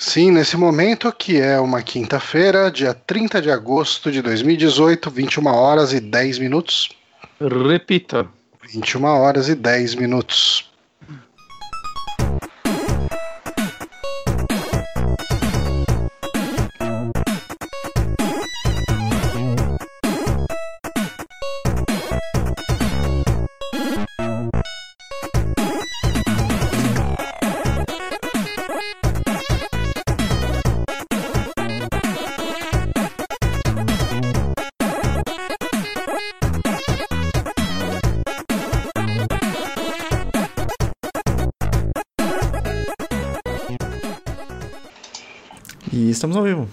Sim, 0.00 0.30
nesse 0.30 0.56
momento, 0.56 1.12
que 1.12 1.38
é 1.38 1.60
uma 1.60 1.82
quinta-feira, 1.82 2.70
dia 2.70 2.94
30 2.94 3.42
de 3.42 3.50
agosto 3.50 4.10
de 4.10 4.22
2018, 4.22 5.10
21 5.10 5.46
horas 5.46 5.92
e 5.92 6.00
10 6.00 6.38
minutos. 6.38 6.88
Repita. 7.38 8.26
21 8.72 9.04
horas 9.04 9.50
e 9.50 9.54
10 9.54 9.96
minutos. 9.96 10.69
Estamos 46.20 46.36
ao 46.36 46.42
vivo. 46.42 46.68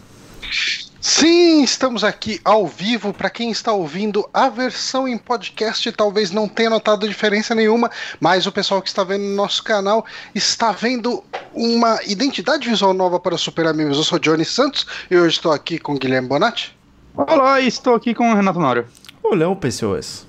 Sim, 1.00 1.64
estamos 1.64 2.04
aqui 2.04 2.42
ao 2.44 2.68
vivo. 2.68 3.14
Para 3.14 3.30
quem 3.30 3.50
está 3.50 3.72
ouvindo 3.72 4.28
a 4.34 4.50
versão 4.50 5.08
em 5.08 5.18
podcast, 5.18 5.90
talvez 5.94 6.32
não 6.32 6.50
tenha 6.50 6.70
notado 6.70 7.08
diferença 7.08 7.56
nenhuma, 7.56 7.90
mas 8.20 8.46
o 8.46 8.52
pessoal 8.52 8.82
que 8.82 8.90
está 8.90 9.06
vendo 9.06 9.24
no 9.24 9.36
nosso 9.36 9.64
canal 9.64 10.06
está 10.36 10.74
vendo 10.74 11.24
uma 11.54 11.98
identidade 12.06 12.68
visual 12.68 12.94
nova 12.94 13.22
para 13.22 13.38
Super 13.38 13.68
Amigos. 13.68 13.96
Eu 13.98 14.04
sou 14.04 14.20
Johnny 14.20 14.44
Santos 14.44 14.86
e 15.10 15.16
hoje 15.16 15.38
estou 15.38 15.54
aqui 15.54 15.80
com 15.80 15.96
Guilherme 15.96 16.28
Bonatti. 16.28 16.78
Olá, 17.16 17.62
estou 17.62 17.96
aqui 17.96 18.14
com 18.14 18.30
o 18.30 18.36
Renato 18.36 18.60
Nório. 18.60 18.86
Olhão, 19.24 19.56
pessoas. 19.56 20.28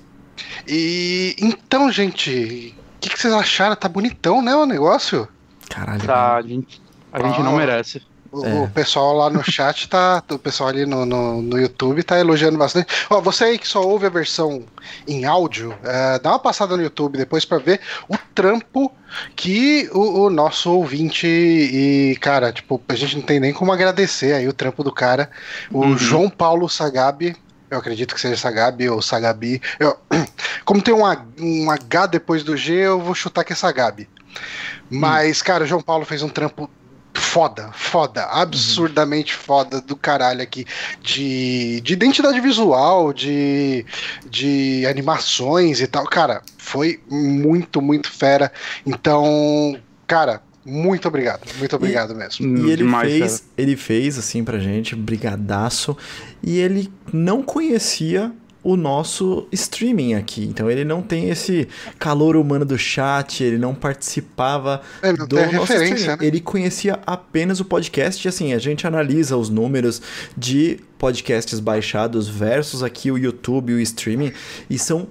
E 0.65 1.35
então, 1.39 1.91
gente, 1.91 2.73
o 2.95 2.99
que, 3.01 3.09
que 3.09 3.19
vocês 3.19 3.33
acharam? 3.33 3.75
Tá 3.75 3.89
bonitão, 3.89 4.41
né, 4.41 4.55
o 4.55 4.65
negócio? 4.65 5.27
Caralho. 5.69 6.05
Tá, 6.05 6.37
a 6.37 6.41
gente, 6.41 6.81
a 7.11 7.21
gente 7.21 7.41
não 7.43 7.55
Ah. 7.55 7.57
merece. 7.57 8.01
O, 8.31 8.45
É. 8.45 8.53
o 8.63 8.69
pessoal 8.69 9.13
lá 9.15 9.29
no 9.29 9.43
chat 9.43 9.89
tá. 9.89 10.23
O 10.29 10.37
pessoal 10.37 10.69
ali 10.69 10.85
no, 10.85 11.05
no, 11.05 11.41
no 11.41 11.57
YouTube 11.59 12.03
tá 12.03 12.19
elogiando 12.19 12.57
bastante. 12.57 12.87
Ó, 13.09 13.19
você 13.21 13.45
aí 13.45 13.57
que 13.57 13.67
só 13.67 13.81
ouve 13.81 14.05
a 14.05 14.09
versão 14.09 14.63
em 15.07 15.25
áudio, 15.25 15.75
é, 15.83 16.19
dá 16.19 16.29
uma 16.31 16.39
passada 16.39 16.77
no 16.77 16.83
YouTube 16.83 17.17
depois 17.17 17.43
pra 17.45 17.57
ver 17.57 17.79
o 18.07 18.15
trampo 18.35 18.91
que 19.35 19.89
o, 19.91 20.25
o 20.25 20.29
nosso 20.29 20.71
ouvinte 20.71 21.25
e, 21.27 22.15
cara, 22.21 22.51
tipo, 22.51 22.79
a 22.87 22.95
gente 22.95 23.15
não 23.17 23.23
tem 23.23 23.39
nem 23.39 23.51
como 23.53 23.71
agradecer 23.71 24.33
aí 24.33 24.47
o 24.47 24.53
trampo 24.53 24.83
do 24.83 24.91
cara. 24.91 25.29
O 25.71 25.79
Uhum. 25.79 25.97
João 25.97 26.29
Paulo 26.29 26.69
Sagabi. 26.69 27.35
Eu 27.71 27.77
acredito 27.77 28.15
que 28.15 28.21
seja 28.21 28.35
Sagabi 28.37 28.89
ou 28.89 29.01
Sagabi. 29.01 29.61
Eu- 29.79 29.97
como 30.65 30.81
tem 30.81 30.93
um, 30.93 31.05
H- 31.05 31.25
um 31.39 31.69
H 31.71 32.05
depois 32.07 32.43
do 32.43 32.55
G, 32.57 32.73
eu 32.73 32.99
vou 32.99 33.13
chutar 33.15 33.43
que 33.43 33.53
é 33.53 33.55
Sagabi. 33.55 34.07
Mas, 34.89 35.41
cara, 35.41 35.63
o 35.63 35.67
João 35.67 35.81
Paulo 35.81 36.05
fez 36.05 36.21
um 36.23 36.29
trampo 36.29 36.69
foda, 37.13 37.71
foda, 37.73 38.23
absurdamente 38.25 39.33
foda 39.33 39.81
do 39.81 39.95
caralho 39.95 40.41
aqui. 40.41 40.65
De, 41.01 41.81
de 41.81 41.93
identidade 41.93 42.39
visual, 42.39 43.13
de, 43.13 43.85
de 44.29 44.85
animações 44.85 45.81
e 45.81 45.87
tal. 45.87 46.05
Cara, 46.05 46.41
foi 46.57 46.99
muito, 47.09 47.81
muito 47.81 48.11
fera. 48.11 48.51
Então, 48.85 49.77
cara, 50.07 50.41
muito 50.65 51.07
obrigado. 51.07 51.41
Muito 51.57 51.75
obrigado 51.75 52.15
mesmo. 52.15 52.57
E 52.57 52.71
ele 52.71 52.77
Demais, 52.77 53.11
fez, 53.11 53.39
cara. 53.39 53.51
ele 53.57 53.75
fez 53.75 54.17
assim 54.17 54.43
pra 54.43 54.59
gente, 54.59 54.95
brigadaço. 54.95 55.97
E 56.43 56.57
ele 56.57 56.91
não 57.11 57.41
conhecia 57.41 58.31
o 58.63 58.75
nosso 58.75 59.47
streaming 59.51 60.15
aqui. 60.15 60.43
Então 60.45 60.69
ele 60.69 60.83
não 60.83 61.01
tem 61.01 61.29
esse 61.29 61.67
calor 61.97 62.35
humano 62.35 62.65
do 62.65 62.77
chat, 62.77 63.43
ele 63.43 63.57
não 63.57 63.73
participava 63.73 64.81
É, 65.01 65.13
não 65.13 65.25
do 65.27 65.35
nosso 65.51 65.71
streaming. 65.73 66.03
né? 66.07 66.17
Ele 66.21 66.39
conhecia 66.41 66.99
apenas 67.05 67.59
o 67.59 67.65
podcast. 67.65 68.25
E 68.25 68.27
assim, 68.27 68.53
a 68.53 68.59
gente 68.59 68.85
analisa 68.85 69.37
os 69.37 69.49
números 69.49 70.01
de 70.37 70.79
podcasts 70.97 71.59
baixados 71.59 72.27
versus 72.27 72.83
aqui 72.83 73.09
o 73.09 73.17
YouTube 73.17 73.71
e 73.71 73.75
o 73.75 73.79
streaming 73.79 74.33
e 74.69 74.77
são 74.77 75.07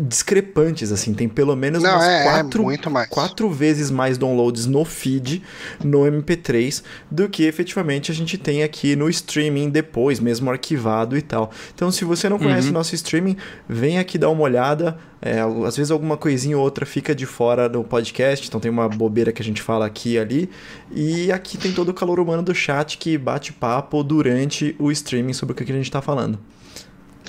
discrepantes 0.00 0.92
assim, 0.92 1.14
tem 1.14 1.28
pelo 1.28 1.56
menos 1.56 1.82
Não, 1.82 1.90
umas 1.90 2.04
é, 2.04 2.20
é 2.20 2.24
quatro 2.24 2.62
muito 2.62 2.90
mais. 2.90 3.08
quatro 3.08 3.50
vezes 3.50 3.90
mais 3.90 4.18
downloads 4.18 4.66
no 4.66 4.84
feed, 4.84 5.42
no 5.82 6.00
MP3, 6.00 6.82
do 7.10 7.28
que 7.28 7.44
efetivamente 7.44 8.10
a 8.10 8.14
gente 8.14 8.36
tem 8.36 8.62
aqui 8.62 8.94
no 8.94 9.08
streaming 9.08 9.70
depois, 9.70 10.20
mesmo 10.20 10.50
arquivado 10.50 11.16
e 11.16 11.22
tal. 11.22 11.50
Então, 11.74 11.90
se 11.90 12.04
você 12.04 12.28
não 12.28 12.38
conhece 12.38 12.68
o 12.68 12.72
nosso 12.72 12.94
streaming, 12.94 13.36
vem 13.68 13.98
aqui 13.98 14.18
dar 14.18 14.30
uma 14.30 14.42
olhada. 14.42 14.98
É, 15.20 15.40
às 15.66 15.76
vezes 15.76 15.90
alguma 15.90 16.16
coisinha 16.16 16.56
ou 16.56 16.62
outra 16.62 16.86
fica 16.86 17.12
de 17.12 17.26
fora 17.26 17.68
do 17.68 17.82
podcast, 17.82 18.46
então 18.46 18.60
tem 18.60 18.70
uma 18.70 18.88
bobeira 18.88 19.32
que 19.32 19.42
a 19.42 19.44
gente 19.44 19.60
fala 19.60 19.84
aqui 19.86 20.12
e 20.12 20.18
ali. 20.18 20.50
E 20.92 21.32
aqui 21.32 21.58
tem 21.58 21.72
todo 21.72 21.88
o 21.88 21.94
calor 21.94 22.20
humano 22.20 22.42
do 22.42 22.54
chat 22.54 22.96
que 22.98 23.18
bate 23.18 23.52
papo 23.52 24.04
durante 24.04 24.76
o 24.78 24.92
streaming 24.92 25.32
sobre 25.32 25.54
o 25.54 25.56
que 25.56 25.64
a 25.72 25.74
gente 25.74 25.90
tá 25.90 26.00
falando. 26.00 26.38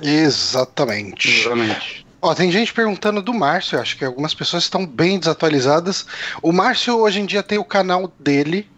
Exatamente. 0.02 1.42
Exatamente. 1.42 2.09
Ó, 2.22 2.34
tem 2.36 2.52
gente 2.52 2.74
perguntando 2.74 3.22
do 3.22 3.34
Márcio, 3.34 3.78
eu 3.78 3.82
acho 3.82 3.98
que 3.98 4.04
algumas 4.04 4.34
pessoas 4.34 4.64
estão 4.64 4.86
bem 4.86 5.18
desatualizadas. 5.20 6.06
O 6.42 6.52
Márcio 6.52 6.98
hoje 7.00 7.22
em 7.22 7.26
dia 7.26 7.42
tem 7.42 7.58
o 7.58 7.64
canal 7.64 8.12
dele, 8.20 8.70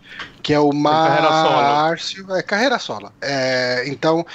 que 0.43 0.53
é 0.53 0.59
o 0.59 0.71
Solo. 0.71 0.79
Márcio. 0.79 2.35
É 2.35 2.43
carreira 2.43 2.77
solo. 2.77 3.11
É, 3.21 3.83
então, 3.87 4.25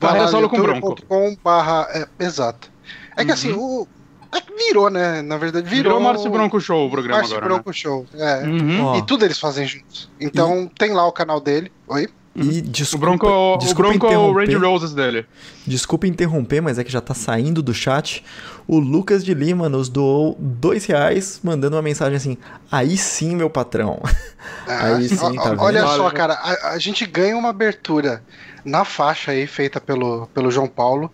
Carreira 0.00 0.28
Solo 0.28 0.48
com 0.48 0.60
Bronco. 0.60 0.96
com 1.06 1.36
barra. 1.44 1.86
É, 1.92 2.24
exato. 2.24 2.70
É 3.16 3.24
que 3.24 3.28
Uhum. 3.30 3.34
assim, 3.34 3.52
o. 3.52 3.86
é 4.32 4.40
que 4.40 4.52
virou, 4.52 4.90
né? 4.90 5.22
Na 5.22 5.36
verdade, 5.36 5.68
virou. 5.68 5.94
Virou 5.94 6.00
Márcio 6.00 6.30
Bronco 6.30 6.60
Show 6.60 6.86
o 6.86 6.90
programa 6.90 7.18
Márcio 7.18 7.36
agora, 7.36 7.54
Bronco 7.54 7.72
Show. 7.72 8.04
É. 8.14 8.40
né? 8.42 8.48
Uhum. 8.48 8.96
E 8.98 9.02
tudo 9.06 9.24
eles 9.24 9.38
fazem 9.38 9.66
juntos. 9.66 10.10
Então 10.20 10.68
tem 10.78 10.92
lá 10.92 11.06
o 11.06 11.12
canal 11.12 11.40
dele. 11.40 11.70
Oi? 11.86 12.08
E 12.36 12.58
O 12.58 12.62
desculpa, 12.62 13.06
Bronco, 13.06 13.26
o 13.26 13.56
desculpa 13.58 13.90
Bronco 13.90 14.06
é 14.06 14.18
o 14.18 14.32
Range 14.32 14.44
interromper. 14.52 14.68
Roses 14.68 14.92
dele. 14.94 15.26
Desculpa 15.66 16.06
interromper, 16.06 16.60
mas 16.60 16.78
é 16.78 16.84
que 16.84 16.90
já 16.92 17.00
tá 17.00 17.14
saindo 17.14 17.62
do 17.62 17.72
chat. 17.74 18.24
O 18.68 18.78
Lucas 18.78 19.24
de 19.24 19.32
Lima 19.32 19.68
nos 19.68 19.88
doou 19.88 20.36
dois 20.38 20.84
reais, 20.86 21.40
mandando 21.42 21.76
uma 21.76 21.82
mensagem 21.82 22.16
assim: 22.16 22.36
aí 22.70 22.96
sim, 22.96 23.34
meu 23.36 23.48
patrão. 23.50 24.00
Aí 24.66 25.08
sim, 25.08 25.16
ó- 25.38 25.42
tá 25.42 25.50
vendo? 25.50 25.62
Olha 25.62 25.86
só, 25.86 26.10
cara, 26.10 26.34
a, 26.34 26.70
a 26.72 26.78
gente 26.78 27.04
ganha 27.06 27.36
uma 27.36 27.50
abertura 27.50 28.22
na 28.64 28.84
faixa 28.84 29.30
aí, 29.30 29.46
feita 29.46 29.80
pelo, 29.80 30.26
pelo 30.34 30.50
João 30.50 30.66
Paulo, 30.66 31.10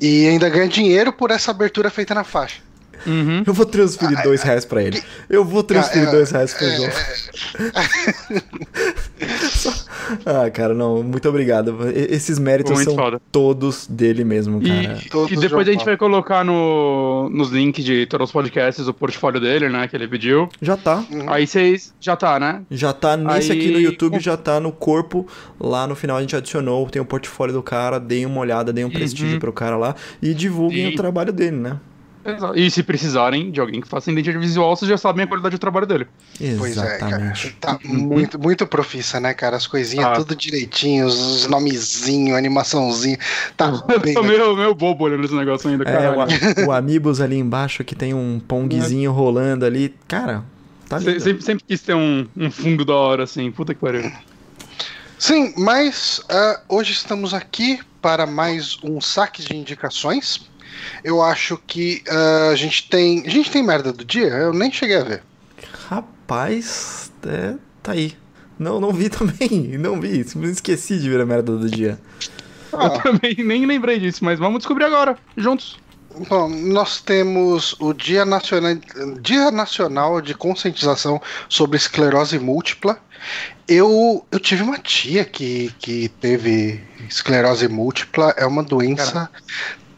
e 0.00 0.26
ainda 0.28 0.48
ganha 0.48 0.68
dinheiro 0.68 1.12
por 1.12 1.30
essa 1.32 1.50
abertura 1.50 1.90
feita 1.90 2.14
na 2.14 2.22
faixa. 2.24 2.60
Uhum. 3.06 3.42
Eu 3.46 3.52
vou 3.54 3.66
transferir 3.66 4.22
dois 4.22 4.42
reais 4.42 4.64
pra 4.64 4.82
ele. 4.82 5.02
Eu 5.28 5.44
vou 5.44 5.62
transferir 5.62 6.06
Ah, 6.06 6.10
é, 6.10 6.12
dois 6.14 6.30
reais 6.30 6.54
pro 6.54 6.66
é, 6.66 6.76
João. 6.76 6.90
Só- 9.50 9.72
Ah, 10.26 10.50
cara, 10.50 10.74
não, 10.74 11.02
muito 11.02 11.26
obrigado. 11.28 11.78
E- 11.90 12.14
Esses 12.14 12.38
méritos 12.38 12.72
Muito 12.72 12.84
são 12.84 12.94
foda. 12.94 13.20
todos 13.32 13.86
dele 13.86 14.22
mesmo, 14.22 14.60
cara. 14.60 14.74
E, 15.02 15.32
e 15.32 15.36
depois 15.36 15.48
João 15.50 15.60
a 15.60 15.64
gente 15.64 15.84
vai 15.84 15.96
colocar 15.96 16.44
no, 16.44 17.30
nos 17.30 17.50
links 17.50 17.82
de 17.84 18.04
todos 18.06 18.28
os 18.28 18.32
podcasts 18.32 18.86
o 18.86 18.92
portfólio 18.92 19.40
dele, 19.40 19.68
né? 19.70 19.88
Que 19.88 19.96
ele 19.96 20.06
pediu. 20.06 20.48
Já 20.60 20.76
tá. 20.76 21.02
Uhum. 21.10 21.30
Aí 21.32 21.46
vocês. 21.46 21.94
Já 22.00 22.16
tá, 22.16 22.38
né? 22.38 22.62
Já 22.70 22.92
tá 22.92 23.16
nesse 23.16 23.50
Aí- 23.52 23.58
aqui 23.58 23.70
no 23.70 23.80
YouTube, 23.80 24.20
já 24.20 24.36
tá 24.36 24.60
no 24.60 24.70
corpo. 24.72 25.26
Lá 25.58 25.86
no 25.86 25.94
final 25.94 26.18
a 26.18 26.20
gente 26.20 26.36
adicionou, 26.36 26.86
tem 26.90 27.00
o 27.00 27.04
portfólio 27.06 27.54
do 27.54 27.62
cara, 27.62 27.98
deem 27.98 28.26
uma 28.26 28.40
olhada, 28.40 28.72
deem 28.74 28.84
um 28.84 28.90
prestígio 28.90 29.40
pro 29.40 29.52
cara 29.52 29.76
lá 29.76 29.94
e 30.20 30.34
divulguem 30.34 30.84
Uhum. 30.84 30.88
Sim. 30.90 30.94
o 30.94 30.96
trabalho 30.98 31.32
dele, 31.32 31.56
né? 31.56 31.76
Exato. 32.24 32.58
E 32.58 32.70
se 32.70 32.82
precisarem 32.82 33.50
de 33.50 33.60
alguém 33.60 33.80
que 33.80 33.88
faça 33.88 34.10
identidade 34.10 34.38
visual, 34.38 34.74
vocês 34.74 34.88
já 34.88 34.96
sabem 34.96 35.24
a 35.24 35.26
qualidade 35.26 35.56
do 35.56 35.58
trabalho 35.58 35.86
dele. 35.86 36.06
Pois 36.58 36.76
é, 36.78 36.98
cara. 36.98 37.16
Exatamente. 37.16 37.56
Tá 37.60 37.78
muito, 37.84 38.38
muito 38.38 38.66
profissa, 38.66 39.20
né, 39.20 39.34
cara? 39.34 39.56
As 39.56 39.66
coisinhas 39.66 40.06
Ah. 40.06 40.12
tudo 40.12 40.34
direitinho, 40.34 41.06
os 41.06 41.46
nomezinhos, 41.46 42.36
animaçãozinho. 42.36 43.18
Tá 43.56 43.70
bem. 44.00 44.14
Eu 44.14 44.14
tô 44.14 44.22
meio, 44.22 44.56
meio 44.56 44.74
bobo 44.74 45.04
olhando 45.04 45.24
esse 45.24 45.34
negócio 45.34 45.68
ainda, 45.68 45.84
É, 45.84 45.92
cara. 45.92 46.16
o, 46.16 46.20
a- 46.22 46.66
o 46.68 46.72
Amiibos 46.72 47.20
ali 47.20 47.36
embaixo 47.38 47.84
que 47.84 47.94
tem 47.94 48.14
um 48.14 48.40
pongzinho 48.40 49.12
rolando 49.12 49.66
ali. 49.66 49.94
Cara, 50.08 50.42
tá 50.88 50.98
lindo. 50.98 51.20
sempre, 51.20 51.42
sempre 51.44 51.64
quis 51.66 51.80
ter 51.82 51.94
um, 51.94 52.26
um 52.36 52.50
fundo 52.50 52.84
da 52.84 52.94
hora, 52.94 53.24
assim. 53.24 53.50
Puta 53.50 53.74
que 53.74 53.80
pariu. 53.80 54.10
Sim, 55.18 55.54
mas 55.56 56.20
ah, 56.28 56.60
hoje 56.68 56.92
estamos 56.92 57.32
aqui 57.32 57.80
para 58.02 58.26
mais 58.26 58.76
um 58.82 59.00
saque 59.00 59.42
de 59.42 59.56
indicações. 59.56 60.50
Eu 61.02 61.22
acho 61.22 61.58
que 61.66 62.02
ah, 62.08 62.50
a 62.52 62.56
gente 62.56 62.88
tem. 62.88 63.22
A 63.26 63.30
gente 63.30 63.50
tem 63.50 63.62
merda 63.62 63.92
do 63.92 64.04
dia? 64.04 64.28
Eu 64.28 64.52
nem 64.52 64.72
cheguei 64.72 64.96
a 64.96 65.04
ver. 65.04 65.22
Rapaz, 65.88 67.12
é, 67.26 67.54
tá 67.82 67.92
aí. 67.92 68.16
Não, 68.58 68.80
não 68.80 68.92
vi 68.92 69.08
também. 69.10 69.76
Não 69.78 70.00
vi. 70.00 70.24
Simplesmente 70.24 70.56
esqueci 70.56 70.98
de 70.98 71.08
ver 71.08 71.20
a 71.20 71.26
merda 71.26 71.56
do 71.56 71.68
dia. 71.68 71.98
Ah. 72.72 72.86
Eu 72.86 72.90
também 73.02 73.36
nem 73.38 73.66
lembrei 73.66 73.98
disso, 73.98 74.24
mas 74.24 74.38
vamos 74.38 74.58
descobrir 74.58 74.84
agora, 74.84 75.16
juntos. 75.36 75.78
Bom, 76.28 76.48
nós 76.48 77.00
temos 77.00 77.74
o 77.80 77.92
Dia 77.92 78.24
Nacional, 78.24 78.76
Dia 79.20 79.50
Nacional 79.50 80.20
de 80.20 80.32
Conscientização 80.32 81.20
sobre 81.48 81.76
Esclerose 81.76 82.38
Múltipla 82.38 83.00
Eu, 83.66 84.24
eu 84.30 84.38
tive 84.38 84.62
uma 84.62 84.78
tia 84.78 85.24
que, 85.24 85.74
que 85.80 86.08
teve 86.20 86.80
esclerose 87.08 87.66
múltipla, 87.66 88.32
é 88.36 88.46
uma 88.46 88.62
doença 88.62 89.28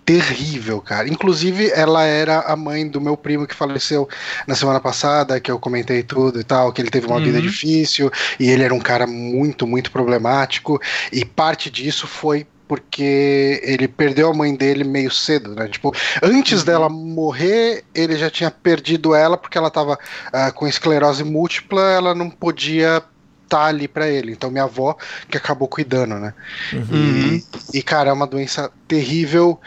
terrível, 0.07 0.81
cara. 0.81 1.09
Inclusive, 1.09 1.69
ela 1.73 2.05
era 2.05 2.41
a 2.41 2.55
mãe 2.55 2.87
do 2.87 3.01
meu 3.01 3.17
primo 3.17 3.45
que 3.45 3.55
faleceu 3.55 4.09
na 4.47 4.55
semana 4.55 4.79
passada, 4.79 5.41
que 5.41 5.51
eu 5.51 5.59
comentei 5.59 6.05
tudo 6.05 6.41
e 6.41 6.45
tal, 6.45 6.73
que 6.73 6.81
ele 6.81 6.91
teve 6.91 7.09
uma 7.09 7.17
uhum. 7.17 7.25
vida 7.25 7.43
difícil 7.43 8.09
e 8.39 8.49
ele 8.49 8.63
era 8.63 8.73
um 8.73 8.79
cara 8.79 9.05
muito, 9.05 9.67
muito 9.67 9.91
problemático. 9.91 10.81
E 11.13 11.25
parte 11.25 11.69
disso 11.69 12.07
foi 12.07 12.47
porque 12.69 13.61
ele 13.65 13.89
perdeu 13.89 14.31
a 14.31 14.35
mãe 14.35 14.55
dele 14.55 14.85
meio 14.85 15.11
cedo, 15.11 15.55
né? 15.55 15.69
Tipo, 15.69 15.93
antes 16.23 16.61
uhum. 16.61 16.67
dela 16.67 16.89
morrer, 16.89 17.85
ele 17.93 18.17
já 18.17 18.31
tinha 18.31 18.51
perdido 18.51 19.15
ela 19.15 19.37
porque 19.37 19.59
ela 19.59 19.71
tava 19.71 19.95
uh, 19.95 20.53
com 20.55 20.69
esclerose 20.69 21.25
múltipla, 21.25 21.83
ela 21.83 22.15
não 22.15 22.31
podia 22.31 23.03
tá 23.49 23.67
ali 23.67 23.89
para 23.89 24.09
ele. 24.09 24.33
Então 24.33 24.51
minha 24.51 24.65
avó 24.65 24.97
que 25.29 25.37
acabou 25.37 25.69
cuidando, 25.69 26.17
né? 26.17 26.35
Uhum. 26.73 26.87
E, 26.93 27.45
e, 27.79 27.83
cara, 27.83 28.11
é 28.11 28.13
uma 28.13 28.27
doença 28.27 28.71
terrível 28.87 29.61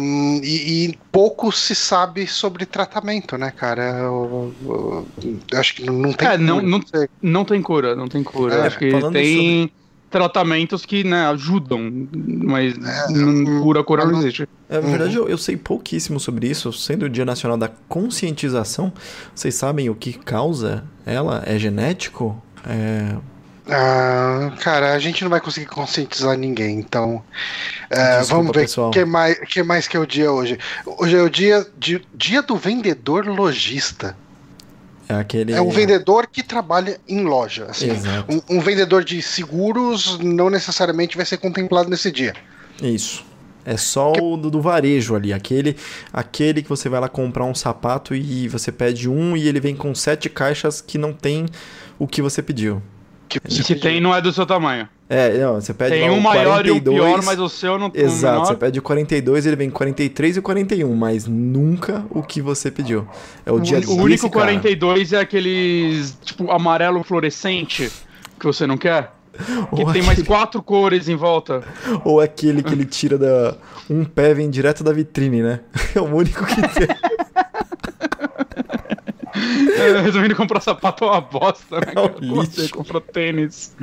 um, 0.00 0.40
e, 0.42 0.86
e, 0.86 0.98
pouco 1.12 1.52
se 1.52 1.74
sabe 1.74 2.26
sobre 2.26 2.64
tratamento, 2.64 3.36
né, 3.36 3.50
cara? 3.50 3.82
Eu, 3.98 4.54
eu, 4.64 5.06
eu 5.50 5.58
acho 5.58 5.74
que 5.74 5.84
não 5.84 6.12
tem. 6.12 6.28
É, 6.28 6.38
não, 6.38 6.62
não, 6.62 6.80
não 7.20 7.44
tem 7.44 7.60
cura, 7.60 7.94
não 7.94 8.08
tem 8.08 8.22
cura. 8.22 8.54
É, 8.54 8.66
acho 8.66 8.78
que 8.78 8.90
tem. 8.90 9.00
Sobre 9.00 9.84
tratamentos 10.14 10.86
que 10.86 11.02
né, 11.02 11.26
ajudam, 11.26 12.06
mas 12.24 12.72
é, 12.78 13.12
não, 13.12 13.60
cura, 13.62 13.82
cura 13.82 14.04
não 14.04 14.20
existe. 14.20 14.48
É, 14.68 14.80
na 14.80 14.88
verdade, 14.88 15.16
eu, 15.16 15.28
eu, 15.28 15.36
sei 15.36 15.56
pouquíssimo 15.56 16.20
sobre 16.20 16.48
isso. 16.48 16.72
Sendo 16.72 17.06
o 17.06 17.08
Dia 17.08 17.24
Nacional 17.24 17.58
da 17.58 17.68
Conscientização, 17.88 18.92
vocês 19.34 19.56
sabem 19.56 19.90
o 19.90 19.94
que 19.94 20.12
causa 20.12 20.84
ela? 21.04 21.42
É 21.44 21.58
genético? 21.58 22.40
É... 22.66 23.16
Ah, 23.66 24.52
cara, 24.60 24.92
a 24.92 24.98
gente 24.98 25.22
não 25.22 25.30
vai 25.30 25.40
conseguir 25.40 25.66
conscientizar 25.66 26.36
ninguém, 26.36 26.78
então 26.78 27.24
é, 27.88 28.22
vamos 28.24 28.52
ver 28.54 28.68
o 28.78 28.90
que 28.90 29.04
mais, 29.06 29.38
que 29.38 29.62
mais 29.62 29.88
que 29.88 29.96
é 29.96 30.00
o 30.00 30.06
dia 30.06 30.30
hoje. 30.30 30.58
Hoje 30.84 31.16
é 31.16 31.22
o 31.22 31.30
dia, 31.30 31.66
de, 31.78 32.06
dia 32.14 32.42
do 32.42 32.56
vendedor 32.56 33.26
lojista. 33.26 34.14
É, 35.08 35.14
aquele... 35.14 35.52
é 35.52 35.62
um 35.62 35.70
vendedor 35.70 36.26
que 36.26 36.42
trabalha 36.42 37.00
em 37.08 37.24
loja. 37.24 37.66
Assim, 37.70 37.90
um, 38.28 38.56
um, 38.56 38.60
vendedor 38.60 39.02
de 39.02 39.20
seguros 39.22 40.18
não 40.18 40.50
necessariamente 40.50 41.16
vai 41.16 41.24
ser 41.24 41.38
contemplado 41.38 41.88
nesse 41.88 42.10
dia. 42.10 42.34
Isso. 42.82 43.24
É 43.64 43.78
só 43.78 44.12
que... 44.12 44.20
o 44.20 44.36
do, 44.36 44.50
do, 44.50 44.60
varejo 44.60 45.14
ali, 45.14 45.32
aquele, 45.32 45.74
aquele 46.12 46.62
que 46.62 46.68
você 46.68 46.88
vai 46.88 47.00
lá 47.00 47.08
comprar 47.08 47.44
um 47.46 47.54
sapato 47.54 48.14
e 48.14 48.46
você 48.46 48.70
pede 48.70 49.08
um 49.08 49.34
e 49.34 49.48
ele 49.48 49.58
vem 49.58 49.74
com 49.74 49.94
sete 49.94 50.28
caixas 50.28 50.82
que 50.82 50.98
não 50.98 51.14
tem 51.14 51.46
o 52.04 52.06
que 52.06 52.20
você 52.20 52.42
pediu. 52.42 52.82
Que 53.28 53.40
você 53.42 53.62
e 53.62 53.64
se 53.64 53.74
tem, 53.74 54.00
não 54.00 54.14
é 54.14 54.20
do 54.20 54.30
seu 54.32 54.44
tamanho. 54.44 54.86
É, 55.08 55.38
não, 55.38 55.54
você 55.54 55.72
pede 55.74 55.96
Tem 55.96 56.10
um 56.10 56.20
maior 56.20 56.62
42, 56.62 56.66
e 56.66 56.72
um 56.72 56.94
pior, 56.94 57.22
mas 57.24 57.38
o 57.38 57.48
seu 57.48 57.78
não 57.78 57.90
tem. 57.90 58.02
Exato, 58.02 58.42
um 58.42 58.44
você 58.44 58.54
pede 58.54 58.78
o 58.78 58.82
42, 58.82 59.46
ele 59.46 59.56
vem 59.56 59.70
43 59.70 60.36
e 60.36 60.40
41, 60.40 60.94
mas 60.94 61.26
nunca 61.26 62.04
o 62.10 62.22
que 62.22 62.40
você 62.40 62.70
pediu. 62.70 63.06
É 63.44 63.50
o, 63.50 63.56
o 63.56 63.60
dia 63.60 63.80
O 63.86 63.96
único 63.96 64.30
42 64.30 65.10
cara. 65.10 65.22
é 65.22 65.24
aqueles, 65.24 66.16
tipo, 66.22 66.50
amarelo 66.50 67.02
fluorescente 67.02 67.90
que 68.38 68.46
você 68.46 68.66
não 68.66 68.76
quer. 68.76 69.12
Que 69.32 69.42
Ou 69.70 69.76
tem 69.76 69.88
aquele... 69.88 70.02
mais 70.06 70.22
quatro 70.22 70.62
cores 70.62 71.08
em 71.08 71.16
volta. 71.16 71.64
Ou 72.04 72.20
aquele 72.20 72.62
que 72.62 72.72
ele 72.72 72.84
tira 72.84 73.18
da. 73.18 73.56
Um 73.90 74.04
pé 74.04 74.32
vem 74.32 74.48
direto 74.48 74.84
da 74.84 74.92
vitrine, 74.92 75.42
né? 75.42 75.60
É 75.94 76.00
o 76.00 76.04
único 76.04 76.44
que 76.46 76.62
tem. 76.62 76.88
É, 79.74 80.00
resumindo, 80.00 80.36
comprar 80.36 80.60
sapato 80.60 81.04
é 81.04 81.08
uma 81.08 81.20
bosta, 81.20 81.80
né? 81.80 81.92
É 81.94 82.00
um 82.00 82.18
lixo. 82.20 82.52
Você 82.52 82.68
comprou 82.68 83.00
tênis. 83.00 83.74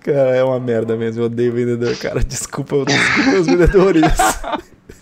Cara, 0.00 0.36
é 0.36 0.44
uma 0.44 0.60
merda 0.60 0.94
mesmo. 0.96 1.22
Eu 1.22 1.26
odeio 1.26 1.52
vendedor, 1.52 1.96
cara. 1.96 2.22
Desculpa, 2.22 2.84
desculpa 2.84 3.38
os 3.38 3.46
vendedores. 3.46 4.02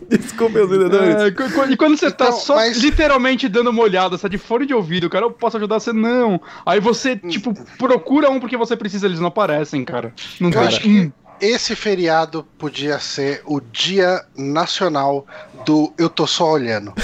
Desculpa, 0.09 0.61
os 0.61 0.71
vendedores. 0.71 1.17
É, 1.17 1.27
e 1.71 1.77
quando 1.77 1.99
você 1.99 2.11
tá 2.11 2.27
então, 2.27 2.39
só 2.39 2.57
mas... 2.57 2.79
literalmente 2.79 3.49
dando 3.49 3.71
uma 3.71 3.83
olhada, 3.83 4.17
você 4.17 4.23
tá 4.23 4.29
de 4.29 4.39
fone 4.39 4.65
de 4.65 4.73
ouvido, 4.73 5.11
cara, 5.11 5.27
eu 5.27 5.31
posso 5.31 5.57
ajudar 5.57 5.81
você? 5.81 5.93
Não. 5.93 6.41
Aí 6.65 6.81
você, 6.81 7.17
tipo, 7.17 7.53
procura 7.77 8.31
um 8.31 8.41
porque 8.41 8.57
você 8.57 8.77
precisa, 8.77 9.07
eles 9.07 9.21
não 9.21 9.29
aparecem, 9.29 9.85
cara. 9.85 10.15
Não 10.41 10.51
eu 10.51 10.61
acho 10.61 10.81
que 10.81 11.13
esse 11.41 11.77
feriado 11.77 12.47
podia 12.57 12.99
ser 12.99 13.43
o 13.45 13.61
Dia 13.61 14.25
Nacional 14.37 15.27
do 15.67 15.93
Eu 15.99 16.09
Tô 16.09 16.27
Só 16.27 16.53
Olhando. 16.53 16.95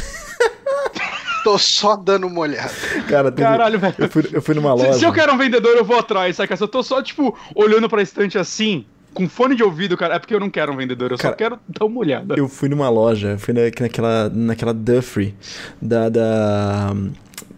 Tô 1.44 1.58
só 1.58 1.94
dando 1.94 2.26
uma 2.26 2.40
olhada. 2.40 2.72
Cara, 3.06 3.30
teve... 3.30 3.46
Caralho, 3.46 3.78
velho. 3.78 3.94
Eu 3.98 4.08
fui, 4.08 4.28
eu 4.32 4.42
fui 4.42 4.54
numa 4.54 4.72
loja. 4.72 4.94
Se, 4.94 5.00
se, 5.00 5.04
eu 5.04 5.12
quero 5.12 5.32
um 5.34 5.38
vendedor, 5.38 5.76
eu 5.76 5.84
vou 5.84 5.98
atrás, 5.98 6.36
saca? 6.36 6.56
Se 6.56 6.62
eu 6.62 6.68
tô 6.68 6.82
só, 6.82 7.02
tipo, 7.02 7.36
olhando 7.54 7.88
pra 7.88 8.00
estante 8.00 8.38
assim, 8.38 8.86
com 9.14 9.28
fone 9.28 9.54
de 9.54 9.62
ouvido, 9.62 9.96
cara, 9.96 10.16
é 10.16 10.18
porque 10.18 10.34
eu 10.34 10.40
não 10.40 10.50
quero 10.50 10.72
um 10.72 10.76
vendedor, 10.76 11.12
eu 11.12 11.16
cara, 11.16 11.32
só 11.32 11.36
quero 11.36 11.58
dar 11.68 11.86
uma 11.86 12.00
olhada. 12.00 12.34
Eu 12.36 12.48
fui 12.48 12.68
numa 12.68 12.88
loja, 12.90 13.38
fui 13.38 13.54
naquela, 13.54 14.28
naquela 14.28 14.74
Duffrey 14.74 15.34
da. 15.80 16.08
da 16.08 16.94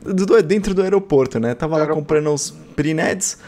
do, 0.04 0.40
dentro 0.42 0.72
do 0.72 0.82
aeroporto, 0.82 1.40
né? 1.40 1.54
Tava 1.54 1.76
lá 1.78 1.86
comprando 1.86 2.30
uns 2.30 2.50
Prineds. 2.76 3.38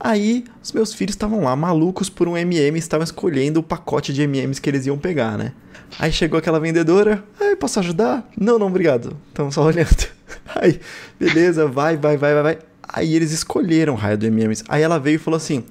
Aí 0.00 0.44
os 0.60 0.72
meus 0.72 0.92
filhos 0.92 1.14
estavam 1.14 1.44
lá, 1.44 1.54
malucos 1.54 2.10
por 2.10 2.26
um 2.26 2.36
MM, 2.36 2.76
estavam 2.76 3.04
escolhendo 3.04 3.60
o 3.60 3.62
pacote 3.62 4.12
de 4.12 4.22
MMs 4.22 4.60
que 4.60 4.68
eles 4.68 4.86
iam 4.86 4.98
pegar, 4.98 5.38
né? 5.38 5.52
Aí 5.98 6.10
chegou 6.10 6.38
aquela 6.38 6.58
vendedora, 6.58 7.22
Ai, 7.40 7.56
posso 7.56 7.78
ajudar? 7.78 8.28
Não, 8.38 8.58
não, 8.58 8.66
obrigado. 8.66 9.16
Estamos 9.28 9.54
só 9.54 9.62
olhando. 9.62 10.06
Aí, 10.56 10.80
beleza, 11.18 11.66
vai, 11.66 11.96
vai, 11.96 12.16
vai, 12.16 12.34
vai, 12.34 12.42
vai. 12.42 12.58
Aí 12.82 13.14
eles 13.14 13.32
escolheram 13.32 13.94
o 13.94 13.96
raio 13.96 14.18
do 14.18 14.26
MMs. 14.26 14.64
Aí 14.68 14.82
ela 14.82 14.98
veio 14.98 15.16
e 15.16 15.18
falou 15.18 15.36
assim: 15.36 15.64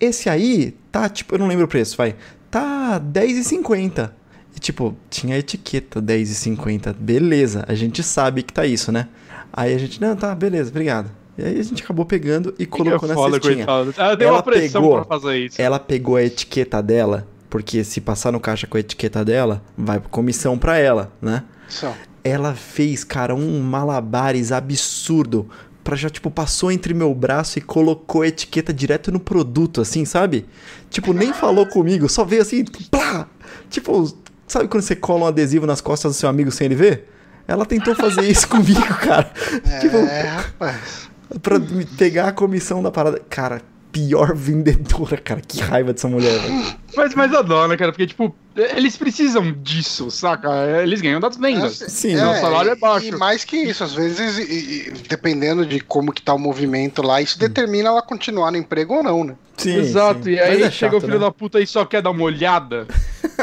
Esse 0.00 0.28
aí 0.28 0.74
tá, 0.90 1.08
tipo, 1.08 1.34
eu 1.34 1.38
não 1.38 1.46
lembro 1.46 1.66
o 1.66 1.68
preço, 1.68 1.96
vai. 1.96 2.16
Tá 2.50 2.94
R$10,50. 2.94 4.10
E 4.56 4.58
tipo, 4.58 4.96
tinha 5.08 5.38
etiqueta 5.38 6.00
R$10,50. 6.00 6.94
Beleza, 6.94 7.64
a 7.68 7.74
gente 7.74 8.02
sabe 8.02 8.42
que 8.42 8.52
tá 8.52 8.66
isso, 8.66 8.90
né? 8.90 9.08
Aí 9.52 9.74
a 9.74 9.78
gente, 9.78 10.00
não, 10.00 10.16
tá, 10.16 10.34
beleza, 10.34 10.70
obrigado. 10.70 11.10
E 11.36 11.42
aí 11.44 11.60
a 11.60 11.62
gente 11.62 11.82
acabou 11.82 12.04
pegando 12.04 12.54
e 12.58 12.66
colocou 12.66 13.08
na 13.08 13.14
foda, 13.14 13.34
cestinha. 13.34 13.64
Coitado. 13.64 13.94
Ela 13.96 14.14
deu 14.16 14.28
ela 14.28 14.36
uma 14.38 14.42
pressão 14.42 14.82
pegou, 14.82 15.04
pra 15.04 15.18
fazer 15.18 15.38
isso. 15.38 15.62
Ela 15.62 15.78
pegou 15.78 16.16
a 16.16 16.22
etiqueta 16.22 16.82
dela 16.82 17.26
porque 17.48 17.82
se 17.82 18.00
passar 18.00 18.32
no 18.32 18.38
caixa 18.38 18.66
com 18.66 18.76
a 18.76 18.80
etiqueta 18.80 19.24
dela, 19.24 19.62
vai 19.76 20.00
comissão 20.10 20.56
para 20.56 20.78
ela, 20.78 21.12
né? 21.20 21.42
Só. 21.68 21.94
Ela 22.22 22.54
fez, 22.54 23.02
cara, 23.02 23.34
um 23.34 23.60
malabares 23.60 24.52
absurdo 24.52 25.48
pra 25.82 25.96
já, 25.96 26.10
tipo, 26.10 26.30
passou 26.30 26.70
entre 26.70 26.92
meu 26.94 27.14
braço 27.14 27.58
e 27.58 27.62
colocou 27.62 28.22
a 28.22 28.28
etiqueta 28.28 28.72
direto 28.72 29.10
no 29.10 29.20
produto, 29.20 29.80
assim, 29.80 30.04
sabe? 30.04 30.46
Tipo, 30.88 31.12
nem 31.12 31.32
falou 31.32 31.66
comigo, 31.66 32.08
só 32.08 32.24
veio 32.24 32.42
assim, 32.42 32.64
plá! 32.90 33.26
Tipo, 33.68 34.12
sabe 34.46 34.68
quando 34.68 34.82
você 34.82 34.96
cola 34.96 35.24
um 35.24 35.26
adesivo 35.28 35.66
nas 35.66 35.80
costas 35.80 36.12
do 36.12 36.18
seu 36.18 36.28
amigo 36.28 36.50
sem 36.50 36.66
ele 36.66 36.74
ver? 36.74 37.08
Ela 37.46 37.66
tentou 37.66 37.94
fazer 37.94 38.28
isso 38.30 38.46
comigo, 38.48 38.94
cara. 39.00 39.32
É, 39.66 39.78
tipo, 39.78 39.96
rapaz. 40.04 41.10
Pra 41.42 41.56
pegar 41.96 42.28
a 42.28 42.32
comissão 42.32 42.82
da 42.82 42.90
parada. 42.90 43.20
Cara, 43.28 43.62
pior 43.92 44.34
vendedora, 44.34 45.16
cara. 45.16 45.40
Que 45.40 45.60
raiva 45.60 45.92
dessa 45.92 46.08
mulher, 46.08 46.38
velho. 46.38 46.76
Mas, 46.96 47.14
mas 47.14 47.34
a 47.34 47.42
dó, 47.42 47.66
né, 47.68 47.76
cara? 47.76 47.92
Porque, 47.92 48.06
tipo, 48.06 48.34
eles 48.56 48.96
precisam 48.96 49.52
disso, 49.52 50.10
saca? 50.10 50.48
Eles 50.82 51.00
ganham 51.00 51.20
das 51.20 51.36
vendas. 51.36 51.80
É, 51.82 51.88
Sim, 51.88 52.14
é, 52.14 52.26
o 52.26 52.40
salário 52.40 52.70
é 52.70 52.76
baixo. 52.76 53.06
E 53.06 53.12
mais 53.12 53.44
que 53.44 53.56
isso, 53.56 53.84
às 53.84 53.92
vezes, 53.92 54.38
e, 54.38 54.42
e, 54.42 54.92
dependendo 55.08 55.64
de 55.64 55.80
como 55.80 56.12
que 56.12 56.22
tá 56.22 56.34
o 56.34 56.38
movimento 56.38 57.02
lá, 57.02 57.20
isso 57.20 57.38
determina 57.38 57.88
ela 57.88 58.02
continuar 58.02 58.50
no 58.50 58.56
emprego 58.56 58.94
ou 58.94 59.02
não, 59.02 59.24
né? 59.24 59.34
Sim, 59.56 59.76
Exato, 59.76 60.24
sim. 60.24 60.30
e 60.30 60.40
aí 60.40 60.62
é 60.62 60.70
chega 60.70 60.92
chato, 60.92 60.96
o 60.96 61.00
filho 61.00 61.14
né? 61.14 61.20
da 61.20 61.30
puta 61.30 61.60
e 61.60 61.66
só 61.66 61.84
quer 61.84 62.02
dar 62.02 62.10
uma 62.10 62.22
olhada. 62.22 62.86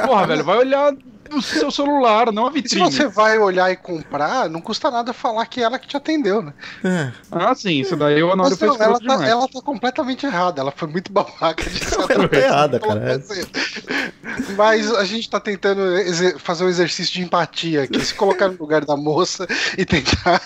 Porra, 0.06 0.28
velho, 0.28 0.44
vai 0.44 0.58
olhar 0.58 0.94
do 1.28 1.42
seu 1.42 1.70
celular, 1.72 2.32
não 2.32 2.48
a 2.48 2.50
vitrine. 2.50 2.92
se 2.92 2.98
você 2.98 3.08
vai 3.08 3.38
olhar 3.38 3.72
e 3.72 3.76
comprar, 3.76 4.50
não 4.50 4.62
custa 4.62 4.90
nada 4.90 5.14
falar 5.14 5.46
que 5.46 5.60
é 5.60 5.64
ela 5.64 5.80
que 5.80 5.88
te 5.88 5.98
atendeu, 5.98 6.42
né? 6.42 6.54
É. 6.84 7.12
Ah, 7.32 7.54
sim, 7.54 7.80
isso 7.80 7.96
daí 7.96 8.22
o 8.24 8.32
Honório 8.32 8.56
fez 8.56 8.80
ela 8.80 9.00
tá, 9.00 9.28
ela 9.28 9.48
tá 9.48 9.62
completamente 9.62 10.26
errada, 10.26 10.62
ela 10.62 10.72
foi 10.72 10.88
muito 10.88 11.12
babaca 11.12 11.64
de 11.70 11.78
Ela 11.94 12.30
tá 12.30 12.38
errada, 12.38 12.80
cara. 12.80 13.24
Mas 14.56 14.92
a 14.94 15.04
gente 15.04 15.30
tá 15.30 15.40
tentando 15.40 15.82
fazer 16.40 16.64
um 16.64 16.70
exercício 16.70 17.14
de 17.14 17.22
empatia 17.22 17.84
aqui, 17.84 18.00
se 18.04 18.14
colocar 18.14 18.50
no 18.50 18.58
lugar 18.58 18.86
da 18.86 18.96
moça 18.96 19.48
e 19.78 19.86
tentar 19.86 20.42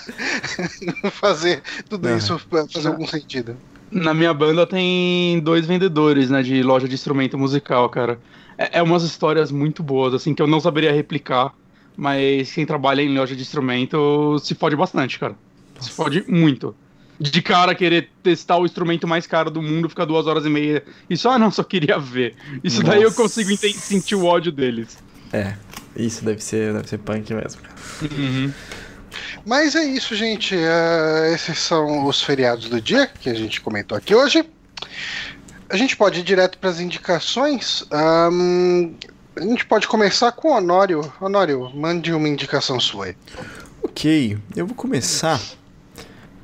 fazer 1.12 1.62
tudo 1.90 2.10
é. 2.10 2.18
isso 2.18 2.40
fazer 2.72 2.88
algum 2.88 3.08
sentido. 3.08 3.56
Na 3.92 4.14
minha 4.14 4.34
banda 4.34 4.66
tem 4.66 5.40
dois 5.42 5.66
vendedores, 5.66 6.30
né, 6.30 6.42
de 6.42 6.64
loja 6.64 6.88
de 6.88 6.96
instrumento 6.96 7.38
musical, 7.38 7.90
cara 7.90 8.18
é, 8.62 8.80
é 8.80 8.82
umas 8.82 9.04
histórias 9.04 9.52
muito 9.52 9.82
boas, 9.82 10.14
assim, 10.14 10.34
que 10.34 10.42
eu 10.42 10.48
não 10.48 10.60
saberia 10.60 10.92
replicar, 10.92 11.54
mas 11.98 12.52
quem 12.52 12.66
trabalha 12.66 13.02
em 13.02 13.18
loja 13.18 13.36
de 13.36 13.42
instrumento 13.42 14.38
se 14.40 14.54
fode 14.54 14.76
bastante, 14.76 15.18
cara. 15.18 15.36
Se 15.80 15.90
fode 15.90 16.24
muito. 16.28 16.76
De 17.20 17.42
cara 17.42 17.76
querer 17.76 18.10
testar 18.24 18.58
o 18.58 18.66
instrumento 18.66 19.08
mais 19.08 19.28
caro 19.28 19.52
do 19.52 19.62
mundo, 19.62 19.90
ficar 19.90 20.06
duas 20.06 20.26
horas 20.28 20.46
e 20.46 20.50
meia. 20.50 20.84
Isso, 21.10 21.30
ah, 21.30 21.38
não, 21.38 21.52
só 21.52 21.64
queria 21.64 22.00
ver. 22.00 22.36
Isso 22.64 22.82
Nossa. 22.82 22.94
daí 22.94 23.04
eu 23.04 23.12
consigo 23.12 23.56
sentir 23.56 24.16
o 24.16 24.26
ódio 24.26 24.52
deles. 24.52 24.98
É, 25.32 25.56
isso 25.96 26.26
deve 26.26 26.44
ser, 26.44 26.74
deve 26.74 26.88
ser 26.88 26.98
punk 26.98 27.34
mesmo. 27.34 27.62
Uhum. 28.02 28.52
Mas 29.46 29.76
é 29.76 29.84
isso, 29.84 30.16
gente. 30.16 30.56
Uh, 30.56 31.34
esses 31.34 31.60
são 31.60 32.08
os 32.08 32.22
feriados 32.22 32.70
do 32.70 32.82
dia 32.82 33.08
que 33.08 33.30
a 33.30 33.34
gente 33.34 33.62
comentou 33.62 33.98
aqui 33.98 34.16
hoje. 34.16 34.44
A 35.72 35.78
gente 35.78 35.96
pode 35.96 36.20
ir 36.20 36.24
direto 36.24 36.58
para 36.58 36.70
as 36.70 36.82
indicações. 36.82 37.86
Um, 37.92 38.94
a 39.38 39.42
gente 39.42 39.66
pode 39.66 39.88
começar 39.88 40.34
com 40.34 40.50
o 40.50 40.58
Honório. 40.58 41.14
Honório, 41.22 41.72
mande 41.74 42.14
uma 42.14 42.28
indicação 42.28 42.78
sua 42.78 43.06
aí. 43.06 43.16
Ok, 43.82 44.38
eu 44.54 44.68
vou 44.68 44.76
começar 44.76 45.40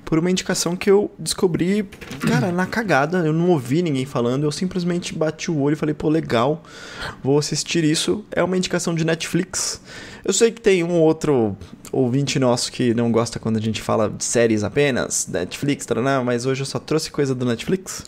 por 0.08 0.18
uma 0.18 0.32
indicação 0.32 0.74
que 0.74 0.90
eu 0.90 1.12
descobri, 1.20 1.86
cara, 2.26 2.50
na 2.50 2.66
cagada. 2.66 3.18
Eu 3.20 3.34
não 3.34 3.50
ouvi 3.50 3.82
ninguém 3.82 4.06
falando, 4.06 4.46
eu 4.46 4.52
simplesmente 4.54 5.14
bati 5.14 5.52
o 5.52 5.60
olho 5.60 5.74
e 5.74 5.76
falei, 5.76 5.94
pô, 5.94 6.08
legal, 6.08 6.64
vou 7.22 7.38
assistir 7.38 7.84
isso. 7.84 8.24
É 8.32 8.42
uma 8.42 8.56
indicação 8.56 8.96
de 8.96 9.04
Netflix. 9.04 9.82
Eu 10.24 10.32
sei 10.32 10.50
que 10.50 10.62
tem 10.62 10.82
um 10.82 11.02
outro 11.02 11.58
ouvinte 11.92 12.40
nosso 12.40 12.72
que 12.72 12.94
não 12.94 13.12
gosta 13.12 13.38
quando 13.38 13.58
a 13.58 13.62
gente 13.62 13.82
fala 13.82 14.10
de 14.10 14.24
séries 14.24 14.64
apenas, 14.64 15.28
Netflix, 15.28 15.86
taraná, 15.86 16.24
mas 16.24 16.46
hoje 16.46 16.62
eu 16.62 16.66
só 16.66 16.80
trouxe 16.80 17.12
coisa 17.12 17.36
do 17.36 17.46
Netflix, 17.46 18.06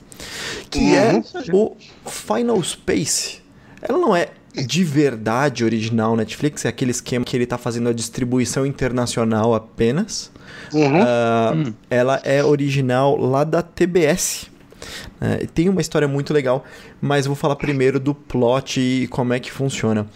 que 0.70 0.96
é 0.96 1.22
uhum. 1.54 1.76
o 2.06 2.10
Final 2.10 2.64
Space. 2.64 3.42
Ela 3.82 3.98
não 3.98 4.16
é 4.16 4.30
de 4.54 4.84
verdade 4.84 5.64
original 5.64 6.16
Netflix, 6.16 6.66
é 6.66 6.70
aquele 6.70 6.92
esquema 6.92 7.24
que 7.24 7.36
ele 7.36 7.44
está 7.44 7.58
fazendo 7.58 7.90
a 7.90 7.94
distribuição 7.94 8.66
internacional 8.66 9.54
apenas. 9.54 10.32
Uhum. 10.74 11.02
Uh, 11.02 11.74
Ela 11.90 12.22
é 12.24 12.44
original 12.44 13.16
lá 13.16 13.44
da 13.44 13.62
TBS. 13.62 14.50
Uh, 15.22 15.48
tem 15.54 15.70
uma 15.70 15.82
história 15.82 16.08
muito 16.08 16.34
legal, 16.34 16.64
mas 17.02 17.26
eu 17.26 17.30
vou 17.30 17.36
falar 17.36 17.56
primeiro 17.56 18.00
do 18.00 18.16
plot 18.16 18.80
e 18.80 19.08
como 19.08 19.34
é 19.34 19.40
que 19.40 19.52
funciona. 19.52 20.08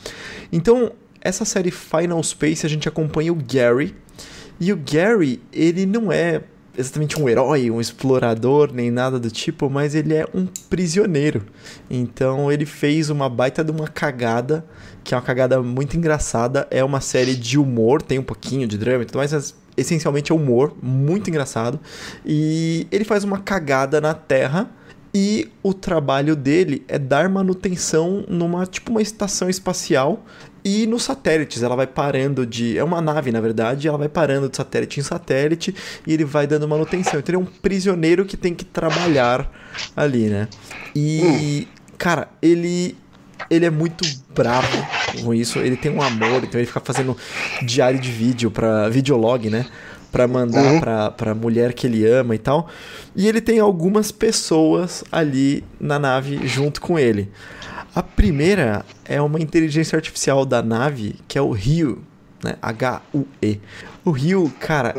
Então, 0.52 0.92
essa 1.22 1.46
série 1.46 1.72
Final 1.72 2.22
Space 2.24 2.66
a 2.66 2.70
gente 2.70 2.88
acompanha 2.88 3.32
o 3.32 3.36
Gary. 3.36 3.96
E 4.60 4.72
o 4.72 4.78
Gary, 4.78 5.42
ele 5.52 5.86
não 5.86 6.12
é 6.12 6.42
exatamente 6.78 7.20
um 7.20 7.30
herói, 7.30 7.70
um 7.70 7.80
explorador, 7.80 8.72
nem 8.74 8.90
nada 8.90 9.20
do 9.20 9.30
tipo, 9.30 9.70
mas 9.70 9.96
ele 9.96 10.14
é 10.14 10.26
um 10.34 10.46
prisioneiro. 10.70 11.44
Então 11.90 12.52
ele 12.52 12.66
fez 12.66 13.10
uma 13.10 13.30
baita 13.30 13.64
de 13.64 13.72
uma 13.72 13.88
cagada, 13.88 14.66
que 15.04 15.14
é 15.14 15.18
uma 15.18 15.24
cagada 15.24 15.62
muito 15.62 15.96
engraçada. 15.96 16.68
É 16.72 16.84
uma 16.84 17.02
série 17.02 17.36
de 17.36 17.60
humor, 17.60 18.02
tem 18.02 18.20
um 18.20 18.24
pouquinho 18.24 18.68
de 18.68 18.78
drama 18.78 19.04
e 19.04 19.06
tudo 19.06 19.18
mais, 19.18 19.32
mas 19.32 19.56
essencialmente 19.78 20.32
é 20.32 20.36
humor, 20.36 20.76
muito 20.82 21.30
engraçado. 21.30 21.80
E 22.26 22.88
ele 22.92 23.04
faz 23.04 23.24
uma 23.24 23.40
cagada 23.40 24.02
na 24.02 24.14
Terra. 24.14 24.70
E 25.16 25.52
o 25.62 25.76
trabalho 25.76 26.36
dele 26.36 26.84
é 26.88 26.98
dar 26.98 27.30
manutenção 27.30 28.26
numa 28.28 28.66
tipo 28.66 28.90
uma 28.90 29.02
estação 29.02 29.48
espacial 29.48 30.26
e 30.66 30.88
nos 30.88 31.04
satélites, 31.04 31.62
ela 31.62 31.76
vai 31.76 31.86
parando 31.86 32.46
de. 32.46 32.78
É 32.78 32.84
uma 32.84 33.02
nave, 33.02 33.32
na 33.32 33.42
verdade, 33.42 33.88
ela 33.88 33.98
vai 33.98 34.08
parando 34.08 34.48
de 34.48 34.56
satélite 34.56 35.00
em 35.00 35.04
satélite 35.04 35.76
e 36.08 36.14
ele 36.14 36.24
vai 36.24 36.48
dando 36.48 36.68
manutenção. 36.68 37.20
Então 37.20 37.36
ele 37.36 37.44
é 37.44 37.46
um 37.46 37.52
prisioneiro 37.62 38.26
que 38.26 38.38
tem 38.38 38.54
que 38.54 38.64
trabalhar 38.64 39.52
ali, 39.96 40.30
né? 40.30 40.48
E, 40.96 41.68
cara, 41.98 42.30
ele. 42.42 42.96
Ele 43.50 43.66
é 43.66 43.70
muito 43.70 44.06
bravo 44.34 44.88
com 45.22 45.34
isso. 45.34 45.60
Ele 45.60 45.76
tem 45.76 45.92
um 45.92 46.02
amor, 46.02 46.44
então 46.44 46.60
ele 46.60 46.66
fica 46.66 46.80
fazendo 46.80 47.18
diário 47.62 48.00
de 48.00 48.10
vídeo 48.10 48.50
para 48.50 48.88
videolog, 48.88 49.50
né? 49.50 49.66
Pra 50.10 50.28
mandar 50.28 50.64
uhum. 50.64 50.80
pra, 50.80 51.12
pra 51.12 51.36
mulher 51.36 51.74
que 51.74 51.88
ele 51.88 52.08
ama 52.08 52.36
e 52.36 52.38
tal. 52.38 52.70
E 53.14 53.28
ele 53.28 53.42
tem 53.42 53.60
algumas 53.60 54.12
pessoas 54.14 55.04
ali 55.12 55.62
na 55.78 56.00
nave 56.00 56.48
junto 56.48 56.80
com 56.80 56.98
ele. 56.98 57.30
A 57.96 58.02
primeira 58.02 58.84
é 59.06 59.22
uma 59.22 59.40
inteligência 59.40 59.96
artificial 59.96 60.46
da 60.46 60.64
nave, 60.64 61.16
que 61.28 61.38
é 61.38 61.42
o 61.42 61.52
Rio, 61.52 62.04
né? 62.44 62.56
H-U-E. 62.62 63.60
O 64.04 64.12
Rio, 64.12 64.52
cara, 64.60 64.96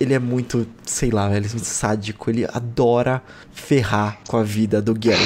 ele 0.00 0.14
é 0.14 0.18
muito, 0.18 0.66
sei 0.84 1.10
lá, 1.10 1.34
ele 1.34 1.46
é 1.46 1.50
muito 1.50 1.64
sádico, 1.64 2.30
ele 2.30 2.44
adora 2.44 3.22
ferrar 3.52 4.18
com 4.28 4.36
a 4.36 4.42
vida 4.42 4.80
do 4.80 4.94
Gary. 4.94 5.20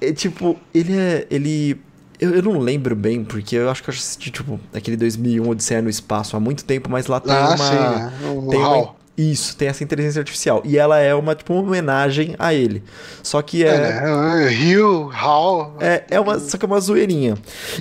É 0.00 0.12
tipo, 0.12 0.56
ele 0.72 0.96
é. 0.96 1.26
Ele. 1.30 1.80
Eu, 2.18 2.34
eu 2.34 2.42
não 2.42 2.58
lembro 2.58 2.94
bem, 2.94 3.24
porque 3.24 3.56
eu 3.56 3.70
acho 3.70 3.82
que 3.82 3.90
eu 3.90 3.94
assisti, 3.94 4.30
tipo, 4.30 4.60
aquele 4.74 4.96
2001 4.96 5.48
Odisseia 5.48 5.82
no 5.82 5.88
Espaço 5.88 6.36
há 6.36 6.40
muito 6.40 6.64
tempo, 6.64 6.90
mas 6.90 7.06
lá 7.06 7.18
tem 7.18 7.34
ah, 7.34 7.48
uma. 7.48 7.56
Sim, 7.56 7.74
é. 7.74 8.50
tem 8.50 8.58
uma, 8.60 8.94
isso, 9.20 9.56
tem 9.56 9.68
essa 9.68 9.84
inteligência 9.84 10.20
artificial. 10.20 10.62
E 10.64 10.78
ela 10.78 10.98
é 10.98 11.14
uma, 11.14 11.34
tipo, 11.34 11.52
uma 11.52 11.62
homenagem 11.62 12.34
a 12.38 12.54
ele. 12.54 12.82
Só 13.22 13.42
que 13.42 13.64
é. 13.64 13.68
é 13.68 14.48
Rio, 14.48 15.08
Hall. 15.08 15.76
É, 15.80 16.04
é 16.10 16.20
uma, 16.20 16.38
só 16.38 16.56
que 16.56 16.64
é 16.64 16.68
uma 16.68 16.80
zoeirinha. 16.80 17.36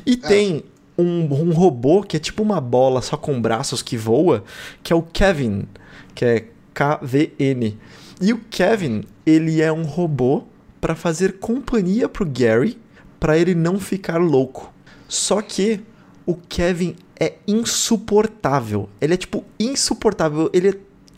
E 0.06 0.14
é. 0.14 0.28
tem 0.28 0.64
um, 0.98 1.22
um 1.34 1.52
robô 1.52 2.04
que 2.04 2.18
é 2.18 2.20
tipo 2.20 2.44
uma 2.44 2.60
bola 2.60 3.02
só 3.02 3.16
com 3.16 3.42
braços 3.42 3.82
que 3.82 3.96
voa, 3.96 4.44
que 4.84 4.92
é 4.92 4.96
o 4.96 5.02
Kevin, 5.02 5.66
que 6.14 6.26
é 6.26 6.46
K-V-N. 6.74 7.78
E 8.22 8.34
o 8.34 8.42
Kevin, 8.50 9.04
ele 9.26 9.62
é 9.62 9.72
um 9.72 9.84
robô 9.84 10.44
para 10.82 10.96
fazer 10.96 11.40
companhia 11.40 12.10
pro 12.10 12.26
Gary, 12.26 12.78
para 13.20 13.38
ele 13.38 13.56
não 13.56 13.80
ficar 13.80 14.18
louco. 14.18 14.74
Só 15.08 15.42
que 15.42 15.82
o 16.26 16.36
Kevin 16.36 16.96
é 17.20 17.34
insuportável. 17.48 18.90
Ele 19.02 19.14
é 19.14 19.18
tipo 19.18 19.44
insuportável. 19.60 20.50
Ele 20.54 20.70
é 20.70 20.74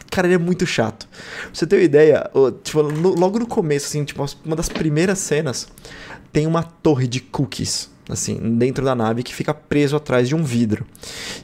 Cara, 0.10 0.28
ele 0.28 0.36
é 0.36 0.38
muito 0.38 0.66
chato. 0.66 1.08
Pra 1.08 1.50
você 1.54 1.68
ter 1.68 1.78
uma 1.78 1.84
ideia, 1.84 2.30
tipo, 2.64 2.84
no, 2.84 3.16
logo 3.16 3.40
no 3.40 3.48
começo, 3.48 3.88
assim, 3.88 4.04
tipo, 4.04 4.26
uma 4.44 4.56
das 4.56 4.70
primeiras 4.70 5.20
cenas, 5.20 5.68
tem 6.32 6.48
uma 6.48 6.64
torre 6.64 7.08
de 7.08 7.20
cookies, 7.20 7.90
assim, 8.10 8.58
dentro 8.58 8.84
da 8.84 8.96
nave 8.96 9.24
que 9.24 9.34
fica 9.34 9.54
preso 9.54 9.96
atrás 9.96 10.28
de 10.28 10.36
um 10.36 10.44
vidro. 10.44 10.86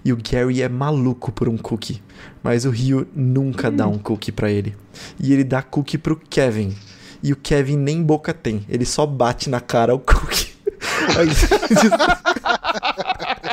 E 0.04 0.12
o 0.12 0.18
Gary 0.18 0.62
é 0.62 0.70
maluco 0.70 1.32
por 1.32 1.48
um 1.48 1.58
cookie, 1.58 2.02
mas 2.44 2.66
o 2.66 2.70
Rio 2.70 3.08
nunca 3.16 3.70
hum. 3.70 3.76
dá 3.76 3.88
um 3.88 3.98
cookie 3.98 4.32
para 4.32 4.52
ele. 4.52 4.76
E 5.20 5.34
ele 5.34 5.44
dá 5.44 5.62
cookie 5.62 5.98
pro 5.98 6.16
Kevin. 6.30 6.76
E 7.22 7.34
o 7.34 7.36
Kevin 7.36 7.78
nem 7.78 8.04
boca 8.04 8.34
tem, 8.34 8.66
ele 8.70 8.86
só 8.86 9.06
bate 9.06 9.50
na 9.50 9.60
cara 9.60 9.94
o 9.94 10.00
cookie. 10.00 10.56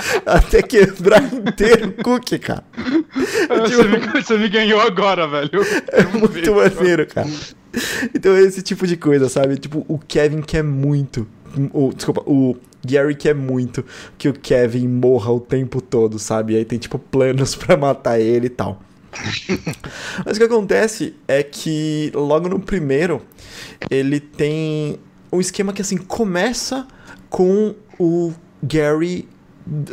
Até 0.26 0.62
quebrar 0.62 1.22
inteiro 1.32 1.88
o 1.88 2.02
cookie, 2.02 2.38
cara. 2.38 2.64
Você, 3.48 3.76
tipo, 3.76 3.88
me, 3.88 4.22
você, 4.22 4.38
me, 4.38 4.48
ganhou 4.48 4.80
agora, 4.80 5.26
velho. 5.26 5.50
É 5.92 6.04
muito 6.04 6.54
maneiro, 6.54 7.06
cara. 7.06 7.28
Então 8.14 8.34
é 8.34 8.42
esse 8.42 8.62
tipo 8.62 8.86
de 8.86 8.96
coisa, 8.96 9.28
sabe? 9.28 9.56
Tipo, 9.56 9.84
o 9.88 9.98
Kevin 9.98 10.40
quer 10.40 10.62
muito. 10.62 11.26
O, 11.72 11.92
desculpa, 11.92 12.22
o 12.26 12.56
Gary 12.84 13.14
quer 13.14 13.34
muito 13.34 13.84
que 14.18 14.28
o 14.28 14.32
Kevin 14.32 14.88
morra 14.88 15.32
o 15.32 15.40
tempo 15.40 15.80
todo, 15.80 16.18
sabe? 16.18 16.54
E 16.54 16.56
aí 16.56 16.64
tem, 16.64 16.78
tipo, 16.78 16.98
planos 16.98 17.54
para 17.56 17.76
matar 17.76 18.20
ele 18.20 18.46
e 18.46 18.50
tal. 18.50 18.80
Mas 20.24 20.36
o 20.36 20.40
que 20.40 20.46
acontece 20.46 21.14
é 21.28 21.42
que 21.42 22.10
logo 22.14 22.48
no 22.48 22.58
primeiro 22.58 23.22
ele 23.88 24.18
tem 24.18 24.98
um 25.32 25.40
esquema 25.40 25.72
que 25.72 25.82
assim 25.82 25.96
começa 25.96 26.86
com 27.28 27.74
o 27.98 28.32
Gary 28.62 29.28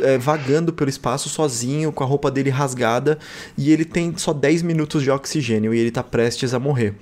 é, 0.00 0.18
vagando 0.18 0.72
pelo 0.72 0.90
espaço 0.90 1.28
sozinho, 1.28 1.92
com 1.92 2.04
a 2.04 2.06
roupa 2.06 2.30
dele 2.30 2.50
rasgada, 2.50 3.18
e 3.56 3.70
ele 3.70 3.84
tem 3.84 4.14
só 4.16 4.32
10 4.32 4.62
minutos 4.62 5.02
de 5.02 5.10
oxigênio 5.10 5.74
e 5.74 5.78
ele 5.78 5.90
tá 5.90 6.02
prestes 6.02 6.54
a 6.54 6.58
morrer. 6.58 6.94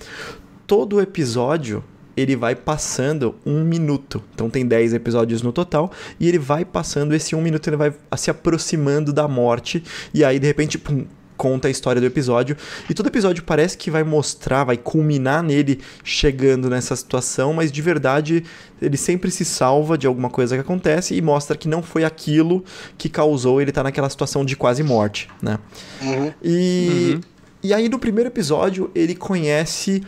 Todo 0.66 0.96
o 0.96 1.00
episódio 1.00 1.82
ele 2.16 2.36
vai 2.36 2.54
passando 2.54 3.34
um 3.46 3.64
minuto. 3.64 4.22
Então 4.34 4.50
tem 4.50 4.66
10 4.66 4.94
episódios 4.94 5.42
no 5.42 5.52
total. 5.52 5.90
E 6.18 6.28
ele 6.28 6.38
vai 6.38 6.64
passando 6.64 7.14
esse 7.14 7.34
um 7.34 7.40
minuto, 7.40 7.68
ele 7.68 7.76
vai 7.76 7.92
se 8.16 8.30
aproximando 8.30 9.12
da 9.12 9.26
morte. 9.26 9.82
E 10.12 10.24
aí, 10.24 10.38
de 10.38 10.46
repente, 10.46 10.78
pum, 10.78 11.06
conta 11.40 11.68
a 11.68 11.70
história 11.70 11.98
do 11.98 12.06
episódio. 12.06 12.54
E 12.90 12.92
todo 12.92 13.06
episódio 13.06 13.42
parece 13.42 13.78
que 13.78 13.90
vai 13.90 14.04
mostrar, 14.04 14.64
vai 14.64 14.76
culminar 14.76 15.42
nele 15.42 15.80
chegando 16.04 16.68
nessa 16.68 16.94
situação, 16.94 17.54
mas 17.54 17.72
de 17.72 17.80
verdade 17.80 18.44
ele 18.80 18.98
sempre 18.98 19.30
se 19.30 19.42
salva 19.42 19.96
de 19.96 20.06
alguma 20.06 20.28
coisa 20.28 20.54
que 20.54 20.60
acontece 20.60 21.14
e 21.14 21.22
mostra 21.22 21.56
que 21.56 21.66
não 21.66 21.82
foi 21.82 22.04
aquilo 22.04 22.62
que 22.98 23.08
causou 23.08 23.58
ele 23.58 23.70
estar 23.70 23.80
tá 23.80 23.84
naquela 23.84 24.10
situação 24.10 24.44
de 24.44 24.54
quase 24.54 24.82
morte, 24.82 25.30
né? 25.40 25.58
Uhum. 26.02 26.32
E, 26.42 27.12
uhum. 27.14 27.20
e 27.62 27.72
aí 27.72 27.88
no 27.88 27.98
primeiro 27.98 28.28
episódio 28.28 28.90
ele 28.94 29.14
conhece 29.14 30.02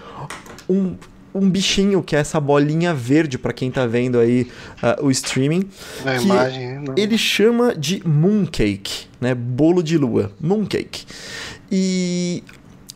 um 0.68 0.96
um 1.34 1.48
bichinho, 1.48 2.02
que 2.02 2.14
é 2.14 2.18
essa 2.18 2.40
bolinha 2.40 2.92
verde, 2.94 3.38
para 3.38 3.52
quem 3.52 3.70
tá 3.70 3.86
vendo 3.86 4.18
aí 4.18 4.48
uh, 4.82 5.06
o 5.06 5.10
streaming. 5.10 5.68
A 6.04 6.16
que 6.16 6.24
imagem, 6.24 6.80
não. 6.80 6.94
ele 6.96 7.16
chama 7.16 7.74
de 7.74 8.06
mooncake, 8.06 9.06
né? 9.20 9.34
Bolo 9.34 9.82
de 9.82 9.96
lua. 9.96 10.32
Mooncake. 10.40 11.04
E 11.70 12.42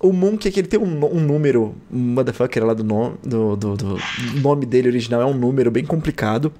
o 0.00 0.12
Mooncake, 0.12 0.60
ele 0.60 0.68
tem 0.68 0.78
um, 0.78 1.04
um 1.06 1.20
número, 1.20 1.74
um 1.90 1.98
motherfucker 1.98 2.64
lá 2.64 2.74
do, 2.74 2.84
nome, 2.84 3.16
do, 3.24 3.56
do, 3.56 3.76
do 3.76 3.98
nome 4.34 4.66
dele 4.66 4.88
original, 4.88 5.22
é 5.22 5.24
um 5.24 5.34
número 5.34 5.70
bem 5.70 5.84
complicado. 5.84 6.52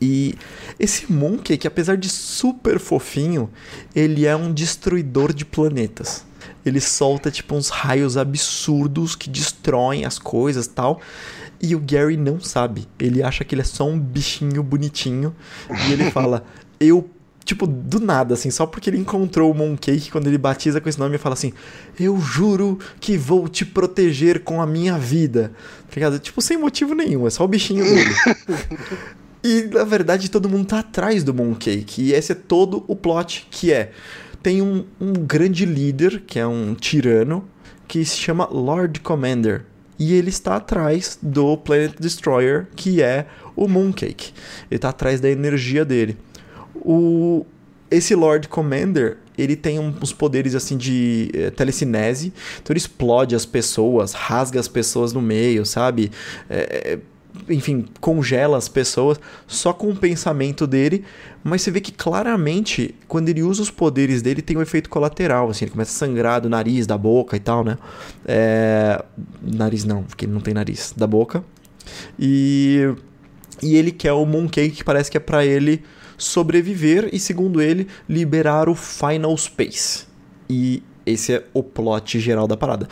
E 0.00 0.34
esse 0.78 1.10
Mooncake, 1.10 1.66
apesar 1.66 1.96
de 1.96 2.08
super 2.08 2.78
fofinho, 2.78 3.50
ele 3.94 4.26
é 4.26 4.36
um 4.36 4.52
destruidor 4.52 5.32
de 5.32 5.44
planetas 5.44 6.27
ele 6.64 6.80
solta 6.80 7.30
tipo 7.30 7.54
uns 7.54 7.68
raios 7.68 8.16
absurdos 8.16 9.14
que 9.14 9.28
destroem 9.28 10.04
as 10.04 10.18
coisas 10.18 10.66
tal. 10.66 11.00
E 11.60 11.74
o 11.74 11.80
Gary 11.80 12.16
não 12.16 12.40
sabe. 12.40 12.86
Ele 12.98 13.22
acha 13.22 13.44
que 13.44 13.54
ele 13.54 13.62
é 13.62 13.64
só 13.64 13.88
um 13.88 13.98
bichinho 13.98 14.62
bonitinho. 14.62 15.34
E 15.88 15.92
ele 15.92 16.10
fala: 16.12 16.44
Eu 16.78 17.10
tipo, 17.48 17.66
do 17.66 17.98
nada, 17.98 18.34
assim, 18.34 18.50
só 18.50 18.66
porque 18.66 18.90
ele 18.90 18.98
encontrou 18.98 19.50
o 19.50 19.54
Mooncake, 19.54 20.10
quando 20.10 20.26
ele 20.26 20.36
batiza 20.36 20.82
com 20.82 20.88
esse 20.88 20.98
nome, 20.98 21.14
e 21.14 21.18
fala 21.18 21.32
assim: 21.32 21.52
Eu 21.98 22.20
juro 22.20 22.78
que 23.00 23.16
vou 23.16 23.48
te 23.48 23.64
proteger 23.64 24.40
com 24.40 24.60
a 24.60 24.66
minha 24.66 24.98
vida. 24.98 25.52
Tá 25.88 25.94
ligado? 25.94 26.18
Tipo, 26.18 26.42
sem 26.42 26.58
motivo 26.58 26.94
nenhum, 26.94 27.26
é 27.26 27.30
só 27.30 27.44
o 27.44 27.48
bichinho 27.48 27.84
dele. 27.84 28.14
e 29.42 29.62
na 29.62 29.84
verdade 29.84 30.30
todo 30.30 30.48
mundo 30.48 30.66
tá 30.66 30.80
atrás 30.80 31.24
do 31.24 31.32
Mooncake. 31.32 32.02
E 32.02 32.12
esse 32.12 32.32
é 32.32 32.34
todo 32.34 32.84
o 32.86 32.94
plot, 32.94 33.48
que 33.50 33.72
é. 33.72 33.92
Tem 34.48 34.62
um, 34.62 34.82
um 34.98 35.12
grande 35.12 35.66
líder, 35.66 36.22
que 36.26 36.38
é 36.38 36.46
um 36.46 36.74
tirano, 36.74 37.46
que 37.86 38.02
se 38.02 38.16
chama 38.16 38.48
Lord 38.50 39.00
Commander. 39.00 39.66
E 39.98 40.14
ele 40.14 40.30
está 40.30 40.56
atrás 40.56 41.18
do 41.20 41.54
Planet 41.58 41.92
Destroyer, 42.00 42.66
que 42.74 43.02
é 43.02 43.26
o 43.54 43.68
Mooncake. 43.68 44.32
Ele 44.70 44.76
está 44.78 44.88
atrás 44.88 45.20
da 45.20 45.28
energia 45.28 45.84
dele. 45.84 46.16
O, 46.76 47.44
esse 47.90 48.14
Lord 48.14 48.48
Commander, 48.48 49.18
ele 49.36 49.54
tem 49.54 49.78
uns 49.78 50.14
poderes 50.14 50.54
assim 50.54 50.78
de 50.78 51.30
é, 51.34 51.50
telecinese, 51.50 52.32
então 52.62 52.72
ele 52.72 52.78
explode 52.78 53.36
as 53.36 53.44
pessoas, 53.44 54.14
rasga 54.14 54.58
as 54.58 54.66
pessoas 54.66 55.12
no 55.12 55.20
meio, 55.20 55.66
sabe? 55.66 56.10
É, 56.48 56.98
enfim, 57.48 57.86
congela 58.00 58.56
as 58.56 58.68
pessoas 58.68 59.18
só 59.46 59.72
com 59.72 59.90
o 59.90 59.96
pensamento 59.96 60.66
dele, 60.66 61.04
mas 61.42 61.62
você 61.62 61.70
vê 61.70 61.80
que 61.80 61.92
claramente, 61.92 62.94
quando 63.06 63.28
ele 63.28 63.42
usa 63.42 63.62
os 63.62 63.70
poderes 63.70 64.22
dele, 64.22 64.42
tem 64.42 64.56
um 64.56 64.62
efeito 64.62 64.88
colateral, 64.88 65.50
assim, 65.50 65.64
ele 65.64 65.72
começa 65.72 65.90
a 65.92 65.98
sangrar 66.06 66.40
do 66.40 66.48
nariz, 66.48 66.86
da 66.86 66.98
boca 66.98 67.36
e 67.36 67.40
tal, 67.40 67.64
né? 67.64 67.78
É... 68.24 69.02
Nariz 69.42 69.84
não, 69.84 70.02
porque 70.02 70.24
ele 70.24 70.32
não 70.32 70.40
tem 70.40 70.54
nariz, 70.54 70.94
da 70.96 71.06
boca. 71.06 71.44
E, 72.18 72.94
e 73.62 73.76
ele 73.76 73.90
quer 73.90 74.12
o 74.12 74.24
Mooncake, 74.26 74.70
que 74.70 74.84
parece 74.84 75.10
que 75.10 75.16
é 75.16 75.20
para 75.20 75.44
ele 75.44 75.82
sobreviver 76.16 77.08
e, 77.12 77.18
segundo 77.18 77.62
ele, 77.62 77.86
liberar 78.08 78.68
o 78.68 78.74
Final 78.74 79.36
Space. 79.36 80.06
E 80.50 80.82
esse 81.08 81.34
é 81.34 81.44
o 81.52 81.62
plot 81.62 82.18
geral 82.20 82.46
da 82.46 82.56
parada. 82.56 82.88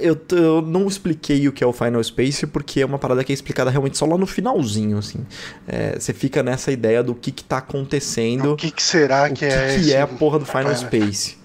Eu, 0.00 0.18
eu, 0.32 0.62
não 0.62 0.86
expliquei 0.86 1.46
o 1.48 1.52
que 1.52 1.62
é 1.62 1.66
o 1.66 1.72
Final 1.72 2.02
Space, 2.02 2.46
porque 2.46 2.80
é 2.80 2.86
uma 2.86 2.98
parada 2.98 3.22
que 3.24 3.32
é 3.32 3.34
explicada 3.34 3.70
realmente 3.70 3.96
só 3.96 4.06
lá 4.06 4.16
no 4.16 4.26
finalzinho, 4.26 4.98
assim. 4.98 5.26
É, 5.66 5.98
você 5.98 6.12
fica 6.12 6.42
nessa 6.42 6.72
ideia 6.72 7.02
do 7.02 7.14
que 7.14 7.30
que 7.30 7.44
tá 7.44 7.58
acontecendo. 7.58 8.52
O 8.52 8.56
que, 8.56 8.70
que 8.70 8.82
será 8.82 9.28
que, 9.28 9.36
que 9.36 9.44
é 9.44 9.78
que 9.78 9.92
é 9.92 10.00
a 10.00 10.06
porra 10.06 10.38
do 10.38 10.44
Final 10.44 10.74
Space. 10.74 11.36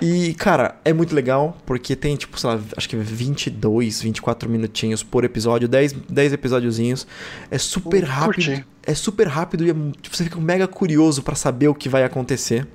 E, 0.00 0.34
cara, 0.34 0.76
é 0.84 0.92
muito 0.92 1.14
legal, 1.14 1.56
porque 1.64 1.94
tem, 1.94 2.16
tipo, 2.16 2.38
sei 2.38 2.50
lá, 2.50 2.60
acho 2.76 2.88
que 2.88 2.96
22, 2.96 4.02
24 4.02 4.48
minutinhos 4.48 5.02
por 5.02 5.24
episódio, 5.24 5.68
10, 5.68 5.92
10 6.08 6.32
episódiozinhos. 6.32 7.06
É 7.50 7.58
super 7.58 8.04
rápido. 8.04 8.46
Curti. 8.46 8.64
É 8.82 8.94
super 8.94 9.28
rápido 9.28 9.66
e 9.66 9.70
é, 9.70 9.74
tipo, 10.00 10.16
você 10.16 10.24
fica 10.24 10.40
mega 10.40 10.66
curioso 10.66 11.22
para 11.22 11.34
saber 11.34 11.68
o 11.68 11.74
que 11.74 11.88
vai 11.88 12.02
acontecer. 12.02 12.66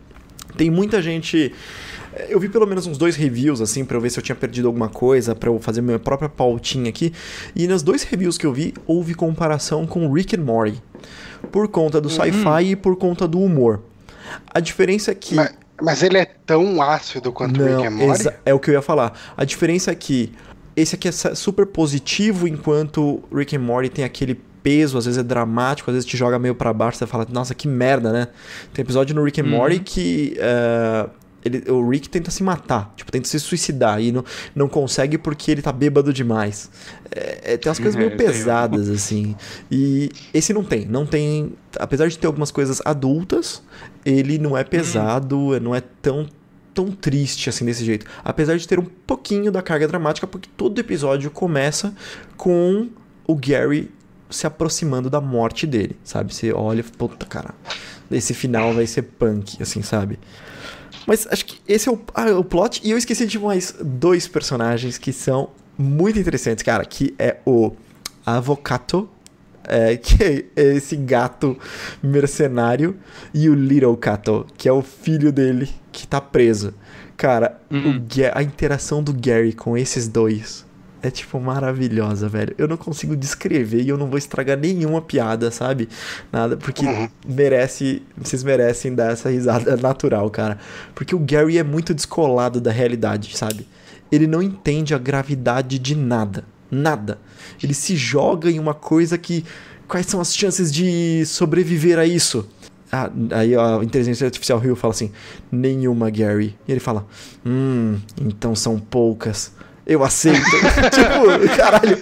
Tem 0.55 0.69
muita 0.69 1.01
gente 1.01 1.51
eu 2.29 2.39
vi 2.39 2.50
pelo 2.50 2.65
menos 2.65 2.88
uns 2.88 2.98
dois 2.98 3.15
reviews, 3.15 3.62
assim, 3.62 3.84
para 3.84 3.98
eu 3.98 4.01
ver 4.01 4.10
se 4.10 4.19
eu 4.19 4.24
tinha 4.24 4.36
perdido 4.36 4.67
alguma 4.67 4.89
coisa, 4.89 5.36
para 5.36 5.50
eu 5.50 5.60
fazer 5.60 5.81
minha 5.81 6.00
própria 6.00 6.29
pautinha 6.29 6.89
aqui. 6.89 7.13
E 7.55 7.67
nos 7.67 7.84
dois 7.84 8.03
reviews 8.03 8.38
que 8.38 8.45
eu 8.45 8.53
vi, 8.53 8.74
houve 8.86 9.13
comparação 9.13 9.86
com 9.86 10.12
Rick 10.12 10.36
and 10.36 10.43
Morty. 10.43 10.81
Por 11.51 11.67
conta 11.67 12.00
do 12.00 12.10
uhum. 12.10 12.15
sci-fi 12.15 12.72
e 12.72 12.75
por 12.75 12.95
conta 12.95 13.27
do 13.27 13.39
humor. 13.39 13.81
A 14.48 14.60
diferença 14.60 15.12
é 15.12 15.15
que. 15.15 15.36
Mas, 15.36 15.53
mas 15.81 16.03
ele 16.03 16.17
é 16.17 16.25
tão 16.25 16.81
ácido 16.81 17.31
quanto 17.31 17.60
Não, 17.60 17.77
Rick 17.77 17.88
and 17.88 17.91
Morty? 17.91 18.29
É 18.45 18.53
o 18.53 18.60
que 18.60 18.69
eu 18.69 18.74
ia 18.74 18.81
falar. 18.81 19.13
A 19.36 19.45
diferença 19.45 19.91
é 19.91 19.95
que 19.95 20.31
esse 20.75 20.95
aqui 20.95 21.07
é 21.07 21.12
super 21.12 21.65
positivo, 21.65 22.48
enquanto 22.48 23.24
Rick 23.34 23.55
and 23.55 23.60
Morty 23.60 23.89
tem 23.89 24.03
aquele 24.05 24.39
peso, 24.62 24.98
às 24.98 25.05
vezes 25.05 25.19
é 25.19 25.24
dramático, 25.24 25.91
às 25.91 25.93
vezes 25.93 26.10
te 26.10 26.17
joga 26.17 26.39
meio 26.39 26.55
para 26.55 26.74
baixo, 26.74 26.98
você 26.98 27.05
fala, 27.05 27.27
nossa, 27.29 27.53
que 27.53 27.67
merda, 27.67 28.12
né? 28.12 28.27
Tem 28.74 28.81
episódio 28.81 29.15
no 29.15 29.24
Rick 29.24 29.39
and 29.39 29.43
uhum. 29.43 29.51
Morty 29.51 29.79
que 29.79 30.36
uh, 30.39 31.10
ele, 31.46 31.72
o 31.72 31.88
Rick 31.88 32.10
tenta 32.10 32.32
se 32.32 32.42
matar, 32.42 32.92
tipo, 32.96 33.12
tenta 33.12 33.28
se 33.28 33.40
suicidar 33.40 34.02
e 34.02 34.12
não, 34.12 34.25
não 34.56 34.68
consegue 34.68 35.16
porque 35.18 35.52
ele 35.52 35.62
tá 35.62 35.72
bêbado 35.72 36.12
demais. 36.12 36.72
É, 37.12 37.54
é, 37.54 37.58
tem 37.58 37.70
umas 37.70 37.78
coisas 37.78 37.96
meio 37.96 38.10
é, 38.14 38.16
pesadas, 38.16 38.90
assim. 38.90 39.36
E 39.72 40.10
esse 40.34 40.52
não 40.52 40.64
tem, 40.64 40.86
não 40.86 41.06
tem. 41.06 41.53
Apesar 41.79 42.08
de 42.08 42.18
ter 42.18 42.25
algumas 42.25 42.50
coisas 42.50 42.81
adultas, 42.84 43.62
ele 44.03 44.40
não 44.40 44.58
é 44.58 44.64
pesado, 44.64 45.38
hum. 45.38 45.60
não 45.60 45.75
é 45.75 45.81
tão 45.81 46.27
tão 46.74 46.92
triste 46.92 47.48
assim 47.48 47.64
desse 47.64 47.86
jeito. 47.86 48.05
Apesar 48.22 48.58
de 48.58 48.68
ter 48.68 48.77
um 48.77 48.86
pouquinho 49.08 49.50
da 49.50 49.62
carga 49.62 49.88
dramática, 49.88 50.27
porque 50.27 50.50
todo 50.58 50.77
episódio 50.77 51.31
começa 51.31 51.96
com 52.36 52.90
o 53.25 53.34
Gary 53.34 53.90
se 54.29 54.46
aproximando 54.46 55.10
da 55.10 55.22
morte 55.22 55.66
dele, 55.66 55.96
sabe? 56.03 56.34
Você 56.34 56.51
olha, 56.51 56.84
puta 56.98 57.25
cara, 57.25 57.53
esse 58.12 58.34
final 58.34 58.74
vai 58.74 58.86
ser 58.86 59.03
punk, 59.03 59.62
assim, 59.64 59.81
sabe? 59.81 60.20
Mas 61.05 61.27
acho 61.29 61.46
que 61.46 61.59
esse 61.68 61.87
é 61.87 61.91
o, 61.91 62.00
ah, 62.13 62.31
o 62.31 62.44
plot. 62.44 62.81
E 62.83 62.91
eu 62.91 62.98
esqueci 62.98 63.25
de 63.25 63.37
mais 63.39 63.75
dois 63.81 64.27
personagens 64.27 64.98
que 64.98 65.13
são 65.13 65.50
muito 65.77 66.20
interessantes, 66.20 66.63
cara. 66.63 66.83
Que 66.85 67.13
é 67.20 67.37
o 67.46 67.72
Avocato, 68.25 69.09
é, 69.63 69.96
que 69.98 70.48
é 70.55 70.61
esse 70.75 70.96
gato 70.96 71.57
mercenário, 72.01 72.98
e 73.33 73.50
o 73.50 73.53
Little 73.53 73.96
Cato, 73.98 74.46
que 74.57 74.68
é 74.68 74.72
o 74.72 74.81
filho 74.81 75.31
dele 75.31 75.70
que 75.91 76.07
tá 76.07 76.20
preso. 76.20 76.74
Cara, 77.15 77.59
uhum. 77.72 77.98
o, 77.98 78.37
a 78.37 78.44
interação 78.44 79.01
do 79.01 79.13
Gary 79.13 79.53
com 79.53 79.77
esses 79.77 80.07
dois 80.07 80.65
é 81.05 81.11
tipo 81.11 81.39
maravilhosa, 81.39 82.27
velho. 82.27 82.55
Eu 82.57 82.68
não 82.68 82.77
consigo 82.77 83.15
descrever 83.15 83.81
e 83.83 83.89
eu 83.89 83.98
não 83.98 84.07
vou 84.07 84.18
estragar 84.18 84.57
nenhuma 84.57 85.01
piada, 85.01 85.51
sabe? 85.51 85.87
Nada, 86.31 86.57
porque 86.57 86.85
uhum. 86.85 87.07
merece, 87.27 88.01
vocês 88.18 88.44
merecem 88.44 88.96
dar 88.96 89.11
essa 89.11 89.29
risada 89.29 89.77
natural, 89.77 90.29
cara. 90.31 90.57
Porque 90.96 91.13
o 91.13 91.20
Gary 91.20 91.59
é 91.59 91.63
muito 91.63 91.94
descolado 91.94 92.59
da 92.59 92.72
realidade, 92.72 93.37
sabe? 93.37 93.68
Ele 94.11 94.25
não 94.25 94.41
entende 94.41 94.96
a 94.96 94.98
gravidade 94.98 95.77
de 95.77 95.96
nada, 95.96 96.44
nada. 96.72 97.20
Ele 97.61 97.74
se 97.74 97.96
joga 97.96 98.50
em 98.50 98.59
uma 98.59 98.74
coisa 98.74 99.18
que 99.18 99.46
quais 99.87 100.07
são 100.07 100.20
as 100.20 100.35
chances 100.35 100.72
de 100.74 101.24
sobreviver 101.25 102.00
a 102.00 102.05
isso? 102.05 102.48
Ah, 102.91 103.11
aí 103.31 103.55
a 103.55 103.83
inteligência 103.83 104.25
artificial 104.25 104.57
Rio 104.57 104.75
fala 104.75 104.94
assim: 104.94 105.11
nenhuma, 105.51 106.09
Gary. 106.09 106.55
E 106.68 106.72
ele 106.72 106.79
fala: 106.79 107.05
hum, 107.46 108.00
então 108.20 108.55
são 108.55 108.79
poucas 108.79 109.54
eu 109.85 110.03
aceito. 110.03 110.41
tipo, 110.91 111.55
caralho. 111.55 111.98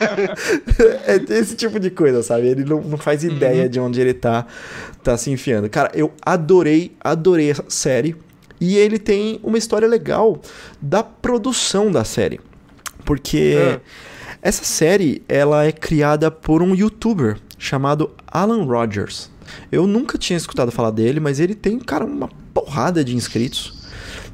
É 1.05 1.33
esse 1.39 1.55
tipo 1.55 1.79
de 1.79 1.89
coisa, 1.89 2.23
sabe? 2.23 2.47
Ele 2.47 2.63
não, 2.63 2.81
não 2.81 2.97
faz 2.97 3.23
ideia 3.23 3.63
uhum. 3.63 3.69
de 3.69 3.79
onde 3.79 4.01
ele 4.01 4.13
tá, 4.13 4.45
tá 5.03 5.17
se 5.17 5.29
enfiando. 5.29 5.69
Cara, 5.69 5.91
eu 5.93 6.11
adorei, 6.21 6.95
adorei 7.01 7.51
essa 7.51 7.65
série. 7.67 8.15
E 8.59 8.77
ele 8.77 8.97
tem 8.97 9.39
uma 9.43 9.57
história 9.57 9.87
legal 9.87 10.39
da 10.81 11.03
produção 11.03 11.91
da 11.91 12.05
série. 12.05 12.39
Porque 13.03 13.55
é. 13.57 13.81
essa 14.41 14.63
série, 14.63 15.21
ela 15.27 15.65
é 15.65 15.71
criada 15.71 16.31
por 16.31 16.61
um 16.61 16.73
youtuber 16.73 17.37
chamado 17.57 18.11
Alan 18.25 18.63
Rogers. 18.63 19.29
Eu 19.69 19.85
nunca 19.85 20.17
tinha 20.17 20.37
escutado 20.37 20.71
falar 20.71 20.91
dele, 20.91 21.19
mas 21.19 21.41
ele 21.41 21.53
tem, 21.53 21.77
cara, 21.77 22.05
uma 22.05 22.29
porrada 22.53 23.03
de 23.03 23.13
inscritos. 23.13 23.83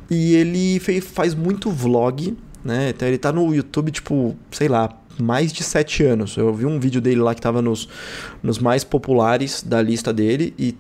E 0.08 0.36
ele 0.36 0.80
fez, 0.80 1.04
faz 1.06 1.34
muito 1.34 1.72
vlog 1.72 2.38
né? 2.64 2.90
Então 2.90 3.08
ele 3.08 3.18
tá 3.18 3.32
no 3.32 3.54
YouTube, 3.54 3.92
tipo, 3.92 4.36
sei 4.52 4.68
lá, 4.68 4.90
mais 5.20 5.52
de 5.52 5.64
sete 5.64 6.04
anos. 6.04 6.38
Eu 6.38 6.54
vi 6.54 6.66
um 6.66 6.80
vídeo 6.80 7.02
dele 7.02 7.22
lá 7.22 7.36
que 7.36 7.42
tava 7.42 7.62
nos, 7.62 7.88
nos 8.42 8.60
mais 8.60 8.84
populares 8.84 9.64
da 9.64 9.82
lista 9.82 10.14
dele 10.14 10.54
e, 10.58 10.76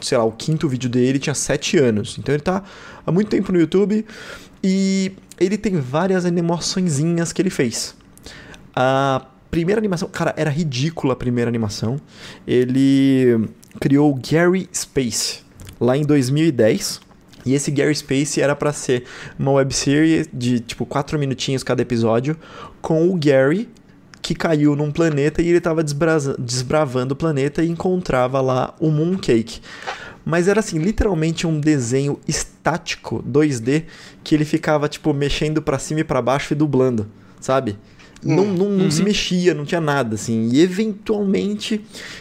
sei 0.00 0.18
lá, 0.18 0.24
o 0.24 0.32
quinto 0.32 0.68
vídeo 0.68 0.88
dele 0.88 1.18
tinha 1.18 1.34
sete 1.34 1.78
anos. 1.78 2.16
Então 2.18 2.34
ele 2.34 2.42
tá 2.42 2.62
há 3.06 3.12
muito 3.12 3.28
tempo 3.28 3.52
no 3.52 3.58
YouTube 3.58 4.04
e 4.62 5.12
ele 5.38 5.56
tem 5.56 5.80
várias 5.80 6.24
animaçõezinhas 6.24 7.32
que 7.32 7.40
ele 7.40 7.50
fez. 7.50 7.94
A 8.74 9.26
primeira 9.50 9.80
animação, 9.80 10.08
cara, 10.08 10.34
era 10.36 10.50
ridícula 10.50 11.14
a 11.14 11.16
primeira 11.16 11.48
animação. 11.48 12.00
Ele 12.46 13.48
criou 13.80 14.12
o 14.12 14.14
Gary 14.14 14.68
Space 14.72 15.40
lá 15.80 15.96
em 15.96 16.04
2010 16.04 17.07
e 17.48 17.54
esse 17.54 17.70
Gary 17.70 17.94
Space 17.94 18.40
era 18.40 18.54
para 18.54 18.72
ser 18.72 19.04
uma 19.38 19.52
websérie 19.52 20.26
de 20.32 20.60
tipo 20.60 20.84
quatro 20.84 21.18
minutinhos 21.18 21.62
cada 21.62 21.82
episódio, 21.82 22.36
com 22.80 23.08
o 23.08 23.18
Gary 23.18 23.68
que 24.20 24.34
caiu 24.34 24.76
num 24.76 24.92
planeta 24.92 25.40
e 25.40 25.48
ele 25.48 25.58
estava 25.58 25.82
desbravando 25.82 27.14
o 27.14 27.16
planeta 27.16 27.62
e 27.62 27.70
encontrava 27.70 28.40
lá 28.40 28.74
o 28.78 28.90
Mooncake. 28.90 29.60
Mas 30.24 30.48
era 30.48 30.60
assim, 30.60 30.78
literalmente 30.78 31.46
um 31.46 31.58
desenho 31.58 32.20
estático 32.28 33.24
2D 33.26 33.84
que 34.22 34.34
ele 34.34 34.44
ficava 34.44 34.88
tipo 34.88 35.14
mexendo 35.14 35.62
para 35.62 35.78
cima 35.78 36.00
e 36.00 36.04
para 36.04 36.20
baixo 36.20 36.52
e 36.52 36.56
dublando, 36.56 37.08
sabe? 37.40 37.78
Não, 38.22 38.42
hum. 38.42 38.54
não, 38.54 38.68
não 38.70 38.84
uhum. 38.84 38.90
se 38.90 39.02
mexia, 39.02 39.54
não 39.54 39.64
tinha 39.64 39.80
nada, 39.80 40.14
assim. 40.14 40.48
E 40.52 40.60
eventualmente 40.60 41.80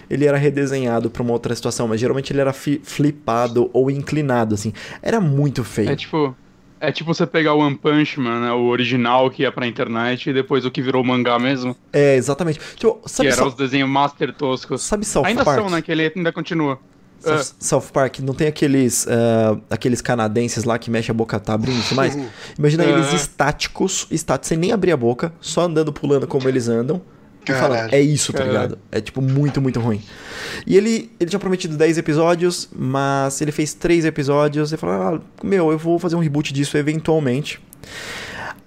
ele 0.09 0.25
era 0.25 0.37
redesenhado 0.37 1.09
para 1.09 1.23
uma 1.23 1.33
outra 1.33 1.55
situação, 1.55 1.87
mas 1.87 1.99
geralmente 1.99 2.31
ele 2.31 2.41
era 2.41 2.53
flipado 2.53 3.69
ou 3.73 3.89
inclinado, 3.89 4.55
assim. 4.55 4.73
Era 5.01 5.19
muito 5.19 5.63
feio. 5.63 5.89
É 5.89 5.95
tipo. 5.95 6.35
É 6.79 6.91
tipo 6.91 7.11
você 7.11 7.25
pegar 7.25 7.55
o 7.55 7.59
One 7.59 7.75
Punch 7.75 8.19
Man, 8.19 8.39
né, 8.39 8.51
o 8.51 8.67
original 8.67 9.31
que 9.31 9.41
ia 9.41 9.51
pra 9.51 9.65
internet 9.65 10.29
e 10.29 10.33
depois 10.33 10.63
o 10.63 10.69
que 10.69 10.79
virou 10.79 11.03
mangá 11.03 11.39
mesmo. 11.39 11.75
É, 11.91 12.15
exatamente. 12.15 12.59
Tipo, 12.75 13.01
sabe 13.07 13.29
que 13.29 13.33
era 13.33 13.47
os 13.47 13.55
desenhos 13.55 13.89
master 13.89 14.31
toscos. 14.31 14.83
Sabe 14.83 15.03
South 15.03 15.25
ainda 15.25 15.43
Park? 15.43 15.57
Ainda 15.57 15.69
são, 15.69 15.75
né? 15.75 15.81
Que 15.81 15.91
ele 15.91 16.13
ainda 16.15 16.31
continua. 16.31 16.79
South, 17.19 17.33
é. 17.33 17.43
South 17.59 17.91
Park, 17.91 18.19
não 18.19 18.33
tem 18.33 18.47
aqueles 18.47 19.05
uh, 19.05 19.61
aqueles 19.69 20.01
canadenses 20.01 20.63
lá 20.63 20.77
que 20.77 20.89
mexe 20.89 21.11
a 21.11 21.13
boca, 21.13 21.39
tá 21.39 21.53
abrindo 21.53 21.79
e 21.79 21.83
tudo 21.83 21.95
mais? 21.95 22.17
Imagina 22.57 22.83
é. 22.83 22.91
eles 22.91 23.13
estáticos, 23.13 24.07
estáticos, 24.11 24.49
sem 24.49 24.57
nem 24.57 24.71
abrir 24.71 24.91
a 24.91 24.97
boca, 24.97 25.33
só 25.39 25.61
andando, 25.61 25.91
pulando 25.91 26.27
como 26.27 26.47
eles 26.47 26.67
andam. 26.67 27.01
E 27.49 27.53
falando, 27.53 27.93
é 27.93 28.01
isso, 28.01 28.33
tá 28.33 28.43
ligado? 28.43 28.77
É 28.91 28.99
tipo 28.99 29.21
muito, 29.21 29.61
muito 29.61 29.79
ruim. 29.79 30.01
E 30.65 30.75
ele, 30.75 31.09
ele 31.19 31.29
tinha 31.29 31.39
prometido 31.39 31.77
10 31.77 31.97
episódios, 31.97 32.67
mas 32.75 33.39
ele 33.39 33.53
fez 33.53 33.73
3 33.73 34.03
episódios 34.05 34.73
e 34.73 34.77
falou: 34.77 34.95
ah, 34.95 35.21
Meu, 35.41 35.71
eu 35.71 35.77
vou 35.77 35.97
fazer 35.97 36.17
um 36.17 36.19
reboot 36.19 36.53
disso 36.53 36.77
eventualmente. 36.77 37.61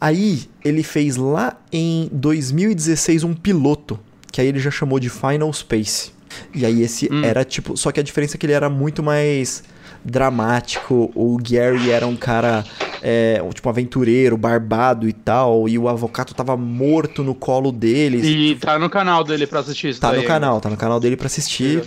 Aí 0.01 0.49
ele 0.65 0.83
fez 0.83 1.17
lá 1.17 1.59
em 1.71 2.09
2016 2.11 3.23
um 3.23 3.35
piloto, 3.35 4.01
que 4.33 4.41
aí 4.41 4.47
ele 4.47 4.59
já 4.59 4.71
chamou 4.71 4.99
de 4.99 5.11
Final 5.11 5.53
Space. 5.53 6.13
E 6.55 6.65
aí 6.65 6.83
esse 6.83 7.09
hum. 7.13 7.25
era 7.25 7.45
tipo. 7.45 7.77
Só 7.77 7.93
que 7.93 8.01
a 8.01 8.03
diferença 8.03 8.37
é 8.37 8.39
que 8.39 8.47
ele 8.47 8.53
era 8.53 8.69
muito 8.69 9.03
mais 9.03 9.63
dramático. 10.05 11.11
O 11.15 11.37
Gary 11.41 11.91
era 11.91 12.07
um 12.07 12.17
cara. 12.17 12.65
É, 13.03 13.43
tipo, 13.55 13.67
aventureiro, 13.67 14.37
barbado 14.37 15.09
e 15.09 15.13
tal, 15.15 15.67
e 15.67 15.79
o 15.79 15.89
avocado 15.89 16.35
tava 16.35 16.55
morto 16.55 17.23
no 17.23 17.35
colo 17.35 17.73
deles. 17.73 18.23
E 18.25 18.59
tá 18.61 18.79
no 18.79 18.91
canal 18.91 19.25
dele 19.25 19.47
pra 19.47 19.61
assistir 19.61 19.89
isso. 19.89 20.01
Tá 20.01 20.13
no 20.13 20.23
canal, 20.23 20.61
tá 20.61 20.69
no 20.69 20.77
canal 20.77 21.01
dele 21.01 21.17
pra 21.17 21.27
assistir. 21.27 21.83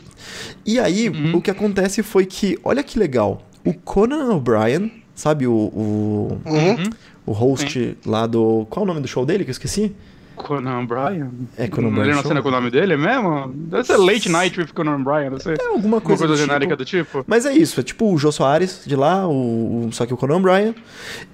E 0.66 0.80
aí, 0.80 1.10
uhum. 1.10 1.36
o 1.36 1.42
que 1.42 1.52
acontece 1.52 2.02
foi 2.02 2.26
que, 2.26 2.58
olha 2.64 2.82
que 2.82 2.98
legal, 2.98 3.48
o 3.64 3.76
Conan 3.76 4.34
O'Brien, 4.34 4.92
sabe, 5.14 5.46
o. 5.46 5.54
o, 5.54 6.42
uhum. 6.46 6.90
o 7.28 7.32
host 7.32 7.96
lá 8.06 8.26
do. 8.26 8.66
Qual 8.70 8.84
é 8.84 8.86
o 8.86 8.88
nome 8.88 9.02
do 9.02 9.08
show 9.08 9.26
dele 9.26 9.44
que 9.44 9.52
eu 9.52 9.54
esqueci? 9.54 9.96
Conan 10.36 10.86
Bryan? 10.86 11.30
É 11.58 11.68
Conan 11.68 11.90
Bryan. 11.90 12.06
Ele 12.06 12.16
não 12.16 12.24
cena 12.24 12.42
com 12.42 12.50
o 12.50 12.52
nome 12.52 12.70
dele 12.70 12.98
mesmo? 12.98 13.52
Deve 13.54 13.84
ser 13.84 13.98
Late 13.98 14.30
Night 14.30 14.60
with 14.60 14.68
Conan 14.74 15.02
Bryan, 15.04 15.32
não 15.32 15.40
sei. 15.40 15.56
É 15.60 15.68
alguma 15.68 16.02
coisa, 16.02 16.28
coisa 16.28 16.42
genérica 16.42 16.76
tipo. 16.78 17.04
do 17.04 17.06
tipo. 17.12 17.26
Mas 17.28 17.46
é 17.46 17.54
isso, 17.54 17.80
é 17.80 17.84
tipo 17.84 18.12
o 18.12 18.18
Jô 18.18 18.32
Soares 18.32 18.84
de 18.86 18.96
lá, 18.96 19.28
o, 19.28 19.90
só 19.92 20.06
que 20.06 20.14
o 20.14 20.18
Conan 20.18 20.42
Bryan. 20.42 20.74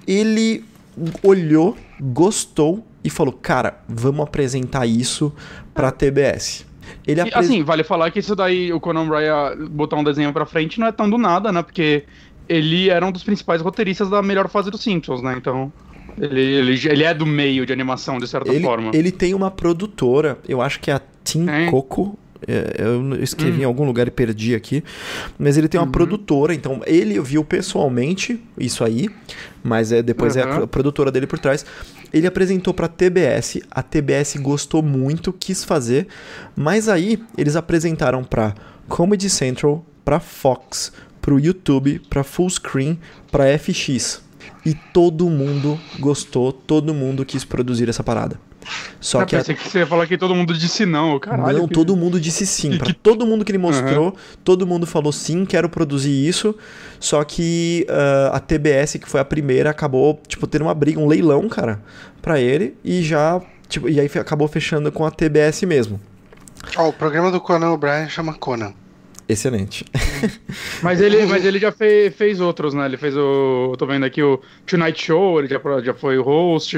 Ele 0.06 0.64
olhou, 1.22 1.76
gostou 2.00 2.84
e 3.02 3.10
falou: 3.10 3.32
Cara, 3.32 3.80
vamos 3.88 4.20
apresentar 4.22 4.86
isso 4.86 5.34
pra 5.74 5.90
TBS. 5.90 6.66
Ele 7.06 7.20
apres... 7.20 7.36
Assim, 7.36 7.62
vale 7.62 7.84
falar 7.84 8.10
que 8.10 8.18
isso 8.18 8.34
daí, 8.34 8.72
o 8.72 8.80
Conan 8.80 9.08
Bryan 9.08 9.56
botar 9.70 9.96
um 9.96 10.04
desenho 10.04 10.32
pra 10.32 10.44
frente 10.44 10.80
não 10.80 10.86
é 10.86 10.92
tão 10.92 11.08
do 11.08 11.16
nada, 11.16 11.52
né? 11.52 11.62
Porque 11.62 12.04
ele 12.48 12.90
era 12.90 13.06
um 13.06 13.12
dos 13.12 13.22
principais 13.22 13.62
roteiristas 13.62 14.10
da 14.10 14.20
melhor 14.22 14.48
fase 14.48 14.70
dos 14.70 14.82
Simpsons, 14.82 15.22
né? 15.22 15.34
Então. 15.36 15.72
Ele, 16.20 16.40
ele, 16.40 16.88
ele 16.88 17.04
é 17.04 17.14
do 17.14 17.24
meio 17.24 17.64
de 17.64 17.72
animação, 17.72 18.18
de 18.18 18.28
certa 18.28 18.52
ele, 18.52 18.62
forma. 18.62 18.90
Ele 18.94 19.10
tem 19.10 19.34
uma 19.34 19.50
produtora, 19.50 20.38
eu 20.46 20.60
acho 20.60 20.78
que 20.80 20.90
é 20.90 20.94
a 20.94 21.00
Team 21.24 21.48
é. 21.48 21.70
Coco. 21.70 22.18
Eu 22.48 23.22
escrevi 23.22 23.58
hum. 23.58 23.62
em 23.62 23.64
algum 23.64 23.84
lugar 23.84 24.08
e 24.08 24.10
perdi 24.10 24.54
aqui. 24.54 24.82
Mas 25.38 25.58
ele 25.58 25.68
tem 25.68 25.78
uma 25.78 25.84
uhum. 25.84 25.92
produtora, 25.92 26.54
então 26.54 26.80
ele 26.86 27.20
viu 27.20 27.44
pessoalmente 27.44 28.40
isso 28.58 28.82
aí, 28.82 29.10
mas 29.62 29.92
é 29.92 30.02
depois 30.02 30.36
uhum. 30.36 30.42
é 30.42 30.62
a 30.62 30.66
produtora 30.66 31.12
dele 31.12 31.26
por 31.26 31.38
trás. 31.38 31.66
Ele 32.12 32.26
apresentou 32.26 32.72
para 32.72 32.88
TBS, 32.88 33.60
a 33.70 33.82
TBS 33.82 34.36
gostou 34.36 34.82
muito, 34.82 35.34
quis 35.34 35.64
fazer, 35.64 36.08
mas 36.56 36.88
aí 36.88 37.22
eles 37.36 37.56
apresentaram 37.56 38.24
para 38.24 38.54
Comedy 38.88 39.28
Central, 39.28 39.84
para 40.02 40.18
Fox, 40.18 40.92
para 41.20 41.34
o 41.34 41.38
YouTube, 41.38 42.00
para 42.08 42.24
Fullscreen, 42.24 42.98
para 43.30 43.56
FX. 43.58 44.29
E 44.64 44.74
todo 44.74 45.28
mundo 45.30 45.78
gostou, 45.98 46.52
todo 46.52 46.92
mundo 46.92 47.24
quis 47.24 47.44
produzir 47.44 47.88
essa 47.88 48.02
parada. 48.02 48.38
Só 49.00 49.22
eu 49.22 49.26
que, 49.26 49.36
pensei 49.36 49.54
a... 49.54 49.58
que 49.58 49.68
você 49.68 49.78
ia 49.78 49.86
falar 49.86 50.06
que 50.06 50.18
todo 50.18 50.34
mundo 50.34 50.52
disse 50.54 50.84
não, 50.84 51.18
caralho. 51.18 51.58
Não, 51.58 51.68
que... 51.68 51.74
todo 51.74 51.96
mundo 51.96 52.20
disse 52.20 52.46
sim. 52.46 52.76
Pra 52.76 52.92
todo 52.92 53.26
mundo 53.26 53.44
que 53.44 53.50
ele 53.50 53.58
mostrou, 53.58 54.06
uhum. 54.06 54.12
todo 54.44 54.66
mundo 54.66 54.86
falou 54.86 55.12
sim, 55.12 55.44
quero 55.44 55.68
produzir 55.68 56.10
isso. 56.10 56.54
Só 56.98 57.24
que 57.24 57.86
uh, 57.88 58.34
a 58.34 58.40
TBS, 58.40 58.98
que 59.00 59.08
foi 59.08 59.20
a 59.20 59.24
primeira, 59.24 59.70
acabou, 59.70 60.20
tipo, 60.28 60.46
tendo 60.46 60.62
uma 60.62 60.74
briga, 60.74 61.00
um 61.00 61.06
leilão, 61.06 61.48
cara, 61.48 61.80
pra 62.20 62.38
ele. 62.38 62.76
E 62.84 63.02
já, 63.02 63.40
tipo, 63.68 63.88
e 63.88 63.98
aí 63.98 64.10
acabou 64.16 64.46
fechando 64.46 64.92
com 64.92 65.06
a 65.06 65.10
TBS 65.10 65.62
mesmo. 65.62 66.00
Ó, 66.76 66.84
oh, 66.84 66.88
o 66.88 66.92
programa 66.92 67.30
do 67.30 67.40
Conan 67.40 67.70
O'Brien 67.70 68.08
chama 68.08 68.34
Conan. 68.34 68.74
Excelente. 69.30 69.84
mas 70.82 71.00
ele, 71.00 71.24
mas 71.26 71.44
ele 71.44 71.58
já 71.58 71.70
fez, 71.70 72.14
fez 72.16 72.40
outros, 72.40 72.74
né? 72.74 72.84
Ele 72.84 72.96
fez 72.96 73.16
o. 73.16 73.70
Eu 73.72 73.76
tô 73.76 73.86
vendo 73.86 74.04
aqui 74.04 74.22
o 74.22 74.40
Tonight 74.66 75.04
Show, 75.04 75.38
ele 75.38 75.48
já, 75.48 75.60
já 75.84 75.94
foi 75.94 76.18
o 76.18 76.22
host, 76.22 76.76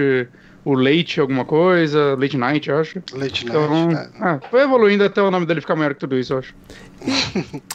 o 0.64 0.74
Late 0.74 1.18
alguma 1.18 1.46
coisa, 1.46 2.14
Late 2.14 2.36
Night, 2.36 2.68
eu 2.68 2.78
acho. 2.78 3.02
Late 3.14 3.46
então, 3.46 3.86
Night. 3.86 4.10
É. 4.14 4.18
Ah, 4.20 4.40
foi 4.50 4.62
evoluindo 4.62 5.02
até 5.02 5.22
o 5.22 5.30
nome 5.30 5.46
dele 5.46 5.62
ficar 5.62 5.76
maior 5.76 5.94
que 5.94 6.00
tudo 6.00 6.18
isso, 6.18 6.34
eu 6.34 6.38
acho. 6.38 6.54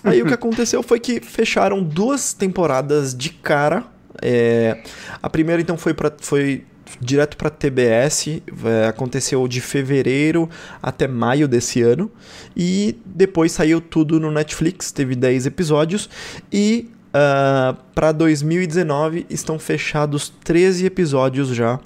Aí 0.03 0.21
o 0.21 0.25
que 0.27 0.33
aconteceu 0.33 0.83
foi 0.83 0.99
que 0.99 1.19
fecharam 1.19 1.81
duas 1.81 2.33
temporadas 2.33 3.15
de 3.15 3.29
cara. 3.29 3.83
É, 4.21 4.83
a 5.21 5.29
primeira 5.29 5.61
então 5.61 5.77
foi 5.77 5.93
para 5.93 6.11
foi 6.19 6.63
direto 6.99 7.37
para 7.37 7.49
TBS, 7.49 8.41
é, 8.65 8.87
aconteceu 8.87 9.47
de 9.47 9.61
fevereiro 9.61 10.49
até 10.81 11.07
maio 11.07 11.47
desse 11.47 11.81
ano, 11.81 12.11
e 12.55 12.97
depois 13.05 13.51
saiu 13.51 13.79
tudo 13.81 14.19
no 14.19 14.31
Netflix, 14.31 14.91
teve 14.91 15.15
10 15.15 15.45
episódios, 15.45 16.09
e 16.51 16.89
uh, 17.07 17.77
para 17.93 18.11
2019 18.11 19.25
estão 19.29 19.59
fechados 19.59 20.31
13 20.43 20.85
episódios 20.85 21.49
já. 21.49 21.79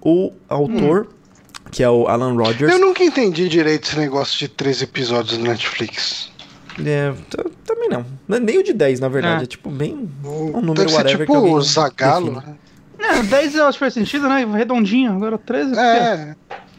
O 0.00 0.32
autor, 0.48 1.08
hum. 1.08 1.68
que 1.70 1.82
é 1.82 1.90
o 1.90 2.06
Alan 2.06 2.34
Rogers. 2.34 2.72
Eu 2.72 2.78
nunca 2.78 3.02
entendi 3.02 3.48
direito 3.48 3.88
esse 3.88 3.98
negócio 3.98 4.38
de 4.38 4.48
13 4.48 4.84
episódios 4.84 5.38
no 5.38 5.44
Netflix. 5.44 6.30
É, 6.84 7.12
também 7.64 7.88
não. 7.88 8.06
Nem 8.40 8.58
o 8.58 8.62
de 8.62 8.72
10, 8.72 9.00
na 9.00 9.08
verdade. 9.08 9.40
É, 9.40 9.44
é 9.44 9.46
tipo 9.46 9.68
bem 9.68 10.08
um 10.24 10.60
número 10.60 10.86
Deve 10.86 10.94
whatever. 10.94 11.26
Tipo 11.26 11.38
o 11.38 11.60
Zagalo, 11.60 12.32
né? 12.32 12.54
É, 12.98 13.22
10 13.22 13.54
eu 13.54 13.66
acho 13.66 13.78
que 13.78 13.84
faz 13.84 13.94
sentido, 13.94 14.28
né? 14.28 14.44
Redondinho, 14.44 15.12
agora 15.12 15.38
13. 15.38 15.78
É. 15.78 16.34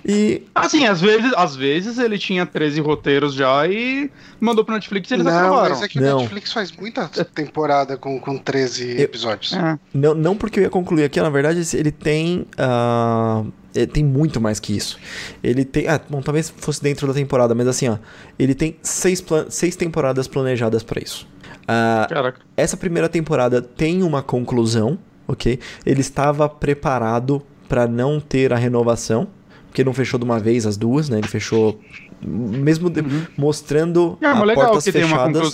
E. 0.06 0.44
Assim, 0.56 0.86
às 0.86 1.02
vezes, 1.02 1.32
às 1.36 1.56
vezes 1.56 1.98
ele 1.98 2.18
tinha 2.18 2.46
13 2.46 2.80
roteiros 2.82 3.34
já 3.34 3.68
e 3.68 4.10
mandou 4.40 4.64
pro 4.64 4.74
Netflix 4.74 5.12
e 5.12 5.16
eles 5.16 5.26
não, 5.26 5.38
acabaram. 5.38 5.70
Mas 5.70 5.82
é 5.82 5.88
que 5.88 6.00
o 6.00 6.02
Netflix 6.02 6.54
faz 6.54 6.72
muita 6.72 7.08
temporada 7.08 7.98
com, 7.98 8.20
com 8.20 8.38
13 8.38 8.92
eu, 8.92 9.00
episódios. 9.02 9.54
É. 9.54 9.78
Não, 9.94 10.14
não 10.14 10.36
porque 10.36 10.60
eu 10.60 10.64
ia 10.64 10.70
concluir 10.70 11.04
aqui, 11.04 11.22
na 11.22 11.30
verdade, 11.30 11.62
ele 11.76 11.92
tem. 11.92 12.46
Uh, 12.58 13.52
ele 13.76 13.88
tem 13.88 14.04
muito 14.04 14.42
mais 14.42 14.60
que 14.60 14.76
isso. 14.76 14.98
Ele 15.44 15.66
tem. 15.66 15.88
Ah, 15.88 16.00
bom, 16.10 16.22
talvez 16.22 16.50
fosse 16.50 16.82
dentro 16.82 17.06
da 17.06 17.14
temporada, 17.14 17.54
mas 17.54 17.68
assim, 17.68 17.90
ó. 17.90 17.98
Ele 18.38 18.56
tem 18.56 18.78
seis, 18.82 19.24
seis 19.50 19.76
temporadas 19.76 20.28
planejadas 20.28 20.82
para 20.82 21.02
isso. 21.04 21.28
Uh, 21.64 22.10
Caraca. 22.10 22.40
Essa 22.58 22.76
primeira 22.76 23.08
temporada 23.08 23.62
tem 23.62 24.02
uma 24.02 24.24
conclusão 24.24 24.98
ok? 25.30 25.60
Ele 25.86 26.02
estava 26.02 26.50
preparado 26.50 27.42
para 27.68 27.88
não 27.88 28.20
ter 28.20 28.52
a 28.52 28.58
renovação, 28.58 29.28
porque 29.68 29.84
não 29.84 29.94
fechou 29.94 30.18
de 30.18 30.26
uma 30.26 30.40
vez 30.40 30.66
as 30.66 30.76
duas, 30.76 31.08
né? 31.08 31.20
Ele 31.20 31.28
fechou 31.28 31.80
mesmo 32.22 32.90
de, 32.90 33.02
uhum. 33.02 33.26
mostrando 33.38 34.18
é, 34.20 34.26
a 34.26 34.36
portas 34.36 34.84
fechadas. 34.86 35.54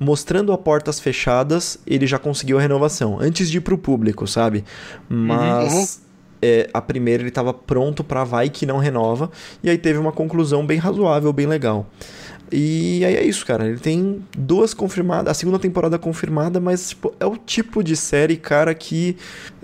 Mostrando 0.00 0.52
a 0.52 0.58
portas 0.58 0.98
fechadas, 0.98 1.78
ele 1.86 2.04
já 2.04 2.18
conseguiu 2.18 2.58
a 2.58 2.60
renovação 2.60 3.18
antes 3.20 3.48
de 3.48 3.58
ir 3.58 3.60
pro 3.60 3.78
público, 3.78 4.26
sabe? 4.26 4.64
Mas 5.08 5.72
uhum. 5.72 5.86
é, 6.42 6.70
a 6.74 6.80
primeira 6.80 7.22
ele 7.22 7.28
estava 7.28 7.54
pronto 7.54 8.02
para 8.02 8.24
vai 8.24 8.48
que 8.48 8.66
não 8.66 8.78
renova 8.78 9.30
e 9.62 9.70
aí 9.70 9.78
teve 9.78 9.98
uma 9.98 10.10
conclusão 10.10 10.66
bem 10.66 10.78
razoável, 10.78 11.32
bem 11.32 11.46
legal. 11.46 11.86
E 12.52 13.04
aí 13.04 13.16
é 13.16 13.24
isso, 13.24 13.44
cara. 13.44 13.66
Ele 13.66 13.78
tem 13.78 14.24
duas 14.36 14.74
confirmadas, 14.74 15.30
a 15.30 15.34
segunda 15.34 15.58
temporada 15.58 15.98
confirmada, 15.98 16.60
mas 16.60 16.90
tipo, 16.90 17.14
é 17.18 17.26
o 17.26 17.36
tipo 17.36 17.82
de 17.82 17.96
série, 17.96 18.36
cara, 18.36 18.74
que 18.74 19.16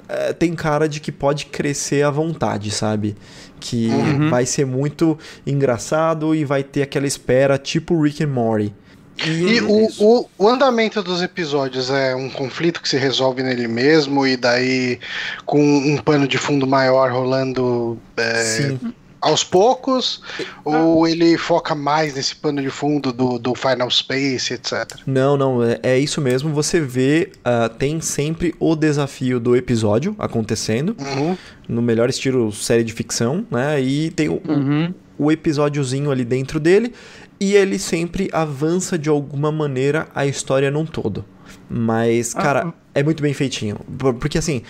é, 0.09 0.33
tem 0.33 0.55
cara 0.55 0.89
de 0.89 1.01
que 1.01 1.13
pode 1.13 1.47
crescer 1.47 2.03
à 2.03 2.11
vontade, 2.11 2.71
sabe? 2.71 3.17
Que 3.61 3.89
uhum. 3.89 4.31
vai 4.31 4.45
ser 4.45 4.67
muito 4.67 5.19
engraçado 5.47 6.35
e 6.35 6.45
vai 6.45 6.65
ter 6.65 6.83
aquela 6.83 7.07
espera, 7.07 7.59
tipo 7.59 8.01
Rick 8.03 8.25
and 8.25 8.29
Morty. 8.29 8.75
E, 9.25 9.29
e 9.29 9.61
o, 9.61 9.89
o, 9.99 10.27
o, 10.39 10.49
andamento 10.49 11.03
dos 11.03 11.23
episódios 11.23 11.91
é 11.91 12.15
um 12.15 12.31
conflito 12.31 12.81
que 12.81 12.89
se 12.89 12.97
resolve 12.97 13.43
nele 13.43 13.69
mesmo, 13.69 14.27
e 14.27 14.37
daí 14.37 14.99
com 15.45 15.61
um 15.63 15.99
pano 15.99 16.27
de 16.27 16.39
fundo 16.39 16.67
maior 16.67 17.13
rolando 17.13 17.99
é, 18.17 18.77
aos 19.21 19.45
poucos? 19.45 20.23
ou 20.65 21.07
ele 21.07 21.37
foca 21.37 21.75
mais 21.75 22.15
nesse 22.15 22.35
pano 22.35 22.63
de 22.63 22.71
fundo 22.71 23.13
do, 23.13 23.39
do 23.39 23.55
Final 23.55 23.91
Space, 23.91 24.53
etc? 24.53 24.99
Não, 25.07 25.37
não, 25.37 25.63
é, 25.63 25.79
é 25.83 25.99
isso 25.99 26.21
mesmo. 26.21 26.53
Você 26.55 26.81
vê, 26.81 27.33
uh, 27.39 27.69
tem 27.69 28.01
sempre 28.01 28.55
o 28.59 28.75
desafio 28.75 29.41
do 29.41 29.57
episódio 29.57 30.15
acontecendo, 30.19 30.97
uhum. 30.99 31.37
no 31.69 31.83
melhor 31.83 32.09
estilo 32.09 32.53
série 32.53 32.85
de 32.85 32.93
ficção, 32.93 33.47
né? 33.51 33.81
E 33.81 34.11
tem 34.11 34.29
o, 34.29 34.41
uhum. 34.47 34.95
o, 35.19 35.27
o 35.27 35.33
episódiozinho 35.33 36.11
ali 36.11 36.25
dentro 36.25 36.59
dele, 36.59 36.93
e 37.39 37.55
ele 37.55 37.79
sempre 37.79 38.29
avança 38.33 38.99
de 38.99 39.09
alguma 39.09 39.51
maneira 39.51 40.09
a 40.15 40.27
história 40.27 40.71
num 40.71 40.85
todo. 40.85 41.25
Mas, 41.69 42.35
ah, 42.37 42.43
cara, 42.43 42.67
ah, 42.69 42.73
é 42.95 43.03
muito 43.03 43.23
bem 43.23 43.33
feitinho. 43.33 43.77
Porque 44.19 44.37
assim, 44.39 44.63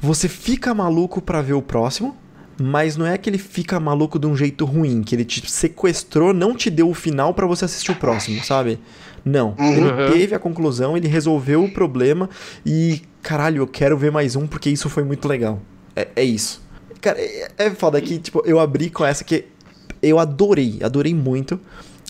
você 0.00 0.28
fica 0.28 0.74
maluco 0.74 1.22
para 1.22 1.40
ver 1.40 1.54
o 1.54 1.62
próximo, 1.62 2.16
mas 2.62 2.96
não 2.96 3.04
é 3.04 3.18
que 3.18 3.28
ele 3.28 3.38
fica 3.38 3.80
maluco 3.80 4.20
de 4.20 4.26
um 4.26 4.36
jeito 4.36 4.64
ruim, 4.64 5.02
que 5.02 5.16
ele 5.16 5.24
te 5.24 5.50
sequestrou, 5.50 6.32
não 6.32 6.54
te 6.54 6.70
deu 6.70 6.88
o 6.88 6.94
final 6.94 7.34
para 7.34 7.44
você 7.44 7.64
assistir 7.64 7.90
o 7.90 7.96
próximo, 7.96 8.42
sabe? 8.44 8.78
Não. 9.24 9.56
Uhum. 9.58 9.72
Ele 9.74 10.12
teve 10.12 10.34
a 10.34 10.38
conclusão, 10.38 10.96
ele 10.96 11.08
resolveu 11.08 11.64
o 11.64 11.70
problema 11.70 12.30
e, 12.64 13.02
caralho, 13.20 13.62
eu 13.62 13.66
quero 13.66 13.98
ver 13.98 14.12
mais 14.12 14.36
um 14.36 14.46
porque 14.46 14.70
isso 14.70 14.88
foi 14.88 15.02
muito 15.02 15.26
legal. 15.26 15.60
É, 15.96 16.06
é 16.14 16.24
isso. 16.24 16.62
Cara, 17.00 17.18
é, 17.20 17.48
é 17.58 17.70
foda 17.70 18.00
que, 18.00 18.18
tipo, 18.18 18.42
eu 18.46 18.60
abri 18.60 18.90
com 18.90 19.04
essa 19.04 19.24
que 19.24 19.46
eu 20.00 20.20
adorei, 20.20 20.78
adorei 20.82 21.14
muito. 21.14 21.58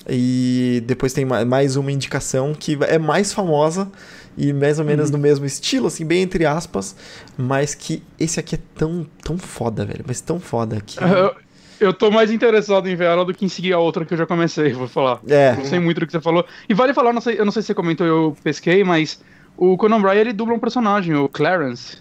E 0.06 0.82
depois 0.84 1.12
tem 1.12 1.24
mais 1.24 1.76
uma 1.76 1.92
indicação 1.92 2.52
que 2.52 2.76
é 2.88 2.98
mais 2.98 3.32
famosa 3.32 3.88
e 4.36 4.52
mais 4.52 4.78
ou 4.78 4.84
menos 4.84 5.06
uhum. 5.06 5.16
no 5.16 5.18
mesmo 5.18 5.44
estilo, 5.44 5.86
assim, 5.86 6.04
bem 6.04 6.22
entre 6.22 6.46
aspas, 6.46 6.96
mas 7.36 7.74
que 7.74 8.02
esse 8.18 8.40
aqui 8.40 8.54
é 8.54 8.58
tão, 8.74 9.06
tão 9.22 9.38
foda, 9.38 9.84
velho, 9.84 10.04
mas 10.06 10.20
tão 10.20 10.40
foda 10.40 10.80
que... 10.80 10.98
Eu, 11.02 11.88
eu 11.88 11.92
tô 11.92 12.12
mais 12.12 12.30
interessado 12.30 12.88
em 12.88 12.94
ver 12.94 13.06
ela 13.06 13.24
do 13.24 13.34
que 13.34 13.44
em 13.44 13.48
seguir 13.48 13.72
a 13.72 13.78
outra 13.78 14.04
que 14.04 14.14
eu 14.14 14.18
já 14.18 14.24
comecei, 14.24 14.72
vou 14.72 14.86
falar. 14.86 15.20
É. 15.26 15.56
Não 15.56 15.64
sei 15.64 15.80
muito 15.80 15.98
do 15.98 16.06
que 16.06 16.12
você 16.12 16.20
falou. 16.20 16.46
E 16.68 16.74
vale 16.74 16.94
falar, 16.94 17.12
não 17.12 17.20
sei, 17.20 17.40
eu 17.40 17.44
não 17.44 17.50
sei 17.50 17.60
se 17.60 17.66
você 17.66 17.74
comentou, 17.74 18.06
eu 18.06 18.36
pesquei, 18.44 18.84
mas 18.84 19.20
o 19.56 19.76
Conan 19.76 20.00
Bryan, 20.00 20.20
ele 20.20 20.32
dubla 20.32 20.54
um 20.54 20.60
personagem, 20.60 21.14
o 21.16 21.28
Clarence. 21.28 21.98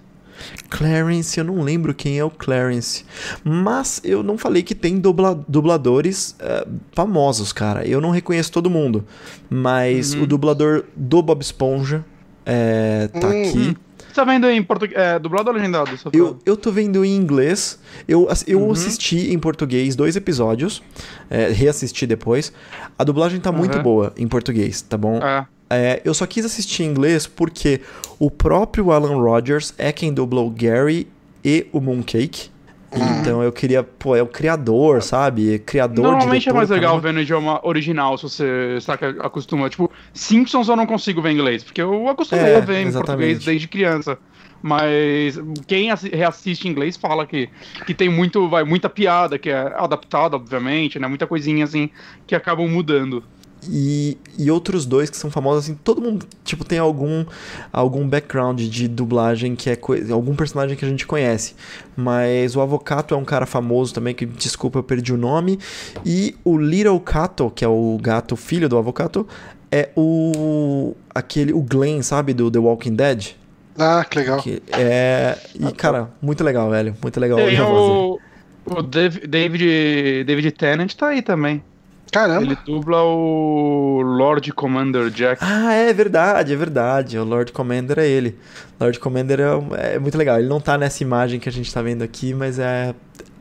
Clarence, 0.69 1.37
eu 1.37 1.43
não 1.43 1.61
lembro 1.61 1.93
quem 1.93 2.17
é 2.17 2.23
o 2.23 2.29
Clarence. 2.29 3.05
Mas 3.43 4.01
eu 4.03 4.23
não 4.23 4.37
falei 4.37 4.63
que 4.63 4.75
tem 4.75 4.97
dubla, 4.97 5.43
dubladores 5.47 6.35
uh, 6.39 6.71
famosos, 6.93 7.51
cara. 7.51 7.85
Eu 7.85 7.99
não 7.99 8.11
reconheço 8.11 8.51
todo 8.51 8.69
mundo. 8.69 9.05
Mas 9.49 10.13
uhum. 10.13 10.23
o 10.23 10.27
dublador 10.27 10.85
do 10.95 11.21
Bob 11.21 11.41
Esponja 11.41 12.05
é, 12.45 13.07
tá 13.07 13.27
uhum. 13.27 13.41
aqui. 13.41 13.77
Você 14.11 14.15
tá 14.15 14.25
vendo 14.25 14.49
em 14.49 14.61
português? 14.61 14.99
É, 14.99 15.17
dublado 15.17 15.49
ou 15.49 15.55
legendado? 15.55 15.91
Eu, 16.11 16.37
eu 16.45 16.57
tô 16.57 16.69
vendo 16.69 17.05
em 17.05 17.15
inglês. 17.15 17.79
Eu, 18.07 18.27
eu 18.45 18.59
uhum. 18.59 18.71
assisti 18.71 19.31
em 19.31 19.39
português 19.39 19.95
dois 19.95 20.17
episódios. 20.17 20.83
É, 21.29 21.47
reassisti 21.47 22.05
depois. 22.05 22.51
A 22.99 23.05
dublagem 23.05 23.39
tá 23.39 23.51
muito 23.51 23.79
boa 23.79 24.13
em 24.17 24.27
português, 24.27 24.81
tá 24.81 24.97
bom? 24.97 25.17
É. 25.17 25.45
É, 25.73 26.01
eu 26.03 26.13
só 26.13 26.27
quis 26.27 26.43
assistir 26.43 26.83
em 26.83 26.87
inglês 26.87 27.25
porque 27.25 27.79
o 28.19 28.29
próprio 28.29 28.91
Alan 28.91 29.15
Rogers 29.15 29.73
é 29.77 29.93
quem 29.93 30.13
dublou 30.13 30.49
Gary 30.49 31.07
e 31.45 31.65
o 31.71 31.79
Mooncake. 31.79 32.49
Então 32.93 33.41
eu 33.41 33.51
queria, 33.51 33.83
pô, 33.83 34.15
é 34.15 34.21
o 34.21 34.27
criador, 34.27 35.01
sabe? 35.01 35.59
Criador 35.59 36.03
Normalmente 36.03 36.41
diretor, 36.41 36.49
é 36.49 36.57
mais 36.57 36.69
legal 36.69 36.99
ver 36.99 37.13
no 37.13 37.21
idioma 37.21 37.65
original, 37.65 38.17
se 38.17 38.23
você 38.23 38.77
saca, 38.81 39.15
acostuma. 39.21 39.69
Tipo, 39.69 39.89
Simpsons 40.13 40.67
eu 40.67 40.75
não 40.75 40.85
consigo 40.85 41.21
ver 41.21 41.29
em 41.31 41.35
inglês, 41.35 41.63
porque 41.63 41.81
eu 41.81 42.09
acostumei 42.09 42.51
é, 42.51 42.57
a 42.57 42.59
ver 42.59 42.81
em 42.81 42.87
exatamente. 42.87 43.05
português 43.05 43.45
desde 43.45 43.67
criança. 43.67 44.17
Mas 44.61 45.39
quem 45.65 45.89
reassiste 46.13 46.67
em 46.67 46.71
inglês 46.71 46.95
fala 46.95 47.25
que, 47.25 47.49
que 47.85 47.93
tem 47.93 48.09
muito, 48.09 48.47
vai, 48.47 48.63
muita 48.63 48.89
piada, 48.89 49.39
que 49.39 49.49
é 49.49 49.73
adaptada, 49.75 50.35
obviamente, 50.35 50.99
né? 50.99 51.07
Muita 51.07 51.25
coisinha 51.25 51.63
assim 51.63 51.89
que 52.27 52.35
acabam 52.35 52.67
mudando. 52.67 53.23
E, 53.69 54.17
e 54.37 54.49
outros 54.49 54.85
dois 54.85 55.09
que 55.09 55.17
são 55.17 55.29
famosos, 55.29 55.65
assim, 55.65 55.75
todo 55.83 56.01
mundo, 56.01 56.25
tipo, 56.43 56.65
tem 56.65 56.79
algum, 56.79 57.23
algum 57.71 58.07
background 58.07 58.59
de 58.59 58.87
dublagem 58.87 59.55
que 59.55 59.69
é 59.69 59.77
algum 60.11 60.35
personagem 60.35 60.75
que 60.75 60.83
a 60.83 60.87
gente 60.87 61.05
conhece. 61.05 61.55
Mas 61.95 62.55
o 62.55 62.61
Avocato 62.61 63.13
é 63.13 63.17
um 63.17 63.25
cara 63.25 63.45
famoso 63.45 63.93
também, 63.93 64.15
que, 64.15 64.25
desculpa, 64.25 64.79
eu 64.79 64.83
perdi 64.83 65.13
o 65.13 65.17
nome. 65.17 65.59
E 66.05 66.35
o 66.43 66.57
Little 66.57 66.99
Cato, 66.99 67.51
que 67.51 67.63
é 67.63 67.67
o 67.67 67.97
gato 68.01 68.35
filho 68.35 68.67
do 68.67 68.77
Avocato, 68.77 69.27
é 69.71 69.89
o. 69.95 70.95
aquele, 71.13 71.53
o 71.53 71.61
Glenn, 71.61 72.01
sabe, 72.01 72.33
do 72.33 72.49
The 72.49 72.59
Walking 72.59 72.95
Dead. 72.95 73.35
Ah, 73.77 74.03
que 74.03 74.17
legal. 74.19 74.41
Que 74.41 74.61
é. 74.71 75.37
E, 75.53 75.71
cara, 75.71 76.09
muito 76.21 76.43
legal, 76.43 76.69
velho. 76.69 76.95
Muito 77.01 77.19
legal. 77.19 77.37
Tem 77.37 77.61
o, 77.61 78.19
o 78.65 78.81
David, 78.81 80.23
David 80.25 80.51
Tennant 80.51 80.93
tá 80.93 81.07
aí 81.07 81.21
também. 81.21 81.63
Caramba. 82.11 82.43
Ele 82.43 82.57
dubla 82.65 83.01
o 83.03 84.01
Lord 84.01 84.51
Commander 84.51 85.09
Jack. 85.09 85.41
Ah, 85.41 85.73
é 85.73 85.93
verdade, 85.93 86.53
é 86.53 86.55
verdade. 86.57 87.17
O 87.17 87.23
Lord 87.23 87.53
Commander 87.53 87.97
é 87.99 88.07
ele. 88.07 88.37
Lord 88.79 88.99
Commander 88.99 89.39
é, 89.39 89.95
é 89.95 89.99
muito 89.99 90.17
legal. 90.17 90.37
Ele 90.37 90.49
não 90.49 90.59
tá 90.59 90.77
nessa 90.77 91.01
imagem 91.01 91.39
que 91.39 91.47
a 91.47 91.51
gente 91.51 91.73
tá 91.73 91.81
vendo 91.81 92.03
aqui, 92.03 92.33
mas 92.33 92.59
é, 92.59 92.93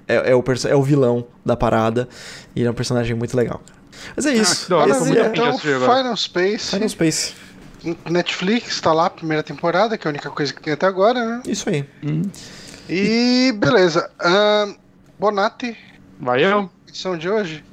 é, 0.07 0.31
é 0.31 0.35
o, 0.37 0.45
é 0.69 0.75
o 0.77 0.83
vilão 0.83 1.27
da 1.45 1.57
parada. 1.57 2.09
E 2.55 2.61
ele 2.61 2.69
é 2.69 2.71
um 2.71 2.75
personagem 2.75 3.17
muito 3.17 3.37
legal. 3.37 3.61
Mas 4.15 4.25
é 4.25 4.31
ah, 4.31 4.35
isso. 4.35 4.75
Ah, 4.75 4.89
Esse 4.89 5.19
é, 5.19 5.27
então, 5.27 5.59
Final 5.59 6.17
Space. 6.17 6.71
Final 6.71 6.89
Space. 6.89 7.35
Netflix 8.09 8.81
tá 8.81 8.93
lá, 8.93 9.11
primeira 9.11 9.43
temporada, 9.43 9.99
que 9.99 10.07
é 10.07 10.09
a 10.09 10.13
única 10.13 10.31
coisa 10.31 10.53
que 10.53 10.61
tem 10.61 10.75
até 10.75 10.87
agora, 10.87 11.25
né? 11.25 11.43
Isso 11.47 11.69
aí. 11.69 11.85
Hum. 12.05 12.23
E 12.89 13.53
beleza. 13.57 14.11
Uh, 14.21 14.77
Bonatti. 15.19 15.77
Vai 16.21 16.45
eu. 16.45 16.71
Edição 16.87 17.17
de 17.17 17.29
hoje. 17.29 17.65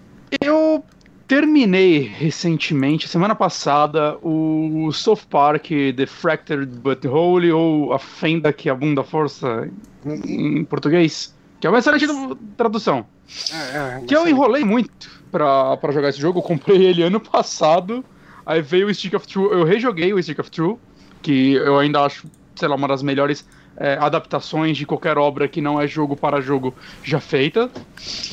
Eu 0.42 0.84
terminei 1.28 2.00
recentemente, 2.02 3.08
semana 3.08 3.36
passada, 3.36 4.18
o 4.22 4.90
South 4.94 5.26
Park 5.30 5.68
The 5.96 6.06
Fractured 6.06 6.78
But 6.78 7.06
Holy, 7.06 7.52
ou 7.52 7.94
A 7.94 8.00
Fenda 8.00 8.54
que 8.54 8.70
Abunda 8.70 9.04
Força 9.04 9.70
em 10.06 10.63
português, 10.63 11.36
que 11.60 11.68
é 11.68 11.70
uma 11.70 11.80
excelente 11.80 12.08
tradução. 12.56 13.06
É, 13.52 13.78
é, 13.78 14.06
que 14.08 14.16
eu 14.16 14.28
enrolei 14.28 14.63
muito 14.63 15.10
pra, 15.30 15.76
pra 15.78 15.92
jogar 15.92 16.10
esse 16.10 16.20
jogo, 16.20 16.40
eu 16.40 16.44
comprei 16.44 16.86
ele 16.86 17.04
ano 17.04 17.20
passado, 17.20 18.04
aí 18.46 18.62
veio 18.62 18.88
o 18.88 18.94
Stick 18.94 19.13
of 19.13 19.28
True, 19.28 19.52
eu 19.52 19.66
rejoguei 19.66 20.13
o 20.13 20.24
Stick 20.24 20.40
of 20.40 20.50
True, 20.50 20.78
que 21.22 21.54
eu 21.54 21.78
ainda 21.78 22.06
acho, 22.06 22.28
sei 22.56 22.70
lá, 22.70 22.76
uma 22.76 22.88
das 22.88 23.04
melhores 23.04 23.46
é, 23.78 23.98
adaptações 24.00 24.76
de 24.76 24.86
qualquer 24.86 25.18
obra 25.18 25.48
que 25.48 25.62
não 25.62 25.80
é 25.80 25.88
jogo 25.88 26.16
para 26.16 26.42
jogo 26.42 26.74
já 27.04 27.20
feita. 27.20 27.70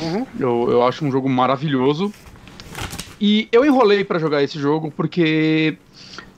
Uhum. 0.00 0.26
Eu, 0.38 0.68
eu 0.70 0.86
acho 0.86 1.04
um 1.04 1.10
jogo 1.10 1.28
maravilhoso. 1.28 2.12
E 3.20 3.48
eu 3.52 3.64
enrolei 3.64 4.04
para 4.04 4.18
jogar 4.18 4.42
esse 4.42 4.58
jogo 4.58 4.90
porque, 4.90 5.78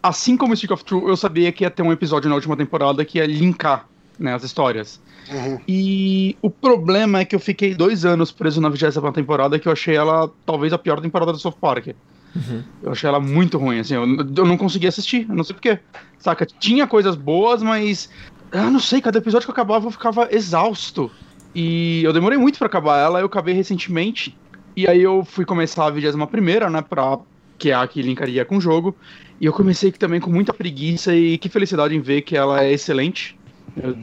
assim 0.03 0.37
como 0.37 0.55
Stick 0.57 0.73
of 0.73 0.85
True, 0.85 1.09
eu 1.09 1.17
sabia 1.17 1.51
que 1.51 1.65
ia 1.65 1.71
ter 1.71 1.83
um 1.83 1.93
episódio 1.93 2.29
na 2.29 2.35
última 2.35 2.57
temporada 2.57 3.05
que 3.05 3.19
ia 3.19 3.27
linkar 3.27 3.87
né, 4.19 4.35
as 4.35 4.43
histórias. 4.43 5.01
Uhum. 5.31 5.59
E 5.67 6.37
o 6.41 6.51
problema 6.51 7.21
é 7.21 7.25
que 7.25 7.35
eu 7.35 7.41
fiquei 7.41 7.75
dois 7.75 8.05
anos 8.05 8.31
preso 8.31 8.61
na 8.61 8.69
20 8.69 9.01
temporada 9.13 9.59
que 9.59 9.67
eu 9.67 9.73
achei 9.73 9.97
ela 9.97 10.31
talvez 10.45 10.73
a 10.73 10.79
pior 10.79 11.01
temporada 11.01 11.33
do 11.33 11.39
South 11.39 11.57
Park. 11.61 11.89
Uhum. 12.37 12.63
Eu 12.83 12.93
achei 12.93 13.09
ela 13.09 13.19
muito 13.19 13.57
ruim, 13.57 13.81
assim, 13.81 13.95
eu, 13.95 14.03
eu 14.03 14.45
não 14.45 14.57
conseguia 14.57 14.91
assistir, 14.91 15.27
eu 15.29 15.35
não 15.35 15.43
sei 15.43 15.55
porquê. 15.55 15.79
Saca? 16.19 16.45
Tinha 16.45 16.87
coisas 16.87 17.17
boas, 17.17 17.63
mas 17.63 18.11
eu 18.53 18.71
não 18.71 18.81
sei, 18.81 19.01
cada 19.01 19.19
episódio 19.19 19.47
que 19.47 19.51
eu 19.51 19.55
acabava 19.55 19.87
eu 19.87 19.91
ficava 19.91 20.29
exausto. 20.31 21.11
E 21.55 22.03
eu 22.05 22.13
demorei 22.13 22.39
muito 22.39 22.59
para 22.59 22.67
acabar 22.67 22.99
ela, 22.99 23.21
eu 23.21 23.27
acabei 23.27 23.55
recentemente. 23.55 24.37
E 24.77 24.87
aí 24.87 25.03
eu 25.03 25.25
fui 25.25 25.45
começar 25.45 25.87
a 25.87 25.91
21 25.91 26.27
primeira, 26.27 26.69
né, 26.69 26.83
pra... 26.83 27.19
Que 27.59 27.71
é 27.71 27.75
a 27.75 27.87
que 27.87 28.03
linkaria 28.03 28.45
com 28.45 28.59
o 28.59 28.61
jogo. 28.61 28.95
E 29.41 29.47
eu 29.47 29.53
comecei 29.53 29.91
também 29.93 30.21
com 30.21 30.31
muita 30.31 30.53
preguiça 30.53 31.15
e 31.15 31.39
que 31.39 31.49
felicidade 31.49 31.97
em 31.97 32.01
ver 32.01 32.21
que 32.21 32.37
ela 32.37 32.63
é 32.63 32.71
excelente. 32.71 33.39
Eu, 33.75 33.97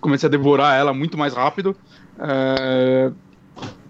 comecei 0.00 0.26
a 0.26 0.30
devorar 0.30 0.76
ela 0.76 0.92
muito 0.92 1.16
mais 1.16 1.32
rápido. 1.32 1.76
É... 2.18 3.12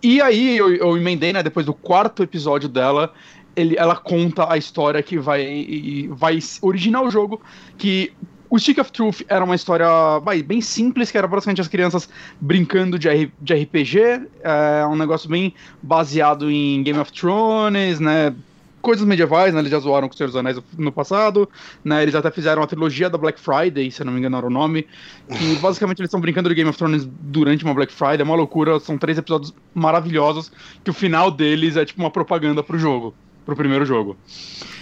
E 0.02 0.20
aí 0.20 0.56
eu, 0.56 0.74
eu 0.74 0.96
emendei, 0.96 1.32
né, 1.32 1.42
depois 1.42 1.64
do 1.64 1.72
quarto 1.72 2.22
episódio 2.22 2.68
dela, 2.68 3.12
ele, 3.56 3.74
ela 3.76 3.96
conta 3.96 4.50
a 4.52 4.56
história 4.56 5.02
que 5.02 5.18
vai, 5.18 6.08
vai 6.10 6.38
originar 6.62 7.02
o 7.02 7.10
jogo, 7.10 7.40
que 7.76 8.12
o 8.50 8.58
Stick 8.58 8.78
of 8.78 8.90
Truth 8.92 9.22
era 9.28 9.44
uma 9.44 9.54
história 9.54 9.86
vai, 10.20 10.42
bem 10.42 10.60
simples, 10.60 11.10
que 11.10 11.18
era 11.18 11.26
basicamente 11.26 11.60
as 11.60 11.68
crianças 11.68 12.08
brincando 12.40 12.98
de, 12.98 13.08
R, 13.08 13.32
de 13.40 13.54
RPG, 13.54 13.98
é 14.42 14.86
um 14.86 14.96
negócio 14.96 15.28
bem 15.28 15.54
baseado 15.82 16.50
em 16.50 16.82
Game 16.82 16.98
of 16.98 17.12
Thrones, 17.12 18.00
né? 18.00 18.34
Coisas 18.80 19.04
medievais, 19.04 19.52
né? 19.52 19.60
Eles 19.60 19.70
já 19.70 19.78
zoaram 19.80 20.08
com 20.08 20.12
os 20.12 20.16
Senhor 20.16 20.28
dos 20.28 20.36
Anéis 20.36 20.58
no 20.78 20.90
passado, 20.90 21.48
né? 21.84 22.02
Eles 22.02 22.14
até 22.14 22.30
fizeram 22.30 22.62
a 22.62 22.66
trilogia 22.66 23.10
da 23.10 23.18
Black 23.18 23.38
Friday, 23.38 23.90
se 23.90 24.00
eu 24.00 24.06
não 24.06 24.12
me 24.12 24.20
engano 24.20 24.36
era 24.38 24.46
o 24.46 24.50
nome. 24.50 24.86
E 25.28 25.56
basicamente 25.60 26.00
eles 26.00 26.08
estão 26.08 26.20
brincando 26.20 26.48
de 26.48 26.54
Game 26.54 26.70
of 26.70 26.78
Thrones 26.78 27.06
durante 27.20 27.64
uma 27.64 27.74
Black 27.74 27.92
Friday, 27.92 28.20
é 28.20 28.24
uma 28.24 28.36
loucura. 28.36 28.78
São 28.80 28.96
três 28.96 29.18
episódios 29.18 29.52
maravilhosos, 29.74 30.50
que 30.82 30.90
o 30.90 30.94
final 30.94 31.30
deles 31.30 31.76
é 31.76 31.84
tipo 31.84 32.00
uma 32.00 32.10
propaganda 32.10 32.62
pro 32.62 32.78
jogo 32.78 33.14
pro 33.48 33.56
primeiro 33.56 33.86
jogo. 33.86 34.14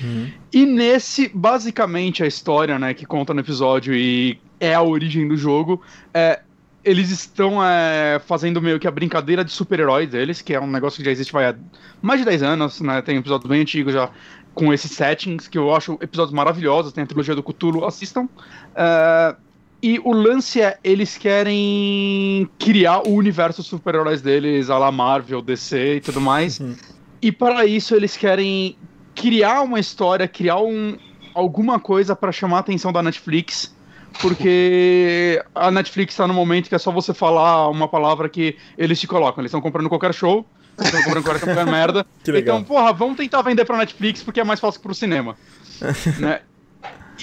Uhum. 0.02 0.28
E 0.52 0.66
nesse, 0.66 1.30
basicamente, 1.32 2.24
a 2.24 2.26
história, 2.26 2.76
né, 2.80 2.94
que 2.94 3.06
conta 3.06 3.32
no 3.32 3.38
episódio 3.38 3.94
e 3.94 4.40
é 4.58 4.74
a 4.74 4.82
origem 4.82 5.28
do 5.28 5.36
jogo, 5.36 5.80
é, 6.12 6.40
eles 6.84 7.10
estão 7.10 7.64
é, 7.64 8.20
fazendo 8.26 8.60
meio 8.60 8.80
que 8.80 8.88
a 8.88 8.90
brincadeira 8.90 9.44
de 9.44 9.52
super-heróis 9.52 10.10
deles, 10.10 10.42
que 10.42 10.52
é 10.52 10.60
um 10.60 10.66
negócio 10.66 10.98
que 10.98 11.04
já 11.04 11.12
existe 11.12 11.32
vai, 11.32 11.46
há 11.46 11.54
mais 12.02 12.18
de 12.18 12.26
10 12.26 12.42
anos, 12.42 12.80
né, 12.80 13.00
tem 13.02 13.16
episódios 13.16 13.48
bem 13.48 13.60
antigos 13.60 13.94
já 13.94 14.10
com 14.52 14.72
esses 14.72 14.90
settings, 14.90 15.46
que 15.46 15.58
eu 15.58 15.72
acho 15.72 15.96
episódios 16.00 16.34
maravilhosos, 16.34 16.92
tem 16.92 17.04
a 17.04 17.06
trilogia 17.06 17.36
do 17.36 17.44
Cthulhu, 17.44 17.84
assistam. 17.84 18.28
É, 18.74 19.36
e 19.80 20.00
o 20.00 20.10
lance 20.10 20.60
é, 20.60 20.76
eles 20.82 21.16
querem 21.16 22.48
criar 22.58 23.06
o 23.06 23.10
universo 23.10 23.62
super-heróis 23.62 24.20
deles, 24.22 24.70
a 24.70 24.76
la 24.76 24.90
Marvel, 24.90 25.40
DC 25.40 25.98
e 25.98 26.00
tudo 26.00 26.20
mais. 26.20 26.58
Uhum. 26.58 26.74
E 27.20 27.32
para 27.32 27.64
isso 27.66 27.94
eles 27.94 28.16
querem 28.16 28.76
criar 29.14 29.62
uma 29.62 29.80
história, 29.80 30.28
criar 30.28 30.58
um, 30.58 30.96
alguma 31.34 31.80
coisa 31.80 32.14
para 32.14 32.30
chamar 32.30 32.58
a 32.58 32.60
atenção 32.60 32.92
da 32.92 33.02
Netflix, 33.02 33.74
porque 34.20 35.42
a 35.54 35.70
Netflix 35.70 36.14
tá 36.14 36.26
no 36.26 36.34
momento 36.34 36.68
que 36.68 36.74
é 36.74 36.78
só 36.78 36.90
você 36.90 37.14
falar 37.14 37.68
uma 37.68 37.88
palavra 37.88 38.28
que 38.28 38.56
eles 38.76 39.00
te 39.00 39.06
colocam. 39.06 39.42
Eles 39.42 39.50
estão 39.50 39.60
comprando 39.60 39.88
qualquer 39.88 40.14
show, 40.14 40.46
estão 40.78 41.02
comprando 41.02 41.24
qualquer 41.24 41.64
merda. 41.66 42.06
Então, 42.26 42.62
porra, 42.62 42.92
vamos 42.92 43.16
tentar 43.16 43.42
vender 43.42 43.64
pra 43.64 43.78
Netflix 43.78 44.22
porque 44.22 44.40
é 44.40 44.44
mais 44.44 44.60
fácil 44.60 44.80
que 44.80 44.86
pro 44.86 44.94
cinema. 44.94 45.36
né? 46.20 46.40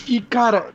E, 0.08 0.19
cara, 0.21 0.73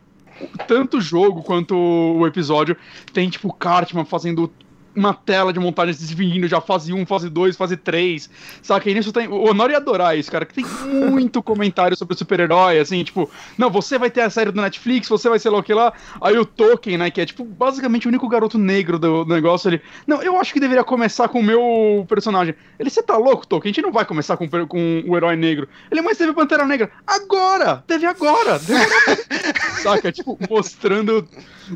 tanto 0.67 0.99
o 0.99 1.01
jogo 1.01 1.43
quanto 1.43 1.77
o 1.77 2.27
episódio 2.27 2.77
tem, 3.13 3.29
tipo, 3.29 3.49
o 3.49 3.53
Cartman 3.53 4.05
fazendo 4.05 4.53
uma 4.99 5.15
tela 5.15 5.53
de 5.53 5.61
montagem 5.61 5.95
dividindo 5.95 6.49
já 6.49 6.61
fase 6.61 6.93
1, 6.93 7.07
fase 7.07 7.31
2, 7.31 7.57
fase 7.57 7.77
3. 7.77 8.29
Saca? 8.61 8.91
E 8.91 8.95
nisso 8.95 9.13
tem. 9.13 9.29
O 9.29 9.49
Honor 9.49 9.71
ia 9.71 9.77
adorar 9.77 10.19
isso, 10.19 10.31
cara, 10.31 10.45
que 10.45 10.55
tem 10.55 10.65
muito 10.65 11.43
comentário 11.43 11.97
sobre 11.97 12.17
super-herói, 12.17 12.79
assim, 12.81 13.03
tipo, 13.05 13.31
não, 13.57 13.71
você 13.71 13.97
vai 13.97 14.11
ter 14.11 14.23
a 14.23 14.31
série 14.31 14.51
do 14.51 14.61
Netflix, 14.61 15.09
você 15.09 15.29
vai 15.29 15.39
ser 15.39 15.51
lá 15.51 15.59
o 15.59 15.63
que 15.63 15.73
lá. 15.73 15.93
Aí 16.21 16.37
o 16.37 16.45
Tolkien, 16.45 16.99
né, 16.99 17.11
que 17.11 17.21
é, 17.21 17.27
tipo, 17.27 17.45
basicamente 17.45 18.07
o 18.07 18.09
único 18.09 18.29
garoto 18.29 18.59
negro 18.59 18.99
do, 18.99 19.25
do 19.25 19.35
negócio, 19.35 19.69
ele. 19.69 19.81
Não, 20.07 20.21
eu 20.21 20.39
acho 20.41 20.53
que 20.53 20.61
deveria 20.61 20.83
começar 20.83 21.29
com 21.29 21.39
o 21.39 21.45
meu 21.45 22.05
personagem. 22.09 22.55
Ele, 22.79 22.91
você 22.91 23.03
tá 23.03 23.17
louco, 23.17 23.47
Tolkien? 23.47 23.71
A 23.71 23.75
gente 23.75 23.85
não 23.85 23.93
vai 23.93 24.05
começar 24.05 24.37
com, 24.37 24.49
com 24.49 25.05
o 25.07 25.17
herói 25.17 25.37
negro. 25.37 25.69
Ele, 25.91 26.03
mas 26.03 26.19
teve 26.19 26.33
Pantera 26.33 26.67
Negra. 26.67 26.91
Agora! 27.07 27.85
Teve 27.87 28.07
agora! 28.07 28.59
Saca? 29.83 30.11
Tipo, 30.11 30.37
mostrando. 30.51 31.29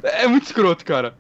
É 0.03 0.27
muito 0.27 0.45
escroto, 0.45 0.85
cara. 0.85 1.15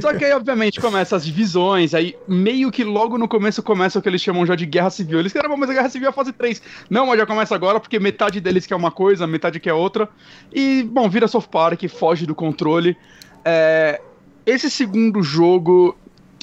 Só 0.00 0.14
que 0.14 0.24
aí, 0.24 0.32
obviamente, 0.32 0.80
começa 0.80 1.16
as 1.16 1.24
divisões, 1.24 1.94
aí 1.94 2.16
meio 2.26 2.70
que 2.70 2.82
logo 2.82 3.18
no 3.18 3.28
começo 3.28 3.62
começa 3.62 3.98
o 3.98 4.02
que 4.02 4.08
eles 4.08 4.22
chamam 4.22 4.46
já 4.46 4.54
de 4.54 4.64
guerra 4.64 4.90
civil. 4.90 5.18
Eles 5.18 5.32
querem, 5.32 5.54
mas 5.56 5.70
a 5.70 5.74
guerra 5.74 5.88
civil 5.88 6.06
é 6.06 6.10
a 6.10 6.12
fase 6.12 6.32
3. 6.32 6.62
Não, 6.88 7.06
mas 7.06 7.18
já 7.18 7.26
começa 7.26 7.54
agora, 7.54 7.78
porque 7.78 7.98
metade 7.98 8.40
deles 8.40 8.66
quer 8.66 8.74
uma 8.74 8.90
coisa, 8.90 9.26
metade 9.26 9.60
quer 9.60 9.74
outra. 9.74 10.08
E, 10.52 10.82
bom, 10.82 11.08
vira 11.08 11.28
South 11.28 11.48
Park, 11.50 11.82
foge 11.88 12.26
do 12.26 12.34
controle. 12.34 12.96
É... 13.44 14.00
Esse 14.44 14.68
segundo 14.70 15.22
jogo, 15.22 15.96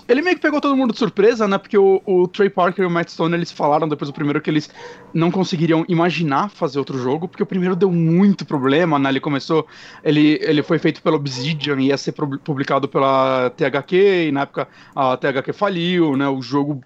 ele 0.09 0.23
meio 0.23 0.35
que 0.35 0.41
pegou 0.41 0.59
todo 0.59 0.75
mundo 0.75 0.91
de 0.91 0.97
surpresa, 0.97 1.47
né? 1.47 1.59
Porque 1.59 1.77
o, 1.77 2.01
o, 2.03 2.27
Trey 2.27 2.49
Parker 2.49 2.83
e 2.83 2.87
o 2.87 2.89
Matt 2.89 3.09
Stone, 3.09 3.35
eles 3.35 3.51
falaram 3.51 3.87
depois 3.87 4.09
do 4.09 4.13
primeiro 4.13 4.41
que 4.41 4.49
eles 4.49 4.67
não 5.13 5.29
conseguiriam 5.29 5.85
imaginar 5.87 6.49
fazer 6.49 6.79
outro 6.79 6.97
jogo, 6.97 7.27
porque 7.27 7.43
o 7.43 7.45
primeiro 7.45 7.75
deu 7.75 7.91
muito 7.91 8.43
problema, 8.43 8.97
né? 8.97 9.09
Ele 9.09 9.19
começou... 9.19 9.67
Ele, 10.03 10.39
ele 10.41 10.63
foi 10.63 10.79
feito 10.79 10.99
pela 11.03 11.15
Obsidian, 11.15 11.79
ia 11.79 11.95
ser 11.95 12.13
publicado 12.43 12.87
pela 12.87 13.51
THQ, 13.51 14.29
e 14.29 14.31
na 14.31 14.41
época 14.41 14.67
a 14.95 15.15
THQ 15.15 15.53
faliu, 15.53 16.17
né? 16.17 16.27
O 16.27 16.41
jogo 16.41 16.83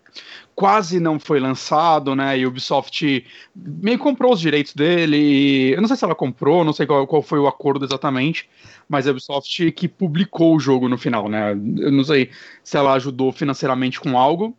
quase 0.54 1.00
não 1.00 1.18
foi 1.18 1.40
lançado, 1.40 2.14
né? 2.16 2.38
E 2.38 2.46
Ubisoft 2.46 3.26
meio 3.56 3.98
comprou 3.98 4.34
os 4.34 4.42
direitos 4.42 4.74
dele. 4.74 5.18
E... 5.18 5.72
Eu 5.72 5.82
não 5.82 5.88
sei 5.88 5.96
se 5.96 6.04
ela 6.04 6.14
comprou, 6.14 6.66
não 6.66 6.74
sei 6.74 6.86
qual, 6.86 7.08
qual 7.08 7.22
foi 7.22 7.40
o 7.40 7.48
acordo 7.48 7.86
exatamente 7.86 8.50
mas 8.88 9.08
a 9.08 9.12
Ubisoft 9.12 9.72
que 9.72 9.88
publicou 9.88 10.56
o 10.56 10.60
jogo 10.60 10.88
no 10.90 10.98
final, 10.98 11.30
né? 11.30 11.52
Eu 11.52 11.92
não 11.92 12.04
sei 12.04 12.30
se 12.64 12.78
ela 12.78 12.94
ajudou 12.94 13.32
financeiramente 13.32 14.00
com 14.00 14.18
algo, 14.18 14.56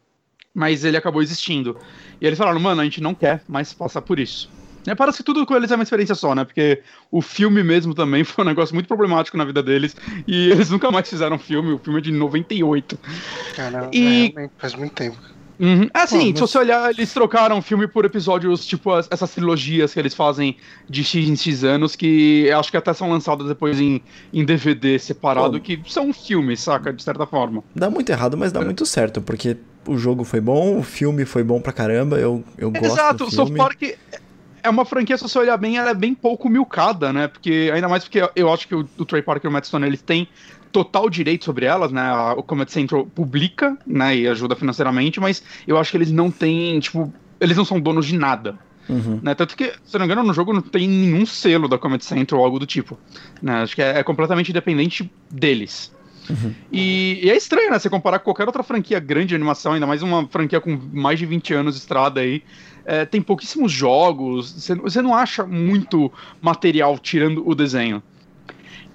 mas 0.54 0.84
ele 0.84 0.96
acabou 0.96 1.22
existindo. 1.22 1.76
E 2.20 2.26
eles 2.26 2.38
falaram, 2.38 2.60
mano, 2.60 2.80
a 2.80 2.84
gente 2.84 3.00
não 3.00 3.14
quer 3.14 3.42
mais 3.48 3.72
passar 3.72 4.02
por 4.02 4.18
isso. 4.18 4.50
É, 4.86 4.94
parece 4.94 5.18
que 5.18 5.24
tudo 5.24 5.46
com 5.46 5.56
eles 5.56 5.70
é 5.70 5.74
uma 5.74 5.82
experiência 5.82 6.14
só, 6.14 6.34
né? 6.34 6.44
Porque 6.44 6.82
o 7.10 7.22
filme 7.22 7.62
mesmo 7.62 7.94
também 7.94 8.22
foi 8.24 8.44
um 8.44 8.48
negócio 8.48 8.74
muito 8.74 8.86
problemático 8.86 9.36
na 9.36 9.44
vida 9.44 9.62
deles. 9.62 9.96
E 10.26 10.50
eles 10.50 10.70
nunca 10.70 10.90
mais 10.90 11.08
fizeram 11.08 11.38
filme. 11.38 11.72
O 11.72 11.78
filme 11.78 11.98
é 11.98 12.02
de 12.02 12.12
98. 12.12 12.98
Caramba, 13.56 13.90
e... 13.92 14.32
É, 14.36 14.50
faz 14.58 14.74
muito 14.74 14.92
tempo. 14.92 15.33
Uhum. 15.58 15.88
É 15.94 16.00
assim, 16.00 16.30
mas... 16.30 16.34
se 16.34 16.40
você 16.40 16.58
olhar, 16.58 16.90
eles 16.90 17.12
trocaram 17.12 17.62
filme 17.62 17.86
por 17.86 18.04
episódios, 18.04 18.66
tipo 18.66 18.90
as, 18.92 19.08
essas 19.10 19.30
trilogias 19.32 19.94
que 19.94 20.00
eles 20.00 20.14
fazem 20.14 20.56
de 20.88 21.04
X 21.04 21.28
em 21.28 21.36
X 21.36 21.64
anos, 21.64 21.94
que 21.94 22.50
acho 22.50 22.70
que 22.70 22.76
até 22.76 22.92
são 22.92 23.08
lançadas 23.10 23.46
depois 23.46 23.80
em, 23.80 24.02
em 24.32 24.44
DVD 24.44 24.98
separado, 24.98 25.58
Pô. 25.58 25.60
que 25.60 25.80
são 25.86 26.12
filmes, 26.12 26.60
saca? 26.60 26.92
De 26.92 27.02
certa 27.02 27.26
forma. 27.26 27.62
Dá 27.74 27.88
muito 27.88 28.10
errado, 28.10 28.36
mas 28.36 28.52
dá 28.52 28.60
é. 28.60 28.64
muito 28.64 28.84
certo, 28.84 29.20
porque 29.20 29.56
o 29.86 29.96
jogo 29.96 30.24
foi 30.24 30.40
bom, 30.40 30.78
o 30.78 30.82
filme 30.82 31.24
foi 31.24 31.44
bom 31.44 31.60
pra 31.60 31.72
caramba, 31.72 32.18
eu, 32.18 32.42
eu 32.58 32.70
gosto 32.70 32.86
Exato, 32.86 33.24
do 33.24 33.30
filme. 33.30 33.46
South 33.46 33.56
Park 33.56 33.82
é 34.62 34.70
uma 34.70 34.84
franquia, 34.84 35.16
se 35.16 35.22
você 35.22 35.38
olhar 35.38 35.58
bem, 35.58 35.76
ela 35.76 35.90
é 35.90 35.94
bem 35.94 36.14
pouco 36.14 36.48
milcada, 36.48 37.12
né? 37.12 37.28
Porque, 37.28 37.70
ainda 37.72 37.86
mais 37.86 38.02
porque 38.02 38.26
eu 38.34 38.52
acho 38.52 38.66
que 38.66 38.74
o, 38.74 38.88
o 38.98 39.04
Trey 39.04 39.20
Parker 39.22 39.48
e 39.48 39.50
o 39.50 39.52
Matt 39.52 39.66
Stone, 39.66 39.86
eles 39.86 40.00
têm 40.00 40.26
total 40.74 41.08
direito 41.08 41.44
sobre 41.44 41.66
elas, 41.66 41.92
né? 41.92 42.12
O 42.36 42.42
Comet 42.42 42.72
Central 42.72 43.06
publica, 43.06 43.78
né? 43.86 44.16
E 44.16 44.26
ajuda 44.26 44.56
financeiramente, 44.56 45.20
mas 45.20 45.40
eu 45.68 45.78
acho 45.78 45.92
que 45.92 45.96
eles 45.96 46.10
não 46.10 46.32
têm, 46.32 46.80
tipo, 46.80 47.14
eles 47.40 47.56
não 47.56 47.64
são 47.64 47.80
donos 47.80 48.06
de 48.06 48.18
nada. 48.18 48.58
Uhum. 48.88 49.20
Né? 49.22 49.36
Tanto 49.36 49.56
que, 49.56 49.72
se 49.84 49.94
não 49.94 50.00
me 50.00 50.06
engano, 50.06 50.26
no 50.26 50.34
jogo 50.34 50.52
não 50.52 50.60
tem 50.60 50.88
nenhum 50.88 51.24
selo 51.24 51.68
da 51.68 51.78
Comet 51.78 52.04
Central 52.04 52.40
ou 52.40 52.44
algo 52.44 52.58
do 52.58 52.66
tipo. 52.66 52.98
Né? 53.40 53.62
Acho 53.62 53.76
que 53.76 53.82
é, 53.82 54.00
é 54.00 54.02
completamente 54.02 54.50
independente 54.50 55.08
deles. 55.30 55.94
Uhum. 56.28 56.52
E, 56.72 57.20
e, 57.22 57.30
é 57.30 57.36
estranho, 57.36 57.70
né? 57.70 57.78
Você 57.78 57.88
comparar 57.88 58.18
com 58.18 58.24
qualquer 58.24 58.46
outra 58.46 58.64
franquia 58.64 58.98
grande 58.98 59.28
de 59.28 59.34
animação, 59.36 59.74
ainda 59.74 59.86
mais 59.86 60.02
uma 60.02 60.26
franquia 60.26 60.60
com 60.60 60.76
mais 60.92 61.20
de 61.20 61.26
20 61.26 61.54
anos 61.54 61.74
de 61.74 61.80
estrada 61.82 62.20
aí. 62.20 62.42
É, 62.84 63.04
tem 63.04 63.22
pouquíssimos 63.22 63.70
jogos, 63.70 64.52
você, 64.52 64.74
você 64.74 65.00
não 65.00 65.14
acha 65.14 65.46
muito 65.46 66.12
material 66.42 66.98
tirando 66.98 67.48
o 67.48 67.54
desenho. 67.54 68.02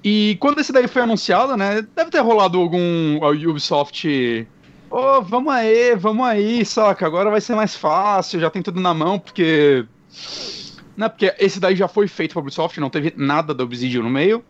E 0.04 0.38
quando 0.40 0.60
esse 0.60 0.72
daí 0.72 0.88
foi 0.88 1.02
anunciado, 1.02 1.58
né? 1.58 1.82
Deve 1.96 2.10
ter 2.10 2.20
rolado 2.20 2.58
algum 2.60 3.20
Ubisoft. 3.50 4.48
Ô, 4.90 4.98
oh, 4.98 5.22
vamos 5.22 5.54
aí, 5.54 5.96
vamos 5.96 6.26
aí, 6.26 6.66
saca? 6.66 7.06
Agora 7.06 7.30
vai 7.30 7.42
ser 7.42 7.54
mais 7.54 7.76
fácil, 7.76 8.40
já 8.40 8.50
tem 8.50 8.62
tudo 8.62 8.80
na 8.80 8.94
mão, 8.94 9.20
porque. 9.20 9.86
Né, 10.98 11.08
porque 11.08 11.34
esse 11.40 11.60
daí 11.60 11.76
já 11.76 11.88
foi 11.88 12.08
feito 12.08 12.34
pra 12.34 12.42
Ubisoft, 12.42 12.80
não 12.80 12.90
teve 12.90 13.14
nada 13.16 13.54
da 13.54 13.64
Obsidian 13.64 14.02
no 14.02 14.10
meio. 14.10 14.44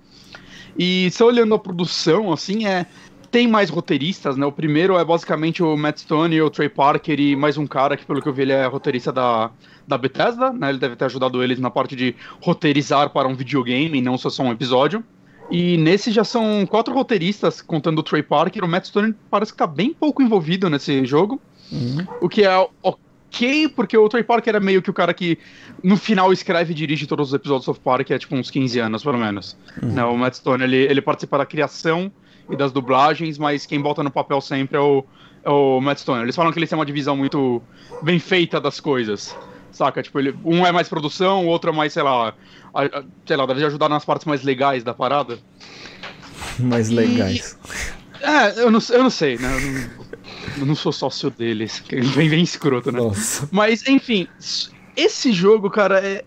E 0.78 1.10
só 1.12 1.26
olhando 1.26 1.54
a 1.54 1.60
produção, 1.60 2.32
assim, 2.32 2.66
é. 2.66 2.86
Tem 3.32 3.48
mais 3.48 3.70
roteiristas, 3.70 4.38
né? 4.38 4.46
O 4.46 4.52
primeiro 4.52 4.98
é 4.98 5.06
basicamente 5.06 5.62
o 5.62 5.78
Matt 5.78 6.00
Stone, 6.00 6.42
o 6.42 6.50
Trey 6.50 6.68
Parker 6.68 7.20
e 7.20 7.36
mais 7.36 7.58
um 7.60 7.68
cara 7.68 7.96
que, 7.96 8.04
pelo 8.04 8.24
que 8.24 8.28
eu 8.28 8.34
vi, 8.34 8.42
ele 8.42 8.54
é 8.54 8.66
roteirista 8.66 9.12
da, 9.12 9.52
da 9.88 10.00
Bethesda, 10.00 10.52
né? 10.52 10.70
Ele 10.70 10.80
deve 10.80 10.96
ter 10.96 11.06
ajudado 11.06 11.44
eles 11.44 11.60
na 11.60 11.70
parte 11.70 11.96
de 11.96 12.16
roteirizar 12.42 13.12
para 13.12 13.28
um 13.28 13.36
videogame, 13.36 14.02
não 14.02 14.18
só 14.18 14.32
só 14.32 14.42
um 14.42 14.52
episódio. 14.52 15.04
E 15.52 15.78
nesse 15.78 16.12
já 16.12 16.24
são 16.24 16.66
quatro 16.66 16.94
roteiristas, 16.94 17.62
contando 17.62 18.00
o 18.00 18.04
Trey 18.04 18.22
Parker. 18.22 18.64
O 18.64 18.68
Matt 18.68 18.86
Stone 18.86 19.16
parece 19.30 19.52
que 19.52 19.58
tá 19.58 19.68
bem 19.68 19.94
pouco 19.94 20.22
envolvido 20.22 20.70
nesse 20.70 21.06
jogo. 21.06 21.42
Uhum. 21.72 22.06
O 22.22 22.30
que 22.30 22.44
é 22.44 22.68
ok, 22.84 23.70
porque 23.76 23.98
o 23.98 24.08
Trey 24.08 24.24
Parker 24.24 24.56
é 24.56 24.60
meio 24.60 24.82
que 24.82 24.90
o 24.90 24.94
cara 24.94 25.14
que 25.14 25.38
no 25.84 25.98
final 25.98 26.32
escreve 26.32 26.72
e 26.72 26.76
dirige 26.76 27.08
todos 27.08 27.30
os 27.30 27.34
episódios 27.34 27.66
do 27.66 27.74
South 27.74 27.82
Park, 27.84 28.12
é 28.12 28.20
tipo 28.20 28.36
uns 28.36 28.52
15 28.52 28.80
anos, 28.80 29.04
pelo 29.04 29.18
menos. 29.18 29.58
Uhum. 29.82 29.90
Né, 29.90 30.04
o 30.04 30.18
Matt 30.18 30.36
Stone, 30.36 30.64
ele, 30.64 30.78
ele 30.78 31.02
participa 31.02 31.38
da 31.38 31.46
criação 31.46 32.12
e 32.50 32.56
das 32.56 32.72
dublagens, 32.72 33.38
mas 33.38 33.66
quem 33.66 33.80
bota 33.80 34.04
no 34.04 34.12
papel 34.12 34.42
sempre 34.42 34.78
é 34.78 34.82
o, 34.82 35.04
é 35.44 35.50
o 35.50 35.80
Matt 35.82 36.00
Stone. 36.00 36.24
Eles 36.24 36.36
falam 36.36 36.52
que 36.52 36.60
eles 36.60 36.70
têm 36.70 36.78
uma 36.78 36.86
divisão 36.86 37.16
muito 37.16 37.62
bem 38.02 38.20
feita 38.20 38.60
das 38.60 38.80
coisas. 38.80 39.36
Saca? 39.72 40.02
Tipo, 40.02 40.20
ele, 40.20 40.36
um 40.44 40.66
é 40.66 40.72
mais 40.72 40.90
produção, 40.90 41.46
o 41.46 41.48
outro 41.48 41.70
é 41.70 41.74
mais, 41.74 41.94
sei 41.94 42.04
lá, 42.04 42.34
sei 43.26 43.38
lá, 43.38 43.46
deve 43.46 43.66
ajudar 43.66 43.90
nas 43.90 44.06
partes 44.06 44.26
mais 44.26 44.44
legais 44.44 44.84
da 44.84 44.94
parada. 44.94 45.40
Mais 46.60 46.90
legais. 46.90 47.58
É, 48.22 48.62
eu 48.62 48.70
não, 48.70 48.80
eu 48.90 49.04
não 49.04 49.10
sei, 49.10 49.38
né? 49.38 49.56
Eu 49.56 49.62
não, 49.62 49.90
eu 50.60 50.66
não 50.66 50.76
sou 50.76 50.92
sócio 50.92 51.30
deles. 51.30 51.84
Vem 51.90 52.30
bem 52.30 52.44
escroto, 52.44 52.92
né? 52.92 53.00
Nossa. 53.00 53.48
Mas, 53.52 53.88
enfim, 53.88 54.28
esse 54.96 55.32
jogo, 55.32 55.70
cara, 55.70 56.06
é... 56.06 56.24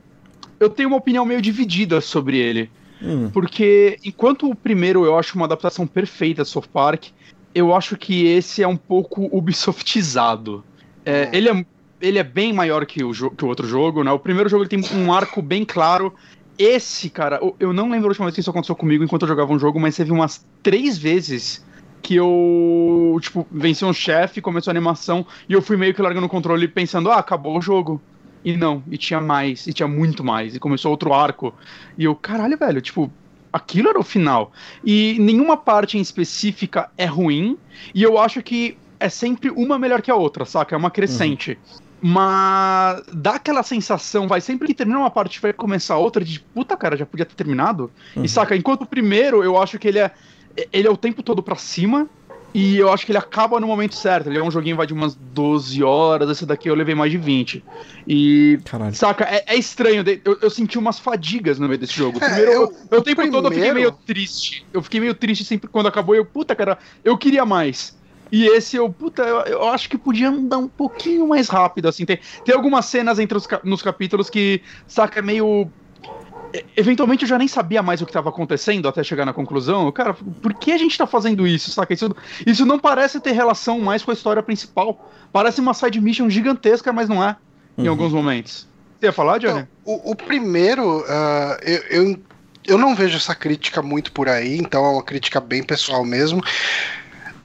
eu 0.58 0.70
tenho 0.70 0.88
uma 0.88 0.98
opinião 0.98 1.24
meio 1.24 1.42
dividida 1.42 2.00
sobre 2.00 2.38
ele. 2.38 2.70
Hum. 3.02 3.30
Porque, 3.30 3.98
enquanto 4.04 4.48
o 4.48 4.54
primeiro 4.54 5.04
eu 5.04 5.18
acho 5.18 5.36
uma 5.36 5.44
adaptação 5.44 5.86
perfeita 5.86 6.44
de 6.44 6.48
South 6.48 6.68
Park, 6.72 7.06
eu 7.54 7.74
acho 7.74 7.96
que 7.96 8.26
esse 8.26 8.62
é 8.62 8.68
um 8.68 8.76
pouco 8.76 9.28
Ubisoftizado. 9.36 10.64
É, 11.04 11.28
ele 11.32 11.48
é 11.48 11.66
ele 12.02 12.18
é 12.18 12.24
bem 12.24 12.52
maior 12.52 12.84
que 12.84 13.02
o, 13.02 13.12
que 13.30 13.44
o 13.44 13.48
outro 13.48 13.66
jogo, 13.66 14.02
né? 14.02 14.10
O 14.10 14.18
primeiro 14.18 14.48
jogo 14.50 14.64
ele 14.64 14.68
tem 14.68 14.98
um 14.98 15.12
arco 15.12 15.40
bem 15.40 15.64
claro. 15.64 16.12
Esse, 16.58 17.08
cara, 17.08 17.40
eu 17.58 17.72
não 17.72 17.88
lembro 17.88 18.08
a 18.08 18.10
última 18.10 18.26
vez 18.26 18.34
que 18.34 18.40
isso 18.40 18.50
aconteceu 18.50 18.74
comigo 18.74 19.02
enquanto 19.02 19.22
eu 19.22 19.28
jogava 19.28 19.52
um 19.52 19.58
jogo, 19.58 19.80
mas 19.80 19.96
teve 19.96 20.10
umas 20.10 20.44
três 20.62 20.98
vezes 20.98 21.64
que 22.02 22.16
eu, 22.16 23.16
tipo, 23.20 23.46
venci 23.50 23.84
um 23.84 23.92
chefe, 23.92 24.40
começou 24.40 24.70
a 24.70 24.72
animação, 24.72 25.24
e 25.48 25.52
eu 25.52 25.62
fui 25.62 25.76
meio 25.76 25.94
que 25.94 26.02
largando 26.02 26.26
o 26.26 26.28
controle 26.28 26.66
pensando, 26.66 27.10
ah, 27.10 27.18
acabou 27.18 27.56
o 27.56 27.62
jogo. 27.62 28.00
E 28.44 28.56
não, 28.56 28.82
e 28.90 28.98
tinha 28.98 29.20
mais, 29.20 29.68
e 29.68 29.72
tinha 29.72 29.86
muito 29.86 30.24
mais, 30.24 30.56
e 30.56 30.58
começou 30.58 30.90
outro 30.90 31.14
arco. 31.14 31.54
E 31.96 32.04
eu, 32.04 32.14
caralho, 32.16 32.58
velho, 32.58 32.80
tipo, 32.80 33.10
aquilo 33.52 33.88
era 33.88 34.00
o 34.00 34.02
final. 34.02 34.50
E 34.84 35.16
nenhuma 35.20 35.56
parte 35.56 35.96
em 35.96 36.00
específica 36.00 36.90
é 36.98 37.04
ruim, 37.04 37.56
e 37.94 38.02
eu 38.02 38.18
acho 38.18 38.42
que 38.42 38.76
é 38.98 39.08
sempre 39.08 39.50
uma 39.50 39.78
melhor 39.78 40.02
que 40.02 40.10
a 40.10 40.16
outra, 40.16 40.44
saca? 40.44 40.74
É 40.74 40.78
uma 40.78 40.90
crescente. 40.90 41.52
Uhum. 41.52 41.91
Mas 42.04 43.00
dá 43.12 43.36
aquela 43.36 43.62
sensação, 43.62 44.26
vai 44.26 44.40
sempre 44.40 44.66
que 44.66 44.74
termina 44.74 44.98
uma 44.98 45.10
parte 45.10 45.40
vai 45.40 45.52
começar 45.52 45.96
outra 45.96 46.24
de 46.24 46.40
puta 46.40 46.76
cara, 46.76 46.96
já 46.96 47.06
podia 47.06 47.24
ter 47.24 47.36
terminado. 47.36 47.92
Uhum. 48.16 48.24
E 48.24 48.28
saca, 48.28 48.56
enquanto 48.56 48.82
o 48.82 48.86
primeiro 48.86 49.44
eu 49.44 49.56
acho 49.56 49.78
que 49.78 49.86
ele 49.86 50.00
é 50.00 50.10
ele 50.72 50.88
é 50.88 50.90
o 50.90 50.96
tempo 50.96 51.22
todo 51.22 51.42
para 51.42 51.56
cima 51.56 52.08
E 52.54 52.76
eu 52.76 52.92
acho 52.92 53.06
que 53.06 53.12
ele 53.12 53.18
acaba 53.18 53.58
no 53.58 53.66
momento 53.66 53.94
certo. 53.94 54.28
Ele 54.28 54.38
é 54.38 54.42
um 54.42 54.50
joguinho 54.50 54.76
vai 54.76 54.86
de 54.86 54.92
umas 54.92 55.14
12 55.14 55.82
horas, 55.82 56.28
esse 56.28 56.44
daqui 56.44 56.68
eu 56.68 56.74
levei 56.74 56.94
mais 56.94 57.10
de 57.10 57.16
20. 57.16 57.64
E. 58.06 58.58
Caralho. 58.64 58.94
Saca, 58.94 59.24
é, 59.24 59.44
é 59.46 59.56
estranho. 59.56 60.04
Eu, 60.24 60.38
eu, 60.42 60.50
senti 60.50 60.78
umas 60.78 60.98
fadigas 60.98 61.58
no 61.58 61.66
meio 61.66 61.78
desse 61.78 61.94
jogo. 61.94 62.18
É, 62.20 62.28
primeiro, 62.28 62.50
é, 62.50 62.56
eu, 62.56 62.74
eu, 62.90 62.98
o 62.98 63.02
tempo 63.02 63.22
primeiro... 63.22 63.30
todo 63.30 63.46
eu 63.46 63.52
fiquei 63.52 63.72
meio 63.72 63.92
triste. 63.92 64.66
Eu 64.72 64.82
fiquei 64.82 65.00
meio 65.00 65.14
triste 65.14 65.44
sempre 65.44 65.68
quando 65.68 65.86
acabou. 65.86 66.14
Eu, 66.14 66.26
puta, 66.26 66.54
cara, 66.54 66.76
eu 67.02 67.16
queria 67.16 67.46
mais. 67.46 67.96
E 68.32 68.46
esse 68.46 68.76
eu, 68.76 68.88
puta, 68.90 69.22
eu, 69.22 69.40
eu, 69.40 69.68
acho 69.68 69.90
que 69.90 69.98
podia 69.98 70.30
andar 70.30 70.56
um 70.56 70.66
pouquinho 70.66 71.28
mais 71.28 71.50
rápido, 71.50 71.86
assim. 71.86 72.06
Tem, 72.06 72.18
tem 72.42 72.54
algumas 72.54 72.86
cenas 72.86 73.18
entre 73.18 73.36
os, 73.36 73.46
nos 73.62 73.82
capítulos 73.82 74.30
que, 74.30 74.62
saca, 74.86 75.18
é 75.18 75.22
meio. 75.22 75.70
Eventualmente 76.74 77.22
eu 77.24 77.28
já 77.28 77.38
nem 77.38 77.46
sabia 77.46 77.82
mais 77.82 78.00
o 78.00 78.06
que 78.06 78.10
estava 78.10 78.30
acontecendo 78.30 78.88
até 78.88 79.04
chegar 79.04 79.26
na 79.26 79.34
conclusão. 79.34 79.92
Cara, 79.92 80.14
por 80.14 80.54
que 80.54 80.72
a 80.72 80.78
gente 80.78 80.96
tá 80.96 81.06
fazendo 81.06 81.46
isso, 81.46 81.70
saca? 81.70 81.92
Isso, 81.92 82.16
isso 82.46 82.64
não 82.64 82.78
parece 82.78 83.20
ter 83.20 83.32
relação 83.32 83.78
mais 83.80 84.02
com 84.02 84.10
a 84.10 84.14
história 84.14 84.42
principal. 84.42 85.10
Parece 85.30 85.60
uma 85.60 85.74
side 85.74 86.00
mission 86.00 86.30
gigantesca, 86.30 86.90
mas 86.90 87.10
não 87.10 87.22
é, 87.22 87.36
uhum. 87.76 87.84
em 87.84 87.88
alguns 87.88 88.12
momentos. 88.12 88.66
Você 88.98 89.06
ia 89.06 89.12
falar, 89.12 89.38
Johnny? 89.38 89.66
o, 89.84 90.12
o, 90.12 90.16
primeiro, 90.16 91.00
uh, 91.00 91.58
eu, 91.62 91.82
eu, 91.90 92.20
eu 92.66 92.78
não 92.78 92.94
vejo 92.94 93.16
essa 93.16 93.34
crítica 93.34 93.82
muito 93.82 94.12
por 94.12 94.28
aí, 94.28 94.56
então 94.56 94.84
é 94.84 94.88
uma 94.88 95.02
crítica 95.02 95.40
bem 95.40 95.62
pessoal 95.62 96.04
mesmo. 96.04 96.42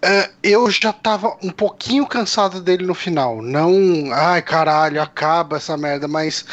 Uh, 0.08 0.32
eu 0.41 0.72
já 0.72 0.93
tava 0.93 1.36
um 1.43 1.49
pouquinho 1.49 2.05
cansado 2.08 2.62
dele 2.62 2.86
no 2.86 2.93
final. 2.93 3.41
Não, 3.41 3.74
ai 4.14 4.41
caralho, 4.41 5.01
acaba 5.01 5.58
essa 5.58 5.76
merda, 5.76 6.08
mas 6.08 6.45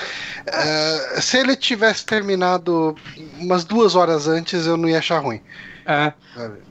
uh, 0.49 1.23
se 1.23 1.39
ele 1.39 1.55
tivesse 1.55 2.05
terminado 2.05 2.97
umas 3.39 3.65
duas 3.65 3.95
horas 3.95 4.27
antes, 4.27 4.67
eu 4.67 4.77
não 4.77 4.89
ia 4.89 4.99
achar 4.99 5.21
ruim. 5.21 5.41
É. 5.87 6.13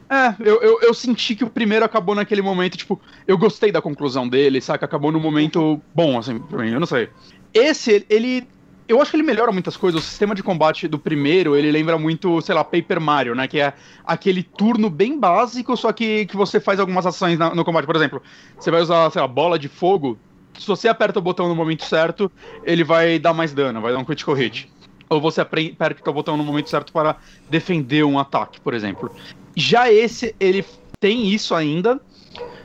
É, 0.10 0.36
eu, 0.42 0.62
eu, 0.62 0.82
eu, 0.82 0.94
senti 0.94 1.36
que 1.36 1.44
o 1.44 1.50
primeiro 1.50 1.86
acabou 1.86 2.14
naquele 2.14 2.42
momento, 2.42 2.78
tipo, 2.78 3.02
eu 3.26 3.38
gostei 3.38 3.72
da 3.72 3.82
conclusão 3.82 4.28
dele, 4.28 4.60
saca? 4.60 4.86
Acabou 4.86 5.12
num 5.12 5.20
momento 5.20 5.82
bom, 5.96 6.20
assim, 6.20 6.38
pra 6.38 6.64
mim, 6.64 6.72
eu 6.72 6.80
não 6.80 6.86
sei. 6.86 7.10
Esse, 7.54 8.06
ele 8.10 8.48
eu 8.88 9.02
acho 9.02 9.12
que 9.12 9.18
ele 9.18 9.24
melhora 9.24 9.52
muitas 9.52 9.78
coisas. 9.78 10.02
O 10.02 10.06
sistema 10.06 10.36
de 10.36 10.44
combate 10.44 10.88
do 10.88 11.00
primeiro, 11.00 11.56
ele 11.56 11.72
lembra 11.72 11.98
muito, 11.98 12.42
sei 12.42 12.54
lá, 12.54 12.64
Paper 12.64 13.00
Mario, 13.00 13.36
né? 13.36 13.48
Que 13.48 13.60
é 13.60 13.74
aquele 14.06 14.44
turno 14.44 14.90
bem 14.90 15.20
básico, 15.20 15.76
só 15.78 15.92
que, 15.92 16.26
que 16.26 16.36
você 16.36 16.60
faz 16.60 16.80
algumas 16.80 17.06
ações 17.06 17.38
na, 17.38 17.54
no 17.54 17.64
combate. 17.64 17.86
Por 17.86 17.96
exemplo, 17.96 18.22
você 18.58 18.70
vai 18.70 18.82
usar, 18.82 19.10
sei 19.12 19.22
lá, 19.22 19.28
bola 19.28 19.58
de 19.58 19.68
fogo. 19.68 20.18
Se 20.58 20.68
você 20.68 20.88
aperta 20.88 21.20
o 21.20 21.22
botão 21.22 21.48
no 21.48 21.56
momento 21.56 21.84
certo, 21.84 22.32
ele 22.64 22.84
vai 22.84 23.18
dar 23.18 23.34
mais 23.34 23.54
dano, 23.54 23.82
vai 23.82 23.92
dar 23.92 24.00
um 24.00 24.06
critical 24.06 24.36
hit. 24.36 24.72
Ou 25.10 25.20
você 25.20 25.42
aperta 25.42 26.10
o 26.10 26.14
botão 26.14 26.38
no 26.38 26.44
momento 26.44 26.70
certo 26.70 26.92
para 26.92 27.18
defender 27.50 28.04
um 28.04 28.20
ataque, 28.20 28.60
por 28.62 28.74
exemplo. 28.74 29.12
Já 29.56 29.92
esse, 29.92 30.36
ele 30.40 30.66
tem 31.00 31.28
isso 31.28 31.54
ainda, 31.54 32.00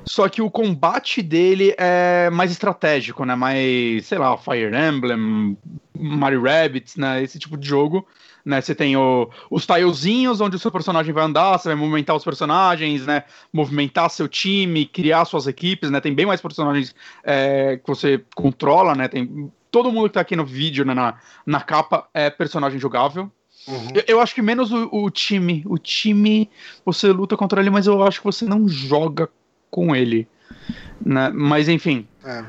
só 0.08 0.28
que 0.28 0.40
o 0.40 0.50
combate 0.50 1.22
dele 1.22 1.74
é 1.76 2.30
mais 2.30 2.50
estratégico, 2.50 3.24
né? 3.24 3.34
Mais, 3.34 4.06
sei 4.06 4.18
lá, 4.18 4.36
Fire 4.36 4.74
Emblem, 4.74 5.56
Mario 5.96 6.42
Rabbits, 6.42 6.96
né? 6.96 7.22
Esse 7.22 7.38
tipo 7.38 7.56
de 7.56 7.68
jogo. 7.68 8.06
Né, 8.44 8.62
você 8.62 8.74
tem 8.74 8.96
o, 8.96 9.28
os 9.50 9.66
tilezinhos 9.66 10.40
onde 10.40 10.56
o 10.56 10.58
seu 10.58 10.70
personagem 10.70 11.12
vai 11.12 11.22
andar, 11.22 11.58
você 11.58 11.68
vai 11.68 11.76
movimentar 11.76 12.16
os 12.16 12.24
personagens, 12.24 13.04
né? 13.04 13.24
Movimentar 13.52 14.08
seu 14.08 14.26
time, 14.26 14.86
criar 14.86 15.26
suas 15.26 15.46
equipes, 15.46 15.90
né? 15.90 16.00
Tem 16.00 16.14
bem 16.14 16.24
mais 16.24 16.40
personagens 16.40 16.94
é, 17.22 17.76
que 17.76 17.86
você 17.86 18.24
controla, 18.34 18.94
né? 18.94 19.06
Tem 19.06 19.50
todo 19.70 19.92
mundo 19.92 20.08
que 20.08 20.14
tá 20.14 20.22
aqui 20.22 20.34
no 20.34 20.46
vídeo, 20.46 20.82
né, 20.84 20.94
na, 20.94 21.16
na 21.44 21.60
capa, 21.60 22.08
é 22.14 22.30
personagem 22.30 22.78
jogável. 22.78 23.30
Uhum. 23.66 23.88
Eu, 23.94 24.04
eu, 24.08 24.20
acho 24.20 24.34
que 24.34 24.40
menos 24.40 24.72
o, 24.72 24.88
o, 24.90 25.10
time. 25.10 25.62
O 25.66 25.76
time, 25.76 26.48
você 26.86 27.08
luta 27.08 27.36
contra 27.36 27.60
ele, 27.60 27.68
mas 27.68 27.86
eu 27.86 28.02
acho 28.02 28.20
que 28.20 28.24
você 28.24 28.46
não 28.46 28.66
joga 28.66 29.28
com 29.70 29.94
ele. 29.94 30.26
Né? 31.04 31.30
Mas 31.34 31.68
enfim. 31.68 32.06
É. 32.24 32.44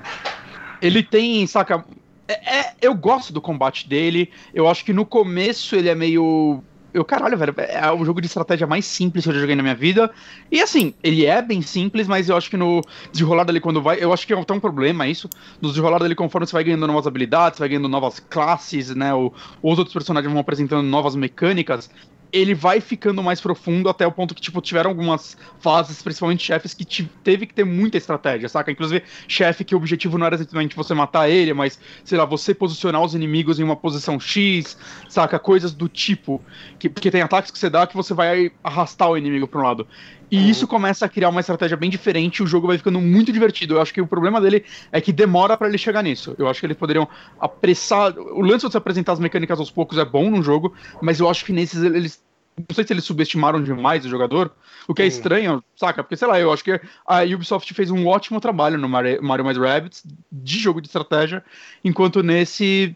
Ele 0.81 1.03
tem, 1.03 1.45
saca. 1.47 1.83
É, 2.27 2.59
é, 2.59 2.73
eu 2.81 2.93
gosto 2.93 3.33
do 3.33 3.41
combate 3.41 3.87
dele. 3.87 4.31
Eu 4.53 4.67
acho 4.67 4.85
que 4.85 4.93
no 4.93 5.05
começo 5.05 5.75
ele 5.75 5.89
é 5.89 5.95
meio. 5.95 6.63
Eu, 6.91 7.05
caralho, 7.05 7.37
velho, 7.37 7.53
é 7.57 7.91
o 7.91 8.03
jogo 8.03 8.19
de 8.19 8.25
estratégia 8.25 8.65
mais 8.65 8.83
simples 8.83 9.23
que 9.23 9.29
eu 9.29 9.33
já 9.35 9.41
joguei 9.41 9.55
na 9.55 9.61
minha 9.61 9.75
vida. 9.75 10.09
E 10.51 10.59
assim, 10.59 10.93
ele 11.03 11.23
é 11.23 11.39
bem 11.39 11.61
simples, 11.61 12.07
mas 12.07 12.29
eu 12.29 12.35
acho 12.35 12.49
que 12.49 12.57
no 12.57 12.81
desenrolar 13.11 13.43
dele 13.43 13.59
quando 13.59 13.79
vai. 13.79 14.03
Eu 14.03 14.11
acho 14.11 14.25
que 14.25 14.33
é 14.33 14.39
até 14.39 14.53
um 14.53 14.59
problema 14.59 15.07
isso. 15.07 15.29
No 15.61 15.69
desenrolar 15.69 15.99
dele, 15.99 16.15
conforme 16.15 16.47
você 16.47 16.53
vai 16.53 16.63
ganhando 16.63 16.87
novas 16.87 17.05
habilidades, 17.05 17.59
vai 17.59 17.69
ganhando 17.69 17.87
novas 17.87 18.19
classes, 18.19 18.95
né? 18.95 19.13
Ou, 19.13 19.33
ou 19.61 19.73
os 19.73 19.77
outros 19.77 19.93
personagens 19.93 20.31
vão 20.31 20.41
apresentando 20.41 20.83
novas 20.83 21.15
mecânicas 21.15 21.91
ele 22.31 22.53
vai 22.53 22.79
ficando 22.79 23.23
mais 23.23 23.41
profundo 23.41 23.89
até 23.89 24.05
o 24.05 24.11
ponto 24.11 24.35
que, 24.35 24.41
tipo, 24.41 24.61
tiveram 24.61 24.91
algumas 24.91 25.37
fases, 25.59 26.01
principalmente 26.01 26.43
chefes, 26.43 26.73
que 26.73 27.03
teve 27.23 27.45
que 27.45 27.53
ter 27.53 27.63
muita 27.63 27.97
estratégia, 27.97 28.47
saca? 28.47 28.71
Inclusive, 28.71 29.03
chefe 29.27 29.63
que 29.63 29.73
o 29.73 29.77
objetivo 29.77 30.17
não 30.17 30.25
era 30.25 30.35
exatamente 30.35 30.75
você 30.75 30.93
matar 30.93 31.29
ele, 31.29 31.53
mas, 31.53 31.79
sei 32.03 32.17
lá, 32.17 32.25
você 32.25 32.53
posicionar 32.53 33.01
os 33.01 33.15
inimigos 33.15 33.59
em 33.59 33.63
uma 33.63 33.75
posição 33.75 34.19
X, 34.19 34.77
saca? 35.07 35.39
Coisas 35.39 35.73
do 35.73 35.89
tipo. 35.89 36.41
Que, 36.77 36.89
porque 36.89 37.09
tem 37.09 37.21
ataques 37.21 37.51
que 37.51 37.57
você 37.57 37.69
dá 37.69 37.87
que 37.87 37.95
você 37.95 38.13
vai 38.13 38.51
arrastar 38.63 39.09
o 39.09 39.17
inimigo 39.17 39.47
para 39.47 39.59
um 39.59 39.63
lado. 39.63 39.87
E 40.31 40.37
uhum. 40.37 40.49
isso 40.49 40.67
começa 40.67 41.05
a 41.05 41.09
criar 41.09 41.29
uma 41.29 41.39
estratégia 41.39 41.75
bem 41.75 41.89
diferente 41.89 42.37
e 42.37 42.43
o 42.43 42.47
jogo 42.47 42.67
vai 42.67 42.77
ficando 42.77 43.01
muito 43.01 43.31
divertido. 43.31 43.75
Eu 43.75 43.81
acho 43.81 43.93
que 43.93 44.01
o 44.01 44.07
problema 44.07 44.39
dele 44.39 44.63
é 44.91 45.01
que 45.01 45.11
demora 45.11 45.57
para 45.57 45.67
ele 45.67 45.77
chegar 45.77 46.03
nisso. 46.03 46.35
Eu 46.37 46.47
acho 46.47 46.59
que 46.59 46.65
eles 46.65 46.77
poderiam 46.77 47.07
apressar. 47.39 48.17
O 48.17 48.41
lance 48.41 48.65
de 48.65 48.71
você 48.71 48.77
apresentar 48.77 49.13
as 49.13 49.19
mecânicas 49.19 49.59
aos 49.59 49.71
poucos 49.71 49.97
é 49.97 50.05
bom 50.05 50.29
no 50.29 50.43
jogo, 50.43 50.73
mas 51.01 51.19
eu 51.19 51.29
acho 51.29 51.43
que 51.45 51.53
nesses 51.53 51.81
eles. 51.83 52.21
Não 52.57 52.75
sei 52.75 52.85
se 52.85 52.91
eles 52.91 53.05
subestimaram 53.05 53.63
demais 53.63 54.05
o 54.05 54.09
jogador, 54.09 54.51
o 54.85 54.93
que 54.93 55.01
é 55.01 55.07
estranho, 55.07 55.63
saca? 55.77 56.03
Porque, 56.03 56.17
sei 56.17 56.27
lá, 56.27 56.37
eu 56.37 56.51
acho 56.51 56.61
que 56.61 56.81
a 57.07 57.23
Ubisoft 57.23 57.73
fez 57.73 57.89
um 57.89 58.05
ótimo 58.05 58.41
trabalho 58.41 58.77
no 58.77 58.89
Mario, 58.89 59.23
Mario 59.23 59.45
mais 59.45 59.57
Rabbids 59.57 60.03
de 60.29 60.59
jogo 60.59 60.81
de 60.81 60.87
estratégia, 60.87 61.41
enquanto 61.85 62.21
nesse. 62.21 62.93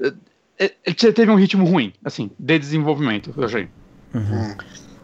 Ele 0.00 0.14
eh, 0.60 0.74
eh, 0.84 1.12
teve 1.12 1.28
um 1.28 1.34
ritmo 1.34 1.64
ruim, 1.64 1.92
assim, 2.04 2.30
de 2.38 2.56
desenvolvimento, 2.56 3.34
eu 3.36 3.44
achei. 3.44 3.68
Uhum. 4.14 4.52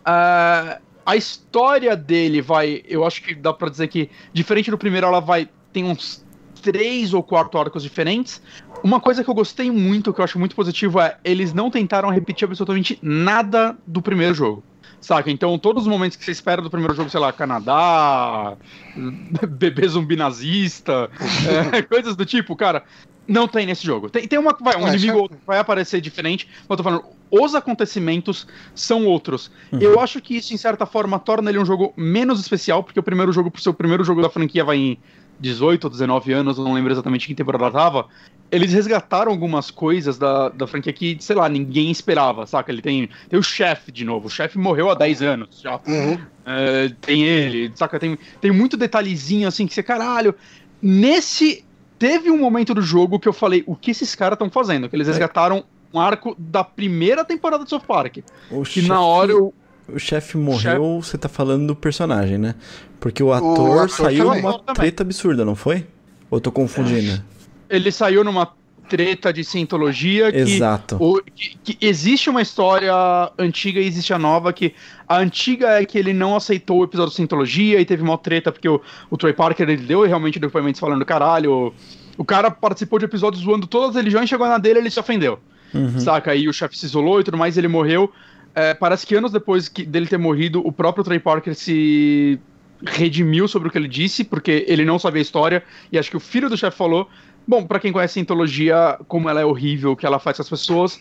Uh, 0.07 0.84
a 1.05 1.17
história 1.17 1.97
dele 1.97 2.41
vai. 2.41 2.83
Eu 2.87 3.05
acho 3.05 3.23
que 3.23 3.35
dá 3.35 3.53
pra 3.53 3.69
dizer 3.69 3.89
que, 3.89 4.11
diferente 4.33 4.71
do 4.71 4.79
primeiro, 4.79 5.07
ela 5.07 5.21
vai. 5.21 5.49
Tem 5.73 5.85
uns 5.85 6.25
três 6.63 7.13
ou 7.13 7.23
quatro 7.23 7.59
arcos 7.59 7.83
diferentes. 7.83 8.41
Uma 8.83 9.01
coisa 9.01 9.23
que 9.23 9.29
eu 9.29 9.35
gostei 9.35 9.71
muito, 9.71 10.13
que 10.13 10.21
eu 10.21 10.25
acho 10.25 10.39
muito 10.39 10.57
positivo, 10.57 11.01
é 11.01 11.19
eles 11.25 11.53
não 11.53 11.71
tentaram 11.71 12.09
repetir 12.09 12.47
absolutamente 12.47 12.99
nada 13.03 13.77
do 13.87 14.01
primeiro 14.01 14.35
jogo. 14.35 14.63
Saca? 15.01 15.31
Então, 15.31 15.59
todos 15.59 15.83
os 15.83 15.89
momentos 15.89 16.17
que 16.17 16.25
você 16.25 16.31
espera 16.31 16.63
do 16.63 16.71
primeiro 16.71 16.95
jogo, 16.95 17.11
sei 17.11 17.21
lá, 17.21 17.31
Canadá, 17.31 18.57
bebê 19.47 19.87
zumbi 19.87 20.17
nazista, 20.17 21.11
é, 21.75 21.83
coisas 21.83 22.17
do 22.17 22.25
tipo, 22.25 22.57
cara, 22.57 22.85
não 23.29 23.47
tem 23.47 23.67
nesse 23.67 23.85
jogo. 23.85 24.09
Tem, 24.09 24.27
tem 24.27 24.39
uma, 24.39 24.57
vai, 24.59 24.77
um 24.77 24.89
é, 24.89 24.97
inimigo 24.97 25.31
vai 25.47 25.59
aparecer 25.59 26.01
diferente, 26.01 26.49
mas 26.61 26.71
eu 26.71 26.77
tô 26.79 26.83
falando, 26.83 27.05
os 27.31 27.55
acontecimentos 27.55 28.47
são 28.75 29.07
outros. 29.07 29.51
Uhum. 29.73 29.81
Eu 29.81 30.01
acho 30.01 30.21
que 30.21 30.37
isso, 30.37 30.55
em 30.55 30.57
certa 30.57 30.87
forma, 30.87 31.19
torna 31.19 31.51
ele 31.51 31.59
um 31.59 31.65
jogo 31.65 31.93
menos 31.97 32.41
especial, 32.41 32.83
porque 32.83 33.01
o 33.01 33.03
primeiro 33.03 33.33
jogo, 33.33 33.51
por 33.51 33.61
ser 33.61 33.71
o 33.71 33.75
primeiro 33.75 34.05
jogo 34.05 34.23
da 34.23 34.31
franquia, 34.31 34.65
vai 34.65 34.77
em 34.77 34.99
18 35.41 35.85
ou 35.85 35.91
19 35.91 36.33
anos, 36.33 36.59
eu 36.59 36.65
não 36.65 36.75
lembro 36.75 36.93
exatamente 36.93 37.27
que 37.27 37.35
temporada 37.35 37.71
tava. 37.71 38.07
Eles 38.51 38.73
resgataram 38.73 39.33
algumas 39.33 39.71
coisas 39.71 40.17
da, 40.17 40.49
da 40.49 40.67
franquia 40.67 40.93
que, 40.93 41.17
sei 41.21 41.35
lá, 41.35 41.49
ninguém 41.49 41.91
esperava, 41.91 42.47
saca? 42.47 42.71
Ele 42.71 42.83
tem, 42.83 43.09
tem 43.29 43.39
o 43.39 43.43
chefe 43.43 43.91
de 43.91 44.05
novo. 44.05 44.29
O 44.29 44.31
chefe 44.31 44.59
morreu 44.59 44.91
há 44.91 44.95
10 44.95 45.23
anos 45.23 45.61
já. 45.61 45.81
Uhum. 45.87 46.19
É, 46.47 46.89
tem 47.01 47.25
ele, 47.25 47.73
saca? 47.75 47.99
Tem, 47.99 48.17
tem 48.41 48.53
muito 48.53 48.77
detalhezinho 48.77 49.49
assim 49.49 49.67
que 49.67 49.75
você, 49.75 49.83
caralho. 49.83 50.35
Nesse. 50.81 51.65
Teve 51.97 52.29
um 52.29 52.37
momento 52.37 52.75
do 52.75 52.83
jogo 52.83 53.21
que 53.21 53.29
eu 53.29 53.33
falei, 53.33 53.63
o 53.67 53.77
que 53.77 53.93
esses 53.93 54.15
caras 54.15 54.35
estão 54.35 54.51
fazendo? 54.51 54.89
Que 54.89 54.97
eles 54.97 55.07
é. 55.07 55.13
resgataram 55.13 55.65
um 55.95 56.01
arco 56.01 56.35
da 56.39 56.65
primeira 56.65 57.25
temporada 57.25 57.65
do 57.65 57.71
South 57.71 57.81
Park. 57.81 58.19
O 58.51 58.63
que 58.63 58.81
chefe, 58.81 58.89
na 58.89 59.01
hora 59.01 59.31
eu... 59.31 59.55
O 59.87 59.99
chefe 59.99 60.39
morreu, 60.39 61.01
você 61.03 61.19
tá 61.19 61.29
falando 61.29 61.67
do 61.67 61.77
personagem, 61.77 62.39
né? 62.39 62.55
Porque 62.99 63.23
o 63.23 63.33
ator, 63.33 63.59
o 63.59 63.73
ator 63.75 63.91
saiu 63.91 64.27
também. 64.27 64.43
numa 64.43 64.59
treta 64.59 65.03
absurda, 65.03 65.45
não 65.45 65.55
foi? 65.55 65.87
Ou 66.31 66.41
tô 66.41 66.51
confundindo? 66.51 67.23
Ele 67.69 67.93
saiu 67.93 68.25
numa 68.25 68.51
treta 68.89 69.33
de 69.33 69.45
cientologia 69.45 70.31
que, 70.31 70.39
Exato. 70.39 70.97
O, 71.01 71.23
que, 71.23 71.57
que, 71.63 71.79
existe 71.81 72.31
uma 72.31 72.43
história 72.43 72.93
antiga 73.39 73.81
e 73.81 73.87
existe 73.87 74.13
a 74.13 74.19
nova 74.19 74.53
que 74.53 74.75
a 75.09 75.19
antiga 75.19 75.81
é 75.81 75.85
que 75.85 75.99
ele 75.99 76.13
não 76.13 76.37
aceitou 76.37 76.81
o 76.81 76.85
episódio 76.85 77.11
de 77.11 77.17
cientologia 77.17 77.81
e 77.81 77.85
teve 77.85 78.03
uma 78.03 78.19
treta 78.19 78.53
porque 78.53 78.69
o, 78.69 78.81
o 79.11 79.17
Troy 79.17 79.33
Parker 79.33 79.69
ele 79.69 79.83
deu 79.83 80.07
realmente 80.07 80.39
depoimentos 80.39 80.81
falando 80.81 81.05
caralho 81.05 81.53
o, 81.53 81.75
o 82.19 82.25
cara 82.25 82.51
participou 82.51 82.99
de 82.99 83.07
episódios 83.07 83.43
zoando 83.43 83.67
todas 83.67 83.91
as 83.91 83.97
religiões 83.97 84.29
chegou 84.29 84.47
na 84.47 84.59
dele 84.59 84.81
ele 84.81 84.91
se 84.91 85.01
ofendeu 85.01 85.39
Uhum. 85.75 86.01
Saca? 86.01 86.31
Aí 86.31 86.49
o 86.49 86.53
chefe 86.53 86.79
se 86.79 86.87
isolou 86.87 87.21
e 87.21 87.25
tudo 87.25 87.37
mais, 87.37 87.59
ele 87.59 87.69
morreu. 87.69 88.13
É, 88.55 88.73
parece 88.73 89.07
que 89.07 89.15
anos 89.15 89.33
depois 89.33 89.69
que, 89.69 89.85
dele 89.85 90.07
ter 90.07 90.19
morrido, 90.19 90.65
o 90.65 90.71
próprio 90.71 91.03
Trey 91.05 91.19
Parker 91.19 91.55
se 91.55 92.39
redimiu 92.87 93.49
sobre 93.49 93.69
o 93.69 93.71
que 93.71 93.79
ele 93.79 93.89
disse, 93.89 94.23
porque 94.23 94.65
ele 94.69 94.85
não 94.85 94.99
sabia 94.99 95.21
a 95.21 95.23
história, 95.23 95.65
e 95.91 95.99
acho 95.99 96.11
que 96.11 96.17
o 96.17 96.21
filho 96.21 96.49
do 96.49 96.57
chefe 96.57 96.77
falou. 96.77 97.09
Bom, 97.47 97.67
para 97.67 97.79
quem 97.79 97.93
conhece 97.93 98.13
a 98.13 98.15
Cientologia, 98.15 98.99
como 99.07 99.29
ela 99.29 99.41
é 99.41 99.45
horrível, 99.45 99.95
que 99.97 100.07
ela 100.07 100.19
faz 100.19 100.37
com 100.37 100.43
as 100.43 100.49
pessoas, 100.49 101.01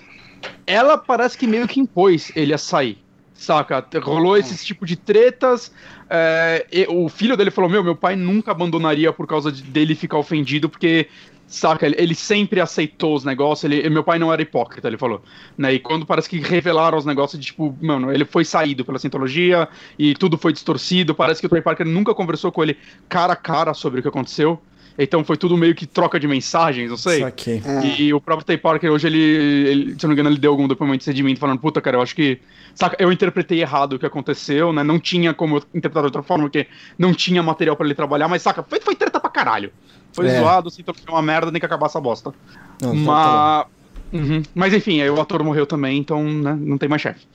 ela 0.67 0.97
parece 0.97 1.37
que 1.37 1.47
meio 1.47 1.67
que 1.67 1.79
impôs 1.79 2.31
ele 2.35 2.53
a 2.53 2.57
sair 2.57 3.03
Saca? 3.43 3.85
Rolou 4.01 4.37
esse 4.37 4.65
tipo 4.65 4.85
de 4.85 4.95
tretas. 4.95 5.71
É, 6.09 6.65
o 6.87 7.09
filho 7.09 7.35
dele 7.35 7.51
falou: 7.51 7.69
Meu, 7.69 7.83
meu 7.83 7.95
pai 7.95 8.15
nunca 8.15 8.51
abandonaria 8.51 9.11
por 9.11 9.27
causa 9.27 9.51
de, 9.51 9.63
dele 9.63 9.95
ficar 9.95 10.17
ofendido, 10.17 10.69
porque 10.69 11.07
Saca? 11.53 11.85
Ele, 11.85 11.95
ele, 11.99 12.15
sempre 12.15 12.59
aceitou 12.59 13.15
os 13.15 13.23
negócios. 13.23 13.71
Ele, 13.71 13.87
meu 13.89 14.03
pai 14.03 14.17
não 14.17 14.33
era 14.33 14.41
hipócrita, 14.41 14.87
ele 14.87 14.97
falou. 14.97 15.21
Né? 15.55 15.75
E 15.75 15.79
quando 15.79 16.05
parece 16.05 16.27
que 16.27 16.39
revelaram 16.39 16.97
os 16.97 17.05
negócios 17.05 17.39
de 17.39 17.45
tipo, 17.45 17.77
mano, 17.79 18.11
ele 18.11 18.25
foi 18.25 18.43
saído 18.43 18.83
pela 18.83 18.97
Scientologia 18.97 19.69
e 19.97 20.15
tudo 20.15 20.35
foi 20.35 20.51
distorcido. 20.51 21.13
Parece 21.13 21.39
que 21.39 21.45
o 21.45 21.49
Trey 21.49 21.61
Parker 21.61 21.85
nunca 21.85 22.13
conversou 22.15 22.51
com 22.51 22.63
ele 22.63 22.75
cara 23.07 23.33
a 23.33 23.35
cara 23.35 23.73
sobre 23.75 23.99
o 23.99 24.01
que 24.01 24.09
aconteceu. 24.09 24.59
Então 24.97 25.23
foi 25.23 25.37
tudo 25.37 25.57
meio 25.57 25.73
que 25.73 25.85
troca 25.85 26.19
de 26.19 26.27
mensagens, 26.27 26.89
não 26.89 26.97
sei. 26.97 27.19
Saquei. 27.19 27.61
E, 27.83 28.03
e 28.03 28.13
o 28.13 28.21
próprio 28.21 28.45
Trey 28.45 28.57
Parker 28.57 28.91
hoje, 28.91 29.07
ele, 29.07 29.19
ele, 29.19 29.95
se 29.95 30.03
não 30.03 30.09
me 30.09 30.13
engano, 30.13 30.29
ele 30.29 30.37
deu 30.39 30.51
algum 30.51 30.67
depoimento 30.67 31.11
de 31.11 31.23
mim 31.23 31.35
falando, 31.35 31.59
puta, 31.59 31.81
cara, 31.81 31.97
eu 31.97 32.01
acho 32.01 32.15
que. 32.15 32.39
Saca, 32.75 32.95
eu 32.99 33.11
interpretei 33.11 33.61
errado 33.61 33.93
o 33.93 33.99
que 33.99 34.05
aconteceu, 34.05 34.73
né? 34.73 34.83
Não 34.83 34.99
tinha 34.99 35.31
como 35.33 35.57
eu 35.57 35.63
interpretar 35.75 36.01
de 36.01 36.07
outra 36.07 36.23
forma, 36.23 36.45
porque 36.45 36.65
não 36.97 37.13
tinha 37.13 37.43
material 37.43 37.75
para 37.75 37.85
ele 37.85 37.93
trabalhar, 37.93 38.27
mas 38.27 38.41
saca, 38.41 38.63
foi, 38.63 38.79
foi 38.79 38.95
treta 38.95 39.19
pra 39.19 39.29
caralho. 39.29 39.71
Foi 40.13 40.27
é. 40.27 40.39
zoado, 40.39 40.67
assim, 40.69 40.81
então 40.81 40.93
foi 40.93 41.13
uma 41.13 41.21
merda, 41.21 41.51
nem 41.51 41.59
que 41.59 41.65
acabar 41.65 41.87
essa 41.87 41.99
bosta. 41.99 42.33
Não, 42.81 42.95
Mas. 42.95 43.05
Tá 43.05 43.65
uhum. 44.13 44.43
Mas 44.53 44.73
enfim, 44.73 45.01
aí 45.01 45.09
o 45.09 45.19
ator 45.19 45.43
morreu 45.43 45.65
também, 45.65 45.97
então 45.97 46.23
né, 46.23 46.57
não 46.59 46.77
tem 46.77 46.87
mais 46.87 47.01
chefe. 47.01 47.25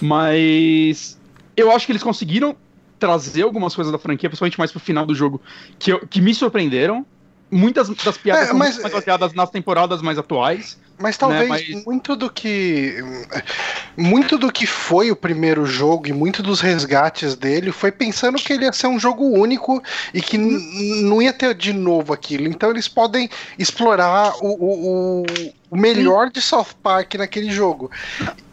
Mas. 0.00 1.18
Eu 1.56 1.70
acho 1.72 1.84
que 1.84 1.92
eles 1.92 2.02
conseguiram 2.02 2.56
trazer 2.98 3.42
algumas 3.42 3.74
coisas 3.74 3.92
da 3.92 3.98
franquia, 3.98 4.30
principalmente 4.30 4.58
mais 4.58 4.70
pro 4.70 4.80
final 4.80 5.04
do 5.04 5.14
jogo, 5.14 5.40
que, 5.78 5.92
eu, 5.92 6.06
que 6.06 6.20
me 6.20 6.34
surpreenderam. 6.34 7.04
Muitas 7.50 7.88
das 7.88 8.16
piadas 8.16 8.50
é, 8.50 8.52
mas... 8.52 8.74
são 8.74 8.82
mais 8.82 8.92
baseadas 8.94 9.32
nas 9.32 9.50
temporadas 9.50 10.00
mais 10.00 10.18
atuais. 10.18 10.78
Mas 10.98 11.16
talvez 11.16 11.48
né? 11.48 11.48
mas... 11.48 11.84
muito 11.84 12.14
do 12.14 12.30
que 12.30 12.96
muito 13.96 14.36
do 14.36 14.52
que 14.52 14.66
foi 14.66 15.10
o 15.10 15.16
primeiro 15.16 15.64
jogo 15.64 16.06
e 16.06 16.12
muito 16.12 16.42
dos 16.42 16.60
resgates 16.60 17.34
dele 17.34 17.72
foi 17.72 17.90
pensando 17.90 18.36
que 18.36 18.52
ele 18.52 18.64
ia 18.64 18.72
ser 18.72 18.86
um 18.86 19.00
jogo 19.00 19.24
único 19.24 19.82
e 20.12 20.20
que 20.20 20.36
não 20.36 21.20
ia 21.22 21.32
ter 21.32 21.54
de 21.54 21.72
novo 21.72 22.12
aquilo. 22.12 22.46
Então 22.46 22.70
eles 22.70 22.86
podem 22.86 23.28
explorar 23.58 24.34
o, 24.40 25.22
o, 25.22 25.24
o 25.70 25.76
melhor 25.76 26.30
de 26.30 26.40
South 26.40 26.74
Park 26.82 27.14
naquele 27.14 27.50
jogo. 27.50 27.90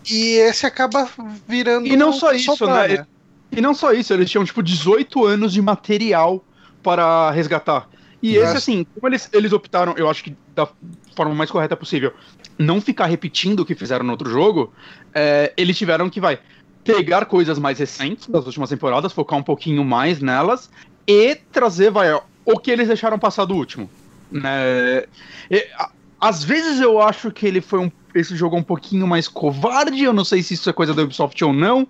E 0.10 0.36
esse 0.36 0.66
acaba 0.66 1.10
virando. 1.48 1.86
E 1.86 1.98
não 1.98 2.14
só 2.14 2.32
isso, 2.32 2.66
né? 2.66 2.88
né? 2.88 3.08
E 3.52 3.62
não 3.62 3.74
só 3.74 3.92
isso, 3.92 4.14
eles 4.14 4.30
tinham 4.30 4.46
tipo 4.46 4.64
18 4.64 5.26
anos 5.26 5.54
de 5.54 5.62
material 5.62 6.44
para 6.82 7.32
resgatar. 7.32 7.88
E 8.22 8.36
esse, 8.36 8.58
assim, 8.58 8.86
como 8.96 9.08
eles, 9.08 9.30
eles 9.32 9.54
optaram, 9.54 9.94
eu 9.98 10.10
acho 10.10 10.24
que 10.24 10.36
da 10.56 10.68
forma 11.16 11.36
mais 11.36 11.52
correta 11.52 11.76
possível, 11.76 12.14
não 12.58 12.82
ficar 12.82 13.06
repetindo 13.06 13.60
o 13.60 13.66
que 13.66 13.76
fizeram 13.76 14.04
no 14.04 14.12
outro 14.12 14.30
jogo, 14.30 14.74
é, 15.14 15.54
eles 15.56 15.78
tiveram 15.78 16.10
que, 16.10 16.20
vai, 16.20 16.40
pegar 16.84 17.26
coisas 17.26 17.60
mais 17.60 17.78
recentes 17.78 18.28
das 18.28 18.46
últimas 18.46 18.70
temporadas, 18.70 19.14
focar 19.14 19.38
um 19.38 19.44
pouquinho 19.44 19.84
mais 19.84 20.20
nelas, 20.20 20.70
e 21.06 21.36
trazer, 21.52 21.92
vai, 21.92 22.12
o 22.46 22.60
que 22.60 22.72
eles 22.72 22.88
deixaram 22.88 23.20
passar 23.20 23.46
do 23.46 23.56
último. 23.56 23.90
Né? 24.32 25.04
E, 25.52 25.68
a, 25.76 25.92
às 26.20 26.44
vezes 26.44 26.82
eu 26.82 27.00
acho 27.00 27.32
que 27.32 27.46
ele 27.46 27.62
foi 27.62 27.80
um 27.80 27.92
esse 28.20 28.36
jogo 28.36 28.56
é 28.56 28.60
um 28.60 28.64
pouquinho 28.64 29.08
mais 29.08 29.28
covarde. 29.28 30.04
Eu 30.04 30.14
não 30.14 30.26
sei 30.26 30.42
se 30.42 30.54
isso 30.54 30.70
é 30.70 30.74
coisa 30.74 30.94
da 30.94 31.04
Ubisoft 31.04 31.44
ou 31.44 31.54
não. 31.54 31.88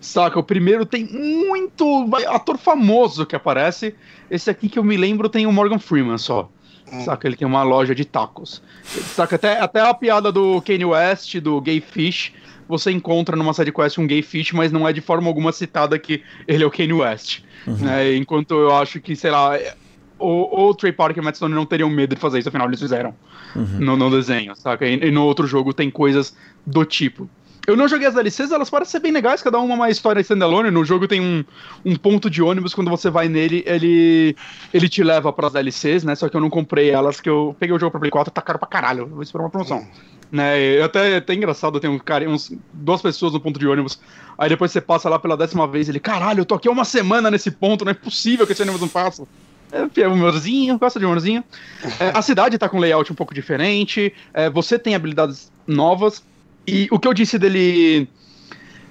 Saca? 0.00 0.38
O 0.38 0.42
primeiro 0.42 0.84
tem 0.84 1.04
muito 1.04 2.08
ator 2.28 2.58
famoso 2.58 3.26
que 3.26 3.36
aparece. 3.36 3.94
Esse 4.30 4.50
aqui 4.50 4.68
que 4.68 4.78
eu 4.78 4.84
me 4.84 4.96
lembro 4.96 5.28
tem 5.28 5.46
o 5.46 5.52
Morgan 5.52 5.78
Freeman 5.78 6.18
só. 6.18 6.48
Hum. 6.92 7.04
Saca? 7.04 7.26
Ele 7.26 7.36
tem 7.36 7.46
uma 7.46 7.62
loja 7.62 7.94
de 7.94 8.04
tacos. 8.04 8.62
Saca? 8.84 9.36
Até, 9.36 9.60
até 9.60 9.80
a 9.80 9.94
piada 9.94 10.30
do 10.30 10.60
Kanye 10.62 10.84
West, 10.84 11.36
do 11.38 11.60
Gay 11.60 11.80
Fish, 11.80 12.32
você 12.68 12.90
encontra 12.90 13.36
numa 13.36 13.52
side 13.52 13.72
quest 13.72 13.98
um 13.98 14.06
Gay 14.06 14.22
Fish, 14.22 14.52
mas 14.52 14.70
não 14.70 14.86
é 14.86 14.92
de 14.92 15.00
forma 15.00 15.26
alguma 15.28 15.52
citada 15.52 15.98
que 15.98 16.22
ele 16.46 16.62
é 16.62 16.66
o 16.66 16.70
Kanye 16.70 16.92
West. 16.92 17.40
Uhum. 17.66 17.76
Né? 17.76 18.16
Enquanto 18.16 18.54
eu 18.54 18.74
acho 18.74 19.00
que, 19.00 19.16
sei 19.16 19.30
lá, 19.30 19.58
o, 20.20 20.68
o 20.68 20.74
Trey 20.74 20.92
Parker 20.92 21.18
e 21.18 21.20
o 21.20 21.24
Matt 21.24 21.36
Stone 21.36 21.54
não 21.54 21.66
teriam 21.66 21.88
medo 21.88 22.14
de 22.14 22.20
fazer 22.20 22.38
isso, 22.38 22.48
afinal 22.48 22.68
eles 22.68 22.80
fizeram 22.80 23.14
uhum. 23.56 23.80
no, 23.80 23.96
no, 23.96 24.10
desenho, 24.10 24.54
saca? 24.54 24.86
E, 24.86 25.06
e, 25.06 25.10
no 25.10 25.24
outro 25.24 25.46
jogo 25.46 25.72
tem 25.72 25.90
coisas 25.90 26.36
do 26.66 26.84
tipo. 26.84 27.28
Eu 27.66 27.76
não 27.76 27.86
joguei 27.86 28.06
as 28.06 28.14
DLCs, 28.14 28.50
elas 28.50 28.70
parecem 28.70 28.92
ser 28.92 29.00
bem 29.00 29.12
legais, 29.12 29.42
cada 29.42 29.58
uma 29.58 29.74
uma 29.74 29.90
história 29.90 30.20
standalone. 30.20 30.70
No 30.70 30.84
jogo 30.84 31.06
tem 31.06 31.20
um, 31.20 31.44
um 31.84 31.94
ponto 31.94 32.30
de 32.30 32.42
ônibus, 32.42 32.74
quando 32.74 32.90
você 32.90 33.10
vai 33.10 33.28
nele, 33.28 33.62
ele 33.66 34.36
ele 34.72 34.88
te 34.88 35.02
leva 35.02 35.32
para 35.32 35.46
as 35.46 35.52
DLCs, 35.52 36.04
né? 36.04 36.14
Só 36.14 36.28
que 36.28 36.36
eu 36.36 36.40
não 36.40 36.50
comprei 36.50 36.90
elas, 36.90 37.20
que 37.20 37.28
eu 37.28 37.54
peguei 37.58 37.74
o 37.74 37.78
jogo 37.78 37.90
pra 37.90 38.00
Play 38.00 38.10
4, 38.10 38.32
tá 38.32 38.42
caro 38.42 38.58
pra 38.58 38.68
caralho, 38.68 39.06
vou 39.06 39.22
esperar 39.22 39.44
uma 39.44 39.50
promoção. 39.50 39.86
Né, 40.32 40.80
até, 40.80 41.16
até 41.16 41.34
engraçado, 41.34 41.80
tem 41.80 41.90
um 41.90 41.98
cara, 41.98 42.28
uns, 42.30 42.52
duas 42.72 43.02
pessoas 43.02 43.32
no 43.32 43.40
ponto 43.40 43.58
de 43.58 43.66
ônibus, 43.66 43.98
aí 44.38 44.48
depois 44.48 44.70
você 44.70 44.80
passa 44.80 45.08
lá 45.08 45.18
pela 45.18 45.36
décima 45.36 45.66
vez, 45.66 45.88
ele, 45.88 45.98
caralho, 45.98 46.42
eu 46.42 46.44
tô 46.44 46.54
aqui 46.54 46.68
uma 46.68 46.84
semana 46.84 47.32
nesse 47.32 47.50
ponto, 47.50 47.84
não 47.84 47.90
é 47.90 47.94
possível 47.94 48.46
que 48.46 48.52
esse 48.52 48.62
ônibus 48.62 48.80
não 48.80 48.86
passa. 48.86 49.26
É, 49.72 50.08
humorzinho, 50.08 50.78
gosta 50.78 50.98
de 50.98 51.06
humorzinho. 51.06 51.44
É, 51.98 52.10
a 52.14 52.22
cidade 52.22 52.58
tá 52.58 52.68
com 52.68 52.76
um 52.76 52.80
layout 52.80 53.12
um 53.12 53.14
pouco 53.14 53.32
diferente. 53.32 54.12
É, 54.34 54.50
você 54.50 54.78
tem 54.78 54.94
habilidades 54.94 55.50
novas. 55.66 56.24
E 56.66 56.88
o 56.90 56.98
que 56.98 57.08
eu 57.08 57.14
disse 57.14 57.38
dele. 57.38 58.08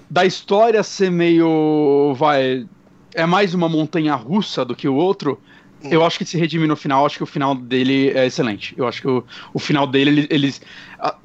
Da 0.10 0.26
história 0.26 0.82
ser 0.84 1.12
meio. 1.12 2.14
Vai. 2.16 2.66
É 3.14 3.26
mais 3.26 3.54
uma 3.54 3.68
montanha 3.68 4.16
russa 4.16 4.64
do 4.64 4.76
que 4.76 4.88
o 4.88 4.96
outro. 4.96 5.40
Hum. 5.84 5.90
Eu 5.92 6.06
acho 6.06 6.18
que 6.18 6.26
se 6.26 6.38
redime 6.38 6.66
no 6.66 6.76
final. 6.76 7.06
Acho 7.06 7.18
que 7.18 7.24
o 7.24 7.28
final 7.28 7.54
dele 7.54 8.10
é 8.12 8.26
excelente. 8.26 8.74
Eu 8.78 8.88
acho 8.88 9.02
que 9.02 9.08
o, 9.08 9.24
o 9.54 9.60
final 9.60 9.86
dele, 9.86 10.28
eles. 10.30 10.62
A, 11.00 11.16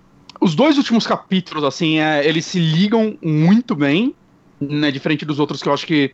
os 0.41 0.55
dois 0.55 0.77
últimos 0.77 1.07
capítulos, 1.07 1.65
assim, 1.65 1.99
é, 1.99 2.27
eles 2.27 2.45
se 2.45 2.59
ligam 2.59 3.17
muito 3.23 3.75
bem. 3.75 4.15
Né, 4.61 4.91
diferente 4.91 5.25
dos 5.25 5.41
outros 5.41 5.61
que 5.61 5.69
eu 5.69 5.75
acho 5.75 5.85
que 5.85 6.13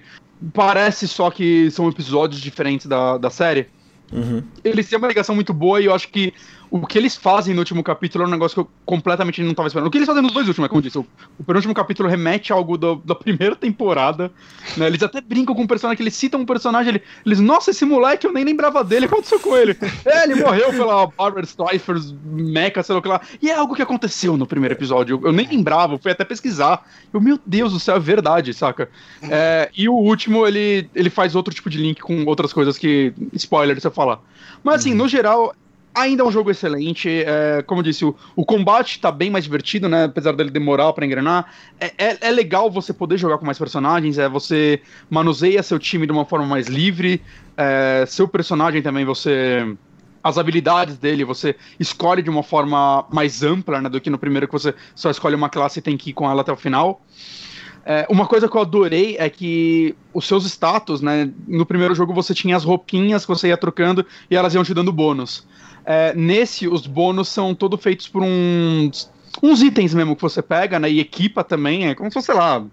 parece 0.54 1.06
só 1.06 1.30
que 1.30 1.70
são 1.70 1.88
episódios 1.88 2.40
diferentes 2.40 2.86
da, 2.86 3.18
da 3.18 3.30
série. 3.30 3.66
Uhum. 4.12 4.42
Eles 4.64 4.88
têm 4.88 4.98
uma 4.98 5.08
ligação 5.08 5.34
muito 5.34 5.54
boa 5.54 5.80
e 5.80 5.84
eu 5.84 5.94
acho 5.94 6.08
que 6.08 6.32
o 6.70 6.86
que 6.86 6.96
eles 6.96 7.16
fazem 7.16 7.52
no 7.52 7.60
último 7.60 7.82
capítulo 7.82 8.22
é 8.22 8.26
um 8.28 8.30
negócio 8.30 8.54
que 8.54 8.60
eu 8.60 8.70
completamente 8.86 9.42
não 9.42 9.50
estava 9.50 9.66
esperando. 9.66 9.88
O 9.88 9.90
que 9.90 9.98
eles 9.98 10.06
fazem 10.06 10.22
nos 10.22 10.32
dois 10.32 10.46
últimos, 10.46 10.66
é 10.66 10.68
como 10.68 10.78
eu 10.78 10.82
disse, 10.82 10.98
o, 10.98 11.06
o 11.38 11.42
penúltimo 11.42 11.74
capítulo 11.74 12.08
remete 12.08 12.52
a 12.52 12.56
algo 12.56 12.78
do, 12.78 12.96
da 13.04 13.14
primeira 13.14 13.56
temporada. 13.56 14.30
Né? 14.76 14.86
Eles 14.86 15.02
até 15.02 15.20
brincam 15.20 15.54
com 15.54 15.64
o 15.64 15.68
personagem, 15.68 15.96
que 15.96 16.02
eles 16.04 16.14
citam 16.14 16.40
um 16.40 16.46
personagem, 16.46 16.90
ele, 16.90 17.02
eles, 17.26 17.40
nossa, 17.40 17.72
esse 17.72 17.84
moleque 17.84 18.24
eu 18.24 18.32
nem 18.32 18.44
lembrava 18.44 18.84
dele, 18.84 19.06
o 19.06 19.08
que 19.08 19.14
aconteceu 19.14 19.40
com 19.40 19.56
ele? 19.56 19.76
é, 20.04 20.22
ele 20.22 20.36
morreu 20.36 20.70
pela 20.70 21.06
Barbara 21.08 21.44
Streifers, 21.44 22.14
Mecha, 22.24 22.84
sei 22.84 22.92
lá 22.92 22.98
o 23.00 23.02
que 23.02 23.08
lá. 23.08 23.20
E 23.42 23.50
é 23.50 23.54
algo 23.54 23.74
que 23.74 23.82
aconteceu 23.82 24.36
no 24.36 24.46
primeiro 24.46 24.74
episódio, 24.74 25.16
eu, 25.16 25.26
eu 25.26 25.32
nem 25.32 25.48
lembrava, 25.48 25.98
fui 25.98 26.12
até 26.12 26.24
pesquisar. 26.24 26.86
Eu, 27.12 27.20
meu 27.20 27.38
Deus 27.44 27.72
do 27.72 27.80
céu, 27.80 27.96
é 27.96 28.00
verdade, 28.00 28.54
saca? 28.54 28.88
É, 29.22 29.68
e 29.76 29.88
o 29.88 29.94
último, 29.94 30.46
ele, 30.46 30.88
ele 30.94 31.10
faz 31.10 31.34
outro 31.34 31.52
tipo 31.52 31.68
de 31.68 31.78
link 31.78 32.00
com 32.00 32.24
outras 32.26 32.52
coisas 32.52 32.78
que, 32.78 33.12
spoiler, 33.32 33.80
se 33.80 33.86
eu 33.88 33.90
falar. 33.90 34.20
Mas 34.62 34.76
assim, 34.76 34.92
uhum. 34.92 34.98
no 34.98 35.08
geral, 35.08 35.54
Ainda 35.94 36.22
é 36.22 36.26
um 36.26 36.30
jogo 36.30 36.50
excelente. 36.50 37.08
É, 37.08 37.62
como 37.66 37.80
eu 37.80 37.84
disse, 37.84 38.04
o, 38.04 38.14
o 38.36 38.44
combate 38.44 38.96
está 38.96 39.10
bem 39.10 39.28
mais 39.28 39.44
divertido, 39.44 39.88
né? 39.88 40.04
Apesar 40.04 40.32
dele 40.32 40.50
demorar 40.50 40.92
para 40.92 41.04
engrenar. 41.04 41.52
É, 41.80 41.92
é, 41.98 42.18
é, 42.20 42.30
legal 42.30 42.70
você 42.70 42.92
poder 42.92 43.18
jogar 43.18 43.38
com 43.38 43.44
mais 43.44 43.58
personagens. 43.58 44.16
É, 44.16 44.28
você 44.28 44.80
manuseia 45.08 45.62
seu 45.62 45.78
time 45.78 46.06
de 46.06 46.12
uma 46.12 46.24
forma 46.24 46.46
mais 46.46 46.68
livre. 46.68 47.20
É, 47.56 48.04
seu 48.06 48.28
personagem 48.28 48.82
também, 48.82 49.04
você. 49.04 49.76
As 50.22 50.36
habilidades 50.36 50.98
dele, 50.98 51.24
você 51.24 51.56
escolhe 51.78 52.22
de 52.22 52.28
uma 52.28 52.42
forma 52.42 53.06
mais 53.10 53.42
ampla, 53.42 53.80
né? 53.80 53.88
Do 53.88 54.00
que 54.00 54.10
no 54.10 54.18
primeiro 54.18 54.46
que 54.46 54.52
você 54.52 54.74
só 54.94 55.10
escolhe 55.10 55.34
uma 55.34 55.48
classe 55.48 55.78
e 55.78 55.82
tem 55.82 55.96
que 55.96 56.10
ir 56.10 56.12
com 56.12 56.30
ela 56.30 56.42
até 56.42 56.52
o 56.52 56.56
final. 56.56 57.02
É, 57.84 58.06
uma 58.10 58.26
coisa 58.26 58.48
que 58.48 58.56
eu 58.56 58.60
adorei 58.60 59.16
é 59.18 59.28
que 59.30 59.96
os 60.12 60.26
seus 60.26 60.44
status, 60.44 61.00
né? 61.00 61.30
No 61.48 61.64
primeiro 61.64 61.94
jogo 61.94 62.12
você 62.12 62.34
tinha 62.34 62.54
as 62.54 62.64
roupinhas 62.64 63.24
que 63.24 63.28
você 63.28 63.48
ia 63.48 63.56
trocando 63.56 64.04
e 64.30 64.36
elas 64.36 64.54
iam 64.54 64.62
te 64.62 64.74
dando 64.74 64.92
bônus. 64.92 65.46
É, 65.92 66.14
nesse, 66.14 66.68
os 66.68 66.86
bônus 66.86 67.28
são 67.28 67.52
todos 67.52 67.82
feitos 67.82 68.06
por 68.06 68.22
uns, 68.22 69.10
uns 69.42 69.60
itens 69.60 69.92
mesmo 69.92 70.14
que 70.14 70.22
você 70.22 70.40
pega, 70.40 70.78
né? 70.78 70.88
E 70.88 71.00
equipa 71.00 71.42
também, 71.42 71.88
é 71.88 71.96
como 71.96 72.08
se 72.08 72.14
fosse, 72.14 72.26
sei 72.26 72.36
lá, 72.36 72.64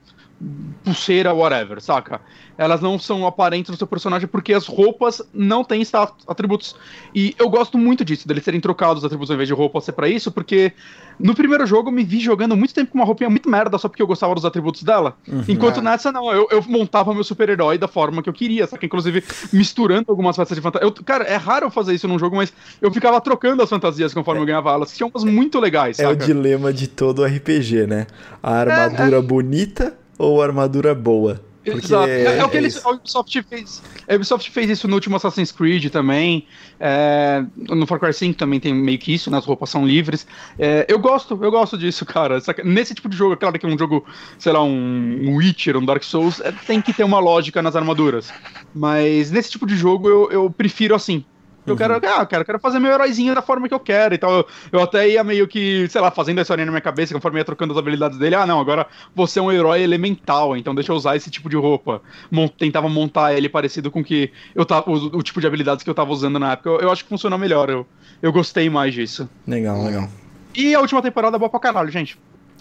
pulseira, 0.83 1.33
whatever, 1.33 1.81
saca? 1.81 2.21
Elas 2.57 2.81
não 2.81 2.97
são 2.97 3.25
aparentes 3.25 3.69
no 3.71 3.77
seu 3.77 3.87
personagem 3.87 4.27
porque 4.27 4.53
as 4.53 4.67
roupas 4.67 5.21
não 5.33 5.63
têm 5.63 5.83
atributos. 6.27 6.75
E 7.13 7.35
eu 7.37 7.49
gosto 7.49 7.77
muito 7.77 8.05
disso, 8.05 8.27
deles 8.27 8.43
serem 8.43 8.59
trocados 8.59 8.99
os 8.99 9.05
atributos 9.05 9.31
ao 9.31 9.35
invés 9.35 9.47
de 9.47 9.53
roupa 9.53 9.81
ser 9.81 9.91
para 9.91 10.07
isso, 10.07 10.31
porque 10.31 10.73
no 11.19 11.33
primeiro 11.35 11.65
jogo 11.65 11.89
eu 11.89 11.93
me 11.93 12.03
vi 12.03 12.19
jogando 12.19 12.55
muito 12.55 12.73
tempo 12.73 12.91
com 12.91 12.97
uma 12.99 13.05
roupinha 13.05 13.29
muito 13.29 13.49
merda 13.49 13.77
só 13.77 13.87
porque 13.87 14.01
eu 14.01 14.07
gostava 14.07 14.33
dos 14.35 14.45
atributos 14.45 14.83
dela. 14.83 15.15
Uhum. 15.27 15.43
Enquanto 15.47 15.79
é. 15.79 15.83
nessa, 15.83 16.11
não, 16.11 16.31
eu, 16.31 16.47
eu 16.51 16.63
montava 16.67 17.13
meu 17.13 17.23
super-herói 17.23 17.77
da 17.77 17.87
forma 17.87 18.21
que 18.21 18.29
eu 18.29 18.33
queria, 18.33 18.67
saca? 18.67 18.85
Inclusive 18.85 19.23
misturando 19.51 20.05
algumas 20.09 20.35
peças 20.37 20.55
de 20.55 20.61
fantasia. 20.61 20.85
Eu, 20.87 20.91
cara, 21.03 21.25
é 21.25 21.35
raro 21.35 21.69
fazer 21.69 21.93
isso 21.93 22.07
num 22.07 22.19
jogo, 22.19 22.35
mas 22.35 22.53
eu 22.81 22.91
ficava 22.91 23.19
trocando 23.19 23.61
as 23.63 23.69
fantasias 23.69 24.13
conforme 24.13 24.39
é. 24.39 24.43
eu 24.43 24.47
ganhava 24.47 24.71
elas, 24.71 24.91
que 24.91 24.97
tinham 24.97 25.09
umas 25.13 25.23
muito 25.23 25.59
legais, 25.59 25.99
É 25.99 26.03
saca? 26.03 26.23
o 26.23 26.27
dilema 26.27 26.71
de 26.71 26.87
todo 26.87 27.23
RPG, 27.23 27.87
né? 27.87 28.07
A 28.41 28.59
armadura 28.59 29.17
é. 29.17 29.21
bonita 29.21 29.97
ou 30.17 30.41
armadura 30.41 30.93
boa? 30.95 31.41
Exato. 31.75 32.07
É, 32.07 32.37
é, 32.37 32.45
o 32.45 32.49
que 32.49 32.57
eles, 32.57 32.83
a 32.85 32.91
Ubisoft 32.91 33.41
fez. 33.43 33.83
A 34.07 34.15
Ubisoft 34.15 34.49
fez 34.51 34.69
isso 34.69 34.87
no 34.87 34.95
último 34.95 35.17
Assassin's 35.17 35.51
Creed 35.51 35.89
também. 35.89 36.47
É, 36.79 37.43
no 37.55 37.85
Far 37.85 37.99
Cry 37.99 38.13
5 38.13 38.37
também 38.37 38.59
tem 38.59 38.73
meio 38.73 38.97
que 38.97 39.13
isso, 39.13 39.29
né? 39.29 39.37
As 39.37 39.45
roupas 39.45 39.69
são 39.69 39.85
livres. 39.85 40.25
É, 40.57 40.85
eu 40.87 40.99
gosto, 40.99 41.37
eu 41.41 41.51
gosto 41.51 41.77
disso, 41.77 42.05
cara. 42.05 42.41
Nesse 42.63 42.95
tipo 42.95 43.09
de 43.09 43.17
jogo, 43.17 43.35
claro 43.35 43.57
que 43.59 43.65
é 43.65 43.69
um 43.69 43.77
jogo, 43.77 44.05
sei 44.39 44.53
lá, 44.53 44.63
um 44.63 45.35
Witcher, 45.35 45.75
um 45.75 45.85
Dark 45.85 46.03
Souls, 46.03 46.39
é, 46.39 46.51
tem 46.51 46.81
que 46.81 46.93
ter 46.93 47.03
uma 47.03 47.19
lógica 47.19 47.61
nas 47.61 47.75
armaduras. 47.75 48.31
Mas 48.73 49.31
nesse 49.31 49.51
tipo 49.51 49.65
de 49.65 49.75
jogo 49.75 50.07
eu, 50.07 50.31
eu 50.31 50.49
prefiro 50.49 50.95
assim. 50.95 51.25
Eu 51.67 51.73
uhum. 51.73 51.77
quero, 51.77 51.95
ah, 51.95 52.25
cara, 52.25 52.41
eu 52.41 52.45
quero 52.45 52.59
fazer 52.59 52.79
meu 52.79 52.91
heróizinho 52.91 53.35
da 53.35 53.41
forma 53.41 53.67
que 53.67 53.73
eu 53.73 53.79
quero 53.79 54.15
e 54.15 54.17
tal. 54.17 54.31
Eu, 54.31 54.47
eu, 54.71 54.81
até 54.81 55.09
ia 55.09 55.23
meio 55.23 55.47
que, 55.47 55.87
sei 55.89 55.99
lá, 55.99 56.09
fazendo 56.09 56.39
a 56.39 56.41
história 56.41 56.65
na 56.65 56.71
minha 56.71 56.81
cabeça, 56.81 57.13
conforme 57.13 57.39
ia 57.39 57.45
trocando 57.45 57.73
as 57.73 57.77
habilidades 57.77 58.17
dele. 58.17 58.35
Ah, 58.35 58.45
não, 58.45 58.59
agora 58.59 58.87
você 59.13 59.39
é 59.39 59.41
um 59.41 59.51
herói 59.51 59.81
elemental, 59.81 60.55
então 60.55 60.73
deixa 60.73 60.93
eu 60.93 60.95
usar 60.95 61.17
esse 61.17 61.29
tipo 61.29 61.49
de 61.49 61.57
roupa. 61.57 62.01
Mont, 62.31 62.53
tentava 62.57 62.87
montar 62.87 63.33
ele 63.33 63.49
parecido 63.49 63.91
com 63.91 64.03
que 64.03 64.31
eu 64.55 64.65
tava, 64.65 64.89
o, 64.89 65.17
o, 65.17 65.21
tipo 65.21 65.41
de 65.41 65.47
habilidades 65.47 65.83
que 65.83 65.89
eu 65.89 65.95
tava 65.95 66.11
usando 66.11 66.39
na 66.39 66.53
época. 66.53 66.69
Eu, 66.69 66.79
eu 66.79 66.91
acho 66.91 67.03
que 67.03 67.09
funcionou 67.09 67.37
melhor. 67.37 67.69
Eu, 67.69 67.85
eu 68.21 68.31
gostei 68.31 68.69
mais 68.69 68.93
disso. 68.93 69.29
Legal, 69.45 69.83
legal. 69.83 70.07
E 70.55 70.73
a 70.73 70.79
última 70.79 71.01
temporada 71.01 71.35
é 71.35 71.39
boa 71.39 71.49
pra 71.49 71.59
caralho, 71.59 71.91
gente. 71.91 72.17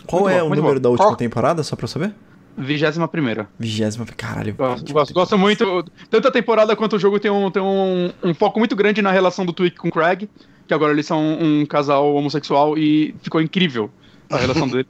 Qual 0.07 0.22
muito 0.22 0.36
é 0.36 0.40
bom, 0.40 0.50
o 0.50 0.54
número 0.54 0.80
da 0.80 0.90
última 0.90 1.16
temporada, 1.16 1.62
só 1.62 1.76
pra 1.76 1.84
eu 1.84 1.88
saber? 1.88 2.12
Vigésima 2.57 3.07
primeira. 3.07 3.48
Vigésima, 3.59 4.07
caralho. 4.16 4.54
Gosto, 4.54 4.92
gosto, 4.92 5.14
gosto, 5.14 5.38
muito. 5.38 5.84
Tanto 6.11 6.28
a 6.28 6.30
temporada 6.30 6.74
quanto 6.74 6.96
o 6.96 6.98
jogo 6.98 7.20
tem, 7.20 7.30
um, 7.30 7.50
tem 7.50 7.62
um, 7.62 8.11
um 8.22 8.34
foco 8.34 8.59
muito 8.59 8.74
grande 8.74 9.02
na 9.02 9.11
relação 9.11 9.44
do 9.44 9.52
Twig 9.52 9.76
com 9.76 9.88
o 9.88 9.92
Craig, 9.92 10.28
que 10.66 10.72
agora 10.72 10.92
eles 10.92 11.07
são 11.07 11.38
um 11.38 11.66
casal 11.66 12.14
homossexual 12.14 12.78
e 12.78 13.14
ficou 13.22 13.40
incrível 13.40 13.90
a 14.30 14.38
relação 14.38 14.66
deles. 14.68 14.86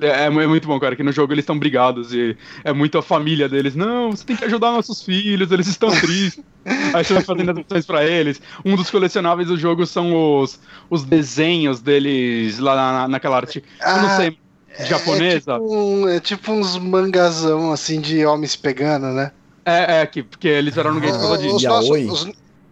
É, 0.00 0.26
é, 0.26 0.30
muito 0.30 0.68
bom, 0.68 0.78
cara, 0.78 0.94
que 0.94 1.02
no 1.02 1.12
jogo 1.12 1.32
eles 1.32 1.42
estão 1.42 1.58
brigados 1.58 2.12
e 2.12 2.36
é 2.62 2.72
muito 2.72 2.98
a 2.98 3.02
família 3.02 3.48
deles. 3.48 3.74
Não, 3.74 4.10
você 4.10 4.24
tem 4.24 4.36
que 4.36 4.44
ajudar 4.44 4.70
nossos 4.70 5.02
filhos, 5.02 5.50
eles 5.50 5.66
estão 5.66 5.90
tristes. 5.90 6.44
Aí 6.94 7.02
você 7.02 7.14
vai 7.14 7.22
fazendo 7.22 7.50
as 7.50 7.56
opções 7.56 7.86
pra 7.86 8.04
eles. 8.04 8.40
Um 8.64 8.76
dos 8.76 8.90
colecionáveis 8.90 9.48
do 9.48 9.56
jogo 9.56 9.86
são 9.86 10.40
os, 10.40 10.60
os 10.90 11.04
desenhos 11.04 11.80
deles 11.80 12.58
lá 12.58 12.76
na, 12.76 13.08
naquela 13.08 13.36
arte. 13.36 13.64
Eu 13.80 13.96
não 13.96 14.10
ah, 14.10 14.16
sei, 14.16 14.28
é 14.28 14.36
japonesa. 14.84 15.52
É 15.52 15.54
tipo, 15.54 15.74
um, 15.74 16.08
é 16.08 16.20
tipo 16.20 16.52
uns 16.52 16.78
mangazão 16.78 17.72
assim 17.72 18.00
de 18.00 18.24
homens 18.24 18.56
pegando, 18.56 19.08
né? 19.08 19.32
É, 19.64 20.00
é, 20.00 20.06
que, 20.06 20.22
porque 20.22 20.48
eles 20.48 20.76
eram 20.76 20.94
no 20.94 21.00
game 21.00 21.12
por 21.12 21.20
causa 21.20 21.42
disso. 21.42 21.62
Yaoi. 21.62 22.06
Os, 22.06 22.30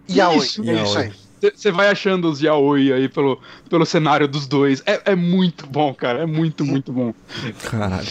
yaoi, 0.09 0.37
isso, 0.39 0.71
é 0.71 0.83
isso 0.83 0.99
aí. 0.99 1.13
Você 1.55 1.71
vai 1.71 1.89
achando 1.89 2.31
os 2.31 2.41
yaoi 2.41 2.93
aí 2.93 3.09
pelo, 3.09 3.41
pelo 3.69 3.85
cenário 3.85 4.27
dos 4.27 4.47
dois. 4.47 4.83
É, 4.87 5.13
é 5.13 5.15
muito 5.15 5.67
bom, 5.67 5.93
cara. 5.93 6.23
É 6.23 6.27
muito, 6.27 6.65
muito 6.65 6.93
bom. 6.93 7.13
Caralho. 7.71 8.09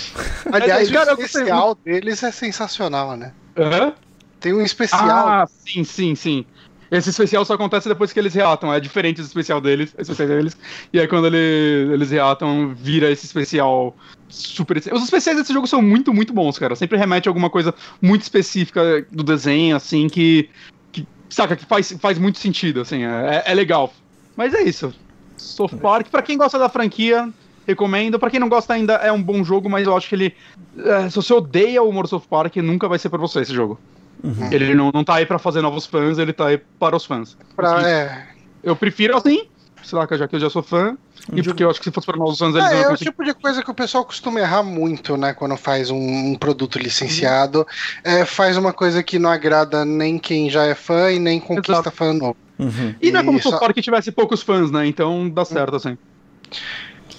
Aliás, 0.52 0.92
cara, 0.92 1.16
o 1.16 1.22
especial 1.22 1.76
deles 1.84 2.22
é 2.22 2.32
sensacional, 2.32 3.18
né? 3.18 3.34
Uhum. 3.58 3.94
Tem 4.40 4.54
um 4.54 4.62
especial. 4.62 5.28
Ah, 5.28 5.48
sim, 5.66 5.84
sim, 5.84 6.14
sim. 6.14 6.46
Esse 6.92 7.10
especial 7.10 7.44
só 7.46 7.54
acontece 7.54 7.90
depois 7.90 8.14
que 8.14 8.20
eles 8.20 8.34
reatam. 8.34 8.74
É 8.74 8.80
diferente 8.80 9.22
do 9.22 9.26
especial 9.26 9.60
deles, 9.60 9.94
especial 9.98 10.28
deles. 10.28 10.58
E 10.94 11.00
aí 11.00 11.08
quando 11.08 11.28
ele, 11.28 11.94
eles 11.94 12.12
reatam, 12.12 12.74
vira 12.76 13.10
esse 13.10 13.26
especial 13.26 13.96
super. 14.30 14.78
Os 14.78 15.04
especiais 15.04 15.38
desse 15.38 15.54
jogo 15.54 15.68
são 15.68 15.82
muito, 15.82 16.14
muito 16.14 16.34
bons, 16.34 16.60
cara. 16.60 16.76
Sempre 16.76 16.98
remete 16.98 17.28
a 17.28 17.32
alguma 17.32 17.50
coisa 17.50 17.74
muito 18.02 18.22
específica 18.22 19.06
do 19.12 19.24
desenho, 19.24 19.76
assim, 19.76 20.08
que. 20.08 20.50
que 20.92 21.08
saca, 21.30 21.56
que 21.56 21.66
faz, 21.66 21.96
faz 22.00 22.18
muito 22.18 22.40
sentido, 22.40 22.82
assim. 22.82 23.04
É, 23.04 23.44
é 23.46 23.54
legal. 23.54 23.94
Mas 24.36 24.54
é 24.54 24.62
isso. 24.62 24.94
South 25.38 25.78
Park, 25.82 26.08
pra 26.10 26.22
quem 26.22 26.38
gosta 26.38 26.58
da 26.60 26.70
franquia, 26.70 27.30
recomendo. 27.68 28.20
Pra 28.20 28.30
quem 28.30 28.40
não 28.40 28.50
gosta 28.50 28.74
ainda, 28.74 28.94
é 28.96 29.12
um 29.12 29.22
bom 29.22 29.44
jogo, 29.44 29.70
mas 29.70 29.88
eu 29.88 29.96
acho 29.96 30.08
que 30.10 30.16
ele. 30.16 30.36
É, 30.78 31.10
se 31.10 31.16
você 31.16 31.34
odeia 31.34 31.82
o 31.82 31.90
humor 31.90 32.08
South 32.08 32.24
Park, 32.30 32.56
nunca 32.58 32.88
vai 32.88 33.00
ser 33.00 33.10
pra 33.10 33.20
você 33.20 33.40
esse 33.40 33.54
jogo. 33.54 33.80
Uhum. 34.26 34.52
Ele 34.52 34.74
não, 34.74 34.92
não 34.92 35.04
tá 35.04 35.16
aí 35.16 35.26
pra 35.26 35.38
fazer 35.38 35.62
novos 35.62 35.86
fãs, 35.86 36.18
ele 36.18 36.34
tá 36.34 36.48
aí 36.48 36.58
para 36.58 36.96
os 36.96 37.06
fãs. 37.06 37.38
Pra, 37.56 37.88
é. 37.88 38.28
Eu 38.64 38.76
prefiro 38.76 39.16
assim, 39.16 39.44
sei 39.84 40.00
lá, 40.00 40.08
já 40.12 40.28
que 40.28 40.36
eu 40.36 40.40
já 40.40 40.50
sou 40.50 40.64
fã, 40.64 40.98
um 41.32 41.38
e 41.38 41.44
porque 41.44 41.64
eu 41.64 41.70
acho 41.70 41.80
que 41.80 41.86
se 41.86 41.92
fosse 41.92 42.08
para 42.08 42.18
novos 42.18 42.40
fãs 42.40 42.56
eles 42.56 42.72
é, 42.72 42.82
é 42.82 42.90
o 42.90 42.98
tipo 42.98 43.24
de 43.24 43.36
coisa 43.36 43.62
que 43.62 43.70
o 43.70 43.74
pessoal 43.74 44.04
costuma 44.04 44.40
errar 44.40 44.64
muito, 44.64 45.16
né, 45.16 45.34
quando 45.34 45.56
faz 45.56 45.92
um, 45.92 46.32
um 46.32 46.36
produto 46.36 46.80
licenciado, 46.80 47.60
uhum. 47.60 47.66
é, 48.04 48.26
faz 48.26 48.58
uma 48.58 48.74
coisa 48.74 49.04
que 49.04 49.20
não 49.20 49.30
agrada 49.30 49.86
nem 49.86 50.18
quem 50.18 50.50
já 50.50 50.66
é 50.66 50.74
fã 50.74 51.12
e 51.12 51.20
nem 51.20 51.40
conquista 51.40 51.74
Exato. 51.74 51.92
fã 51.92 52.12
novo. 52.12 52.38
Uhum. 52.58 52.96
E 53.00 53.12
não 53.12 53.20
é 53.20 53.24
como 53.24 53.40
se 53.40 53.48
só... 53.48 53.60
que 53.72 53.82
tivesse 53.82 54.12
poucos 54.12 54.42
fãs, 54.42 54.72
né, 54.72 54.88
então 54.88 55.30
dá 55.30 55.46
certo 55.46 55.72
uhum. 55.72 55.78
assim. 55.78 55.98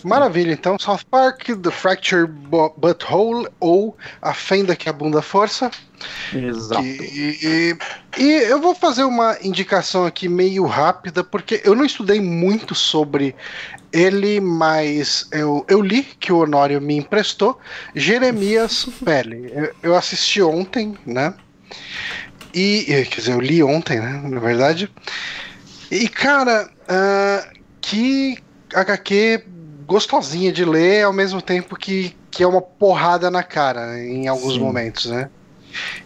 Maravilha, 0.07 0.53
então 0.53 0.79
South 0.79 1.01
Park, 1.11 1.49
The 1.61 1.71
Fracture 1.73 2.29
Butthole 2.29 3.49
ou 3.59 3.97
A 4.23 4.33
Fenda 4.33 4.77
que 4.77 4.89
a 4.89 4.93
Bunda 4.93 5.21
Força. 5.21 5.69
Exato. 6.33 6.81
E, 6.81 7.37
e, 7.43 7.77
e, 8.17 8.33
eu 8.45 8.61
vou 8.61 8.73
fazer 8.73 9.03
uma 9.03 9.37
indicação 9.43 10.07
aqui 10.07 10.29
meio 10.29 10.65
rápida, 10.65 11.25
porque 11.25 11.61
eu 11.65 11.75
não 11.75 11.85
estudei 11.85 12.21
muito 12.21 12.73
sobre 12.73 13.35
ele, 13.93 14.41
mas 14.41 15.27
eu, 15.33 15.67
eu 15.69 15.83
li 15.83 16.05
que 16.05 16.33
o 16.33 16.39
Honório 16.39 16.81
me 16.81 16.97
emprestou. 16.97 17.59
Jeremias 17.93 18.87
Pele. 19.05 19.51
Eu, 19.53 19.75
eu 19.83 19.97
assisti 19.97 20.41
ontem, 20.41 20.97
né? 21.05 21.35
E, 22.55 22.85
quer 23.11 23.21
dizer, 23.21 23.33
eu 23.33 23.41
li 23.41 23.61
ontem, 23.61 23.99
né? 23.99 24.23
Na 24.25 24.39
verdade. 24.39 24.89
E, 25.91 26.09
cara, 26.09 26.71
uh, 26.83 27.61
que 27.81 28.39
HQ 28.73 29.56
gostosinha 29.87 30.53
de 30.53 30.65
ler, 30.65 31.05
ao 31.05 31.13
mesmo 31.13 31.41
tempo 31.41 31.77
que, 31.77 32.15
que 32.31 32.43
é 32.43 32.47
uma 32.47 32.61
porrada 32.61 33.31
na 33.31 33.43
cara 33.43 33.99
em 34.01 34.29
alguns 34.29 34.55
Sim. 34.55 34.61
momentos, 34.61 35.07
né? 35.07 35.31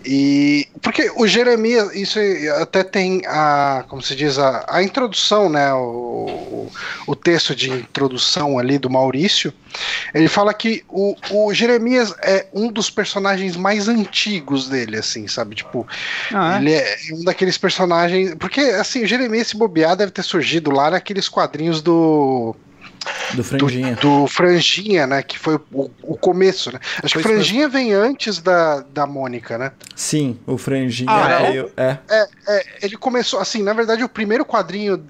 E 0.04 0.66
porque 0.80 1.10
o 1.16 1.26
Jeremias, 1.26 1.94
isso 1.94 2.18
até 2.60 2.82
tem 2.82 3.22
a, 3.26 3.84
como 3.88 4.02
se 4.02 4.16
diz, 4.16 4.38
a, 4.38 4.64
a 4.68 4.82
introdução, 4.82 5.48
né? 5.48 5.72
O, 5.72 6.68
o 7.06 7.16
texto 7.16 7.54
de 7.54 7.70
introdução 7.70 8.58
ali 8.58 8.78
do 8.78 8.90
Maurício. 8.90 9.52
Ele 10.14 10.28
fala 10.28 10.52
que 10.52 10.82
o, 10.88 11.14
o 11.30 11.54
Jeremias 11.54 12.14
é 12.22 12.46
um 12.52 12.70
dos 12.70 12.90
personagens 12.90 13.56
mais 13.56 13.88
antigos 13.88 14.68
dele, 14.68 14.96
assim, 14.96 15.28
sabe? 15.28 15.54
Tipo, 15.54 15.86
ah, 16.32 16.56
é? 16.56 16.58
ele 16.58 16.72
é 16.72 16.96
um 17.12 17.24
daqueles 17.24 17.56
personagens. 17.56 18.34
Porque, 18.34 18.60
assim, 18.60 19.04
o 19.04 19.06
Jeremias, 19.06 19.48
se 19.48 19.56
bobear, 19.56 19.96
deve 19.96 20.12
ter 20.12 20.22
surgido 20.22 20.70
lá 20.70 20.90
naqueles 20.90 21.28
quadrinhos 21.28 21.80
do 21.82 22.56
do 23.34 23.44
Franjinha. 23.44 23.94
Do, 23.94 24.22
do, 24.22 24.26
Franjinha, 24.26 25.06
né? 25.06 25.22
Que 25.22 25.38
foi 25.38 25.58
o, 25.72 25.90
o 26.02 26.16
começo, 26.16 26.72
né? 26.72 26.78
Acho 27.02 27.14
foi 27.14 27.22
que 27.22 27.28
Franjinha 27.28 27.70
foi... 27.70 27.80
vem 27.80 27.92
antes 27.92 28.40
da, 28.40 28.80
da 28.80 29.06
Mônica, 29.06 29.56
né? 29.56 29.72
Sim, 29.94 30.38
o 30.46 30.58
Franjinha 30.58 31.10
ah, 31.10 31.42
é? 31.42 31.70
é? 31.76 31.98
É, 32.08 32.28
é? 32.48 32.64
Ele 32.82 32.96
começou, 32.96 33.40
assim, 33.40 33.62
na 33.62 33.72
verdade, 33.72 34.02
o 34.02 34.08
primeiro 34.08 34.44
quadrinho 34.44 35.02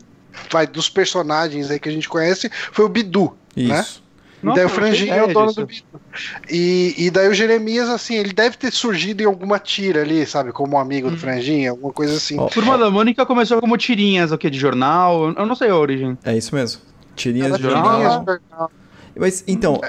vai, 0.51 0.67
dos 0.67 0.89
personagens 0.89 1.71
aí 1.71 1.79
que 1.79 1.89
a 1.89 1.93
gente 1.93 2.09
conhece 2.09 2.51
foi 2.73 2.85
o 2.85 2.89
Bidu, 2.89 3.37
Isso. 3.57 3.69
né? 3.69 3.85
Nossa, 4.43 4.57
daí 4.57 4.65
o 4.65 4.71
Franjinha 4.71 5.15
é 5.15 5.23
o 5.23 5.33
dono 5.33 5.49
disso. 5.49 5.61
do 5.61 5.67
Bidu. 5.67 6.01
E, 6.49 6.95
e 6.97 7.11
daí 7.11 7.29
o 7.29 7.35
Jeremias, 7.35 7.91
assim, 7.91 8.15
ele 8.15 8.33
deve 8.33 8.57
ter 8.57 8.73
surgido 8.73 9.23
em 9.23 9.27
alguma 9.27 9.59
tira 9.59 10.01
ali, 10.01 10.25
sabe? 10.25 10.51
Como 10.51 10.77
um 10.77 10.79
amigo 10.79 11.09
hum. 11.09 11.11
do 11.11 11.19
Franjinha, 11.19 11.71
alguma 11.71 11.93
coisa 11.93 12.17
assim. 12.17 12.43
A 12.43 12.47
turma 12.47 12.79
da 12.79 12.91
Mônica 12.91 13.27
começou 13.27 13.61
como 13.61 13.77
tirinhas, 13.77 14.33
o 14.33 14.39
que? 14.39 14.49
De 14.49 14.59
jornal? 14.59 15.35
Eu 15.37 15.47
não 15.47 15.55
sei 15.55 15.69
a 15.69 15.77
origem. 15.77 16.17
É 16.25 16.35
isso 16.35 16.55
mesmo. 16.55 16.81
Tirinhas 17.21 17.57
de 17.57 17.63
jornal. 17.63 18.25
Mas 19.17 19.45
então. 19.47 19.81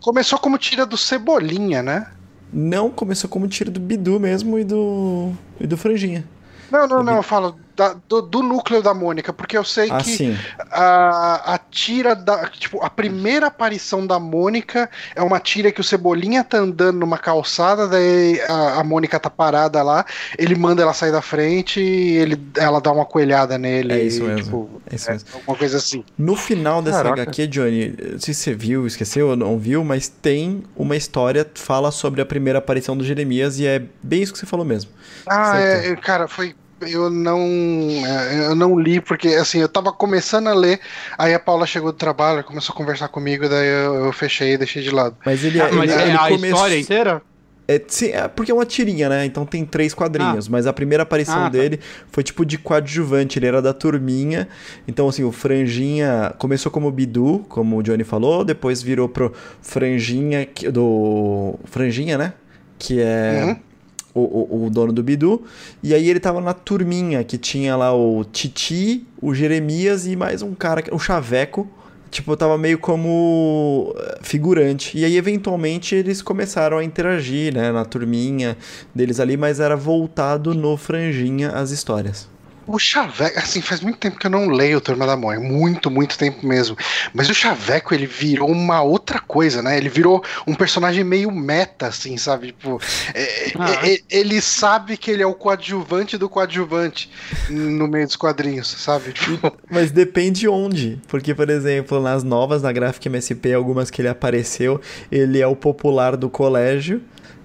Começou 0.00 0.38
como 0.38 0.58
tira 0.58 0.84
do 0.84 0.96
Cebolinha, 0.96 1.82
né? 1.82 2.06
Não, 2.52 2.90
começou 2.90 3.30
como 3.30 3.46
tira 3.46 3.70
do 3.70 3.78
Bidu 3.78 4.18
mesmo 4.18 4.58
e 4.58 4.64
do. 4.64 5.32
e 5.60 5.66
do 5.66 5.76
Franjinha. 5.76 6.24
Não, 6.70 6.86
não, 6.86 7.02
não, 7.02 7.16
eu 7.16 7.22
falo 7.22 7.56
da, 7.80 7.96
do, 8.06 8.20
do, 8.20 8.42
núcleo 8.42 8.82
da 8.82 8.92
Mônica, 8.92 9.32
porque 9.32 9.56
eu 9.56 9.64
sei 9.64 9.88
ah, 9.90 9.96
que 10.02 10.36
a, 10.70 11.54
a 11.54 11.58
tira 11.58 12.14
da. 12.14 12.46
Tipo, 12.48 12.84
a 12.84 12.90
primeira 12.90 13.46
aparição 13.46 14.06
da 14.06 14.20
Mônica 14.20 14.90
é 15.16 15.22
uma 15.22 15.40
tira 15.40 15.72
que 15.72 15.80
o 15.80 15.84
Cebolinha 15.84 16.44
tá 16.44 16.58
andando 16.58 16.98
numa 16.98 17.16
calçada, 17.16 17.88
daí 17.88 18.38
a, 18.42 18.80
a 18.80 18.84
Mônica 18.84 19.18
tá 19.18 19.30
parada 19.30 19.82
lá, 19.82 20.04
ele 20.38 20.54
manda 20.54 20.82
ela 20.82 20.92
sair 20.92 21.10
da 21.10 21.22
frente 21.22 21.80
e 21.80 22.18
ele, 22.18 22.38
ela 22.58 22.82
dá 22.82 22.92
uma 22.92 23.06
coelhada 23.06 23.56
nele. 23.56 23.94
É 23.94 24.02
isso 24.02 24.24
mesmo. 24.24 24.42
Tipo, 24.44 24.82
é 24.90 24.96
isso 24.96 25.10
mesmo. 25.10 25.28
É, 25.30 25.36
alguma 25.36 25.56
coisa 25.56 25.78
assim. 25.78 26.04
No 26.18 26.36
final 26.36 26.82
dessa 26.82 27.02
Caraca. 27.02 27.22
HQ, 27.22 27.46
Johnny, 27.46 27.96
não 28.12 28.18
sei 28.18 28.34
se 28.34 28.42
você 28.42 28.54
viu, 28.54 28.86
esqueceu 28.86 29.28
ou 29.28 29.36
não 29.36 29.58
viu, 29.58 29.82
mas 29.82 30.06
tem 30.06 30.64
uma 30.76 30.96
história 30.96 31.46
que 31.46 31.58
fala 31.58 31.90
sobre 31.90 32.20
a 32.20 32.26
primeira 32.26 32.58
aparição 32.58 32.94
do 32.94 33.02
Jeremias 33.02 33.58
e 33.58 33.66
é 33.66 33.82
bem 34.02 34.20
isso 34.20 34.34
que 34.34 34.38
você 34.38 34.44
falou 34.44 34.66
mesmo. 34.66 34.90
Ah, 35.26 35.58
é, 35.58 35.96
cara, 35.96 36.28
foi 36.28 36.54
eu 36.82 37.10
não 37.10 37.40
é, 37.40 38.46
eu 38.46 38.54
não 38.54 38.78
li 38.78 39.00
porque 39.00 39.28
assim 39.28 39.58
eu 39.60 39.68
tava 39.68 39.92
começando 39.92 40.48
a 40.48 40.54
ler 40.54 40.80
aí 41.18 41.34
a 41.34 41.38
Paula 41.38 41.66
chegou 41.66 41.92
do 41.92 41.98
trabalho 41.98 42.44
começou 42.44 42.72
a 42.72 42.76
conversar 42.76 43.08
comigo 43.08 43.48
daí 43.48 43.68
eu, 43.68 44.06
eu 44.06 44.12
fechei 44.12 44.54
e 44.54 44.58
deixei 44.58 44.82
de 44.82 44.90
lado 44.90 45.16
mas 45.24 45.44
ele, 45.44 45.60
ah, 45.60 45.68
ele, 45.68 45.76
mas 45.76 45.90
ele, 45.90 46.10
é 46.10 46.14
a 46.14 46.28
come... 46.28 46.48
história 46.48 46.78
inteira 46.78 47.22
é, 47.70 47.80
sim, 47.86 48.08
é 48.08 48.26
porque 48.26 48.50
é 48.50 48.54
uma 48.54 48.66
tirinha, 48.66 49.08
né? 49.08 49.24
Então 49.24 49.46
tem 49.46 49.64
três 49.64 49.94
quadrinhos. 49.94 50.48
Ah. 50.48 50.50
Mas 50.50 50.66
a 50.66 50.72
primeira 50.72 51.04
aparição 51.04 51.38
ah, 51.38 51.42
tá. 51.42 51.50
dele 51.50 51.78
foi 52.10 52.24
tipo 52.24 52.44
de 52.44 52.58
coadjuvante. 52.58 53.38
Ele 53.38 53.46
era 53.46 53.62
da 53.62 53.72
turminha. 53.72 54.48
Então, 54.88 55.08
assim, 55.08 55.22
o 55.22 55.30
Franjinha 55.30 56.34
começou 56.36 56.72
como 56.72 56.90
Bidu, 56.90 57.44
como 57.48 57.78
o 57.78 57.82
Johnny 57.84 58.02
falou. 58.02 58.44
Depois 58.44 58.82
virou 58.82 59.08
pro 59.08 59.32
Franjinha 59.62 60.48
do. 60.72 61.54
Franjinha, 61.64 62.18
né? 62.18 62.32
Que 62.76 63.00
é. 63.00 63.44
Uhum 63.44 63.69
o, 64.14 64.20
o, 64.20 64.66
o, 64.66 64.70
dono 64.70 64.92
do 64.92 65.02
Bidu. 65.02 65.42
E 65.82 65.94
aí 65.94 66.08
ele 66.08 66.20
tava 66.20 66.40
na 66.40 66.52
turminha 66.52 67.22
que 67.24 67.38
tinha 67.38 67.76
lá 67.76 67.94
o 67.94 68.24
Titi, 68.24 69.06
o 69.20 69.34
Jeremias 69.34 70.06
e 70.06 70.16
mais 70.16 70.42
um 70.42 70.54
cara, 70.54 70.82
o 70.92 70.98
Chaveco. 70.98 71.68
Tipo, 72.10 72.36
tava 72.36 72.58
meio 72.58 72.76
como 72.76 73.94
eh, 73.96 74.18
figurante. 74.20 74.98
E 74.98 75.04
aí, 75.04 75.16
eventualmente, 75.16 75.94
eles 75.94 76.20
começaram 76.20 76.78
a 76.78 76.82
interagir, 76.82 77.54
né? 77.54 77.70
Na 77.70 77.84
turminha 77.84 78.56
deles 78.92 79.20
ali, 79.20 79.36
mas 79.36 79.60
era 79.60 79.76
voltado 79.76 80.52
no 80.52 80.76
franjinha 80.76 81.50
as 81.50 81.70
histórias. 81.70 82.28
O 82.72 82.78
Chaveco, 82.78 83.36
assim, 83.36 83.60
faz 83.60 83.80
muito 83.80 83.98
tempo 83.98 84.16
que 84.16 84.26
eu 84.26 84.30
não 84.30 84.48
leio 84.48 84.78
o 84.78 84.80
Turma 84.80 85.04
da 85.04 85.16
Mônica, 85.16 85.42
muito, 85.42 85.90
muito 85.90 86.16
tempo 86.16 86.46
mesmo. 86.46 86.76
Mas 87.12 87.28
o 87.28 87.34
Chaveco, 87.34 87.92
ele 87.92 88.06
virou 88.06 88.48
uma 88.48 88.80
outra 88.80 89.18
coisa, 89.18 89.60
né? 89.60 89.76
Ele 89.76 89.88
virou 89.88 90.22
um 90.46 90.54
personagem 90.54 91.02
meio 91.02 91.32
meta, 91.32 91.88
assim, 91.88 92.16
sabe? 92.16 92.52
Tipo, 92.52 92.80
é, 93.12 93.52
ah. 93.58 93.88
é, 93.88 94.00
ele 94.08 94.40
sabe 94.40 94.96
que 94.96 95.10
ele 95.10 95.20
é 95.20 95.26
o 95.26 95.34
coadjuvante 95.34 96.16
do 96.16 96.28
coadjuvante 96.28 97.10
no 97.48 97.88
meio 97.88 98.06
dos 98.06 98.14
quadrinhos, 98.14 98.68
sabe? 98.68 99.14
Tipo... 99.14 99.52
Mas 99.68 99.90
depende 99.90 100.46
onde. 100.46 101.00
Porque, 101.08 101.34
por 101.34 101.50
exemplo, 101.50 102.00
nas 102.00 102.22
novas, 102.22 102.62
na 102.62 102.70
Graphic 102.70 103.08
MSP, 103.08 103.52
algumas 103.52 103.90
que 103.90 104.00
ele 104.00 104.08
apareceu, 104.08 104.80
ele 105.10 105.40
é 105.40 105.46
o 105.46 105.56
popular 105.56 106.16
do 106.16 106.30
colégio. 106.30 107.02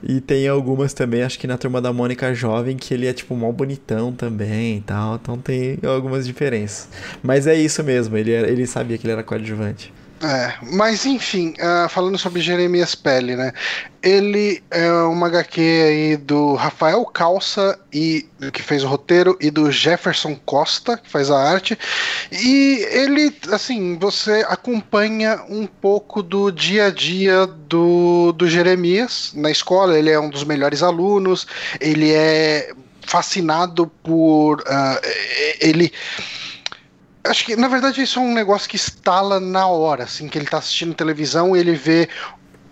E 0.07 0.21
tem 0.21 0.47
algumas 0.47 0.93
também, 0.93 1.23
acho 1.23 1.39
que 1.39 1.47
na 1.47 1.57
turma 1.57 1.81
da 1.81 1.91
Mônica 1.91 2.31
Jovem, 2.33 2.77
que 2.77 2.93
ele 2.93 3.07
é 3.07 3.13
tipo 3.13 3.35
mal 3.35 3.51
bonitão 3.51 4.13
também 4.13 4.77
e 4.77 4.81
tal. 4.81 5.15
Então 5.15 5.37
tem 5.37 5.79
algumas 5.83 6.27
diferenças. 6.27 6.87
Mas 7.23 7.47
é 7.47 7.55
isso 7.55 7.83
mesmo, 7.83 8.15
ele, 8.15 8.31
era, 8.31 8.47
ele 8.47 8.67
sabia 8.67 8.97
que 8.99 9.05
ele 9.05 9.13
era 9.13 9.23
coadjuvante. 9.23 9.91
É, 10.23 10.53
mas 10.71 11.05
enfim, 11.05 11.53
uh, 11.59 11.89
falando 11.89 12.17
sobre 12.17 12.41
Jeremias 12.41 12.95
Pele, 12.95 13.35
né? 13.35 13.51
Ele 14.01 14.63
é 14.71 14.89
uma 15.03 15.27
HQ 15.27 15.59
aí 15.61 16.17
do 16.17 16.53
Rafael 16.53 17.05
Calça, 17.05 17.77
e, 17.91 18.25
que 18.53 18.61
fez 18.61 18.83
o 18.83 18.87
roteiro, 18.87 19.37
e 19.41 19.51
do 19.51 19.69
Jefferson 19.69 20.35
Costa, 20.45 20.97
que 20.97 21.09
faz 21.09 21.29
a 21.29 21.37
arte. 21.37 21.77
E 22.31 22.87
ele, 22.91 23.35
assim, 23.51 23.97
você 23.99 24.45
acompanha 24.47 25.43
um 25.49 25.67
pouco 25.67 26.23
do 26.23 26.49
dia 26.49 26.85
a 26.85 26.89
dia 26.89 27.45
do, 27.45 28.31
do 28.31 28.47
Jeremias 28.47 29.33
na 29.35 29.51
escola. 29.51 29.97
Ele 29.97 30.11
é 30.11 30.19
um 30.19 30.29
dos 30.29 30.45
melhores 30.45 30.81
alunos, 30.81 31.45
ele 31.81 32.13
é 32.13 32.71
fascinado 33.01 33.87
por. 34.01 34.61
Uh, 34.61 35.01
ele 35.59 35.91
Acho 37.25 37.45
que, 37.45 37.55
na 37.55 37.67
verdade, 37.67 38.01
isso 38.01 38.19
é 38.19 38.21
um 38.21 38.33
negócio 38.33 38.69
que 38.69 38.75
instala 38.75 39.39
na 39.39 39.67
hora, 39.67 40.03
assim, 40.03 40.27
que 40.27 40.37
ele 40.37 40.47
tá 40.47 40.57
assistindo 40.59 40.93
televisão 40.93 41.55
e 41.55 41.59
ele 41.59 41.73
vê 41.73 42.07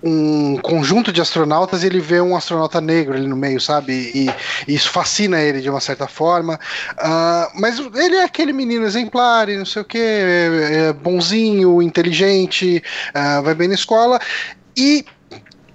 um 0.03 0.57
conjunto 0.57 1.13
de 1.13 1.21
astronautas 1.21 1.81
e 1.81 1.87
ele 1.87 2.01
vê 2.01 2.19
um 2.19 2.35
astronauta 2.35 2.81
negro 2.81 3.15
ali 3.15 3.25
no 3.25 3.37
meio, 3.37 3.59
sabe? 3.61 4.11
E, 4.13 4.29
e 4.67 4.75
isso 4.75 4.89
fascina 4.89 5.39
ele 5.39 5.61
de 5.61 5.69
uma 5.69 5.79
certa 5.79 6.07
forma. 6.07 6.59
Uh, 6.99 7.59
mas 7.59 7.79
ele 7.79 8.17
é 8.17 8.23
aquele 8.23 8.51
menino 8.51 8.85
exemplar 8.85 9.47
e 9.47 9.57
não 9.57 9.65
sei 9.65 9.81
o 9.81 9.85
que, 9.85 9.97
é, 9.97 10.87
é 10.89 10.93
bonzinho, 10.93 11.81
inteligente, 11.81 12.83
uh, 13.15 13.41
vai 13.41 13.55
bem 13.55 13.69
na 13.69 13.75
escola. 13.75 14.19
E 14.75 15.05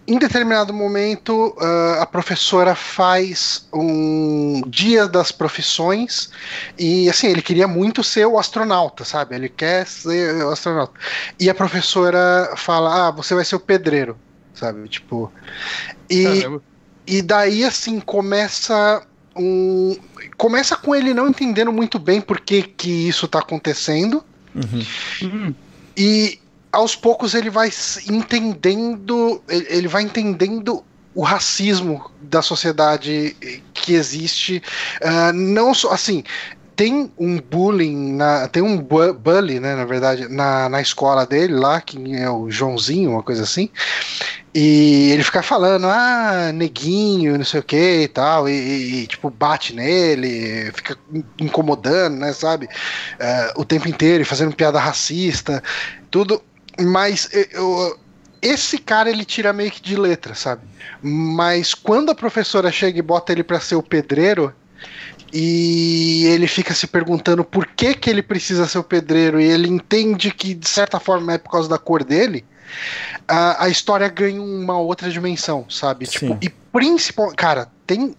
em 0.08 0.18
determinado 0.18 0.72
momento, 0.72 1.54
uh, 1.58 2.00
a 2.00 2.06
professora 2.06 2.74
faz 2.74 3.68
um 3.70 4.62
dia 4.66 5.06
das 5.06 5.30
profissões 5.30 6.30
e, 6.78 7.10
assim, 7.10 7.26
ele 7.26 7.42
queria 7.42 7.68
muito 7.68 8.02
ser 8.02 8.24
o 8.24 8.38
astronauta, 8.38 9.04
sabe? 9.04 9.34
Ele 9.34 9.50
quer 9.50 9.86
ser 9.86 10.42
o 10.42 10.48
astronauta. 10.48 10.94
E 11.38 11.50
a 11.50 11.54
professora 11.54 12.54
fala: 12.56 13.08
Ah, 13.08 13.10
você 13.10 13.34
vai 13.34 13.44
ser 13.44 13.56
o 13.56 13.60
pedreiro, 13.60 14.16
sabe? 14.54 14.88
Tipo. 14.88 15.30
E, 16.08 16.42
e 17.06 17.20
daí, 17.20 17.62
assim, 17.62 18.00
começa 18.00 19.06
um. 19.36 19.94
Começa 20.38 20.74
com 20.74 20.94
ele 20.94 21.12
não 21.12 21.28
entendendo 21.28 21.70
muito 21.70 21.98
bem 21.98 22.18
por 22.18 22.40
que, 22.40 22.62
que 22.62 23.08
isso 23.08 23.26
está 23.26 23.40
acontecendo. 23.40 24.24
Uhum. 24.54 25.54
E, 25.94 26.40
aos 26.72 26.94
poucos 26.94 27.34
ele 27.34 27.50
vai 27.50 27.70
entendendo, 28.08 29.42
ele 29.48 29.88
vai 29.88 30.02
entendendo 30.02 30.84
o 31.14 31.22
racismo 31.22 32.10
da 32.22 32.42
sociedade 32.42 33.36
que 33.74 33.94
existe, 33.94 34.62
uh, 35.02 35.32
não 35.32 35.74
só 35.74 35.92
assim. 35.92 36.22
Tem 36.76 37.10
um 37.18 37.40
bullying, 37.40 38.12
na, 38.12 38.46
tem 38.46 38.62
um 38.62 38.78
bully, 38.78 39.58
né, 39.58 39.74
na 39.74 39.84
verdade, 39.84 40.28
na, 40.28 40.68
na 40.68 40.80
escola 40.80 41.26
dele 41.26 41.54
lá, 41.54 41.80
que 41.80 42.14
é 42.14 42.30
o 42.30 42.48
Joãozinho, 42.48 43.10
uma 43.10 43.22
coisa 43.24 43.42
assim. 43.42 43.68
E 44.54 45.10
ele 45.10 45.24
fica 45.24 45.42
falando, 45.42 45.88
ah, 45.88 46.52
neguinho, 46.54 47.36
não 47.36 47.44
sei 47.44 47.60
o 47.60 47.64
que 47.64 48.02
e 48.02 48.08
tal, 48.08 48.48
e, 48.48 49.02
e, 49.02 49.06
tipo, 49.08 49.28
bate 49.28 49.74
nele, 49.74 50.70
fica 50.72 50.96
incomodando, 51.40 52.16
né, 52.16 52.32
sabe? 52.32 52.66
Uh, 52.66 53.60
o 53.60 53.64
tempo 53.64 53.88
inteiro, 53.88 54.24
fazendo 54.24 54.54
piada 54.54 54.78
racista, 54.78 55.62
tudo. 56.10 56.42
Mas 56.80 57.28
eu, 57.52 57.98
esse 58.40 58.78
cara 58.78 59.10
ele 59.10 59.24
tira 59.24 59.52
meio 59.52 59.70
que 59.70 59.82
de 59.82 59.96
letra, 59.96 60.34
sabe? 60.34 60.62
Mas 61.02 61.74
quando 61.74 62.10
a 62.10 62.14
professora 62.14 62.70
chega 62.70 62.98
e 62.98 63.02
bota 63.02 63.32
ele 63.32 63.42
para 63.42 63.60
ser 63.60 63.76
o 63.76 63.82
pedreiro, 63.82 64.52
e 65.32 66.24
ele 66.26 66.46
fica 66.46 66.72
se 66.72 66.86
perguntando 66.86 67.44
por 67.44 67.66
que, 67.66 67.94
que 67.94 68.08
ele 68.08 68.22
precisa 68.22 68.66
ser 68.66 68.78
o 68.78 68.84
pedreiro, 68.84 69.40
e 69.40 69.44
ele 69.44 69.68
entende 69.68 70.32
que 70.32 70.54
de 70.54 70.68
certa 70.68 70.98
forma 70.98 71.34
é 71.34 71.38
por 71.38 71.50
causa 71.50 71.68
da 71.68 71.78
cor 71.78 72.02
dele, 72.04 72.44
a, 73.26 73.64
a 73.64 73.68
história 73.68 74.08
ganha 74.08 74.40
uma 74.40 74.78
outra 74.78 75.10
dimensão, 75.10 75.66
sabe? 75.68 76.06
Tipo, 76.06 76.38
e 76.40 76.48
principalmente, 76.48 77.36
cara, 77.36 77.68
tem 77.86 78.14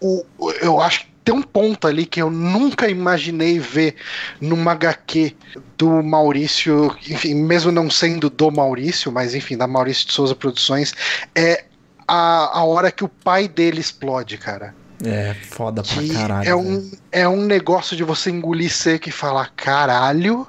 o, 0.00 0.24
eu 0.60 0.80
acho 0.80 1.06
tem 1.24 1.34
um 1.34 1.42
ponto 1.42 1.88
ali 1.88 2.04
que 2.04 2.20
eu 2.20 2.30
nunca 2.30 2.88
imaginei 2.88 3.58
ver 3.58 3.96
numa 4.40 4.72
HQ 4.72 5.34
do 5.78 6.02
Maurício, 6.02 6.94
enfim, 7.08 7.34
mesmo 7.34 7.72
não 7.72 7.90
sendo 7.90 8.28
do 8.28 8.50
Maurício, 8.50 9.10
mas 9.10 9.34
enfim, 9.34 9.56
da 9.56 9.66
Maurício 9.66 10.06
de 10.06 10.12
Souza 10.12 10.34
Produções, 10.34 10.92
é 11.34 11.64
a, 12.06 12.58
a 12.58 12.64
hora 12.64 12.92
que 12.92 13.02
o 13.02 13.08
pai 13.08 13.48
dele 13.48 13.80
explode, 13.80 14.36
cara. 14.36 14.74
É, 15.02 15.34
foda 15.34 15.82
pra 15.82 16.02
que 16.02 16.12
caralho. 16.12 16.48
É 16.48 16.54
um, 16.54 16.90
é 17.10 17.28
um 17.28 17.42
negócio 17.44 17.96
de 17.96 18.04
você 18.04 18.30
engolir 18.30 18.70
seco 18.70 19.08
e 19.08 19.12
falar 19.12 19.50
caralho, 19.56 20.46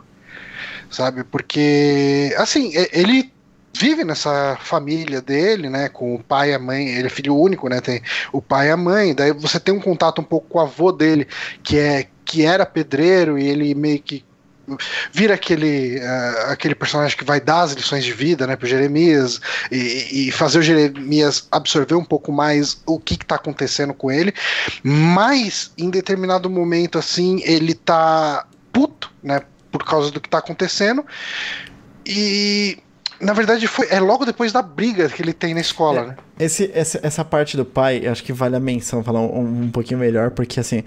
sabe? 0.90 1.24
Porque, 1.24 2.36
assim, 2.38 2.72
ele 2.92 3.34
vive 3.78 4.04
nessa 4.04 4.58
família 4.62 5.22
dele, 5.22 5.70
né, 5.70 5.90
com 5.90 6.16
o 6.16 6.24
pai 6.24 6.52
e 6.52 6.54
a 6.54 6.60
mãe, 6.60 6.88
ele 6.88 7.08
é 7.08 7.10
filho 7.10 7.38
único, 7.38 7.68
né, 7.68 7.82
tem 7.82 8.02
o 8.32 8.42
pai 8.42 8.70
e 8.70 8.72
a 8.72 8.78
mãe, 8.78 9.14
daí 9.14 9.34
você 9.34 9.60
tem 9.60 9.74
um 9.74 9.82
contato 9.82 10.22
um 10.22 10.24
pouco 10.24 10.48
com 10.48 10.60
o 10.60 10.62
avô 10.62 10.92
dele, 10.92 11.28
que 11.62 11.78
é 11.78 12.08
que 12.24 12.44
era 12.44 12.66
pedreiro 12.66 13.38
e 13.38 13.48
ele 13.48 13.76
meio 13.76 14.02
que 14.02 14.26
vira 15.12 15.36
aquele, 15.36 16.00
uh, 16.00 16.52
aquele 16.52 16.74
personagem 16.74 17.16
que 17.16 17.24
vai 17.24 17.40
dar 17.40 17.62
as 17.62 17.74
lições 17.74 18.04
de 18.04 18.12
vida 18.12 18.48
né, 18.48 18.56
para 18.56 18.68
Jeremias 18.68 19.40
e, 19.72 20.28
e, 20.28 20.32
fazer 20.32 20.58
o 20.58 20.64
Jeremias 20.64 21.48
absorver 21.52 21.94
um 21.94 22.04
pouco 22.04 22.32
mais 22.32 22.82
o 22.84 23.00
que 23.00 23.14
está 23.14 23.36
acontecendo 23.36 23.94
com 23.94 24.12
ele, 24.12 24.34
mas 24.82 25.72
em 25.78 25.92
determinado 25.92 26.50
momento 26.50 26.98
assim 26.98 27.42
ele 27.44 27.76
tá 27.76 28.48
puto, 28.74 29.12
né, 29.22 29.42
por 29.72 29.86
causa 29.86 30.10
do 30.10 30.20
que 30.20 30.28
está 30.28 30.40
acontecendo 30.40 31.06
e 32.06 32.80
na 33.20 33.34
verdade, 33.34 33.68
foi, 33.68 33.88
é 33.90 34.00
logo 34.00 34.26
depois 34.26 34.52
da 34.52 34.62
briga 34.62 35.10
que 35.10 35.22
ele 35.22 35.34
tem 35.34 35.54
na 35.54 35.62
escola, 35.62 36.02
é, 36.02 36.06
né? 36.08 36.16
Esse, 36.40 36.70
essa, 36.74 37.00
essa 37.02 37.26
parte 37.26 37.56
do 37.56 37.66
pai, 37.66 38.06
acho 38.06 38.24
que 38.24 38.34
vale 38.34 38.56
a 38.56 38.60
menção, 38.60 39.04
falar 39.04 39.22
um, 39.22 39.64
um 39.64 39.72
pouquinho 39.72 40.00
melhor, 40.00 40.32
porque 40.32 40.60
assim, 40.60 40.84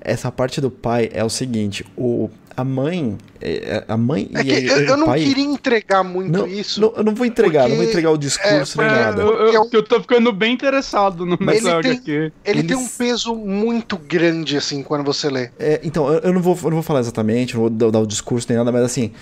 essa 0.00 0.32
parte 0.32 0.60
do 0.60 0.70
pai 0.70 1.10
é 1.12 1.22
o 1.22 1.28
seguinte, 1.28 1.84
o, 1.96 2.30
a 2.56 2.64
mãe, 2.64 3.18
é, 3.38 3.84
a 3.86 3.96
mãe 3.98 4.30
é 4.34 4.42
e 4.42 4.66
eu, 4.66 4.78
eu 4.78 4.96
não 4.96 5.06
pai... 5.06 5.22
queria 5.22 5.44
entregar 5.44 6.02
muito 6.02 6.32
não, 6.32 6.46
isso. 6.46 6.80
Não, 6.80 6.94
eu 6.96 7.04
não 7.04 7.14
vou 7.14 7.26
entregar, 7.26 7.64
porque, 7.64 7.68
não 7.68 7.76
vou 7.76 7.90
entregar 7.90 8.10
o 8.10 8.16
discurso 8.16 8.80
é, 8.80 8.86
nem 8.86 8.96
nada. 8.96 9.22
Eu, 9.22 9.34
eu, 9.52 9.68
eu, 9.70 9.82
tô 9.82 10.00
ficando 10.00 10.32
bem 10.32 10.54
interessado 10.54 11.26
no 11.26 11.36
Mas 11.38 11.62
ele 11.62 11.82
tem, 11.82 11.92
aqui. 11.92 12.10
Ele 12.10 12.32
Eles... 12.44 12.66
tem 12.66 12.76
um 12.76 12.88
peso 12.88 13.34
muito 13.34 13.98
grande, 13.98 14.56
assim, 14.56 14.82
quando 14.82 15.04
você 15.04 15.28
lê. 15.28 15.50
É, 15.58 15.80
então, 15.84 16.10
eu, 16.10 16.32
não 16.32 16.40
vou, 16.40 16.56
eu 16.56 16.70
não 16.70 16.76
vou 16.76 16.82
falar 16.82 17.00
exatamente, 17.00 17.54
não 17.54 17.60
vou 17.60 17.70
dar, 17.70 17.90
dar 17.90 18.00
o 18.00 18.06
discurso 18.06 18.46
nem 18.48 18.56
nada, 18.56 18.72
mas 18.72 18.82
assim, 18.82 19.12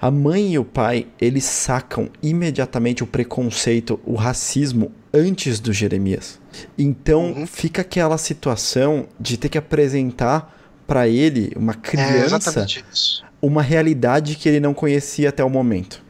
a 0.00 0.10
mãe 0.10 0.52
e 0.52 0.58
o 0.58 0.64
pai, 0.64 1.06
eles 1.20 1.44
sacam 1.44 2.08
imediatamente 2.22 3.02
o 3.04 3.06
preconceito, 3.06 4.00
o 4.04 4.14
racismo 4.14 4.92
antes 5.12 5.60
do 5.60 5.72
Jeremias. 5.72 6.40
Então 6.78 7.32
uhum. 7.32 7.46
fica 7.46 7.82
aquela 7.82 8.16
situação 8.16 9.06
de 9.18 9.36
ter 9.36 9.48
que 9.48 9.58
apresentar 9.58 10.56
para 10.86 11.06
ele, 11.06 11.52
uma 11.54 11.72
é, 11.72 11.76
criança, 11.76 12.60
é 12.60 13.26
uma 13.40 13.62
realidade 13.62 14.36
que 14.36 14.48
ele 14.48 14.58
não 14.58 14.74
conhecia 14.74 15.28
até 15.28 15.44
o 15.44 15.50
momento. 15.50 16.02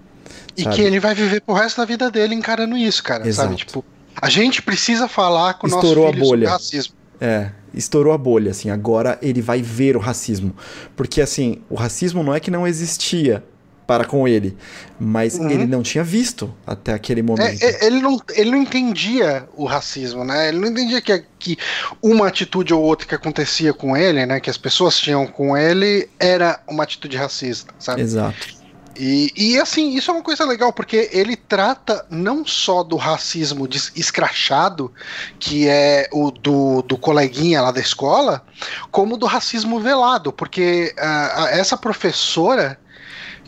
E 0.57 0.63
sabe? 0.63 0.77
que 0.77 0.83
ele 0.83 1.01
vai 1.01 1.15
viver 1.15 1.41
pro 1.41 1.55
resto 1.55 1.79
da 1.79 1.85
vida 1.85 2.11
dele 2.11 2.35
encarando 2.35 2.77
isso, 2.77 3.03
cara. 3.03 3.27
Exato. 3.27 3.49
Sabe? 3.49 3.57
Tipo, 3.59 3.85
a 4.21 4.29
gente 4.29 4.63
precisa 4.63 5.09
falar 5.09 5.55
com 5.55 5.67
o 5.67 5.71
nosso 5.71 5.87
filho 5.87 6.07
a 6.07 6.13
bolha. 6.13 6.23
sobre 6.23 6.47
racismo. 6.47 6.95
É, 7.21 7.51
estourou 7.75 8.13
a 8.13 8.19
bolha, 8.19 8.51
assim, 8.51 8.71
agora 8.71 9.19
ele 9.21 9.43
vai 9.43 9.61
ver 9.61 9.97
o 9.97 10.01
racismo. 10.01 10.55
Porque, 10.97 11.21
assim, 11.21 11.61
o 11.69 11.75
racismo 11.75 12.23
não 12.23 12.35
é 12.35 12.41
que 12.41 12.51
não 12.51 12.67
existia, 12.67 13.45
para 13.91 14.05
com 14.05 14.29
ele. 14.29 14.57
Mas 15.01 15.35
Uhum. 15.35 15.51
ele 15.51 15.67
não 15.67 15.83
tinha 15.83 16.05
visto 16.05 16.55
até 16.65 16.95
aquele 16.95 17.23
momento. 17.23 17.61
É, 17.61 17.67
é, 17.67 17.87
ele, 17.87 18.01
não, 18.01 18.21
ele 18.37 18.53
não 18.53 18.59
entendia 18.59 19.49
o 19.57 19.65
racismo, 19.65 20.25
né? 20.25 20.47
Ele 20.47 20.61
não 20.61 20.69
entendia 20.69 21.01
que, 21.01 21.25
que 21.37 21.59
uma 22.01 22.29
atitude 22.29 22.73
ou 22.73 22.81
outra 22.81 23.05
que 23.05 23.17
acontecia 23.17 23.75
com 23.75 23.97
ele, 23.97 24.25
né? 24.25 24.39
Que 24.39 24.49
as 24.49 24.57
pessoas 24.57 24.97
tinham 24.97 25.27
com 25.27 25.57
ele, 25.57 26.09
era 26.21 26.61
uma 26.69 26.85
atitude 26.85 27.17
racista, 27.17 27.75
sabe? 27.81 28.03
Exato. 28.03 28.61
E, 28.97 29.33
e 29.37 29.59
assim, 29.59 29.97
isso 29.97 30.09
é 30.09 30.15
uma 30.15 30.23
coisa 30.23 30.45
legal, 30.45 30.73
porque 30.73 31.11
ele 31.11 31.35
trata 31.35 32.07
não 32.09 32.47
só 32.47 32.85
do 32.85 32.95
racismo 32.95 33.69
escrachado, 33.97 34.93
que 35.37 35.67
é 35.67 36.09
o 36.13 36.31
do, 36.31 36.83
do 36.83 36.97
coleguinha 36.97 37.61
lá 37.61 37.73
da 37.73 37.81
escola, 37.81 38.45
como 38.93 39.17
do 39.17 39.27
racismo 39.27 39.81
velado, 39.81 40.33
porque 40.33 40.95
ah, 40.97 41.49
essa 41.51 41.77
professora 41.77 42.79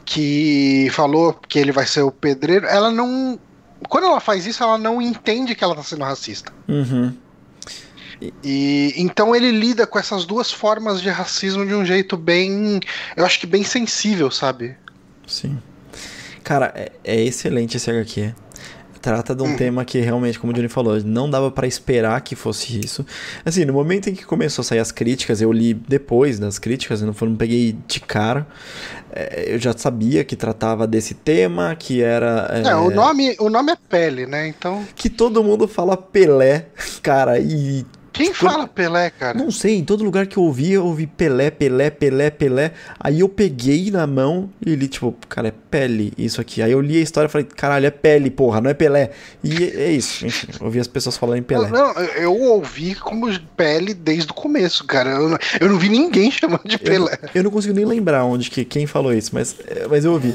que 0.05 0.89
falou 0.93 1.33
que 1.33 1.59
ele 1.59 1.73
vai 1.73 1.87
ser 1.87 2.03
o 2.03 2.11
pedreiro, 2.11 2.67
ela 2.67 2.91
não. 2.91 3.39
Quando 3.89 4.05
ela 4.05 4.21
faz 4.21 4.47
isso, 4.47 4.63
ela 4.63 4.79
não 4.79 5.03
entende 5.03 5.55
que 5.55 5.65
ela 5.65 5.75
tá 5.75 5.83
sendo 5.83 6.05
racista. 6.05 6.53
Uhum. 6.69 7.15
E 8.43 8.95
então 8.97 9.35
ele 9.35 9.51
lida 9.51 9.87
com 9.87 9.99
essas 9.99 10.25
duas 10.25 10.53
formas 10.53 11.01
de 11.01 11.09
racismo 11.09 11.67
de 11.67 11.75
um 11.75 11.85
jeito 11.85 12.17
bem. 12.17 12.79
Eu 13.17 13.25
acho 13.25 13.41
que 13.41 13.47
bem 13.47 13.65
sensível, 13.65 14.31
sabe? 14.31 14.77
Sim. 15.27 15.59
Cara, 16.45 16.73
é, 16.75 16.93
é 17.05 17.21
excelente 17.23 17.77
esse 17.77 17.91
HQ. 17.91 18.35
Trata 19.03 19.35
de 19.35 19.43
um 19.43 19.47
Hum. 19.47 19.57
tema 19.57 19.85
que 19.85 19.99
realmente, 20.01 20.39
como 20.39 20.53
o 20.53 20.55
Johnny 20.55 20.69
falou, 20.69 20.99
não 21.05 21.29
dava 21.29 21.51
pra 21.51 21.67
esperar 21.67 22.21
que 22.21 22.37
fosse 22.37 22.79
isso. 22.79 23.05
Assim, 23.45 23.65
no 23.65 23.73
momento 23.73 24.09
em 24.09 24.15
que 24.15 24.25
começou 24.25 24.63
a 24.63 24.65
sair 24.65 24.79
as 24.79 24.93
críticas, 24.93 25.43
eu 25.43 25.53
li 25.53 25.75
depois 25.75 26.39
das 26.39 26.59
críticas, 26.59 27.01
eu 27.03 27.09
não, 27.09 27.29
não 27.29 27.37
peguei 27.37 27.77
de 27.89 27.99
cara. 28.01 28.47
É, 29.13 29.53
eu 29.55 29.59
já 29.59 29.77
sabia 29.77 30.23
que 30.25 30.37
tratava 30.37 30.87
desse 30.87 31.15
tema, 31.15 31.75
que 31.75 32.01
era. 32.01 32.49
é, 32.65 32.69
É, 32.69 32.75
o 32.77 32.91
nome, 32.91 33.37
o 33.41 33.51
nome 33.51 33.73
é 33.73 33.77
Pele, 33.89 34.25
né? 34.25 34.47
Então. 34.47 34.87
Que 34.95 35.11
todo 35.11 35.43
mundo 35.43 35.67
fala 35.67 35.97
Pelé, 35.97 36.67
cara, 37.03 37.39
e. 37.41 37.85
Quem 38.13 38.31
Tipo, 38.33 38.45
fala 38.47 38.69
Pelé, 38.69 39.11
cara? 39.11 39.39
Não 39.39 39.51
sei, 39.51 39.77
em 39.79 39.85
todo 39.85 40.05
lugar 40.05 40.27
que 40.27 40.37
eu 40.37 40.43
ouvi, 40.43 40.73
eu 40.73 40.85
ouvi 40.85 41.07
Pelé, 41.07 41.51
Pelé, 41.51 41.89
Pelé, 41.91 42.31
Pelé. 42.31 42.73
Aí 43.01 43.21
eu 43.21 43.29
peguei 43.29 43.91
na 43.91 44.07
mão 44.07 44.51
e 44.65 44.75
li, 44.75 44.87
tipo, 44.89 45.15
cara, 45.29 45.49
é 45.49 45.53
pele 45.71 46.13
isso 46.19 46.41
aqui. 46.41 46.61
Aí 46.63 46.71
eu 46.73 46.81
li 46.81 46.99
a 46.99 47.01
história 47.01 47.27
e 47.27 47.31
falei, 47.31 47.47
caralho, 47.47 47.87
é 47.87 47.91
pele, 47.91 48.31
porra, 48.31 48.61
não 48.61 48.69
é 48.71 48.75
Pelé. 48.75 49.11
E 49.43 49.65
é 49.65 49.91
isso, 49.93 50.27
enfim, 50.27 50.49
eu 50.61 50.67
ouvi 50.67 50.79
as 50.79 50.87
pessoas 50.87 51.17
falarem 51.17 51.43
Pelé. 51.43 51.69
Não, 51.71 51.93
eu 52.17 52.35
ouvi 52.39 52.95
como 52.95 53.29
Pele 53.57 53.95
desde 53.95 54.31
o 54.31 54.35
começo, 54.35 54.85
cara. 54.87 55.11
Eu 55.11 55.29
não, 55.31 55.39
eu 55.61 55.69
não 55.71 55.79
vi 55.79 55.89
ninguém 55.89 56.31
chamando 56.33 56.63
de 56.67 56.79
Eu, 56.83 57.01
não- 57.01 57.07
Pelé. 57.09 57.19
eu 57.35 57.43
não 57.43 57.51
consigo 57.51 57.75
nem 57.75 57.85
lembrar 57.85 58.25
onde 58.25 58.51
que 58.51 58.65
quem 58.65 58.87
falou 58.87 59.15
isso, 59.15 59.31
mas, 59.33 59.57
é, 59.67 59.87
mas 59.89 60.05
eu 60.05 60.13
ouvi. 60.13 60.35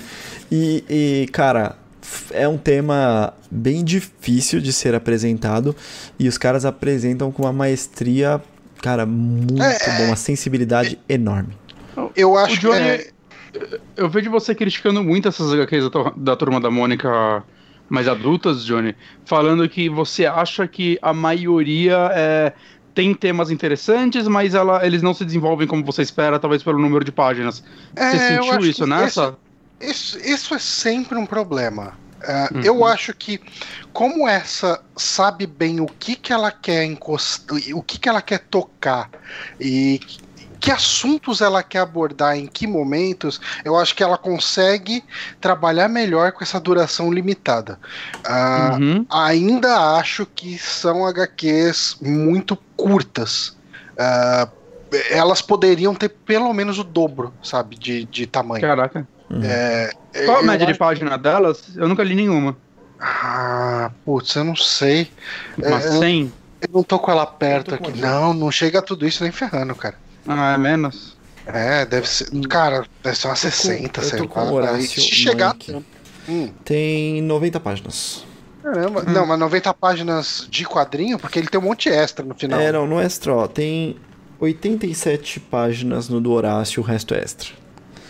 E, 0.51 0.83
e, 0.89 1.27
cara, 1.31 1.75
é 2.31 2.47
um 2.47 2.57
tema 2.57 3.33
bem 3.49 3.83
difícil 3.83 4.59
de 4.61 4.71
ser 4.73 4.93
apresentado 4.95 5.75
e 6.19 6.27
os 6.27 6.37
caras 6.37 6.65
apresentam 6.65 7.31
com 7.31 7.43
uma 7.43 7.53
maestria, 7.53 8.41
cara, 8.81 9.05
muito 9.05 9.61
É, 9.61 9.97
bom, 9.97 10.05
uma 10.05 10.15
sensibilidade 10.15 10.99
enorme. 11.07 11.53
Eu 12.15 12.37
acho 12.37 12.59
Johnny- 12.59 12.79
que. 12.79 13.13
é, 13.59 13.79
Eu 13.95 14.07
vejo 14.09 14.29
você 14.29 14.53
criticando 14.53 15.03
muito 15.03 15.27
essas 15.27 15.51
HQs 15.51 15.89
da, 15.89 16.13
da 16.15 16.35
turma 16.35 16.59
da 16.61 16.69
Mônica 16.69 17.43
mais 17.89 18.07
adultas, 18.07 18.63
Johnny, 18.65 18.93
falando 19.25 19.67
que 19.67 19.89
você 19.89 20.25
acha 20.25 20.67
que 20.67 20.99
a 21.01 21.13
maioria 21.13 22.11
é, 22.13 22.53
tem 22.93 23.13
temas 23.15 23.49
interessantes, 23.49 24.27
mas 24.27 24.53
ela- 24.53 24.85
eles 24.85 25.01
não 25.01 25.13
se 25.13 25.23
desenvolvem 25.25 25.65
como 25.67 25.83
você 25.85 26.01
espera, 26.01 26.37
talvez 26.37 26.61
pelo 26.61 26.77
número 26.77 27.03
de 27.05 27.11
páginas. 27.11 27.63
é, 27.95 28.11
você 28.11 28.19
sentiu 28.19 28.59
isso 28.65 28.85
nessa? 28.85 29.35
Isso, 29.79 30.17
isso 30.19 30.55
é 30.55 30.59
sempre 30.59 31.17
um 31.17 31.25
problema. 31.25 31.97
Ah, 32.23 32.49
Uhum. 32.53 32.61
Eu 32.63 32.85
acho 32.85 33.13
que, 33.13 33.39
como 33.93 34.27
essa 34.27 34.83
sabe 34.97 35.45
bem 35.45 35.79
o 35.79 35.87
que, 35.87 36.15
que 36.15 36.33
ela 36.33 36.51
quer 36.51 36.83
encostar, 36.83 37.55
o 37.75 37.83
que, 37.83 37.99
que 37.99 38.09
ela 38.09 38.21
quer 38.21 38.39
tocar 38.49 39.11
e 39.59 39.99
que 40.59 40.71
assuntos 40.71 41.41
ela 41.41 41.61
quer 41.61 41.79
abordar 41.79 42.35
em 42.35 42.47
que 42.47 42.65
momentos, 42.65 43.39
eu 43.63 43.77
acho 43.77 43.95
que 43.95 44.01
ela 44.03 44.17
consegue 44.17 45.03
trabalhar 45.39 45.87
melhor 45.87 46.31
com 46.31 46.43
essa 46.43 46.59
duração 46.59 47.11
limitada. 47.11 47.79
Ah, 48.25 48.77
Uhum. 48.79 49.05
ainda 49.11 49.97
acho 49.97 50.25
que 50.25 50.57
são 50.57 51.05
HQs 51.05 51.97
muito 52.01 52.57
curtas. 52.75 53.55
Ah, 53.97 54.51
elas 55.09 55.41
poderiam 55.41 55.93
ter 55.93 56.09
pelo 56.09 56.51
menos 56.53 56.79
o 56.79 56.83
dobro, 56.83 57.35
sabe, 57.43 57.75
de, 57.75 58.05
de 58.05 58.25
tamanho. 58.25 58.61
Caraca. 58.61 59.07
É, 59.43 59.91
Qual 60.25 60.37
a 60.37 60.41
eu 60.41 60.45
média 60.45 60.65
de 60.65 60.71
acho- 60.71 60.79
página 60.79 61.17
delas? 61.17 61.63
Eu 61.75 61.87
nunca 61.87 62.03
li 62.03 62.15
nenhuma. 62.15 62.55
Ah, 62.99 63.91
putz, 64.05 64.35
eu 64.35 64.43
não 64.43 64.55
sei. 64.55 65.11
Mas 65.57 65.85
É, 65.85 65.89
eu, 65.89 65.99
100? 65.99 66.33
eu 66.61 66.69
não 66.73 66.83
tô 66.83 66.97
com 66.97 67.11
ela 67.11 67.25
perto 67.25 67.71
Eu 67.75 67.77
com 67.77 67.87
aqui. 67.89 67.99
Não, 67.99 68.33
não 68.33 68.51
chega 68.51 68.79
a 68.79 68.81
tudo 68.81 69.05
isso 69.05 69.21
nem 69.23 69.31
ferrando, 69.31 69.75
cara. 69.75 69.95
Ah, 70.27 70.53
é 70.53 70.57
menos. 70.57 71.15
É, 71.45 71.85
deve 71.85 72.07
ser. 72.09 72.29
Cara, 72.49 72.85
deve 73.03 73.15
ser 73.17 73.27
umas 73.27 73.39
60, 73.39 74.01
eu 74.01 74.03
sei 74.03 74.27
com 74.27 74.39
lá. 74.43 74.51
Horácio 74.51 74.87
se 74.87 75.01
chegar. 75.01 75.55
Hum, 76.27 76.49
Tem 76.65 77.21
90 77.21 77.59
páginas. 77.59 78.25
caramba. 78.63 79.03
Não, 79.03 79.25
mas 79.25 79.39
90 79.39 79.73
páginas 79.73 80.45
de 80.49 80.65
quadrinho, 80.65 81.17
porque 81.19 81.39
ele 81.39 81.47
tem 81.47 81.59
um 81.59 81.63
monte 81.63 81.87
extra 81.89 82.25
no 82.25 82.35
final. 82.35 82.59
É, 82.59 82.71
não, 82.71 82.85
no 82.87 82.99
extra, 82.99 83.33
ó, 83.33 83.47
tem 83.47 83.95
87 84.39 85.39
páginas 85.39 86.09
no 86.09 86.19
do 86.19 86.31
Horácio, 86.31 86.81
o 86.81 86.85
resto 86.85 87.13
é 87.13 87.19
extra. 87.19 87.49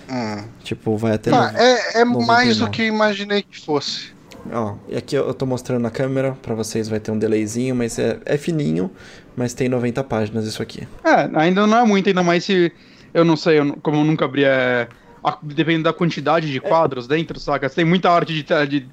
Hum. 0.10 0.44
Tipo, 0.64 0.98
vai 0.98 1.14
até. 1.14 1.30
Tá, 1.32 1.52
no- 1.52 1.58
é, 1.58 2.02
é 2.02 2.06
99. 2.06 2.26
mais 2.26 2.58
do 2.58 2.70
que 2.70 2.84
eu 2.84 2.88
imaginei 2.88 3.42
que 3.44 3.60
fosse. 3.60 4.16
Ó, 4.52 4.76
e 4.88 4.96
aqui 4.96 5.16
eu 5.16 5.34
tô 5.34 5.46
mostrando 5.46 5.82
na 5.82 5.90
câmera, 5.92 6.32
pra 6.42 6.56
vocês 6.56 6.88
vai 6.88 7.00
ter 7.00 7.12
um 7.12 7.20
delayzinho, 7.20 7.76
mas 7.76 8.00
é, 8.00 8.18
é 8.26 8.38
fininho, 8.38 8.90
mas 9.36 9.54
tem 9.54 9.68
90 9.68 10.02
páginas 10.06 10.46
isso 10.46 10.62
aqui. 10.62 10.88
É, 11.04 11.30
ainda 11.38 11.68
não 11.68 11.78
é 11.78 11.84
muito, 11.86 12.08
ainda 12.08 12.24
mais 12.24 12.46
se. 12.46 12.72
Eu 13.14 13.26
não 13.26 13.36
sei, 13.36 13.60
eu 13.60 13.76
como 13.82 13.98
eu 13.98 14.04
nunca 14.06 14.24
abri. 14.26 14.44
É, 14.46 14.88
a- 15.24 15.38
dependendo 15.42 15.84
da 15.86 15.94
quantidade 15.94 16.50
de 16.50 16.60
quadros 16.62 17.08
dentro, 17.08 17.38
saca? 17.40 17.68
Se 17.68 17.76
tem 17.76 17.84
muita 17.84 18.10
arte 18.10 18.34
de, 18.34 18.44
de 18.70 18.88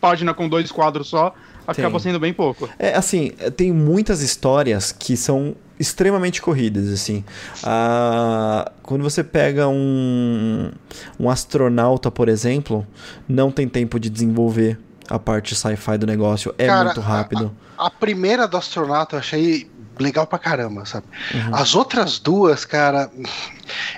página 0.00 0.32
com 0.32 0.48
dois 0.48 0.72
quadros 0.72 1.08
só, 1.08 1.34
acaba 1.66 1.90
Tem. 1.90 2.00
sendo 2.00 2.18
bem 2.20 2.32
pouco. 2.32 2.68
É, 2.78 2.94
assim, 2.94 3.32
é, 3.38 3.50
tem 3.50 3.70
muitas 3.72 4.22
histórias 4.22 4.90
que 4.92 5.16
são 5.16 5.54
extremamente 5.78 6.42
corridas, 6.42 6.88
assim. 6.88 7.24
Ah, 7.62 8.70
quando 8.82 9.02
você 9.02 9.22
pega 9.22 9.68
um, 9.68 10.70
um 11.18 11.30
astronauta, 11.30 12.10
por 12.10 12.28
exemplo, 12.28 12.86
não 13.28 13.50
tem 13.50 13.68
tempo 13.68 13.98
de 13.98 14.10
desenvolver 14.10 14.78
a 15.08 15.18
parte 15.18 15.54
sci-fi 15.54 15.96
do 15.96 16.06
negócio, 16.06 16.54
é 16.58 16.66
Cara, 16.66 16.84
muito 16.86 17.00
rápido. 17.00 17.54
A 17.76 17.90
primeira 17.90 18.46
do 18.46 18.56
astronauta 18.56 19.16
eu 19.16 19.20
achei 19.20 19.70
legal 20.02 20.26
pra 20.26 20.38
caramba, 20.38 20.84
sabe? 20.84 21.06
Uhum. 21.34 21.54
As 21.54 21.74
outras 21.74 22.18
duas, 22.18 22.64
cara, 22.64 23.10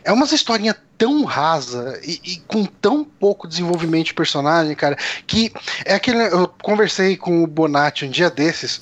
é 0.04 0.12
umas 0.12 0.32
historinha 0.32 0.76
tão 0.96 1.24
rasa 1.24 1.98
e, 2.04 2.20
e 2.24 2.36
com 2.46 2.64
tão 2.64 3.04
pouco 3.04 3.48
desenvolvimento 3.48 4.06
de 4.06 4.14
personagem, 4.14 4.74
cara, 4.74 4.96
que 5.26 5.52
é 5.84 5.94
aquele. 5.94 6.22
Eu 6.24 6.48
conversei 6.62 7.16
com 7.16 7.42
o 7.42 7.46
Bonatti 7.46 8.04
um 8.04 8.10
dia 8.10 8.30
desses, 8.30 8.80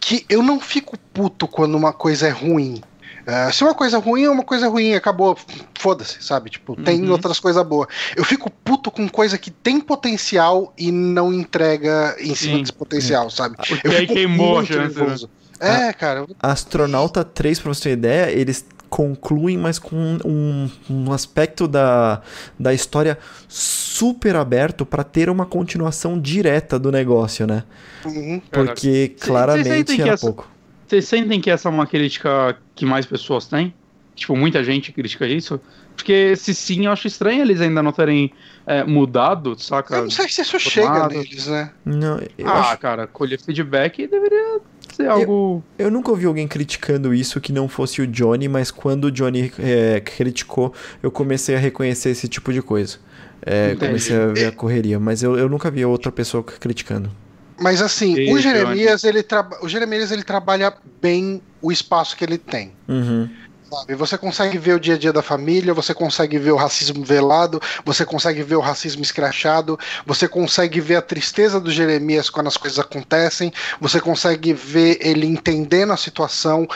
que 0.00 0.24
eu 0.28 0.42
não 0.42 0.60
fico 0.60 0.98
puto 1.12 1.46
quando 1.46 1.76
uma 1.76 1.92
coisa 1.92 2.26
é 2.26 2.30
ruim. 2.30 2.82
Ah, 3.26 3.52
se 3.52 3.62
uma 3.62 3.74
coisa 3.74 3.98
ruim 3.98 4.24
é 4.24 4.30
uma 4.30 4.42
coisa 4.42 4.68
ruim, 4.68 4.94
acabou, 4.94 5.38
foda-se, 5.78 6.22
sabe? 6.22 6.50
Tipo, 6.50 6.74
tem 6.74 7.04
Uhum. 7.04 7.12
outras 7.12 7.38
coisas 7.38 7.64
boas. 7.64 7.86
Eu 8.16 8.24
fico 8.24 8.50
puto 8.50 8.90
com 8.90 9.08
coisa 9.08 9.38
que 9.38 9.50
tem 9.50 9.78
potencial 9.80 10.72
e 10.76 10.90
não 10.90 11.32
entrega 11.32 12.16
em 12.18 12.34
cima 12.34 12.56
Sim. 12.56 12.60
desse 12.62 12.72
potencial, 12.72 13.30
sabe? 13.30 13.56
Porque 13.56 13.86
Eu 13.86 13.92
aí 13.92 13.98
fico 14.00 14.14
queimou 14.14 14.54
muito 14.56 14.72
chance, 14.72 14.98
né? 14.98 15.28
É, 15.60 15.92
cara, 15.92 16.26
Astronauta 16.40 17.24
3, 17.24 17.58
pra 17.60 17.72
você 17.74 17.82
ter 17.82 17.90
ideia, 17.92 18.30
eles 18.30 18.64
concluem, 18.88 19.56
mas 19.56 19.78
com 19.78 20.18
um, 20.24 20.68
um 20.90 21.12
aspecto 21.12 21.68
da, 21.68 22.20
da 22.58 22.74
história 22.74 23.16
super 23.48 24.34
aberto 24.34 24.84
pra 24.84 25.04
ter 25.04 25.30
uma 25.30 25.46
continuação 25.46 26.18
direta 26.18 26.78
do 26.78 26.90
negócio, 26.90 27.46
né? 27.46 27.62
uhum. 28.04 28.40
Porque 28.50 29.14
claramente 29.20 30.02
essa- 30.02 30.26
pouco. 30.26 30.48
Vocês 30.88 31.04
sentem 31.06 31.40
que 31.40 31.48
essa 31.50 31.68
é 31.68 31.70
uma 31.72 31.86
crítica 31.86 32.56
que 32.74 32.84
mais 32.84 33.06
pessoas 33.06 33.46
têm? 33.46 33.72
Tipo, 34.16 34.34
muita 34.36 34.62
gente 34.64 34.90
critica 34.90 35.24
isso? 35.24 35.60
Porque 35.94 36.34
se 36.34 36.52
sim, 36.52 36.86
eu 36.86 36.92
acho 36.92 37.06
estranho 37.06 37.42
eles 37.42 37.60
ainda 37.60 37.80
não 37.82 37.92
terem 37.92 38.32
é, 38.66 38.82
mudado, 38.82 39.56
saca? 39.58 39.96
eu 39.96 40.02
não 40.02 40.10
sei 40.10 40.28
se 40.28 40.40
isso 40.42 40.52
Por 40.52 40.60
chega 40.60 41.06
neles, 41.08 41.46
né? 41.46 41.70
Não, 41.84 42.18
Ah, 42.44 42.60
acho- 42.70 42.78
cara, 42.78 43.06
colher 43.06 43.40
feedback 43.40 44.04
deveria 44.06 44.60
ser 45.02 45.08
algo. 45.08 45.62
eu 45.78 45.90
nunca 45.90 46.10
ouvi 46.10 46.26
alguém 46.26 46.46
criticando 46.46 47.14
isso 47.14 47.40
que 47.40 47.52
não 47.52 47.68
fosse 47.68 48.02
o 48.02 48.06
Johnny, 48.06 48.48
mas 48.48 48.70
quando 48.70 49.04
o 49.04 49.10
Johnny 49.10 49.52
é, 49.58 50.00
criticou, 50.00 50.72
eu 51.02 51.10
comecei 51.10 51.56
a 51.56 51.58
reconhecer 51.58 52.10
esse 52.10 52.28
tipo 52.28 52.52
de 52.52 52.62
coisa. 52.62 52.98
É, 53.42 53.74
comecei 53.74 54.16
a 54.16 54.26
ver 54.26 54.46
a 54.46 54.52
correria, 54.52 55.00
mas 55.00 55.22
eu, 55.22 55.36
eu 55.36 55.48
nunca 55.48 55.70
vi 55.70 55.84
outra 55.84 56.12
pessoa 56.12 56.42
criticando. 56.42 57.10
Mas 57.58 57.82
assim, 57.82 58.14
E, 58.14 58.32
o 58.32 58.38
Jeremias, 58.38 59.04
ele 59.04 59.22
traba... 59.22 59.58
o 59.62 59.68
Jeremias 59.68 60.10
ele 60.10 60.22
trabalha 60.22 60.72
bem 61.00 61.42
o 61.60 61.70
espaço 61.70 62.16
que 62.16 62.24
ele 62.24 62.38
tem. 62.38 62.72
Uhum. 62.88 63.28
Sabe? 63.70 63.94
Você 63.94 64.18
consegue 64.18 64.58
ver 64.58 64.74
o 64.74 64.80
dia 64.80 64.94
a 64.94 64.98
dia 64.98 65.12
da 65.12 65.22
família, 65.22 65.72
você 65.72 65.94
consegue 65.94 66.38
ver 66.38 66.50
o 66.50 66.56
racismo 66.56 67.04
velado, 67.04 67.60
você 67.84 68.04
consegue 68.04 68.42
ver 68.42 68.56
o 68.56 68.60
racismo 68.60 69.02
escrachado, 69.02 69.78
você 70.04 70.26
consegue 70.26 70.80
ver 70.80 70.96
a 70.96 71.02
tristeza 71.02 71.60
do 71.60 71.70
Jeremias 71.70 72.28
quando 72.28 72.48
as 72.48 72.56
coisas 72.56 72.78
acontecem, 72.78 73.52
você 73.80 74.00
consegue 74.00 74.52
ver 74.52 74.98
ele 75.00 75.26
entendendo 75.26 75.92
a 75.92 75.96
situação. 75.96 76.66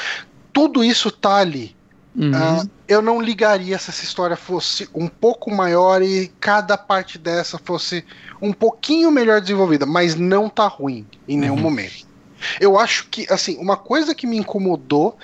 Tudo 0.53 0.85
isso 0.85 1.11
tá 1.11 1.37
ali. 1.37 1.75
Uhum. 2.17 2.31
Uh, 2.31 2.71
eu 2.87 3.03
não 3.03 3.21
ligaria 3.21 3.77
se 3.77 3.91
essa 3.91 4.05
história 4.05 4.37
fosse 4.37 4.89
um 4.95 5.09
pouco 5.09 5.51
maior 5.51 6.01
e 6.01 6.29
cada 6.39 6.79
parte 6.79 7.19
dessa 7.19 7.59
fosse 7.59 8.05
um 8.41 8.53
pouquinho 8.53 9.11
melhor 9.11 9.41
desenvolvida, 9.41 9.85
mas 9.85 10.15
não 10.15 10.49
tá 10.49 10.69
ruim 10.69 11.05
em 11.27 11.37
nenhum 11.37 11.57
uhum. 11.57 11.61
momento. 11.61 12.14
Eu 12.61 12.79
acho 12.79 13.09
que, 13.09 13.27
assim, 13.31 13.57
uma 13.59 13.77
coisa 13.77 14.15
que 14.15 14.27
me 14.27 14.37
incomodou 14.37 15.17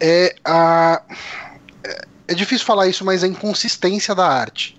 é 0.00 0.34
a. 0.44 1.02
É 2.26 2.34
difícil 2.34 2.66
falar 2.66 2.86
isso, 2.88 3.04
mas 3.04 3.24
a 3.24 3.26
inconsistência 3.26 4.14
da 4.14 4.26
arte. 4.26 4.78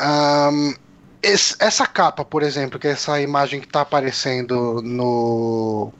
Um, 0.00 0.74
essa 1.22 1.86
capa, 1.86 2.24
por 2.24 2.42
exemplo, 2.42 2.78
que 2.78 2.88
é 2.88 2.90
essa 2.90 3.20
imagem 3.20 3.60
que 3.60 3.68
tá 3.68 3.82
aparecendo 3.82 4.80
no. 4.82 5.92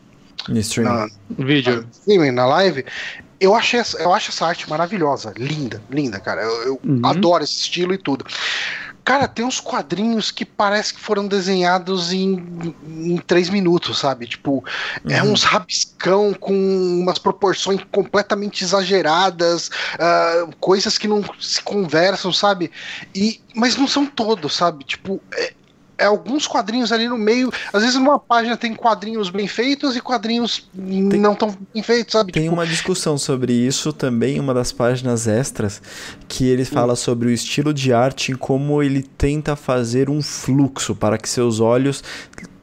No 0.49 0.59
stream. 0.59 0.85
Na, 0.85 1.09
Vídeo. 1.31 1.87
Na, 2.07 2.33
na 2.33 2.47
live, 2.47 2.85
eu, 3.39 3.55
achei, 3.55 3.81
eu 3.99 4.13
acho 4.13 4.31
essa 4.31 4.47
arte 4.47 4.69
maravilhosa, 4.69 5.33
linda, 5.37 5.83
linda, 5.91 6.19
cara. 6.19 6.43
Eu, 6.43 6.63
eu 6.63 6.81
uhum. 6.85 7.01
adoro 7.05 7.45
esse 7.45 7.55
estilo 7.55 7.95
e 7.95 7.99
tudo. 7.99 8.25
Cara, 9.05 9.27
tem 9.27 9.45
uns 9.45 9.59
quadrinhos 9.59 10.31
que 10.31 10.45
parece 10.45 10.95
que 10.95 11.01
foram 11.01 11.27
desenhados 11.27 12.13
em, 12.13 12.75
em 12.87 13.17
três 13.19 13.51
minutos, 13.51 13.99
sabe? 13.99 14.27
Tipo, 14.27 14.65
é 15.05 15.21
uhum. 15.21 15.29
é 15.29 15.33
uns 15.33 15.43
rabiscão 15.43 16.33
com 16.33 16.55
umas 16.55 17.19
proporções 17.19 17.81
completamente 17.91 18.63
exageradas, 18.63 19.69
uh, 19.69 20.55
coisas 20.61 20.99
que 20.99 21.09
não 21.09 21.25
se 21.41 21.61
conversam, 21.63 22.33
sabe? 22.33 22.71
E, 23.15 23.41
mas 23.57 23.77
não 23.77 23.89
são 23.89 24.07
todos, 24.07 24.55
sabe? 24.55 24.85
Tipo, 24.85 25.21
é, 25.35 25.53
é 26.03 26.07
alguns 26.07 26.47
quadrinhos 26.47 26.93
ali 26.93 27.09
no 27.09 27.17
meio. 27.17 27.51
Às 27.73 27.83
vezes 27.83 27.97
numa 27.97 28.19
página 28.19 28.57
tem 28.57 28.75
quadrinhos 28.75 29.31
bem 29.31 29.47
feitos 29.47 29.97
e 29.97 30.01
quadrinhos 30.01 30.69
tem, 30.75 31.21
não 31.21 31.35
tão 31.35 31.57
bem 31.73 31.83
feitos, 31.83 32.13
sabe? 32.13 32.33
Tem 32.33 32.45
tipo... 32.45 32.55
uma 32.55 32.67
discussão 32.67 33.17
sobre 33.17 33.53
isso 33.53 33.93
também, 33.93 34.41
uma 34.41 34.53
das 34.53 34.73
páginas 34.73 35.29
extras, 35.29 35.81
que 36.29 36.47
ele 36.47 36.63
hum. 36.63 36.67
fala 36.67 36.97
sobre 36.97 37.29
o 37.29 37.31
estilo 37.31 37.73
de 37.73 37.93
arte 37.93 38.33
e 38.33 38.35
como 38.35 38.83
ele 38.83 39.03
tenta 39.03 39.55
fazer 39.55 40.11
um 40.11 40.21
fluxo 40.21 40.95
para 40.95 41.17
que 41.17 41.29
seus 41.29 41.61
olhos 41.61 42.03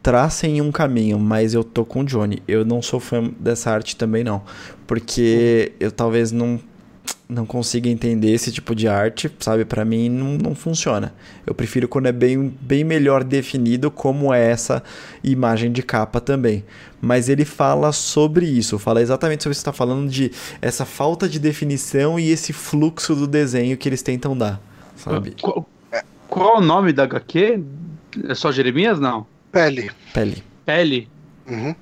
tracem 0.02 0.62
um 0.62 0.72
caminho, 0.72 1.20
mas 1.20 1.54
eu 1.54 1.64
tô 1.64 1.86
com 1.86 2.02
o 2.02 2.04
Johnny. 2.04 2.42
Eu 2.48 2.66
não 2.66 2.82
sou 2.82 3.00
fã 3.00 3.32
dessa 3.40 3.72
arte 3.72 3.96
também 3.96 4.24
não, 4.24 4.42
porque 4.88 5.74
eu 5.80 5.92
talvez 5.92 6.32
não 6.32 6.60
não 7.30 7.46
consigo 7.46 7.88
entender 7.88 8.32
esse 8.32 8.52
tipo 8.52 8.74
de 8.74 8.88
arte, 8.88 9.32
sabe? 9.40 9.64
Para 9.64 9.86
mim 9.86 10.10
não, 10.10 10.30
não 10.36 10.56
funciona. 10.56 11.14
Eu 11.46 11.54
prefiro 11.54 11.88
quando 11.88 12.08
é 12.08 12.12
bem, 12.12 12.52
bem 12.60 12.84
melhor 12.84 13.24
definido, 13.24 13.92
como 13.92 14.34
é 14.34 14.50
essa 14.50 14.82
imagem 15.24 15.72
de 15.72 15.84
capa 15.84 16.20
também. 16.20 16.66
Mas 17.00 17.30
ele 17.30 17.46
fala 17.46 17.92
sobre 17.92 18.48
isso, 18.48 18.80
fala 18.80 19.00
exatamente 19.00 19.44
sobre 19.44 19.52
isso 19.52 19.64
que 19.64 19.70
está 19.70 19.78
falando 19.78 20.10
de 20.10 20.32
essa 20.60 20.86
falta 20.86 21.30
de 21.30 21.38
definição 21.38 22.20
e 22.20 22.32
esse 22.32 22.52
fluxo 22.52 23.14
do 23.14 23.28
desenho 23.28 23.78
que 23.78 23.88
eles 23.88 24.02
tentam 24.02 24.36
dar, 24.36 24.60
sabe? 24.96 25.36
Qual, 25.40 25.70
qual 26.28 26.58
o 26.58 26.62
nome 26.62 26.92
da 26.92 27.04
HQ? 27.04 27.64
É 28.28 28.34
só 28.34 28.52
Jeremias, 28.52 29.00
não? 29.00 29.28
Pele. 29.52 29.92
Pele. 30.12 30.44
Pele? 30.66 31.08
Uhum. 31.48 31.76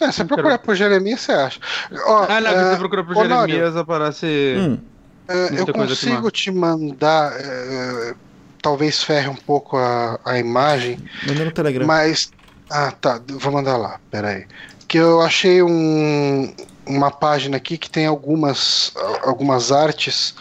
É, 0.00 0.10
você 0.10 0.24
procurar 0.24 0.58
por 0.58 0.76
Jeremias, 0.76 1.20
você 1.20 1.32
acha. 1.32 1.60
Ó, 2.06 2.26
ah, 2.28 2.40
não, 2.40 2.50
é, 2.50 2.70
você 2.70 2.76
procura 2.76 3.04
por 3.04 3.16
Jeremias, 3.16 3.76
aparece. 3.76 4.56
Hum. 4.58 4.91
É, 5.32 5.60
eu 5.60 5.66
consigo 5.66 6.30
te 6.30 6.50
mandar. 6.50 7.32
É, 7.38 8.14
talvez 8.60 9.02
ferre 9.02 9.28
um 9.28 9.34
pouco 9.34 9.76
a, 9.76 10.20
a 10.24 10.38
imagem. 10.38 10.98
Manda 11.26 11.44
no 11.44 11.50
Telegram. 11.50 11.86
Mas. 11.86 12.30
Ah, 12.70 12.92
tá. 12.92 13.20
Vou 13.26 13.52
mandar 13.52 13.76
lá. 13.76 13.98
Pera 14.10 14.28
aí. 14.28 14.46
Que 14.86 14.98
eu 14.98 15.20
achei 15.22 15.62
um, 15.62 16.54
uma 16.86 17.10
página 17.10 17.56
aqui 17.56 17.78
que 17.78 17.88
tem 17.88 18.06
algumas, 18.06 18.92
algumas 19.22 19.70
artes 19.70 20.34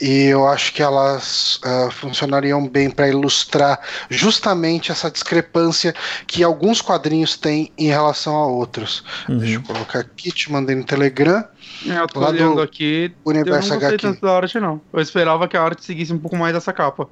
e 0.00 0.26
eu 0.26 0.46
acho 0.46 0.72
que 0.72 0.82
elas 0.82 1.60
uh, 1.64 1.90
funcionariam 1.90 2.66
bem 2.66 2.88
para 2.88 3.08
ilustrar 3.08 3.80
justamente 4.08 4.92
essa 4.92 5.10
discrepância 5.10 5.94
que 6.26 6.42
alguns 6.42 6.80
quadrinhos 6.80 7.36
têm 7.36 7.72
em 7.76 7.88
relação 7.88 8.36
a 8.36 8.46
outros. 8.46 9.04
Uhum. 9.28 9.38
Deixa 9.38 9.56
eu 9.56 9.62
colocar 9.62 10.00
aqui, 10.00 10.30
te 10.30 10.52
mandei 10.52 10.76
no 10.76 10.84
Telegram. 10.84 11.44
É, 11.86 11.98
eu 11.98 12.06
tô 12.06 12.20
lá 12.20 12.28
olhando 12.28 12.60
aqui. 12.60 13.12
Universo 13.24 13.68
eu 13.68 13.74
não 13.74 13.80
gostei 13.80 13.98
tanto 13.98 14.20
da 14.20 14.36
arte, 14.36 14.60
não. 14.60 14.80
Eu 14.92 15.00
esperava 15.00 15.48
que 15.48 15.56
a 15.56 15.62
arte 15.62 15.84
seguisse 15.84 16.12
um 16.12 16.18
pouco 16.18 16.36
mais 16.36 16.54
essa 16.54 16.72
capa. 16.72 17.08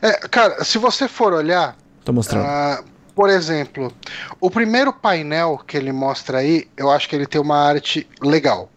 É, 0.00 0.12
cara, 0.28 0.62
se 0.64 0.78
você 0.78 1.08
for 1.08 1.32
olhar. 1.32 1.76
Tô 2.04 2.12
mostrando. 2.12 2.44
Uh, 2.44 2.91
por 3.14 3.28
exemplo, 3.28 3.92
o 4.40 4.50
primeiro 4.50 4.92
painel 4.92 5.60
que 5.66 5.76
ele 5.76 5.92
mostra 5.92 6.38
aí, 6.38 6.68
eu 6.76 6.90
acho 6.90 7.08
que 7.08 7.16
ele 7.16 7.26
tem 7.26 7.40
uma 7.40 7.56
arte 7.56 8.06
legal. 8.20 8.70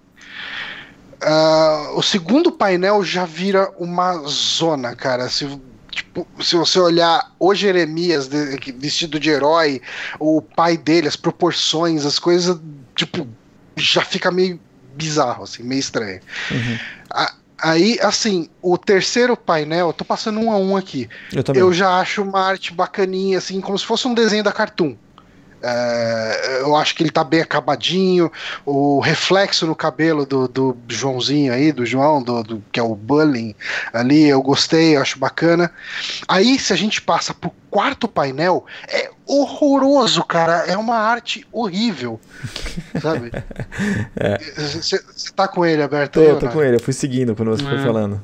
Uh, 1.24 1.98
o 1.98 2.04
segundo 2.04 2.52
painel 2.52 3.04
já 3.04 3.26
vira 3.26 3.72
uma 3.80 4.18
zona, 4.28 4.96
cara. 4.96 5.30
Se, 5.30 5.48
tipo, 5.90 6.28
se 6.42 6.56
você 6.56 6.80
olhar 6.80 7.34
o 7.40 7.56
Jeremias 7.56 8.28
de, 8.28 8.58
vestido 8.78 9.20
de 9.20 9.30
herói, 9.30 9.82
o 10.20 10.42
pai 10.42 10.78
dele, 10.78 11.08
as 11.08 11.16
proporções, 11.16 12.06
as 12.06 12.20
coisas, 12.20 12.60
tipo, 12.94 13.28
já 13.78 14.04
fica 14.04 14.30
meio 14.30 14.60
bizarro, 14.96 15.44
assim, 15.44 15.64
meio 15.64 15.80
estranho. 15.80 16.20
Uhum. 16.52 16.80
Aí, 17.66 17.98
assim, 18.00 18.48
o 18.62 18.78
terceiro 18.78 19.36
painel, 19.36 19.92
tô 19.92 20.06
passando 20.06 20.40
um 20.40 20.52
a 20.52 20.56
um 20.56 20.78
aqui. 20.78 21.10
Eu, 21.34 21.42
eu 21.56 21.74
já 21.74 22.00
acho 22.00 22.22
uma 22.22 22.40
arte 22.40 22.72
bacaninha, 22.72 23.40
assim, 23.40 23.60
como 23.60 23.76
se 23.76 23.84
fosse 23.84 24.08
um 24.08 24.14
desenho 24.14 24.44
da 24.44 24.52
Cartoon. 24.52 24.96
É, 25.68 26.60
eu 26.62 26.76
acho 26.76 26.94
que 26.94 27.02
ele 27.02 27.10
tá 27.10 27.24
bem 27.24 27.42
acabadinho. 27.42 28.32
O 28.64 29.00
reflexo 29.00 29.66
no 29.66 29.76
cabelo 29.76 30.24
do, 30.24 30.48
do 30.48 30.78
Joãozinho 30.88 31.52
aí, 31.52 31.72
do 31.72 31.84
João, 31.86 32.22
do, 32.22 32.44
do, 32.44 32.64
que 32.72 32.80
é 32.80 32.84
o 32.84 32.94
Bullying 32.94 33.56
ali, 33.92 34.28
eu 34.28 34.44
gostei, 34.44 34.96
eu 34.96 35.02
acho 35.02 35.18
bacana. 35.18 35.72
Aí, 36.28 36.60
se 36.60 36.72
a 36.72 36.76
gente 36.76 37.02
passa 37.02 37.34
pro 37.34 37.52
quarto 37.72 38.08
painel, 38.08 38.64
é 38.88 39.10
horroroso, 39.26 40.24
cara. 40.24 40.66
É 40.68 40.78
uma 40.78 40.98
arte 40.98 41.48
horrível. 41.52 42.20
Sabe? 43.02 43.32
Você 44.56 44.98
é. 44.98 45.00
tá 45.36 45.48
com 45.48 45.66
ele 45.66 45.82
aberto 45.82 46.14
tô? 46.14 46.22
Eu 46.22 46.40
tô 46.40 46.48
com 46.48 46.62
ele, 46.62 46.76
eu 46.76 46.80
fui 46.80 46.94
seguindo 46.94 47.36
quando 47.36 47.50
você 47.50 47.64
foi 47.64 47.80
é. 47.80 47.84
falando. 47.84 48.22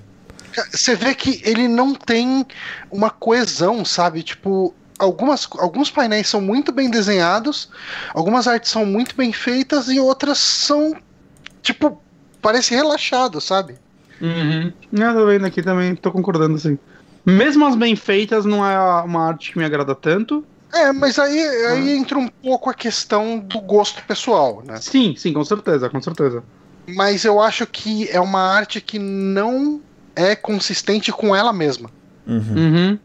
Você 0.71 0.95
vê 0.95 1.15
que 1.15 1.41
ele 1.43 1.67
não 1.67 1.95
tem 1.95 2.45
uma 2.91 3.09
coesão, 3.09 3.83
sabe? 3.85 4.21
Tipo, 4.21 4.75
algumas, 5.01 5.47
alguns 5.57 5.89
painéis 5.89 6.27
são 6.27 6.39
muito 6.39 6.71
bem 6.71 6.89
desenhados, 6.89 7.69
algumas 8.13 8.47
artes 8.47 8.71
são 8.71 8.85
muito 8.85 9.15
bem 9.15 9.33
feitas 9.33 9.89
e 9.89 9.99
outras 9.99 10.37
são, 10.37 10.95
tipo, 11.61 11.99
parece 12.41 12.75
relaxado, 12.75 13.41
sabe? 13.41 13.75
Uhum. 14.21 14.71
Eu 14.93 15.13
tô 15.13 15.25
vendo 15.25 15.45
aqui 15.45 15.63
também, 15.63 15.95
tô 15.95 16.11
concordando 16.11 16.55
assim. 16.55 16.77
Mesmo 17.25 17.65
as 17.65 17.75
bem 17.75 17.95
feitas, 17.95 18.45
não 18.45 18.65
é 18.65 18.77
uma 19.03 19.27
arte 19.27 19.51
que 19.51 19.57
me 19.57 19.65
agrada 19.65 19.95
tanto. 19.95 20.45
É, 20.73 20.93
mas 20.93 21.19
aí, 21.19 21.39
aí 21.39 21.89
ah. 21.89 21.95
entra 21.95 22.17
um 22.17 22.27
pouco 22.27 22.69
a 22.69 22.73
questão 22.73 23.39
do 23.39 23.59
gosto 23.59 24.03
pessoal, 24.05 24.63
né? 24.65 24.77
Sim, 24.79 25.15
sim, 25.17 25.33
com 25.33 25.43
certeza, 25.43 25.89
com 25.89 26.01
certeza. 26.01 26.43
Mas 26.87 27.25
eu 27.25 27.41
acho 27.41 27.65
que 27.65 28.07
é 28.09 28.19
uma 28.19 28.39
arte 28.39 28.79
que 28.79 28.97
não 28.97 29.81
é 30.15 30.35
consistente 30.35 31.11
com 31.11 31.35
ela 31.35 31.51
mesma. 31.51 31.89
Uhum. 32.25 32.55
uhum. 32.55 32.99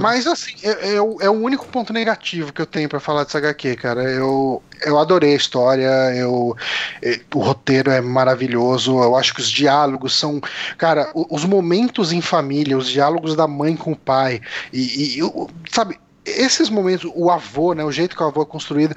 Mas 0.00 0.26
assim, 0.26 0.54
é, 0.62 0.90
é, 0.90 0.94
é, 0.94 1.00
o 1.30 1.32
único 1.32 1.66
ponto 1.66 1.92
negativo 1.92 2.52
que 2.52 2.62
eu 2.62 2.66
tenho 2.66 2.88
para 2.88 3.00
falar 3.00 3.24
dessa 3.24 3.38
HQ, 3.38 3.76
cara. 3.76 4.04
Eu, 4.04 4.62
eu 4.84 4.98
adorei 4.98 5.32
a 5.32 5.36
história, 5.36 5.90
eu, 6.14 6.56
é, 7.02 7.20
o 7.34 7.40
roteiro 7.40 7.90
é 7.90 8.00
maravilhoso, 8.00 9.02
eu 9.02 9.16
acho 9.16 9.34
que 9.34 9.40
os 9.40 9.50
diálogos 9.50 10.16
são. 10.16 10.40
Cara, 10.76 11.10
os 11.14 11.44
momentos 11.44 12.12
em 12.12 12.20
família, 12.20 12.78
os 12.78 12.88
diálogos 12.88 13.34
da 13.34 13.48
mãe 13.48 13.74
com 13.74 13.92
o 13.92 13.96
pai, 13.96 14.40
e, 14.72 15.18
e 15.18 15.46
sabe, 15.70 15.98
esses 16.24 16.70
momentos, 16.70 17.10
o 17.14 17.30
avô, 17.30 17.72
né, 17.72 17.84
o 17.84 17.90
jeito 17.90 18.16
que 18.16 18.22
o 18.22 18.26
avô 18.26 18.42
é 18.42 18.46
construído, 18.46 18.94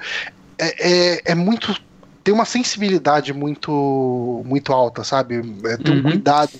é, 0.58 0.90
é, 0.90 1.22
é 1.32 1.34
muito. 1.34 1.76
Tem 2.22 2.32
uma 2.32 2.44
sensibilidade 2.44 3.32
muito 3.32 4.42
muito 4.46 4.72
alta, 4.72 5.02
sabe? 5.02 5.42
É, 5.64 5.76
tem 5.76 5.94
um 5.94 5.96
uhum. 5.96 6.02
cuidado 6.02 6.52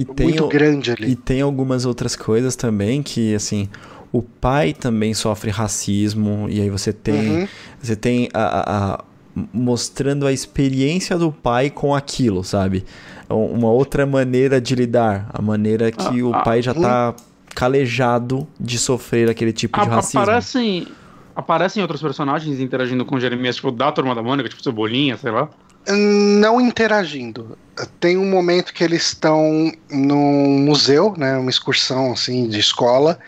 e 0.00 0.04
tem, 0.04 0.28
muito 0.28 0.48
grande 0.48 0.92
ali. 0.92 1.10
E 1.10 1.14
tem 1.14 1.42
algumas 1.42 1.84
outras 1.84 2.16
coisas 2.16 2.56
também 2.56 3.02
que, 3.02 3.34
assim, 3.34 3.68
o 4.10 4.22
pai 4.22 4.72
também 4.72 5.12
sofre 5.12 5.50
racismo, 5.50 6.46
e 6.48 6.60
aí 6.60 6.70
você 6.70 6.92
tem, 6.92 7.42
uhum. 7.42 7.48
você 7.80 7.94
tem 7.94 8.28
a, 8.32 8.42
a, 8.42 8.94
a, 8.94 9.04
mostrando 9.52 10.26
a 10.26 10.32
experiência 10.32 11.18
do 11.18 11.30
pai 11.30 11.68
com 11.68 11.94
aquilo, 11.94 12.42
sabe? 12.42 12.84
Uma 13.28 13.70
outra 13.70 14.06
maneira 14.06 14.58
de 14.58 14.74
lidar, 14.74 15.28
a 15.32 15.42
maneira 15.42 15.92
que 15.92 16.20
ah, 16.20 16.26
o 16.26 16.42
pai 16.42 16.62
já 16.62 16.72
tá 16.74 17.14
calejado 17.54 18.48
de 18.58 18.78
sofrer 18.78 19.28
aquele 19.28 19.52
tipo 19.52 19.78
de 19.78 19.86
racismo. 19.86 20.20
Aparecem, 20.20 20.88
aparecem 21.36 21.82
outros 21.82 22.00
personagens 22.00 22.58
interagindo 22.58 23.04
com 23.04 23.20
Jeremias, 23.20 23.56
tipo, 23.56 23.70
da 23.70 23.92
Turma 23.92 24.14
da 24.14 24.22
Mônica, 24.22 24.48
tipo 24.48 24.62
Cebolinha, 24.62 25.16
sei 25.18 25.30
lá? 25.30 25.50
Não 25.88 26.60
interagindo. 26.60 27.56
tem 27.98 28.18
um 28.18 28.28
momento 28.28 28.74
que 28.74 28.84
eles 28.84 29.06
estão 29.06 29.72
num 29.90 30.58
museu, 30.58 31.14
né, 31.16 31.38
uma 31.38 31.48
excursão 31.48 32.12
assim 32.12 32.46
de 32.46 32.60
escola, 32.60 33.18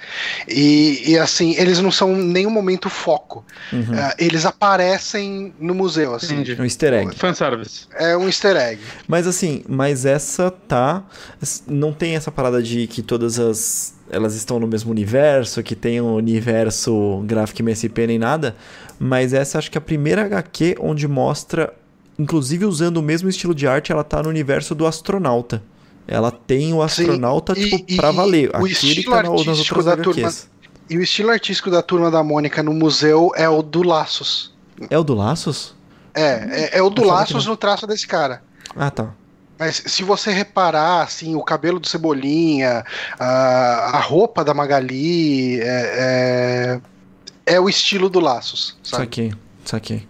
e, 0.47 1.03
e 1.13 1.19
assim 1.19 1.55
eles 1.57 1.81
não 1.81 1.91
são 1.91 2.15
nenhum 2.15 2.51
momento 2.51 2.91
foco. 2.91 3.45
Uhum. 3.73 3.81
Uh, 3.81 4.13
eles 4.19 4.45
aparecem 4.45 5.55
no 5.59 5.75
museu, 5.75 6.15
assim. 6.15 6.35
Entendi. 6.35 6.61
Um 6.61 6.65
Easter 6.65 6.93
egg. 6.93 7.17
Fanservice. 7.17 7.87
É 7.95 8.15
um 8.17 8.27
Easter 8.27 8.57
egg. 8.57 8.83
Mas 9.09 9.27
assim, 9.27 9.65
mas 9.67 10.05
essa 10.05 10.51
tá, 10.51 11.03
não 11.67 11.93
tem 11.93 12.17
essa 12.17 12.31
parada 12.31 12.63
de 12.63 12.87
que 12.87 13.03
todas 13.03 13.39
as 13.39 13.95
elas 14.11 14.35
estão 14.35 14.61
no 14.61 14.67
mesmo 14.67 14.91
universo, 14.91 15.63
que 15.63 15.75
tem 15.75 15.99
um 15.99 16.15
universo 16.15 17.23
gráfico 17.25 17.63
MSP 17.63 18.07
nem 18.07 18.19
nada, 18.19 18.55
mas 18.99 19.33
essa 19.33 19.57
acho 19.57 19.71
que 19.71 19.79
é 19.79 19.81
a 19.81 19.83
primeira 19.83 20.27
HQ 20.27 20.77
onde 20.79 21.09
mostra 21.09 21.73
inclusive 22.23 22.65
usando 22.65 22.99
o 22.99 23.03
mesmo 23.03 23.29
estilo 23.29 23.55
de 23.55 23.67
arte, 23.67 23.91
ela 23.91 24.05
tá 24.05 24.23
no 24.23 24.29
universo 24.29 24.75
do 24.75 24.87
astronauta. 24.87 25.63
Ela 26.07 26.31
tem 26.31 26.73
o 26.73 26.83
astronauta, 26.83 27.55
Sim, 27.55 27.63
tipo, 27.63 27.85
e, 27.89 27.97
pra 27.97 28.11
valer. 28.11 28.51
O 28.51 28.65
Aquele 28.65 29.05
tá 29.05 29.19
artístico 29.19 29.83
da 29.83 29.97
turma, 29.97 30.33
E 30.89 30.99
o 30.99 31.03
estilo 31.03 31.31
artístico 31.31 31.71
da 31.71 31.83
turma 31.83 32.11
da 32.11 32.23
Mônica 32.23 32.63
no 32.63 32.73
museu 32.73 33.31
é 33.37 33.49
o 33.49 33.63
do 33.63 33.83
Laços. 33.83 34.53
É 34.91 34.99
o 34.99 35.05
do 35.05 35.15
Laços? 35.15 35.75
É, 36.15 36.71
é, 36.75 36.79
é 36.79 36.83
o 36.83 36.91
do 36.91 37.05
Laços 37.05 37.47
no 37.47 37.57
traço 37.57 37.87
desse 37.87 38.07
cara. 38.07 38.43
Ah, 38.77 38.91
tá. 38.91 39.13
Mas 39.59 39.83
se 39.87 40.03
você 40.03 40.33
reparar, 40.33 41.03
assim, 41.03 41.37
o 41.37 41.43
cabelo 41.43 41.79
do 41.79 41.87
Cebolinha, 41.87 42.85
a, 43.19 43.97
a 43.97 44.01
roupa 44.01 44.45
da 44.45 44.53
Magali, 44.53 45.61
é, 45.61 46.81
é, 47.47 47.55
é 47.55 47.61
o 47.61 47.69
estilo 47.69 48.11
do 48.11 48.19
Laços, 48.19 48.77
sabe? 48.83 49.05
Saquei, 49.65 50.09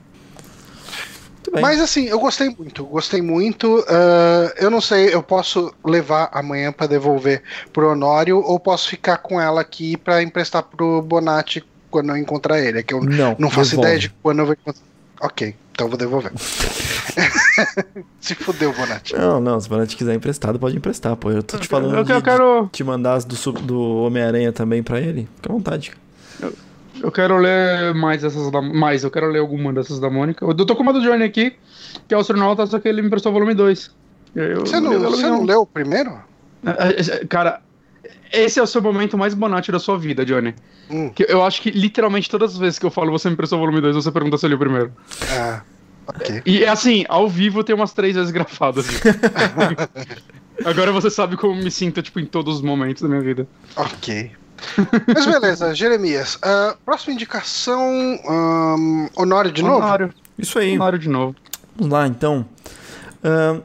saquei. 1.53 1.63
Mas 1.63 1.81
assim, 1.81 2.05
eu 2.07 2.19
gostei 2.19 2.49
muito, 2.57 2.85
gostei 2.85 3.23
muito. 3.23 3.81
Uh, 3.81 4.53
eu 4.57 4.71
não 4.71 4.81
sei, 4.81 5.15
eu 5.15 5.23
posso 5.23 5.73
levar 5.85 6.31
amanhã 6.33 6.73
para 6.73 6.87
devolver 6.87 7.43
pro 7.73 7.91
Honório 7.91 8.39
ou 8.39 8.59
posso 8.59 8.89
ficar 8.89 9.19
com 9.19 9.41
ela 9.41 9.61
aqui 9.61 9.97
para 9.97 10.23
emprestar 10.23 10.63
pro 10.63 11.03
Bonatti 11.03 11.65
quando 11.91 12.11
eu 12.11 12.17
encontrar 12.17 12.61
ele. 12.61 12.81
É 12.81 12.83
que 12.83 12.95
eu 12.95 13.03
não, 13.03 13.37
não 13.39 13.51
faço 13.51 13.71
devolve. 13.71 13.89
ideia 13.89 14.01
de 14.01 14.09
quando 14.23 14.41
eu 14.41 14.47
vou 14.47 14.55
encontrar. 14.55 14.83
Ok, 15.21 15.55
então 15.71 15.87
eu 15.87 15.91
vou 15.91 15.99
devolver. 15.99 16.33
se 18.21 18.35
fudeu, 18.35 18.73
Bonatti. 18.73 19.15
Não, 19.15 19.41
não, 19.41 19.61
se 19.61 19.69
o 19.69 19.71
Bonatti 19.71 19.97
quiser 19.97 20.15
emprestado, 20.15 20.59
pode 20.59 20.77
emprestar, 20.77 21.15
pô. 21.17 21.31
Eu 21.31 21.43
tô 21.43 21.59
te 21.59 21.69
falando 21.69 21.95
eu, 21.95 22.17
eu 22.17 22.23
quero... 22.23 22.69
te 22.73 22.83
mandar 22.83 23.15
as 23.15 23.25
do, 23.25 23.53
do 23.53 23.81
Homem-Aranha 24.03 24.53
também 24.53 24.83
para 24.83 25.01
ele. 25.01 25.29
Fica 25.37 25.51
à 25.51 25.53
vontade. 25.53 25.93
Eu... 26.41 26.53
Eu 27.03 27.11
quero 27.11 27.37
ler 27.37 27.93
mais 27.95 28.23
essas 28.23 28.51
da... 28.51 28.63
Mais, 28.63 29.03
eu 29.03 29.11
quero 29.11 29.29
ler 29.29 29.41
alguma 29.41 29.73
dessas 29.73 29.99
da 29.99 30.09
Mônica. 30.09 30.45
Eu 30.45 30.55
tô 30.55 30.77
com 30.77 30.85
uma 30.85 30.93
do 30.93 31.03
Johnny 31.03 31.25
aqui, 31.25 31.55
que 32.07 32.15
é 32.15 32.17
o 32.17 32.21
astronauta, 32.21 32.65
só 32.67 32.79
que 32.79 32.89
ele 32.89 33.03
me 33.03 33.09
emprestou 33.09 33.31
o 33.31 33.33
volume 33.33 33.55
2. 33.55 33.91
Eu, 34.37 34.61
você 34.61 34.79
não, 34.79 34.99
você 35.01 35.23
não 35.23 35.45
leu 35.45 35.63
o 35.63 35.67
primeiro? 35.67 36.13
É, 36.65 36.71
é, 36.71 37.17
é, 37.23 37.27
cara, 37.27 37.61
esse 38.33 38.61
é 38.61 38.63
o 38.63 38.67
seu 38.67 38.81
momento 38.81 39.19
mais 39.19 39.35
bonate 39.35 39.73
da 39.73 39.81
sua 39.81 39.99
vida, 39.99 40.25
Johnny. 40.25 40.55
Hum. 40.89 41.11
Que 41.11 41.27
eu 41.29 41.43
acho 41.43 41.61
que 41.61 41.71
literalmente 41.71 42.31
todas 42.31 42.53
as 42.53 42.59
vezes 42.59 42.79
que 42.79 42.87
eu 42.87 42.91
falo 42.91 43.11
você 43.11 43.29
me 43.29 43.35
emprestou 43.35 43.59
o 43.59 43.61
volume 43.61 43.81
2, 43.81 43.97
você 43.97 44.13
pergunta 44.13 44.39
se 44.39 44.47
eu 44.47 44.51
li 44.51 44.55
o 44.55 44.59
primeiro. 44.59 44.93
Ah, 45.33 45.63
ok. 46.07 46.43
E 46.47 46.65
assim, 46.65 47.05
ao 47.09 47.29
vivo 47.29 47.65
tem 47.65 47.75
umas 47.75 47.93
três 47.93 48.15
vezes 48.15 48.31
grafadas. 48.31 48.87
Agora 50.65 50.93
você 50.93 51.11
sabe 51.11 51.37
como 51.37 51.57
me 51.57 51.71
sinto, 51.71 52.01
tipo, 52.01 52.21
em 52.21 52.27
todos 52.27 52.57
os 52.57 52.63
momentos 52.63 53.03
da 53.03 53.09
minha 53.09 53.21
vida. 53.21 53.49
Ok. 53.75 54.31
Mas 55.15 55.27
beleza, 55.27 55.75
Jeremias. 55.75 56.37
Uh, 56.37 56.77
próxima 56.85 57.15
indicação: 57.15 57.81
um, 57.83 59.09
Honório 59.17 59.53
de 59.53 59.63
novo? 59.63 59.79
Honório. 59.79 60.15
Isso 60.39 60.59
aí. 60.59 60.75
Honório 60.75 60.99
de 60.99 61.09
novo. 61.09 61.37
Vamos 61.77 61.93
lá, 61.93 62.07
então. 62.07 62.47
Uh, 63.25 63.63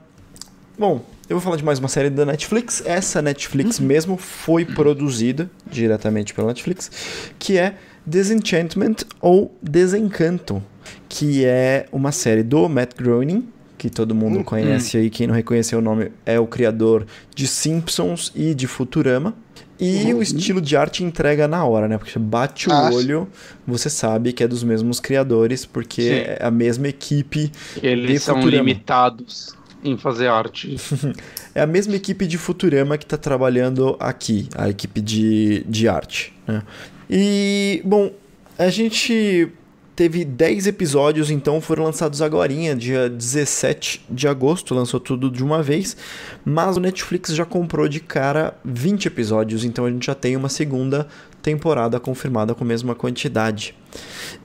bom, 0.78 1.04
eu 1.30 1.36
vou 1.36 1.41
falar 1.41 1.58
de 1.58 1.64
mais 1.64 1.80
uma 1.80 1.89
série 1.89 2.10
da 2.10 2.26
Netflix. 2.26 2.82
Essa 2.86 3.22
Netflix 3.22 3.80
uhum. 3.80 3.86
mesmo 3.86 4.18
foi 4.18 4.64
produzida 4.64 5.50
diretamente 5.66 6.34
pela 6.34 6.48
Netflix, 6.48 6.89
que 7.38 7.58
é 7.58 7.76
Disenchantment 8.06 8.95
ou 9.20 9.54
Desencanto, 9.62 10.64
que 11.10 11.43
é 11.43 11.88
uma 11.91 12.14
série 12.14 12.43
do 12.43 12.70
Matt 12.70 12.95
Groening, 12.98 13.50
que 13.78 13.89
todo 13.89 14.16
mundo 14.16 14.38
uhum. 14.38 14.43
conhece 14.43 14.98
aí, 14.98 15.10
quem 15.10 15.28
não 15.28 15.36
reconheceu 15.36 15.80
o 15.80 15.82
nome 15.82 16.12
é 16.26 16.39
o 16.39 16.48
criador 16.48 17.06
de 17.36 17.45
Simpsons 17.45 18.32
e 18.34 18.56
de 18.56 18.66
Futurama. 18.66 19.36
E 19.80 20.11
uhum. 20.11 20.19
o 20.19 20.23
estilo 20.23 20.59
de 20.59 20.75
arte 20.75 21.03
entrega 21.03 21.47
na 21.47 21.63
hora, 21.63 21.88
né? 21.88 21.97
Porque 21.97 22.11
você 22.11 22.19
bate 22.19 22.67
o 22.67 22.71
ah, 22.71 22.89
olho, 22.91 23.28
você 23.65 23.89
sabe 23.89 24.34
que 24.34 24.43
é 24.43 24.47
dos 24.47 24.63
mesmos 24.63 24.99
criadores, 24.99 25.65
porque 25.65 26.01
sim. 26.01 26.09
é 26.09 26.39
a 26.41 26.49
mesma 26.49 26.88
equipe. 26.88 27.51
Eles 27.82 28.23
são 28.23 28.36
Futurama. 28.36 28.63
limitados 28.63 29.55
em 29.84 29.97
fazer 29.97 30.28
arte. 30.28 30.78
é 31.53 31.61
a 31.61 31.67
mesma 31.67 31.95
equipe 31.95 32.25
de 32.25 32.38
Futurama 32.38 32.97
que 32.97 33.05
está 33.05 33.17
trabalhando 33.17 33.95
aqui, 33.99 34.49
a 34.55 34.67
equipe 34.69 34.99
de, 34.99 35.63
de 35.67 35.88
arte. 35.88 36.34
Né? 36.47 36.63
E, 37.09 37.82
bom, 37.86 38.11
a 38.57 38.69
gente 38.69 39.51
teve 39.98 40.24
10 40.24 40.68
episódios, 40.68 41.32
então 41.32 41.60
foram 41.60 41.86
lançados 41.86 42.22
agora, 42.22 42.54
dia 42.76 43.10
17 43.10 44.06
de 44.08 44.28
agosto, 44.28 44.76
lançou 44.76 45.00
tudo 45.00 45.32
de 45.32 45.43
uma 45.43 45.64
vez, 45.64 45.98
mas 46.45 46.78
o 46.78 46.80
Netflix 46.80 47.34
já 47.34 47.43
comprou 47.43 47.88
de 47.88 48.00
cara 48.00 48.56
20 48.64 49.08
episódios, 49.08 49.66
então 49.66 49.86
a 49.86 49.89
gente 49.89 50.06
já 50.06 50.14
tem 50.14 50.36
uma 50.36 50.50
segunda 50.50 51.08
temporada 51.41 52.00
confirmada 52.00 52.54
com 52.54 52.64
a 52.64 52.68
mesma 52.68 52.93
quantidade. 52.93 53.74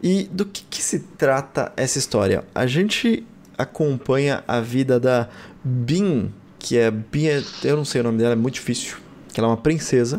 E 0.02 0.26
do 0.32 0.46
que, 0.46 0.64
que 0.70 0.82
se 0.82 1.00
trata 1.18 1.70
essa 1.76 1.98
história? 1.98 2.44
A 2.54 2.66
gente 2.66 3.22
acompanha 3.58 4.42
a 4.48 4.58
vida 4.58 4.98
da 4.98 5.28
Bin, 5.62 6.32
que 6.58 6.78
é 6.78 6.90
Bin, 6.90 7.26
eu 7.62 7.76
não 7.76 7.84
sei 7.84 8.00
o 8.00 8.04
nome 8.04 8.16
dela, 8.16 8.32
é 8.32 8.36
muito 8.36 8.54
difícil, 8.54 8.96
que 9.34 9.38
ela 9.38 9.48
é 9.48 9.50
uma 9.50 9.58
princesa 9.58 10.18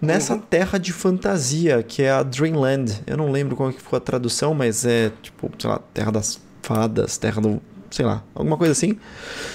nessa 0.00 0.34
uhum. 0.34 0.40
terra 0.40 0.78
de 0.78 0.92
fantasia 0.92 1.82
que 1.82 2.02
é 2.02 2.10
a 2.10 2.22
Dreamland. 2.22 3.02
Eu 3.06 3.16
não 3.16 3.30
lembro 3.30 3.56
qual 3.56 3.72
que 3.72 3.80
ficou 3.80 3.96
a 3.96 4.00
tradução, 4.00 4.54
mas 4.54 4.84
é 4.84 5.10
tipo, 5.22 5.50
sei 5.58 5.70
lá, 5.70 5.80
terra 5.92 6.12
das 6.12 6.40
fadas, 6.62 7.16
terra 7.16 7.40
do 7.40 7.60
sei 7.90 8.04
lá, 8.04 8.22
alguma 8.34 8.56
coisa 8.56 8.72
assim. 8.72 8.98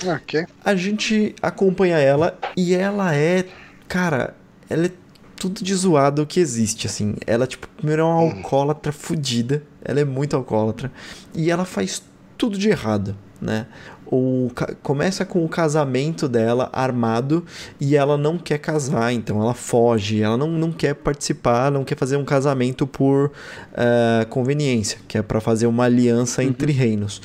Ok. 0.06 0.46
A 0.64 0.76
gente 0.76 1.36
acompanha 1.42 1.98
ela 1.98 2.38
e 2.56 2.74
ela 2.74 3.14
é, 3.14 3.46
cara, 3.88 4.36
ela 4.70 4.86
é 4.88 4.92
tudo 5.36 5.64
de 5.64 5.74
zoado 5.74 6.26
que 6.26 6.40
existe, 6.40 6.88
assim. 6.88 7.16
Ela, 7.26 7.48
tipo, 7.48 7.68
primeiro 7.70 8.04
é 8.04 8.06
uma 8.06 8.22
uhum. 8.22 8.30
alcoólatra 8.38 8.92
fodida, 8.92 9.64
ela 9.84 10.00
é 10.00 10.06
muito 10.06 10.36
alcoólatra, 10.36 10.92
e 11.34 11.50
ela 11.50 11.66
faz 11.66 12.04
tudo 12.38 12.58
de 12.58 12.70
errado, 12.70 13.16
né? 13.42 13.68
O, 14.12 14.52
começa 14.84 15.24
com 15.24 15.44
o 15.46 15.48
casamento 15.48 16.28
dela 16.28 16.70
armado 16.74 17.46
e 17.80 17.96
ela 17.96 18.18
não 18.18 18.38
quer 18.38 18.58
casar, 18.58 19.14
então 19.14 19.42
ela 19.42 19.54
foge, 19.54 20.22
ela 20.22 20.36
não, 20.36 20.50
não 20.50 20.72
quer 20.72 20.94
participar, 20.94 21.72
não 21.72 21.86
quer 21.86 21.98
fazer 21.98 22.18
um 22.18 22.26
casamento 22.26 22.86
por 22.86 23.28
uh, 23.28 24.26
conveniência, 24.30 25.00
que 25.08 25.18
é 25.18 25.22
para 25.22 25.40
fazer 25.40 25.66
uma 25.66 25.86
aliança 25.86 26.42
uhum. 26.42 26.50
entre 26.50 26.74
reinos. 26.74 27.22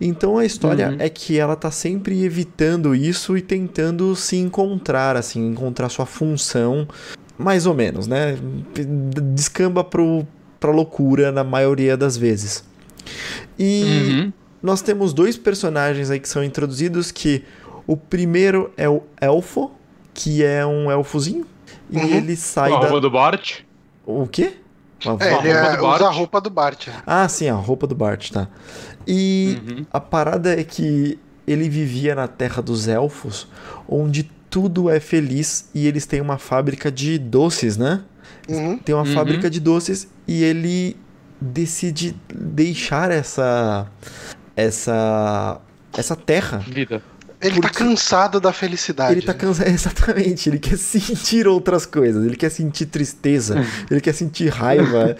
Então 0.00 0.38
a 0.38 0.46
história 0.46 0.88
uhum. 0.88 0.96
é 0.98 1.10
que 1.10 1.38
ela 1.38 1.54
tá 1.54 1.70
sempre 1.70 2.24
evitando 2.24 2.94
isso 2.94 3.36
e 3.36 3.42
tentando 3.42 4.16
se 4.16 4.36
encontrar, 4.36 5.16
assim, 5.16 5.46
encontrar 5.46 5.90
sua 5.90 6.06
função, 6.06 6.88
mais 7.36 7.66
ou 7.66 7.74
menos, 7.74 8.06
né? 8.06 8.36
Descamba 9.34 9.84
pro, 9.84 10.26
pra 10.58 10.70
loucura 10.70 11.30
na 11.30 11.44
maioria 11.44 11.98
das 11.98 12.16
vezes. 12.16 12.64
E 13.58 13.84
uhum 13.84 14.43
nós 14.64 14.80
temos 14.80 15.12
dois 15.12 15.36
personagens 15.36 16.10
aí 16.10 16.18
que 16.18 16.28
são 16.28 16.42
introduzidos 16.42 17.12
que 17.12 17.44
o 17.86 17.98
primeiro 17.98 18.72
é 18.78 18.88
o 18.88 19.02
Elfo, 19.20 19.70
que 20.14 20.42
é 20.42 20.64
um 20.64 20.90
elfozinho, 20.90 21.46
e 21.90 21.98
uhum. 21.98 22.04
ele 22.08 22.34
sai 22.34 22.72
a 22.72 22.78
da... 22.78 22.80
roupa 22.86 23.00
do 23.02 23.10
Bart. 23.10 23.60
O 24.06 24.26
quê? 24.26 24.54
É, 25.20 25.34
ele 25.34 25.48
é, 25.50 25.82
usa 25.82 26.06
a 26.06 26.10
roupa 26.10 26.40
do 26.40 26.48
Bart. 26.48 26.88
Ah, 27.06 27.28
sim, 27.28 27.46
a 27.46 27.52
roupa 27.52 27.86
do 27.86 27.94
Bart, 27.94 28.30
tá. 28.30 28.48
E 29.06 29.60
uhum. 29.68 29.86
a 29.92 30.00
parada 30.00 30.58
é 30.58 30.64
que 30.64 31.18
ele 31.46 31.68
vivia 31.68 32.14
na 32.14 32.26
Terra 32.26 32.62
dos 32.62 32.88
Elfos, 32.88 33.46
onde 33.86 34.30
tudo 34.48 34.88
é 34.88 34.98
feliz 34.98 35.68
e 35.74 35.86
eles 35.86 36.06
têm 36.06 36.22
uma 36.22 36.38
fábrica 36.38 36.90
de 36.90 37.18
doces, 37.18 37.76
né? 37.76 38.00
Uhum. 38.48 38.78
Tem 38.78 38.94
uma 38.94 39.04
uhum. 39.04 39.12
fábrica 39.12 39.50
de 39.50 39.60
doces 39.60 40.08
e 40.26 40.42
ele 40.42 40.96
decide 41.38 42.16
deixar 42.32 43.10
essa 43.10 43.86
essa 44.56 45.60
essa 45.96 46.16
terra. 46.16 46.58
Vida. 46.58 47.02
Ele 47.40 47.60
tá 47.60 47.68
cansado 47.68 48.40
da 48.40 48.52
felicidade. 48.52 49.12
Ele 49.12 49.22
tá 49.22 49.34
cansado, 49.34 49.68
exatamente. 49.70 50.48
Ele 50.48 50.58
quer 50.58 50.78
sentir 50.78 51.46
outras 51.46 51.84
coisas. 51.84 52.24
Ele 52.24 52.36
quer 52.36 52.50
sentir 52.50 52.86
tristeza. 52.86 53.64
ele 53.90 54.00
quer 54.00 54.14
sentir 54.14 54.48
raiva. 54.48 55.16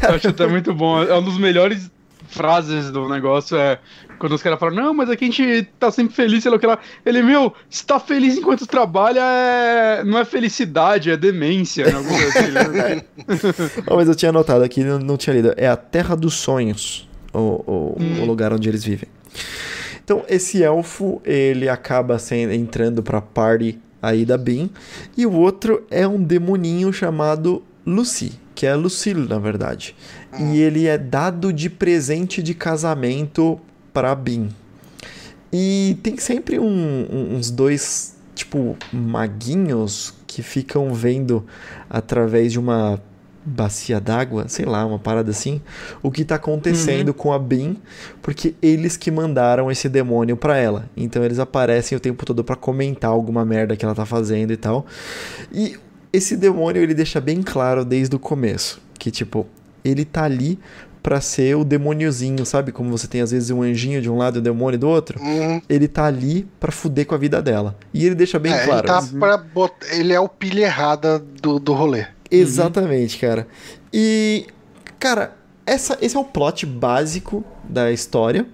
Cara... 0.00 0.12
Eu 0.12 0.16
acho 0.16 0.28
que 0.28 0.34
tá 0.34 0.48
muito 0.48 0.74
bom. 0.74 1.02
É 1.02 1.12
uma 1.12 1.22
das 1.22 1.38
melhores 1.38 1.90
frases 2.28 2.90
do 2.90 3.08
negócio. 3.08 3.56
É 3.56 3.78
quando 4.18 4.32
os 4.32 4.42
caras 4.42 4.58
falam, 4.58 4.74
não, 4.74 4.94
mas 4.94 5.10
aqui 5.10 5.26
a 5.26 5.30
gente 5.30 5.68
tá 5.78 5.90
sempre 5.90 6.14
feliz, 6.14 6.42
sei 6.42 6.50
lá 6.50 6.56
o 6.56 6.60
que 6.60 6.66
lá. 6.66 6.78
Ele, 7.04 7.20
meu, 7.20 7.52
se 7.68 7.84
tá 7.84 8.00
feliz 8.00 8.38
enquanto 8.38 8.66
trabalha, 8.66 9.20
é... 9.20 10.04
não 10.04 10.18
é 10.18 10.24
felicidade, 10.24 11.10
é 11.10 11.18
demência. 11.18 11.84
Né? 11.84 11.92
Assim, 11.98 12.50
né? 12.50 13.04
oh, 13.86 13.96
mas 13.96 14.08
eu 14.08 14.14
tinha 14.14 14.30
anotado 14.30 14.64
aqui, 14.64 14.82
não, 14.82 14.98
não 14.98 15.18
tinha 15.18 15.36
lido. 15.36 15.52
É 15.54 15.68
a 15.68 15.76
Terra 15.76 16.16
dos 16.16 16.32
Sonhos 16.32 17.05
o, 17.32 17.38
o, 17.38 17.96
hum. 18.00 18.22
o 18.22 18.24
lugar 18.24 18.52
onde 18.52 18.68
eles 18.68 18.84
vivem. 18.84 19.08
Então, 20.04 20.24
esse 20.28 20.62
elfo, 20.62 21.20
ele 21.24 21.68
acaba 21.68 22.18
sendo, 22.18 22.52
entrando 22.52 23.02
pra 23.02 23.20
party 23.20 23.78
aí 24.00 24.24
da 24.24 24.38
Bean. 24.38 24.68
E 25.16 25.26
o 25.26 25.32
outro 25.32 25.84
é 25.90 26.06
um 26.06 26.22
demoninho 26.22 26.92
chamado 26.92 27.62
Lucy, 27.84 28.32
que 28.54 28.66
é 28.66 28.74
Lucille, 28.74 29.26
na 29.28 29.38
verdade. 29.38 29.96
E 30.38 30.60
ele 30.60 30.86
é 30.86 30.96
dado 30.98 31.52
de 31.52 31.68
presente 31.70 32.42
de 32.42 32.54
casamento 32.54 33.58
pra 33.92 34.14
Bean. 34.14 34.48
E 35.52 35.96
tem 36.02 36.16
sempre 36.18 36.58
um- 36.58 37.06
um- 37.10 37.36
uns 37.36 37.50
dois, 37.50 38.14
tipo, 38.34 38.76
maguinhos 38.92 40.14
que 40.26 40.42
ficam 40.42 40.92
vendo 40.92 41.44
através 41.88 42.52
de 42.52 42.58
uma 42.58 43.00
bacia 43.46 44.00
d'água, 44.00 44.48
sei 44.48 44.64
lá, 44.64 44.84
uma 44.84 44.98
parada 44.98 45.30
assim, 45.30 45.60
o 46.02 46.10
que 46.10 46.24
tá 46.24 46.34
acontecendo 46.34 47.14
com 47.14 47.32
a 47.32 47.38
Bean, 47.38 47.76
porque 48.20 48.54
eles 48.60 48.96
que 48.96 49.10
mandaram 49.10 49.70
esse 49.70 49.88
demônio 49.88 50.36
pra 50.36 50.56
ela. 50.58 50.90
Então 50.96 51.24
eles 51.24 51.38
aparecem 51.38 51.96
o 51.96 52.00
tempo 52.00 52.26
todo 52.26 52.42
pra 52.42 52.56
comentar 52.56 53.10
alguma 53.10 53.44
merda 53.44 53.76
que 53.76 53.84
ela 53.84 53.94
tá 53.94 54.04
fazendo 54.04 54.52
e 54.52 54.56
tal. 54.56 54.84
E 55.52 55.76
esse 56.12 56.36
demônio 56.36 56.82
ele 56.82 56.92
deixa 56.94 57.20
bem 57.20 57.40
claro 57.42 57.84
desde 57.84 58.16
o 58.16 58.18
começo 58.18 58.80
que 58.98 59.10
tipo, 59.10 59.46
ele 59.84 60.04
tá 60.04 60.24
ali 60.24 60.58
pra 61.02 61.20
ser 61.20 61.54
o 61.56 61.62
demôniozinho, 61.62 62.44
sabe? 62.44 62.72
Como 62.72 62.90
você 62.90 63.06
tem 63.06 63.20
às 63.20 63.30
vezes 63.30 63.50
um 63.50 63.62
anjinho 63.62 64.02
de 64.02 64.10
um 64.10 64.16
lado 64.16 64.38
e 64.38 64.40
um 64.40 64.42
demônio 64.42 64.76
do 64.76 64.88
outro. 64.88 65.20
Hum, 65.22 65.60
Ele 65.68 65.86
tá 65.86 66.04
ali 66.06 66.48
pra 66.58 66.72
fuder 66.72 67.06
com 67.06 67.14
a 67.14 67.18
vida 67.18 67.40
dela. 67.40 67.76
E 67.94 68.04
ele 68.04 68.16
deixa 68.16 68.40
bem 68.40 68.52
é, 68.52 68.64
claro. 68.64 68.80
ele, 68.80 68.86
tá 68.88 69.02
pra 69.20 69.36
bot- 69.36 69.72
ele 69.92 70.12
é 70.12 70.18
o 70.18 70.28
pilha 70.28 70.64
errada 70.64 71.20
do, 71.40 71.60
do 71.60 71.72
rolê. 71.72 72.06
Exatamente, 72.30 73.18
cara. 73.18 73.46
E, 73.92 74.46
cara, 74.98 75.36
essa, 75.64 75.98
esse 76.00 76.16
é 76.16 76.20
o 76.20 76.24
plot 76.24 76.66
básico 76.66 77.44
da 77.68 77.90
história. 77.92 78.46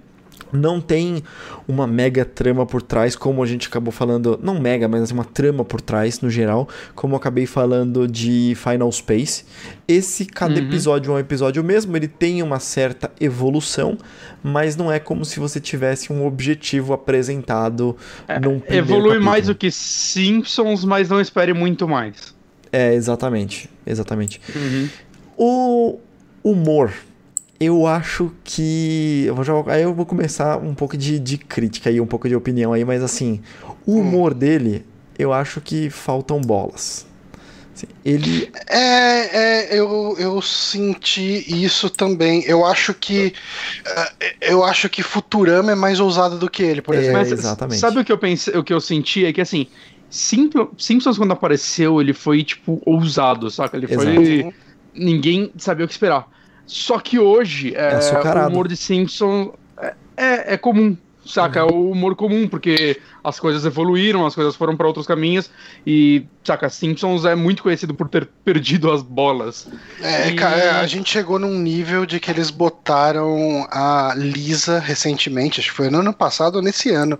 Não 0.51 0.79
tem 0.79 1.23
uma 1.67 1.87
mega 1.87 2.23
trama 2.23 2.63
por 2.63 2.79
trás, 2.83 3.15
como 3.15 3.41
a 3.41 3.45
gente 3.47 3.67
acabou 3.67 3.91
falando. 3.91 4.39
Não 4.43 4.59
mega, 4.59 4.87
mas 4.87 5.01
assim, 5.01 5.13
uma 5.15 5.25
trama 5.25 5.65
por 5.65 5.81
trás, 5.81 6.21
no 6.21 6.29
geral. 6.29 6.69
Como 6.93 7.15
eu 7.15 7.17
acabei 7.17 7.47
falando 7.47 8.07
de 8.07 8.53
Final 8.55 8.91
Space. 8.91 9.45
Esse, 9.87 10.25
cada 10.27 10.53
Uhum. 10.59 10.67
episódio 10.67 11.11
é 11.11 11.15
um 11.15 11.17
episódio 11.19 11.63
mesmo. 11.63 11.97
Ele 11.97 12.07
tem 12.07 12.43
uma 12.43 12.59
certa 12.59 13.09
evolução, 13.19 13.97
mas 14.43 14.75
não 14.75 14.91
é 14.91 14.99
como 14.99 15.25
se 15.25 15.39
você 15.39 15.59
tivesse 15.59 16.13
um 16.13 16.23
objetivo 16.23 16.93
apresentado 16.93 17.97
num 18.39 18.59
primeiro 18.59 18.87
Evolui 18.87 19.17
mais 19.19 19.47
capítulo. 19.47 19.53
do 19.55 19.57
que 19.57 19.71
Simpsons, 19.71 20.85
mas 20.85 21.09
não 21.09 21.19
espere 21.19 21.51
muito 21.53 21.87
mais. 21.87 22.35
É, 22.73 22.93
exatamente. 22.93 23.69
Exatamente. 23.85 24.41
O 25.37 25.99
humor. 26.43 26.93
Eu 27.59 27.87
acho 27.87 28.31
que. 28.43 29.25
Eu 29.27 29.41
já, 29.43 29.53
aí 29.67 29.83
eu 29.83 29.93
vou 29.93 30.05
começar 30.05 30.57
um 30.57 30.73
pouco 30.75 30.97
de, 30.97 31.17
de 31.19 31.37
crítica 31.37 31.89
e 31.89 32.01
um 32.01 32.05
pouco 32.07 32.27
de 32.27 32.35
opinião 32.35 32.73
aí, 32.73 32.83
mas 32.83 33.01
assim, 33.01 33.41
o 33.85 33.99
humor 33.99 34.33
dele, 34.33 34.85
eu 35.17 35.31
acho 35.31 35.61
que 35.61 35.89
faltam 35.89 36.41
bolas. 36.41 37.05
Assim, 37.73 37.87
ele. 38.03 38.51
É, 38.69 39.69
é, 39.69 39.79
eu, 39.79 40.15
eu 40.19 40.41
senti 40.41 41.45
isso 41.47 41.89
também. 41.89 42.43
Eu 42.45 42.65
acho 42.65 42.93
que. 42.93 43.33
eh, 44.19 44.35
Eu 44.41 44.63
acho 44.63 44.89
que 44.89 45.01
Futurama 45.01 45.71
é 45.71 45.75
mais 45.75 45.99
ousado 46.01 46.37
do 46.37 46.49
que 46.49 46.63
ele, 46.63 46.81
por 46.81 46.95
É, 46.95 46.99
exemplo. 46.99 47.19
Mas 47.19 47.31
exatamente. 47.31 47.79
sabe 47.79 47.99
o 47.99 48.03
que 48.05 48.11
eu 48.11 48.17
pensei, 48.17 48.55
o 48.57 48.63
que 48.63 48.73
eu 48.73 48.81
senti 48.81 49.25
é 49.25 49.31
que 49.33 49.41
assim, 49.41 49.67
Simp- 50.13 50.75
Simpsons 50.77 51.17
quando 51.17 51.31
apareceu, 51.31 51.99
ele 51.99 52.13
foi 52.13 52.43
tipo 52.43 52.79
ousado, 52.85 53.49
saca? 53.49 53.75
Ele 53.75 53.87
foi 53.87 54.53
ninguém 54.93 55.51
sabia 55.57 55.85
o 55.85 55.87
que 55.87 55.93
esperar. 55.93 56.27
Só 56.67 56.99
que 56.99 57.17
hoje 57.17 57.73
é, 57.73 57.95
açucarado. 57.95 58.47
o 58.47 58.51
humor 58.51 58.67
de 58.67 58.77
Simpsons 58.77 59.49
é, 59.75 59.95
é, 60.15 60.53
é 60.53 60.57
comum, 60.57 60.95
saca? 61.25 61.59
É 61.59 61.63
o 61.63 61.91
humor 61.91 62.15
comum, 62.15 62.47
porque 62.47 62.99
as 63.23 63.39
coisas 63.39 63.65
evoluíram, 63.65 64.25
as 64.25 64.35
coisas 64.35 64.55
foram 64.55 64.75
para 64.75 64.87
outros 64.87 65.05
caminhos 65.07 65.49
e, 65.87 66.25
saca, 66.43 66.69
Simpsons 66.69 67.25
é 67.25 67.35
muito 67.35 67.63
conhecido 67.63 67.93
por 67.93 68.09
ter 68.09 68.27
perdido 68.43 68.91
as 68.91 69.01
bolas. 69.01 69.67
É, 70.01 70.29
E- 70.29 70.35
cara, 70.35 70.79
a 70.79 70.87
gente 70.87 71.09
chegou 71.09 71.39
num 71.39 71.57
nível 71.57 72.05
de 72.05 72.19
que 72.19 72.29
eles 72.31 72.49
botaram 72.49 73.67
a 73.71 74.13
Lisa 74.15 74.79
recentemente, 74.79 75.59
acho 75.59 75.69
que 75.69 75.75
foi 75.77 75.89
no 75.89 75.99
ano 75.99 76.13
passado 76.13 76.55
ou 76.57 76.61
nesse 76.61 76.89
ano, 76.89 77.19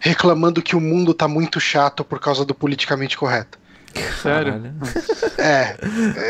reclamando 0.00 0.62
que 0.62 0.76
o 0.76 0.80
mundo 0.80 1.14
tá 1.14 1.26
muito 1.26 1.58
chato 1.60 2.04
por 2.04 2.20
causa 2.20 2.44
do 2.44 2.54
politicamente 2.54 3.16
correto. 3.16 3.58
Sério? 4.22 4.60
É, 5.38 5.76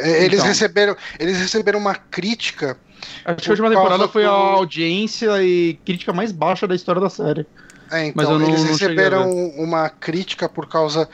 é, 0.03 0.23
eles 0.25 0.39
Então. 0.39 0.47
receberam, 0.47 0.97
eles 1.19 1.39
receberam 1.39 1.79
uma 1.79 1.95
crítica. 1.95 2.77
Acho 3.25 3.37
que 3.43 3.49
a 3.49 3.53
última 3.53 3.69
temporada 3.71 4.09
foi 4.09 4.25
a 4.25 4.31
audiência 4.31 5.43
e 5.43 5.75
crítica 5.85 6.13
mais 6.13 6.33
baixa 6.33 6.67
da 6.67 6.75
história 6.75 7.01
da 7.01 7.11
série. 7.11 7.47
É, 7.91 8.13
Mas 8.15 8.27
então, 8.27 8.33
eu 8.33 8.39
não- 8.39 8.49
eles 8.49 8.65
não 8.65 8.77
cheguei 8.79 8.87
a 8.87 9.09
receberam 9.09 9.31
uma 9.57 9.89
crítica 9.89 10.49
por 10.49 10.67
causa 10.69 11.09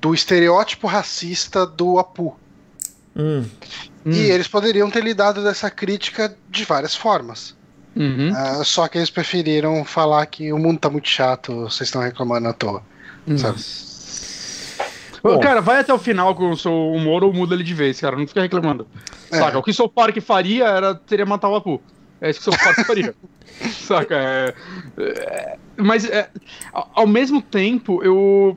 do 0.00 0.12
estereótipo 0.14 0.86
racista 0.86 1.66
do 1.66 1.98
Apu. 1.98 2.36
Hum, 3.16 3.44
Hum. 4.06 4.12
E 4.12 4.30
eles 4.30 4.46
poderiam 4.46 4.90
ter 4.90 5.02
lidado 5.02 5.42
dessa 5.42 5.70
crítica 5.70 6.34
de 6.48 6.64
várias 6.64 6.94
formas. 6.94 7.54
Uhum. 7.96 8.32
Ah, 8.34 8.62
só 8.64 8.86
que 8.88 8.96
eles 8.96 9.10
preferiram 9.10 9.84
falar 9.84 10.24
que 10.26 10.52
o 10.52 10.58
mundo 10.58 10.78
tá 10.78 10.88
muito 10.88 11.08
chato, 11.08 11.62
vocês 11.62 11.88
estão 11.88 12.00
reclamando 12.00 12.48
à 12.48 12.52
toa. 12.52 12.82
Sabe? 13.36 13.58
Bom. 15.22 15.38
Cara, 15.40 15.60
vai 15.60 15.80
até 15.80 15.92
o 15.92 15.98
final 15.98 16.34
com 16.34 16.50
o 16.50 16.56
seu 16.56 16.72
humor 16.92 17.24
ou 17.24 17.32
muda 17.32 17.54
ele 17.54 17.64
de 17.64 17.74
vez, 17.74 18.00
cara. 18.00 18.16
Não 18.16 18.26
fica 18.26 18.40
reclamando. 18.40 18.86
É. 19.30 19.38
Saca? 19.38 19.58
O 19.58 19.62
que 19.62 19.70
o 19.70 19.74
South 19.74 19.90
Park 19.90 20.16
faria 20.20 20.66
era 20.66 21.00
seria 21.06 21.26
matar 21.26 21.48
o 21.48 21.56
Apu. 21.56 21.80
É 22.20 22.30
isso 22.30 22.40
que 22.40 22.48
o 22.48 22.52
South 22.52 22.64
Park 22.64 22.86
faria. 22.86 23.14
Saca? 23.72 24.14
É, 24.16 24.54
é, 24.98 25.58
mas 25.76 26.04
é, 26.04 26.30
ao 26.72 26.90
ao 26.94 27.06
mesmo 27.06 27.40
tempo, 27.42 28.02
eu. 28.02 28.56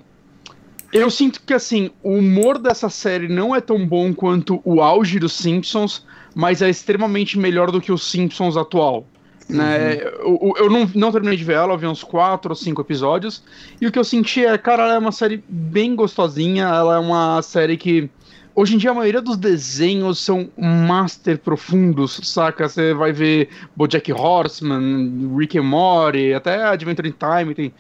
Eu 0.94 1.10
sinto 1.10 1.42
que 1.46 1.54
assim, 1.54 1.90
o 2.04 2.16
humor 2.16 2.58
dessa 2.58 2.90
série 2.90 3.30
não 3.30 3.56
é 3.56 3.62
tão 3.62 3.88
bom 3.88 4.14
quanto 4.14 4.62
o 4.66 4.82
auge 4.82 5.20
dos 5.20 5.32
Simpsons, 5.32 6.06
mas 6.36 6.62
é 6.62 6.70
extremamente 6.70 7.40
melhor 7.40 7.72
do 7.72 7.80
que 7.80 7.94
o 7.94 7.98
Simpsons 7.98 8.58
atual. 8.58 9.08
Né? 9.52 9.96
Eu, 10.02 10.40
eu- 10.42 10.54
eu 10.58 10.70
não, 10.70 10.90
não 10.96 11.12
terminei 11.12 11.38
de 11.38 11.44
ver 11.44 11.54
ela, 11.54 11.74
eu 11.74 11.78
vi 11.78 11.88
uns 11.88 12.04
4 12.04 12.52
ou 12.52 12.56
5 12.56 12.82
episódios. 12.82 13.44
E 13.80 13.86
o 13.88 13.92
que 13.92 14.00
eu 14.00 14.04
senti 14.04 14.46
é, 14.46 14.58
cara, 14.58 14.84
ela 14.84 14.94
é 14.96 14.98
uma 14.98 15.12
série 15.12 15.44
bem 15.48 15.96
gostosinha. 15.96 16.66
Ela 16.66 16.96
é 16.96 17.00
uma 17.00 17.42
série 17.42 17.78
que. 17.78 18.10
Hoje 18.54 18.76
em 18.76 18.78
dia 18.78 18.92
a 18.92 18.94
maioria 18.94 19.22
dos 19.22 19.38
desenhos 19.38 20.20
são 20.20 20.50
master 20.58 21.38
profundos, 21.40 22.20
saca? 22.24 22.68
Você 22.68 22.94
vai 22.94 23.14
ver 23.14 23.48
Bojack 23.74 24.12
Horseman, 24.12 25.34
Rick 25.38 25.58
and 25.58 25.64
Morty, 25.64 26.34
até 26.34 26.62
Adventure 26.62 27.08
in 27.08 27.14
Time 27.14 27.56
tem, 27.56 27.74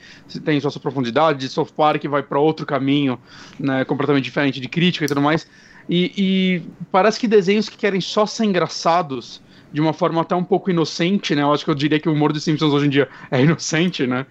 tem 0.46 0.62
sua 0.62 0.72
profundidade. 0.80 1.50
South 1.50 1.68
Park 1.76 2.06
vai 2.06 2.24
para 2.24 2.40
outro 2.40 2.66
caminho, 2.66 3.20
né, 3.60 3.84
completamente 3.84 4.24
diferente 4.24 4.62
de 4.62 4.70
crítica 4.70 5.04
e 5.04 5.08
tudo 5.10 5.22
mais. 5.22 5.46
E, 5.90 6.14
e 6.18 6.62
parece 6.90 7.20
que 7.20 7.28
desenhos 7.28 7.68
que 7.68 7.76
querem 7.78 8.00
só 8.00 8.26
ser 8.26 8.46
engraçados 8.46 9.42
de 9.72 9.80
uma 9.80 9.94
forma 9.94 10.22
até 10.22 10.36
um 10.36 10.44
pouco 10.44 10.70
inocente, 10.70 11.34
né? 11.36 11.42
Eu 11.42 11.54
acho 11.54 11.64
que 11.64 11.72
eu 11.72 11.76
diria 11.76 12.00
que 12.00 12.10
o 12.10 12.14
humor 12.14 12.34
dos 12.34 12.44
Simpsons 12.44 12.74
hoje 12.74 12.88
em 12.88 12.90
dia 12.90 13.08
é 13.32 13.42
inocente, 13.42 14.06
né? 14.06 14.26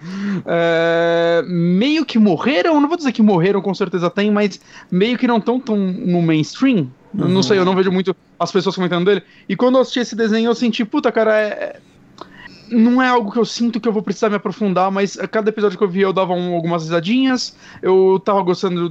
É, 0.46 1.42
meio 1.46 2.04
que 2.04 2.18
morreram, 2.18 2.80
não 2.80 2.88
vou 2.88 2.96
dizer 2.96 3.12
que 3.12 3.22
morreram, 3.22 3.62
com 3.62 3.74
certeza 3.74 4.10
tem, 4.10 4.30
mas 4.30 4.60
meio 4.90 5.16
que 5.18 5.26
não 5.26 5.38
estão 5.38 5.58
tão 5.58 5.76
no 5.76 6.20
mainstream. 6.22 6.90
Eu 7.16 7.28
Não 7.28 7.42
sei, 7.42 7.58
eu 7.58 7.64
não 7.64 7.74
vejo 7.74 7.90
muito 7.90 8.14
as 8.38 8.52
pessoas 8.52 8.74
comentando 8.74 9.04
dele. 9.06 9.22
E 9.48 9.56
quando 9.56 9.76
eu 9.76 9.80
assisti 9.82 10.00
esse 10.00 10.14
desenho, 10.16 10.48
eu 10.50 10.54
senti, 10.54 10.84
puta, 10.84 11.10
cara, 11.10 11.36
é. 11.38 11.80
Não 12.72 13.02
é 13.02 13.08
algo 13.08 13.32
que 13.32 13.38
eu 13.38 13.44
sinto 13.44 13.80
que 13.80 13.88
eu 13.88 13.92
vou 13.92 14.00
precisar 14.02 14.30
me 14.30 14.36
aprofundar, 14.36 14.92
mas 14.92 15.18
a 15.18 15.26
cada 15.26 15.48
episódio 15.50 15.76
que 15.76 15.82
eu 15.82 15.88
vi 15.88 16.02
eu 16.02 16.12
dava 16.12 16.32
um- 16.34 16.54
algumas 16.54 16.84
risadinhas, 16.84 17.56
eu 17.82 18.20
tava 18.24 18.40
gostando 18.42 18.88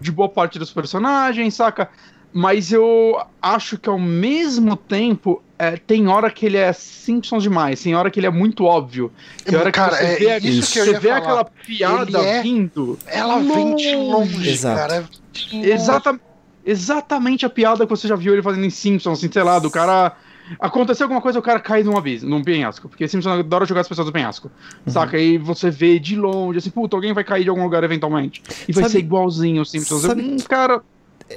de 0.00 0.10
boa 0.10 0.28
parte 0.28 0.58
dos 0.58 0.72
personagens, 0.72 1.54
saca? 1.54 1.88
Mas 2.32 2.72
eu 2.72 3.20
acho 3.42 3.76
que 3.78 3.88
ao 3.90 3.98
mesmo 3.98 4.74
tempo 4.76 5.42
é, 5.58 5.76
tem 5.76 6.08
hora 6.08 6.30
que 6.30 6.46
ele 6.46 6.56
é 6.56 6.72
Simpsons 6.72 7.42
demais, 7.42 7.82
tem 7.82 7.94
hora 7.94 8.10
que 8.10 8.18
ele 8.18 8.26
é 8.26 8.30
muito 8.30 8.64
óbvio. 8.64 9.12
Tem 9.44 9.56
hora 9.58 9.70
que 9.70 9.78
Cara, 9.78 9.96
você 9.96 10.26
é 10.26 10.40
vê, 10.40 10.48
isso 10.48 10.72
que 10.72 10.78
eu 10.78 10.84
você 10.86 10.90
ia 10.92 11.00
vê 11.00 11.08
falar. 11.08 11.18
aquela 11.20 11.44
piada 11.44 12.18
é- 12.18 12.42
vindo. 12.42 12.98
Ela 13.06 13.38
vem 13.38 13.76
de 13.76 13.94
longe, 13.94 14.48
Exato. 14.48 14.76
cara. 14.80 15.04
Exata, 15.52 16.20
exatamente 16.64 17.44
a 17.44 17.50
piada 17.50 17.84
que 17.84 17.90
você 17.90 18.08
já 18.08 18.16
viu 18.16 18.32
ele 18.32 18.42
fazendo 18.42 18.64
em 18.64 18.70
Simpsons, 18.70 19.18
assim, 19.18 19.30
sei 19.30 19.42
lá, 19.42 19.58
do 19.58 19.70
cara. 19.70 20.16
Aconteceu 20.58 21.04
alguma 21.04 21.20
coisa, 21.20 21.38
o 21.38 21.42
cara 21.42 21.60
cai 21.60 21.82
num 21.82 21.96
abismo, 21.96 22.28
num 22.28 22.42
penhasco. 22.42 22.88
Porque 22.88 23.06
Simpsons 23.06 23.38
adora 23.40 23.64
jogar 23.64 23.82
as 23.82 23.88
pessoas 23.88 24.06
do 24.06 24.12
penhasco. 24.12 24.50
Saca? 24.86 25.18
E 25.18 25.38
você 25.38 25.70
vê 25.70 25.98
de 25.98 26.16
longe, 26.16 26.58
assim, 26.58 26.70
puta, 26.70 26.96
alguém 26.96 27.12
vai 27.12 27.22
cair 27.24 27.44
de 27.44 27.48
algum 27.50 27.62
lugar 27.62 27.84
eventualmente. 27.84 28.42
E 28.68 28.72
vai 28.72 28.82
Sabe- 28.84 28.92
ser 28.92 28.98
igualzinho 28.98 29.62
os 29.62 29.70
Simpsons. 29.70 30.02
Eu, 30.02 30.10
sabe- 30.10 30.22
hum, 30.22 30.36
cara, 30.48 30.82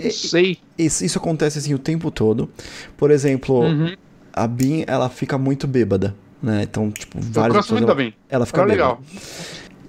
não 0.03 0.12
sei. 0.12 0.57
isso, 0.78 1.03
isso 1.06 1.18
acontece 1.18 1.60
assim 1.60 1.74
o 1.74 1.80
tempo 1.80 2.10
todo. 2.12 2.49
Por 2.98 3.12
exemplo, 3.12 3.62
Uhum. 3.62 3.95
a 4.34 4.48
Bean, 4.48 4.84
ela 4.88 5.10
fica 5.10 5.38
muito 5.38 5.68
bêbada. 5.68 6.16
Né? 6.41 6.64
Então, 6.64 6.91
tipo, 6.91 7.18
Eu 7.18 7.24
vários 7.24 7.56
gosto 7.57 7.72
muito 7.74 7.88
da 7.88 7.95
bem. 7.95 8.14
ela 8.30 8.45
fica 8.45 8.60
Era 8.62 8.68
bêbada. 8.68 8.91
legal. 8.91 9.03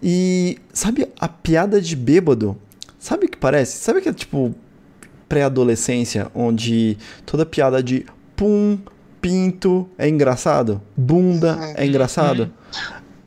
E 0.03 0.59
sabe 0.73 1.09
a 1.19 1.29
piada 1.29 1.81
de 1.81 1.97
bêbado? 1.97 2.57
Sabe 2.99 3.27
o 3.27 3.29
que 3.29 3.37
parece? 3.37 3.79
Sabe 3.79 4.01
que 4.01 4.09
é 4.09 4.13
tipo 4.13 4.55
pré-adolescência, 5.29 6.29
onde 6.35 6.97
toda 7.25 7.45
piada 7.45 7.83
de 7.83 8.07
pum, 8.37 8.79
pinto 9.21 9.89
é 9.99 10.09
engraçado, 10.09 10.81
bunda 10.97 11.59
é 11.77 11.85
engraçado? 11.85 12.51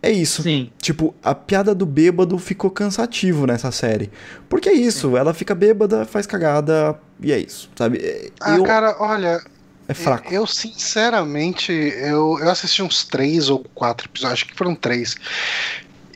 É 0.02 0.10
isso. 0.12 0.42
Sim. 0.44 0.72
Tipo, 0.82 1.14
a 1.22 1.36
piada 1.36 1.76
do 1.76 1.86
bêbado 1.86 2.38
ficou 2.38 2.72
cansativo 2.72 3.46
nessa 3.46 3.70
série. 3.72 4.10
Porque 4.48 4.70
é 4.70 4.74
isso, 4.74 5.18
ela 5.18 5.34
fica 5.34 5.54
bêbada, 5.54 6.06
faz 6.06 6.26
cagada, 6.26 6.98
e 7.22 7.32
é 7.34 7.38
isso, 7.38 7.70
sabe? 7.76 8.32
Ah, 8.40 8.56
eu- 8.56 8.64
cara, 8.64 8.96
olha, 9.00 9.42
é 9.88 9.94
fraco. 9.94 10.34
eu 10.34 10.48
sinceramente, 10.48 11.72
eu, 11.72 12.38
eu 12.40 12.50
assisti 12.50 12.82
uns 12.82 13.04
três 13.04 13.50
ou 13.50 13.60
quatro 13.76 14.08
episódios, 14.08 14.34
acho 14.42 14.48
que 14.48 14.56
foram 14.56 14.74
três. 14.74 15.16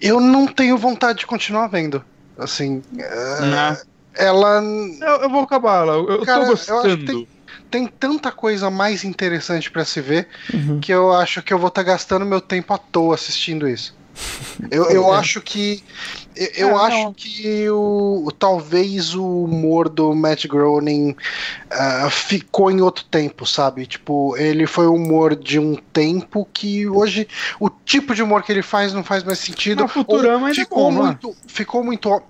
Eu 0.01 0.19
não 0.19 0.47
tenho 0.47 0.77
vontade 0.77 1.19
de 1.19 1.25
continuar 1.25 1.67
vendo. 1.67 2.03
Assim, 2.37 2.81
é, 2.97 3.41
Né? 3.41 3.77
ela 4.15 4.61
Eu, 5.01 5.21
eu 5.23 5.29
vou 5.29 5.41
acabar 5.41 5.81
ela. 5.83 5.93
Eu, 5.95 6.09
eu 6.09 6.25
Cara, 6.25 6.45
tô 6.45 6.47
eu 6.47 6.53
acho 6.53 6.65
que 6.65 6.71
gostando. 6.71 7.05
tem- 7.05 7.27
tem 7.73 7.87
tanta 7.87 8.31
coisa 8.31 8.69
mais 8.69 9.03
interessante 9.03 9.71
pra 9.71 9.83
se 9.83 9.99
ver 9.99 10.27
Uhum. 10.53 10.79
que 10.79 10.93
eu 10.93 11.11
acho 11.11 11.41
que 11.41 11.51
eu 11.51 11.57
vou 11.57 11.69
estar 11.69 11.81
gastando 11.81 12.23
meu 12.23 12.39
tempo 12.39 12.71
à 12.71 12.77
toa 12.77 13.15
assistindo 13.15 13.67
isso. 13.67 13.95
Eu, 14.71 14.85
eu 14.89 15.07
É. 15.13 15.17
acho 15.17 15.41
que. 15.41 15.83
Eu, 16.35 16.47
eu 16.55 16.69
É, 16.79 16.85
acho 16.87 17.03
não. 17.03 17.13
que 17.13 17.69
o, 17.69 18.31
talvez 18.37 19.13
o 19.13 19.43
humor 19.43 19.87
do 19.87 20.15
Matt 20.15 20.47
Groening 20.47 21.15
ah, 21.69 22.09
ficou 22.09 22.71
em 22.71 22.81
outro 22.81 23.03
tempo, 23.05 23.45
sabe? 23.45 23.85
Tipo, 23.85 24.35
ele 24.37 24.65
foi 24.65 24.87
o 24.87 24.95
humor 24.95 25.35
de 25.35 25.59
um 25.59 25.75
tempo 25.93 26.47
que 26.51 26.87
hoje 26.87 27.27
o 27.59 27.69
tipo 27.69 28.15
de 28.15 28.23
humor 28.23 28.41
que 28.41 28.51
ele 28.51 28.63
faz 28.63 28.93
não 28.93 29.03
faz 29.03 29.23
mais 29.23 29.37
sentido. 29.39 29.81
Não, 29.81 29.87
Futurama 29.87 30.49
é 30.49 30.53
ficou 30.55 30.91
bom, 30.91 30.99
é? 31.01 31.05
muito, 31.05 31.35
ficou 31.47 31.83
muito. 31.83 32.21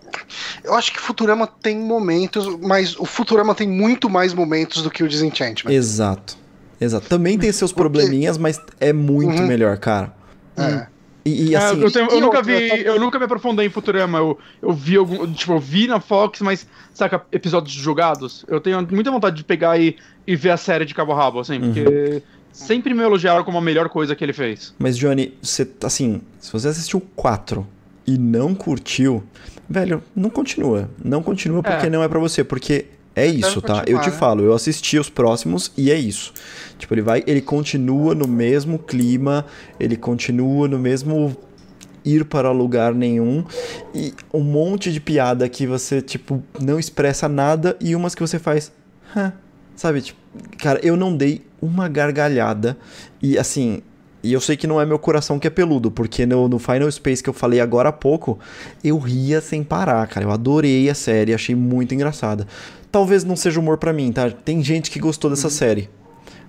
Eu 0.63 0.73
acho 0.75 0.91
que 0.91 0.99
Futurama 0.99 1.47
tem 1.47 1.77
momentos, 1.79 2.45
mas 2.61 2.97
o 2.99 3.05
Futurama 3.05 3.55
tem 3.55 3.67
muito 3.69 4.09
mais 4.09 4.33
momentos 4.33 4.83
do 4.83 4.89
que 4.91 5.01
o 5.03 5.07
Disenchantment. 5.07 5.71
Exato. 5.71 6.37
Exato. 6.81 7.07
Também 7.07 7.37
tem 7.39 7.49
seus 7.53 7.71
probleminhas, 7.71 8.37
mas 8.37 8.59
é 8.81 8.91
muito 8.91 9.39
Uhum. 9.41 9.47
melhor, 9.47 9.77
cara. 9.77 10.13
É. 10.57 10.87
E, 11.25 11.49
e 11.51 11.55
É, 11.55 11.57
assim, 11.57 11.81
eu, 11.81 11.91
tenho- 11.91 12.09
eu 12.09 12.19
nunca 12.19 12.41
vi, 12.41 12.67
tá- 12.67 12.75
eu 12.77 12.99
nunca 12.99 13.17
me 13.17 13.25
aprofundei 13.25 13.65
em 13.65 13.69
Futurama. 13.69 14.17
Eu, 14.17 14.37
eu 14.61 14.73
vi 14.73 14.97
algum, 14.97 15.31
tipo, 15.31 15.53
eu 15.53 15.59
vi 15.59 15.87
na 15.87 15.99
Fox, 15.99 16.41
mas 16.41 16.67
saca 16.93 17.21
episódios 17.31 17.73
jogados. 17.73 18.43
Eu 18.47 18.59
tenho 18.59 18.85
muita 18.91 19.09
vontade 19.09 19.35
de 19.37 19.43
pegar 19.43 19.79
e, 19.79 19.95
e 20.27 20.35
ver 20.35 20.49
a 20.51 20.57
série 20.57 20.83
de 20.85 20.93
cabo 20.93 21.13
a 21.13 21.15
rabo, 21.15 21.39
assim, 21.39 21.57
Uhum. 21.59 21.73
porque 21.73 22.23
sempre 22.51 22.93
me 22.93 23.01
elogiaram 23.01 23.43
como 23.43 23.57
a 23.57 23.61
melhor 23.61 23.87
coisa 23.89 24.15
que 24.15 24.23
ele 24.23 24.33
fez. 24.33 24.73
Mas, 24.77 24.97
Johnny, 24.97 25.33
você, 25.41 25.65
assim, 25.83 26.21
se 26.39 26.51
você 26.51 26.67
assistiu 26.67 27.01
4 27.15 27.65
e 28.05 28.17
não 28.17 28.53
curtiu, 28.53 29.23
velho, 29.69 30.03
não 30.13 30.29
continua. 30.29 30.89
Não 31.03 31.23
continua 31.23 31.63
porque 31.63 31.87
É. 31.87 31.89
não 31.89 32.03
é 32.03 32.07
pra 32.09 32.19
você, 32.19 32.43
porque 32.43 32.85
é 33.15 33.27
isso, 33.27 33.61
tá? 33.61 33.83
Eu 33.87 33.99
te 33.99 34.09
né? 34.09 34.15
falo, 34.15 34.43
eu 34.43 34.53
assisti 34.53 34.97
os 34.97 35.09
próximos 35.09 35.71
e 35.77 35.91
é 35.91 35.97
isso. 35.97 36.33
Tipo, 36.79 36.93
ele 36.93 37.01
vai, 37.01 37.23
ele 37.27 37.41
continua 37.41 38.15
no 38.15 38.27
mesmo 38.27 38.79
clima, 38.79 39.45
ele 39.79 39.95
continua 39.95 40.67
no 40.67 40.79
mesmo 40.79 41.35
ir 42.03 42.25
para 42.25 42.51
lugar 42.51 42.93
nenhum 42.93 43.45
e 43.93 44.13
um 44.33 44.41
monte 44.41 44.91
de 44.91 44.99
piada 44.99 45.47
que 45.47 45.65
você, 45.65 46.01
tipo, 46.01 46.43
não 46.59 46.79
expressa 46.79 47.29
nada 47.29 47.77
e 47.79 47.95
umas 47.95 48.13
que 48.15 48.21
você 48.21 48.39
faz, 48.39 48.71
"Hã?", 49.15 49.33
sabe? 49.75 50.01
Tipo, 50.01 50.19
cara, 50.57 50.79
eu 50.83 50.97
não 50.97 51.15
dei 51.15 51.41
uma 51.61 51.87
gargalhada 51.87 52.77
e 53.21 53.37
assim, 53.37 53.81
e 54.23 54.31
eu 54.33 54.39
sei 54.39 54.55
que 54.55 54.65
não 54.65 54.79
é 54.79 54.85
meu 54.85 54.97
coração 54.97 55.37
que 55.37 55.45
é 55.45 55.49
peludo, 55.49 55.91
porque 55.91 56.25
no, 56.25 56.47
no 56.47 56.57
Final 56.59 56.89
Space 56.91 57.21
que 57.21 57.29
eu 57.29 57.33
falei 57.33 57.59
agora 57.59 57.89
há 57.89 57.91
pouco, 57.91 58.39
eu 58.83 58.97
ria 58.97 59.41
sem 59.41 59.63
parar, 59.63 60.07
cara. 60.07 60.25
Eu 60.25 60.31
adorei 60.31 60.89
a 60.89 60.95
série, 60.95 61.33
achei 61.33 61.53
muito 61.55 61.93
engraçada. 61.93 62.47
Talvez 62.91 63.23
não 63.23 63.35
seja 63.35 63.59
humor 63.59 63.77
pra 63.77 63.91
mim, 63.91 64.11
tá? 64.11 64.29
Tem 64.31 64.63
gente 64.63 64.89
que 64.89 64.99
gostou 64.99 65.29
dessa 65.29 65.49
série. 65.49 65.89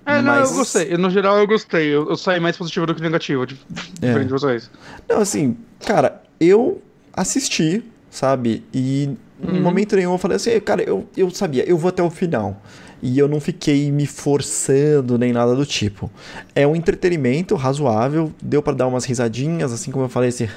É, 0.05 0.21
não, 0.21 0.33
Mas- 0.35 0.51
eu 0.51 0.57
gostei. 0.57 0.97
No 0.97 1.09
geral, 1.09 1.37
eu 1.39 1.47
gostei. 1.47 1.87
Eu, 1.87 2.07
eu 2.09 2.15
saí 2.15 2.39
mais 2.39 2.55
positivo 2.55 2.85
do 2.85 2.93
que 2.93 3.01
negativo, 3.01 3.45
de- 3.45 3.59
É. 4.01 4.07
diferente 4.07 4.27
de 4.27 4.31
vocês. 4.33 4.69
Não, 5.09 5.17
assim, 5.19 5.57
cara, 5.85 6.21
eu 6.39 6.79
assisti, 7.13 7.83
sabe? 8.11 8.63
E 8.73 9.05
em 9.05 9.17
Uhum. 9.47 9.61
momento 9.61 9.95
nenhum 9.95 10.11
eu 10.13 10.17
falei 10.17 10.37
assim, 10.37 10.59
cara, 10.59 10.83
eu, 10.83 11.05
eu 11.17 11.29
sabia, 11.31 11.67
eu 11.67 11.77
vou 11.77 11.89
até 11.89 12.01
o 12.03 12.09
final. 12.09 12.61
E 13.07 13.19
eu 13.19 13.27
não 13.27 13.39
fiquei 13.39 13.91
me 13.91 14.07
forçando 14.07 15.15
nem 15.15 15.31
nada 15.31 15.55
do 15.55 15.63
tipo. 15.63 16.09
É 16.55 16.65
um 16.65 16.75
entretenimento 16.75 17.53
razoável, 17.55 18.31
deu 18.41 18.63
pra 18.63 18.73
dar 18.73 18.87
umas 18.87 19.05
risadinhas, 19.05 19.71
assim 19.71 19.91
como 19.91 20.05
eu 20.05 20.09
falei 20.09 20.29
assim, 20.29 20.47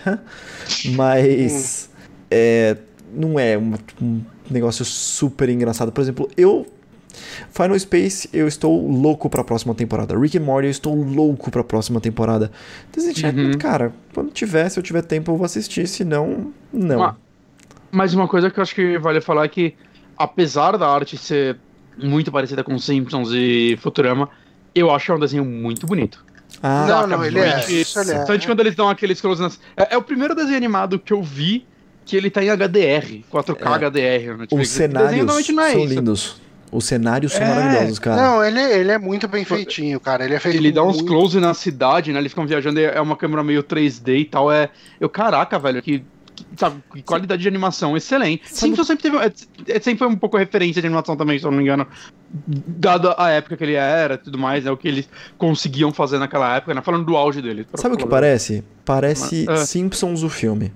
mas 0.96 1.90
é, 2.30 2.74
não 3.12 3.38
é 3.38 3.58
um, 3.58 3.74
um 4.00 4.22
negócio 4.50 4.82
super 4.82 5.48
engraçado. 5.50 5.92
Por 5.92 6.00
exemplo, 6.00 6.26
eu 6.38 6.66
Final 7.50 7.78
Space, 7.78 8.30
eu 8.32 8.48
estou 8.48 8.86
louco 8.88 9.28
pra 9.28 9.44
próxima 9.44 9.74
temporada. 9.74 10.18
Rick 10.18 10.38
and 10.38 10.42
Morty, 10.42 10.68
eu 10.68 10.70
estou 10.70 10.94
louco 10.94 11.50
pra 11.50 11.62
próxima 11.62 12.00
temporada. 12.00 12.50
Disenchantment, 12.96 13.52
Uhum. 13.52 13.58
cara, 13.58 13.92
quando 14.14 14.30
tiver, 14.30 14.68
se 14.70 14.78
eu 14.78 14.82
tiver 14.82 15.02
tempo, 15.02 15.30
eu 15.32 15.36
vou 15.36 15.44
assistir, 15.44 15.86
se 15.86 16.02
não, 16.02 16.50
não. 16.72 17.14
Mas 17.90 18.14
uma 18.14 18.26
coisa 18.26 18.50
que 18.50 18.58
eu 18.58 18.62
acho 18.62 18.74
que 18.74 18.98
vale 18.98 19.20
falar 19.20 19.44
é 19.44 19.48
que, 19.48 19.74
apesar 20.16 20.78
da 20.78 20.88
arte 20.88 21.16
ser 21.18 21.58
muito 22.02 22.30
parecida 22.32 22.62
com 22.64 22.78
Simpsons 22.78 23.30
e 23.32 23.76
Futurama, 23.80 24.28
eu 24.74 24.90
acho 24.90 25.06
que 25.06 25.10
é 25.12 25.14
um 25.14 25.18
desenho 25.18 25.44
muito 25.44 25.86
bonito. 25.86 26.24
Ah, 26.62 26.86
Não, 26.88 27.06
não, 27.06 27.24
ele 27.24 27.38
é. 27.38 27.42
Principalmente- 27.52 27.80
Isso 27.80 28.00
ele 28.00 28.10
é. 28.12 28.46
Quando 28.46 28.60
eles 28.60 28.74
dão 28.74 28.88
aqueles 28.88 29.20
close 29.20 29.40
nas... 29.40 29.60
é, 29.76 29.94
é 29.94 29.96
o 29.96 30.02
primeiro 30.02 30.34
desenho 30.34 30.56
animado 30.56 30.98
que 30.98 31.12
eu 31.12 31.22
vi 31.22 31.66
que 32.04 32.16
ele 32.16 32.30
tá 32.30 32.42
em 32.42 32.48
HDR, 32.48 33.22
4K 33.30 33.60
É. 33.60 33.74
HDR. 33.74 34.46
os 34.50 34.68
cenários 34.68 35.12
é 35.12 35.26
são 35.26 35.40
isso. 35.40 35.94
lindos. 35.94 36.40
Os 36.70 36.84
cenários 36.84 37.32
são 37.32 37.42
É. 37.42 37.48
maravilhosos, 37.54 37.98
cara. 37.98 38.16
Não, 38.22 38.44
ele, 38.44 38.60
ele 38.60 38.90
é 38.90 38.98
muito 38.98 39.26
bem 39.28 39.44
feitinho, 39.44 39.98
cara. 40.00 40.24
Ele 40.24 40.34
é 40.34 40.38
feito 40.38 40.56
Ele 40.56 40.70
dá 40.72 40.82
uns 40.82 40.96
muito- 40.96 41.06
close 41.08 41.38
na 41.40 41.54
cidade, 41.54 42.12
né? 42.12 42.18
Eles 42.18 42.32
ficam 42.32 42.46
viajando, 42.46 42.78
é 42.80 43.00
uma 43.00 43.16
câmera 43.16 43.42
meio 43.42 43.62
3D 43.62 44.18
e 44.20 44.24
tal. 44.24 44.50
É. 44.52 44.68
Eu, 45.00 45.08
caraca, 45.08 45.58
velho, 45.58 45.80
que. 45.82 46.02
Sabe, 46.56 46.82
qualidade 47.04 47.42
de 47.42 47.48
animação 47.48 47.96
excelente. 47.96 48.42
Sabe- 48.46 48.58
Simpsons 48.58 48.86
sempre 48.86 49.02
teve. 49.02 49.16
é, 49.18 49.32
é, 49.76 49.80
sempre 49.80 49.98
foi 49.98 50.08
um 50.08 50.16
pouco 50.16 50.36
referência 50.36 50.80
de 50.80 50.86
animação 50.88 51.16
também, 51.16 51.38
se 51.38 51.44
eu 51.44 51.50
não 51.50 51.58
me 51.58 51.64
engano. 51.64 51.86
Dada 52.46 53.14
a 53.18 53.30
época 53.30 53.56
que 53.56 53.64
ele 53.64 53.74
era 53.74 54.14
e 54.14 54.18
tudo 54.18 54.38
mais, 54.38 54.66
é 54.66 54.70
o 54.70 54.76
que 54.76 54.88
eles 54.88 55.08
conseguiam 55.36 55.92
fazer 55.92 56.18
naquela 56.18 56.56
época, 56.56 56.74
né? 56.74 56.82
Falando 56.82 57.04
do 57.04 57.16
auge 57.16 57.40
dele. 57.42 57.66
Sabe 57.74 57.94
o 57.94 57.98
que 57.98 58.06
parece? 58.06 58.64
Parece 58.84 59.46
Ah. 59.48 59.56
Simpsons 59.58 60.22
o 60.22 60.28
filme. 60.28 60.72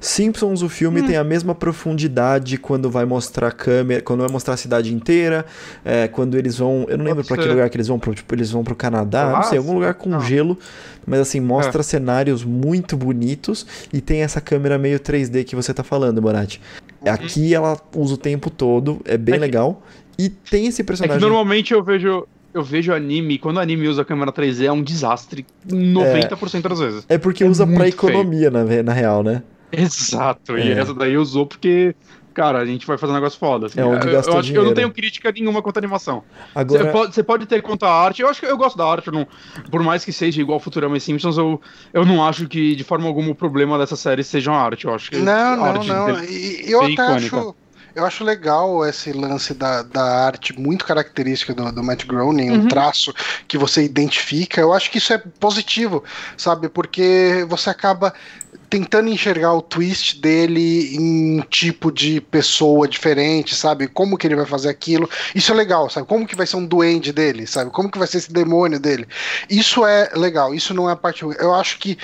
Simpsons 0.00 0.62
o 0.62 0.66
Hum. 0.66 0.68
filme 0.68 1.02
tem 1.02 1.16
a 1.16 1.24
mesma 1.24 1.54
profundidade 1.54 2.56
quando 2.58 2.90
vai 2.90 3.04
mostrar 3.04 3.48
a 3.48 3.52
câmera, 3.52 4.00
quando 4.02 4.20
vai 4.20 4.28
mostrar 4.30 4.54
a 4.54 4.56
cidade 4.56 4.94
inteira, 4.94 5.44
é, 5.84 6.08
quando 6.08 6.36
eles 6.36 6.58
vão, 6.58 6.86
eu 6.88 6.96
não 6.98 7.04
lembro 7.04 7.24
pra 7.24 7.36
que 7.36 7.46
lugar 7.48 7.68
que 7.70 7.76
eles 7.76 7.88
vão, 7.88 7.98
pro, 7.98 8.14
tipo, 8.14 8.34
eles 8.34 8.50
vão 8.50 8.62
pro 8.64 8.74
Canadá, 8.74 9.30
não 9.30 9.42
sei, 9.42 9.58
algum 9.58 9.74
lugar 9.74 9.94
com 9.94 10.08
Não. 10.08 10.20
gelo, 10.20 10.58
mas 11.06 11.20
assim, 11.20 11.38
É. 11.38 11.40
mostra 11.40 11.82
cenários 11.82 12.44
muito 12.44 12.96
bonitos 12.96 13.66
e 13.92 14.00
tem 14.00 14.22
essa 14.22 14.40
câmera 14.40 14.78
meio 14.78 14.98
3D 15.00 15.44
que 15.44 15.56
você 15.56 15.72
tá 15.74 15.82
falando, 15.82 16.20
Bonatti. 16.20 16.60
Aqui 17.04 17.54
ela 17.54 17.78
usa 17.96 18.14
o 18.14 18.16
tempo 18.18 18.50
todo, 18.50 19.00
é 19.04 19.16
bem 19.16 19.34
Uhum. 19.34 19.36
É 19.36 19.38
que- 19.38 19.52
legal 19.52 19.82
e 20.18 20.28
tem 20.28 20.66
esse 20.66 20.82
É 20.82 20.84
que 20.84 20.88
personagem 20.88 21.20
normalmente 21.20 21.72
eu 21.72 21.82
vejo. 21.82 22.26
Eu 22.52 22.64
vejo 22.64 22.92
anime, 22.92 23.38
quando 23.38 23.58
o 23.58 23.60
anime 23.60 23.86
usa 23.86 24.04
câmera 24.04 24.32
3D 24.32 24.66
é 24.66 24.72
um 24.72 24.82
desastre 24.82 25.46
90% 25.64 26.68
das 26.68 26.78
vezes. 26.80 27.04
É 27.08 27.16
porque 27.16 27.44
é 27.44 27.46
usa 27.46 27.64
pra 27.64 27.76
feio. 27.76 27.88
economia, 27.90 28.50
na, 28.50 28.64
na 28.82 28.92
real, 28.92 29.22
né? 29.22 29.42
Exato, 29.72 30.58
e 30.58 30.72
É. 30.72 30.80
essa 30.80 30.94
daí 30.94 31.16
usou 31.16 31.46
porque, 31.46 31.94
cara, 32.34 32.58
a 32.58 32.66
gente 32.66 32.86
vai 32.86 32.98
fazer 32.98 33.12
um 33.12 33.16
negócio 33.16 33.38
foda. 33.38 33.66
assim. 33.66 33.80
É 33.80 33.84
onde 33.84 34.06
eu, 34.08 34.12
eu 34.20 34.38
acho 34.38 34.50
que 34.52 34.58
eu 34.58 34.64
não 34.64 34.74
tenho 34.74 34.92
crítica 34.92 35.30
nenhuma 35.32 35.62
contra 35.62 35.80
a 35.80 35.82
animação. 35.84 36.22
Você 36.24 36.58
Agora, 36.58 36.92
pode, 36.92 37.14
você 37.14 37.22
pode 37.22 37.46
ter 37.46 37.62
contra 37.62 37.88
a 37.88 38.04
arte, 38.04 38.22
eu 38.22 38.28
acho 38.28 38.40
que 38.40 38.46
eu 38.46 38.56
gosto 38.56 38.76
da 38.76 38.86
arte, 38.86 39.10
não, 39.10 39.26
por 39.70 39.82
mais 39.82 40.04
que 40.04 40.12
seja 40.12 40.40
igual 40.40 40.58
Futurama 40.60 40.96
e 40.96 41.00
Simpsons, 41.00 41.38
eu, 41.38 41.60
eu 41.92 42.04
não 42.04 42.24
acho 42.26 42.48
que 42.48 42.74
de 42.74 42.84
forma 42.84 43.06
alguma 43.06 43.30
o 43.30 43.34
problema 43.34 43.78
dessa 43.78 43.96
série 43.96 44.24
seja 44.24 44.52
a 44.52 44.60
arte. 44.60 44.86
Eu 44.86 44.94
acho 44.94 45.10
que 45.10 45.18
Não, 45.18 45.56
não, 45.56 45.64
arte 45.64 45.88
não. 45.88 46.24
E, 46.24 46.66
e 46.68 46.72
eu 46.72 46.80
até 46.82 46.92
icônica. 46.92 47.36
acho. 47.36 47.54
Eu 47.92 48.06
acho 48.06 48.22
legal 48.22 48.86
esse 48.86 49.12
lance 49.12 49.52
da, 49.52 49.82
da 49.82 50.00
arte 50.24 50.56
muito 50.56 50.84
característica 50.84 51.52
do, 51.52 51.72
do 51.72 51.82
Matt 51.82 52.06
Groening, 52.06 52.48
um 52.52 52.60
Uhum. 52.60 52.68
traço 52.68 53.12
que 53.48 53.58
você 53.58 53.82
identifica. 53.82 54.60
Eu 54.60 54.72
acho 54.72 54.88
que 54.92 54.98
isso 54.98 55.12
é 55.12 55.18
positivo, 55.18 56.04
sabe? 56.36 56.68
Porque 56.68 57.44
você 57.48 57.68
acaba 57.68 58.14
tentando 58.70 59.08
enxergar 59.08 59.52
o 59.52 59.60
twist 59.60 60.20
dele 60.20 60.94
em 60.94 61.40
um 61.40 61.42
tipo 61.42 61.90
de 61.90 62.20
pessoa 62.20 62.86
diferente, 62.86 63.56
sabe? 63.56 63.88
Como 63.88 64.16
que 64.16 64.28
ele 64.28 64.36
vai 64.36 64.46
fazer 64.46 64.68
aquilo. 64.68 65.10
Isso 65.34 65.50
é 65.50 65.54
legal, 65.56 65.90
sabe? 65.90 66.06
Como 66.06 66.24
que 66.24 66.36
vai 66.36 66.46
ser 66.46 66.56
um 66.56 66.64
duende 66.64 67.12
dele, 67.12 67.48
sabe? 67.48 67.72
Como 67.72 67.90
que 67.90 67.98
vai 67.98 68.06
ser 68.06 68.18
esse 68.18 68.32
demônio 68.32 68.78
dele. 68.78 69.08
Isso 69.48 69.84
é 69.84 70.10
legal, 70.14 70.54
isso 70.54 70.72
não 70.72 70.88
é 70.88 70.92
a 70.92 70.96
parte. 70.96 71.24
Eu 71.24 71.52
acho 71.52 71.78
que 71.80 71.98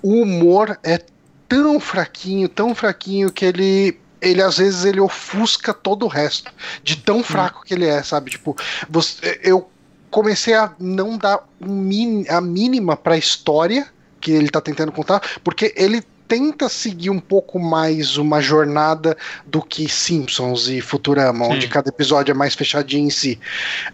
o 0.00 0.22
humor 0.22 0.78
é 0.84 1.00
tão 1.48 1.80
fraquinho, 1.80 2.48
tão 2.48 2.74
fraquinho 2.74 3.32
que 3.32 3.44
ele 3.44 3.98
ele 4.22 4.40
às 4.40 4.56
vezes 4.56 4.86
ele 4.86 5.00
ofusca 5.00 5.74
todo 5.74 6.04
o 6.06 6.08
resto 6.08 6.50
de 6.82 6.96
tão 6.96 7.22
fraco 7.22 7.62
que 7.62 7.74
ele 7.74 7.84
é, 7.86 8.02
sabe? 8.02 8.30
Tipo, 8.30 8.56
você, 8.88 9.38
eu 9.42 9.68
comecei 10.10 10.54
a 10.54 10.72
não 10.78 11.18
dar 11.18 11.46
um 11.60 11.74
min- 11.74 12.24
a 12.28 12.40
mínima 12.40 12.96
pra 12.96 13.18
história 13.18 13.92
que 14.24 14.32
ele 14.32 14.48
tá 14.48 14.60
tentando 14.60 14.90
contar, 14.90 15.20
porque 15.44 15.72
ele 15.76 16.02
tenta 16.26 16.68
seguir 16.70 17.10
um 17.10 17.20
pouco 17.20 17.58
mais 17.60 18.16
uma 18.16 18.40
jornada 18.40 19.14
do 19.46 19.60
que 19.60 19.86
Simpsons 19.88 20.68
e 20.68 20.80
Futurama, 20.80 21.44
Sim. 21.44 21.52
onde 21.52 21.68
cada 21.68 21.90
episódio 21.90 22.32
é 22.32 22.34
mais 22.34 22.54
fechadinho 22.54 23.06
em 23.06 23.10
si. 23.10 23.38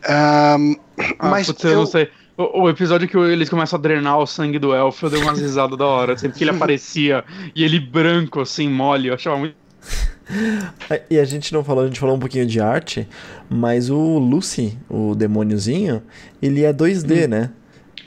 Ahn, 0.08 0.74
Ah, 1.18 1.28
Mas 1.30 1.46
putz, 1.48 1.64
eu 1.64 1.70
eu- 1.72 1.78
não 1.78 1.86
sei. 1.86 2.08
O, 2.36 2.62
o 2.62 2.70
episódio 2.70 3.06
que 3.08 3.16
eles 3.18 3.48
começam 3.50 3.78
a 3.78 3.82
drenar 3.82 4.18
o 4.18 4.26
sangue 4.26 4.58
do 4.58 4.72
elfo, 4.72 5.06
eu 5.06 5.10
dei 5.10 5.20
umas 5.20 5.38
risadas 5.40 5.76
da 5.76 5.84
hora. 5.86 6.16
Sempre 6.16 6.38
que 6.38 6.44
ele 6.44 6.50
aparecia 6.56 7.24
e 7.54 7.64
ele 7.64 7.80
branco, 7.80 8.40
assim, 8.40 8.68
mole, 8.68 9.08
eu 9.08 9.14
achava 9.14 9.36
muito. 9.36 9.54
E 11.10 11.18
a 11.18 11.24
gente 11.24 11.52
não 11.52 11.64
falou, 11.64 11.82
a 11.82 11.86
gente 11.88 11.98
falou 11.98 12.14
um 12.14 12.18
pouquinho 12.20 12.46
de 12.46 12.60
arte, 12.60 13.08
mas 13.48 13.90
o 13.90 14.18
Lucy, 14.18 14.78
o 14.88 15.14
demôniozinho, 15.16 16.00
ele 16.40 16.62
é 16.64 16.72
2D, 16.72 17.26
né? 17.26 17.50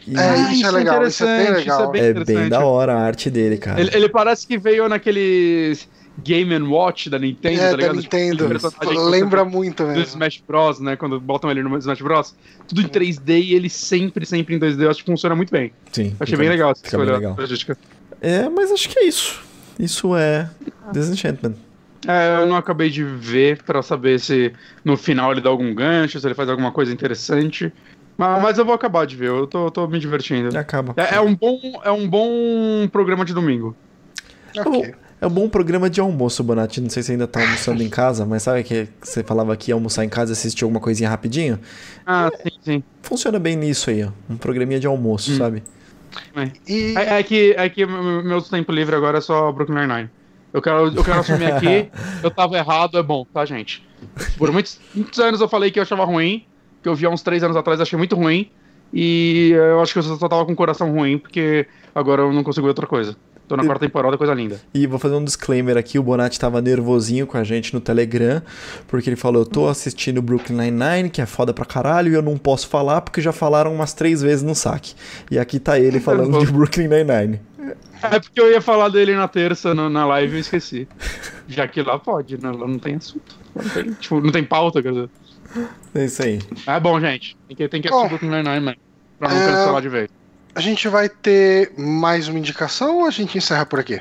E 0.08 0.18
É, 0.18 0.54
isso 0.54 0.66
é 0.66 0.72
legal, 0.72 1.08
isso 1.08 1.24
é 1.24 1.28
bem 1.28 1.44
interessante, 1.44 1.70
legal. 1.70 1.92
bem 1.92 2.02
é 2.02 2.14
bem 2.14 2.22
interessante. 2.22 2.50
da 2.50 2.66
hora 2.66 2.94
a 2.94 3.02
arte 3.02 3.30
dele, 3.30 3.58
cara. 3.58 3.80
Ele, 3.80 3.90
ele 3.94 4.10
parece 4.10 4.46
que 4.46 4.58
veio 4.58 4.88
naquele 4.90 5.78
Game 6.22 6.56
Watch 6.68 7.10
da 7.10 7.18
Nintendo, 7.18 7.60
é, 7.60 7.66
tá 7.66 7.72
da 7.72 7.78
ligado? 7.78 7.96
Nintendo. 7.96 8.48
Tipo, 8.50 8.72
que 8.72 8.86
você 8.86 9.00
Lembra 9.00 9.44
muito 9.44 9.84
do 9.84 9.90
mesmo. 9.90 10.04
Smash 10.04 10.44
Bros, 10.48 10.80
né? 10.80 10.96
Quando 10.96 11.20
botam 11.20 11.50
ele 11.50 11.64
no 11.64 11.78
Smash 11.78 12.02
Bros. 12.02 12.36
Tudo 12.68 12.82
em 12.82 12.88
3D 12.88 13.42
e 13.42 13.54
ele 13.54 13.70
sempre, 13.70 14.26
sempre 14.26 14.56
em 14.56 14.60
2D. 14.60 14.82
Eu 14.84 14.90
acho 14.92 15.00
que 15.04 15.10
funciona 15.10 15.36
muito 15.36 15.52
bem. 15.52 15.72
Sim. 15.92 16.16
Achei 16.20 16.38
bem 16.38 16.50
legal 16.50 16.72
essa 16.72 16.84
fica 16.84 16.98
bem 16.98 17.06
escolha 17.08 17.30
legal. 17.30 17.38
É, 18.22 18.48
mas 18.50 18.72
acho 18.72 18.90
que 18.90 19.00
é 19.00 19.06
isso. 19.06 19.42
Isso 19.80 20.16
é 20.16 20.50
Disenchantment. 20.92 21.56
É, 22.08 22.42
eu 22.42 22.46
não 22.46 22.58
acabei 22.58 22.90
de 22.90 23.04
ver 23.04 23.64
pra 23.64 23.82
saber 23.82 24.20
se 24.20 24.54
no 24.84 24.98
final 24.98 25.32
ele 25.32 25.42
dá 25.42 25.50
algum 25.50 25.74
gancho, 25.74 26.20
se 26.20 26.28
ele 26.28 26.36
faz 26.36 26.50
alguma 26.50 26.72
coisa 26.72 26.92
interessante. 26.92 27.72
Mas, 28.18 28.42
mas 28.44 28.58
eu 28.58 28.66
vou 28.66 28.74
acabar 28.74 29.06
de 29.08 29.16
ver, 29.16 29.30
eu 29.30 29.48
tô, 29.48 29.70
tô 29.72 29.88
me 29.88 30.00
divertindo. 30.00 30.56
Acaba. 30.58 30.94
É, 30.98 31.16
é 31.16 31.22
um 31.22 31.36
bom, 31.36 31.60
é 31.84 31.92
um 31.92 32.08
bom 32.08 32.88
programa 32.92 33.26
de 33.26 33.34
domingo. 33.34 33.76
Ok. 34.58 34.94
É 35.20 35.26
um 35.26 35.30
bom 35.30 35.48
programa 35.48 35.90
de 35.90 36.02
almoço, 36.02 36.44
Bonatti. 36.44 36.82
Não 36.82 36.90
sei 36.90 37.02
se 37.02 37.14
ainda 37.14 37.26
tá 37.26 37.40
almoçando 37.40 37.82
em 37.82 37.90
casa, 37.90 38.26
mas 38.26 38.44
sabe 38.44 38.62
que 38.64 38.90
você 39.02 39.24
falava 39.24 39.56
que 39.56 39.72
ia 39.72 39.76
almoçar 39.76 40.04
em 40.04 40.10
casa 40.10 40.32
e 40.32 40.34
assistir 40.34 40.66
alguma 40.66 40.82
coisinha 40.82 41.10
rapidinho? 41.10 41.60
Ah, 42.06 42.30
sim, 42.44 42.52
sim. 42.62 42.84
Funciona 43.02 43.40
bem 43.40 43.56
nisso 43.56 43.90
aí, 43.90 44.04
ó. 44.04 44.10
Um 44.30 44.36
programinha 44.36 44.82
de 44.82 44.86
almoço, 44.86 45.32
Hum. 45.32 45.38
sabe? 45.38 45.64
E 46.68 46.94
É, 46.98 47.20
é 47.20 47.24
que, 47.24 47.56
é 47.58 47.70
que 47.70 47.86
meu 47.86 48.22
meu 48.22 48.42
tempo 48.42 48.72
livre 48.72 48.96
agora 48.96 49.20
é 49.20 49.22
só 49.22 49.52
Brooklyn 49.52 49.80
Nine-Nine. 49.88 50.10
Eu 50.54 50.62
quero, 50.62 50.88
eu 50.94 51.04
quero 51.04 51.20
assumir 51.22 51.52
aqui, 51.52 51.90
eu 52.22 52.30
tava 52.30 52.58
errado, 52.58 52.98
é 52.98 53.02
bom, 53.02 53.26
tá, 53.34 53.44
gente? 53.46 53.84
Por 54.38 54.52
muitos, 54.52 54.78
muitos 54.94 55.18
anos 55.20 55.42
eu 55.42 55.48
falei 55.48 55.72
que 55.72 55.80
eu 55.80 55.84
achava 55.84 56.04
ruim, 56.06 56.46
que 56.84 56.90
eu 56.90 56.94
vi 56.96 57.06
há 57.06 57.10
uns 57.10 57.22
três 57.24 57.42
anos 57.44 57.58
atrás, 57.58 57.80
achei 57.82 57.98
muito 57.98 58.16
ruim, 58.16 58.52
e 58.94 59.52
eu 59.56 59.82
acho 59.82 59.94
que 59.94 60.00
eu 60.00 60.04
só 60.04 60.28
tava 60.28 60.46
com 60.46 60.52
o 60.52 60.56
coração 60.56 60.92
ruim, 60.92 61.18
porque 61.18 61.66
agora 61.96 62.22
eu 62.22 62.32
não 62.34 62.44
consigo 62.44 62.66
ver 62.66 62.70
outra 62.72 62.86
coisa. 62.86 63.16
Tô 63.46 63.58
na 63.58 63.66
quarta 63.66 63.86
temporada, 63.86 64.18
coisa 64.18 64.34
linda. 64.34 64.60
E 64.74 64.88
vou 64.88 64.98
fazer 64.98 65.16
um 65.16 65.24
disclaimer 65.24 65.76
aqui, 65.78 66.00
o 66.00 66.04
Bonatti 66.04 66.40
tava 66.40 66.62
nervosinho 66.62 67.28
com 67.28 67.38
a 67.38 67.44
gente 67.44 67.74
no 67.74 67.82
Telegram, 67.82 68.42
porque 68.88 69.10
ele 69.10 69.18
falou, 69.18 69.42
eu 69.42 69.46
tô 69.46 69.68
assistindo 69.68 70.22
Brooklyn 70.22 70.56
Nine-Nine, 70.58 71.10
que 71.10 71.22
é 71.22 71.26
foda 71.26 71.54
pra 71.54 71.66
caralho, 71.66 72.12
e 72.12 72.16
eu 72.16 72.22
não 72.22 72.38
posso 72.38 72.68
falar 72.70 73.02
porque 73.02 73.20
já 73.20 73.34
falaram 73.34 73.74
umas 73.76 73.94
três 73.94 74.22
vezes 74.22 74.44
no 74.44 74.56
saque. 74.56 74.94
E 75.30 75.38
aqui 75.38 75.60
tá 75.60 75.78
ele 75.78 76.00
falando 76.02 76.40
de 76.40 76.52
Brooklyn 76.52 76.88
Nine-Nine. 76.88 77.42
É 78.02 78.20
porque 78.20 78.40
eu 78.40 78.50
ia 78.52 78.62
falar 78.62 78.90
dele 78.90 79.14
na 79.16 79.28
terça, 79.28 79.74
no- 79.74 79.90
na 79.90 80.06
live, 80.06 80.34
e 80.34 80.38
eu 80.38 80.42
esqueci. 80.42 80.88
Já 81.48 81.68
que 81.68 81.82
lá 81.82 82.00
pode, 82.00 82.42
né? 82.42 82.50
Lá 82.50 82.68
não 82.68 82.80
tem 82.80 82.96
assunto. 82.96 83.36
Não 83.56 83.70
tem, 83.70 83.94
tipo, 83.94 84.22
não 84.22 84.32
tem 84.32 84.44
pauta, 84.44 84.82
quer 84.82 84.92
dizer. 84.94 85.10
É 85.96 86.06
isso 86.06 86.24
aí. 86.24 86.40
É 86.66 86.80
bom, 86.80 87.00
gente. 87.00 87.38
Tem 87.48 87.56
que, 87.56 87.68
tem 87.70 87.82
que 87.82 87.88
assistir 87.88 88.08
Brooklyn 88.10 88.30
Nine-Nine, 88.30 88.60
mano. 88.66 88.78
Pra 89.20 89.30
não 89.30 89.38
é, 89.38 89.46
cancelar 89.46 89.82
de 89.82 89.90
vez. 89.90 90.10
a 90.56 90.60
gente 90.60 90.88
vai 90.88 91.08
ter 91.08 91.72
mais 91.78 92.28
uma 92.28 92.40
indicação 92.40 93.00
ou 93.00 93.06
a 93.06 93.12
gente 93.12 93.38
encerra 93.38 93.66
por 93.66 93.80
aqui? 93.80 94.00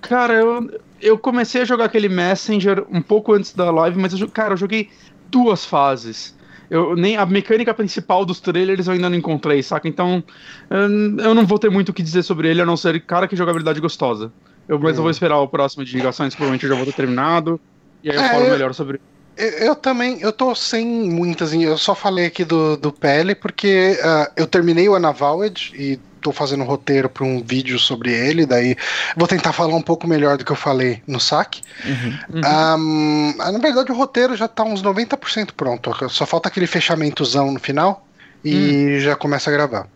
Cara, 0.00 0.32
eu, 0.34 0.80
eu 1.02 1.18
comecei 1.18 1.62
a 1.62 1.64
jogar 1.66 1.84
aquele 1.84 2.08
Messenger 2.08 2.84
um 2.90 3.02
pouco 3.02 3.34
antes 3.34 3.52
da 3.52 3.70
live, 3.70 3.98
mas, 4.00 4.18
eu, 4.18 4.28
cara, 4.28 4.54
eu 4.54 4.56
joguei 4.56 4.88
duas 5.30 5.64
fases. 5.66 6.34
Eu, 6.70 6.96
nem 6.96 7.16
a 7.18 7.26
mecânica 7.26 7.74
principal 7.74 8.24
dos 8.24 8.40
trailers 8.40 8.86
eu 8.86 8.94
ainda 8.94 9.10
não 9.10 9.16
encontrei, 9.16 9.62
saca? 9.62 9.86
Então, 9.86 10.24
eu, 10.70 11.34
não 11.34 11.46
vou 11.46 11.58
ter 11.58 11.70
muito 11.70 11.90
o 11.90 11.92
que 11.92 12.02
dizer 12.02 12.22
sobre 12.22 12.48
ele, 12.48 12.62
a 12.62 12.66
não 12.66 12.76
ser, 12.76 12.98
cara, 13.02 13.28
que 13.28 13.36
jogabilidade 13.36 13.80
gostosa. 13.80 14.32
Eu, 14.66 14.78
mas 14.78 14.96
eu 14.96 15.02
vou 15.02 15.10
esperar 15.10 15.38
o 15.38 15.46
próximo 15.46 15.84
de 15.84 15.94
ligações, 15.94 16.34
provavelmente 16.34 16.64
eu 16.64 16.70
já 16.70 16.74
vou 16.74 16.86
ter 16.86 16.94
terminado. 16.94 17.60
E 18.02 18.10
aí 18.10 18.16
eu 18.16 18.22
É, 18.22 18.28
falo 18.30 18.48
melhor 18.50 18.72
sobre 18.74 18.98
Eu, 19.36 19.50
eu 19.50 19.76
também, 19.76 20.20
eu 20.20 20.32
tô 20.32 20.54
sem 20.54 20.86
muitas, 20.86 21.52
eu 21.52 21.76
só 21.76 21.94
falei 21.94 22.26
aqui 22.26 22.44
do, 22.44 22.76
do 22.76 22.92
PL 22.92 23.34
porque 23.34 23.98
ah, 24.02 24.30
eu 24.36 24.46
terminei 24.46 24.88
o 24.88 24.94
Anavowed 24.94 25.72
e 25.74 25.98
tô 26.20 26.32
fazendo 26.32 26.64
roteiro 26.64 27.08
para 27.08 27.24
um 27.24 27.42
vídeo 27.42 27.78
sobre 27.78 28.10
ele, 28.12 28.46
daí 28.46 28.76
vou 29.14 29.28
tentar 29.28 29.52
falar 29.52 29.74
um 29.74 29.82
pouco 29.82 30.08
melhor 30.08 30.38
do 30.38 30.44
que 30.44 30.50
eu 30.50 30.56
falei 30.56 31.02
no 31.06 31.20
saque. 31.20 31.60
Uhum. 31.84 32.40
Ahm, 32.42 33.34
ah, 33.40 33.52
na 33.52 33.58
verdade 33.58 33.92
o 33.92 33.94
roteiro 33.94 34.34
já 34.34 34.48
tá 34.48 34.62
uns 34.62 34.82
90% 34.82 35.50
pronto, 35.54 35.92
só 36.08 36.24
falta 36.24 36.48
aquele 36.48 36.66
fechamentozão 36.66 37.50
no 37.50 37.60
final 37.60 38.06
e 38.44 39.00
já 39.00 39.16
começa 39.16 39.50
a 39.50 39.52
gravar. 39.52 39.86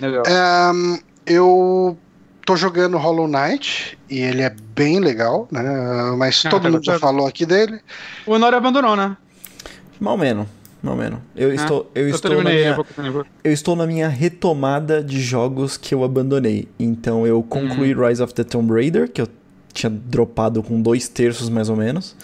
Legal. 0.00 0.22
Ahn, 0.26 0.98
eu 1.26 1.98
tô 2.48 2.56
jogando 2.56 2.96
Hollow 2.96 3.28
Knight 3.28 3.98
e 4.08 4.20
ele 4.20 4.40
é 4.40 4.48
bem 4.74 5.00
legal, 5.00 5.46
né? 5.52 5.62
Mas 6.16 6.42
Ah, 6.46 6.48
todo 6.48 6.62
tá 6.62 6.70
mundo 6.70 6.82
já 6.82 6.98
falou 6.98 7.26
aqui 7.26 7.44
dele. 7.44 7.78
O 8.26 8.32
Honor 8.32 8.54
abandonou, 8.54 8.96
né? 8.96 9.14
Mal 10.00 10.16
menos. 10.16 10.46
Mal 10.82 10.96
menos. 10.96 11.18
Eu 11.36 11.52
estou, 11.52 11.90
eu 11.94 12.08
eu 12.08 12.14
estou 12.14 12.42
na 12.42 12.50
minha, 12.50 12.74
pouco 12.74 12.90
eu 13.44 13.52
estou 13.52 13.76
na 13.76 13.86
minha 13.86 14.08
retomada 14.08 15.04
de 15.04 15.20
jogos 15.20 15.76
que 15.76 15.94
eu 15.94 16.02
abandonei. 16.02 16.66
Então 16.78 17.26
eu 17.26 17.42
concluí 17.42 17.92
Uhum. 17.92 18.06
Rise 18.08 18.22
of 18.22 18.32
the 18.32 18.44
Tomb 18.44 18.72
Raider, 18.72 19.10
que 19.12 19.20
eu 19.20 19.28
tinha 19.74 19.90
dropado 19.90 20.62
com 20.62 20.80
dois 20.80 21.06
terços 21.06 21.50
mais 21.50 21.68
ou 21.68 21.76
menos. 21.76 22.16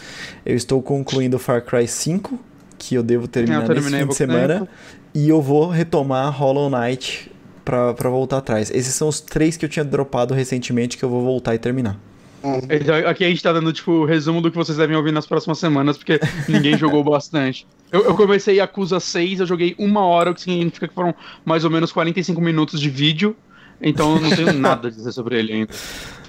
Eu 0.47 0.57
estou 0.57 0.81
concluindo 0.81 1.39
Far 1.39 1.63
Cry 1.63 1.87
5, 1.87 2.39
que 2.79 2.95
eu 2.95 3.03
devo 3.03 3.29
terminar 3.29 3.69
Eu 3.69 3.75
nesse 3.75 3.91
fim 3.91 4.07
de 4.07 4.15
semana. 4.15 4.61
tempo. 4.61 4.69
E 5.13 5.29
eu 5.29 5.43
vou 5.43 5.69
retomar 5.69 6.35
Hollow 6.35 6.71
Knight 6.71 7.31
pra, 7.65 7.95
pra 7.95 8.11
voltar 8.11 8.39
atrás. 8.39 8.70
Esses 8.70 8.95
são 8.95 9.09
os 9.09 9.20
três 9.20 9.57
que 9.57 9.65
eu 9.65 9.69
tinha 9.69 9.85
dropado 9.85 10.35
recentemente 10.35 10.97
que 10.97 11.05
eu 11.05 11.09
vou 11.09 11.24
voltar 11.24 11.55
e 11.55 11.59
terminar. 11.59 11.99
Então, 12.69 12.95
Aqui 13.09 13.24
a 13.24 13.28
gente 13.28 13.43
tá 13.43 13.53
dando, 13.53 13.73
tipo, 13.73 13.91
o 13.91 14.05
resumo 14.05 14.41
do 14.43 14.51
que 14.51 14.57
vocês 14.57 14.77
devem 14.77 14.95
ouvir 14.95 15.12
nas 15.12 15.27
próximas 15.27 15.59
semanas, 15.59 15.97
porque 15.97 16.20
ninguém 16.47 16.77
jogou 16.77 17.03
bastante. 17.03 17.66
Eu, 17.91 18.05
eu 18.05 18.15
comecei 18.15 18.57
Yakuza 18.57 19.01
6, 19.01 19.41
eu 19.41 19.47
joguei 19.47 19.74
uma 19.78 20.05
hora, 20.05 20.31
o 20.31 20.35
que 20.35 20.43
significa 20.43 20.86
que 20.86 20.95
foram 20.95 21.15
mais 21.45 21.65
ou 21.65 21.70
menos 21.70 21.91
45 21.91 22.41
minutos 22.41 22.81
de 22.81 22.91
vídeo, 22.91 23.35
então 23.81 24.16
eu 24.16 24.20
não 24.20 24.31
tenho 24.31 24.53
nada 24.61 24.89
a 24.89 24.91
dizer 24.91 25.12
sobre 25.12 25.39
ele 25.39 25.53
ainda. 25.53 25.74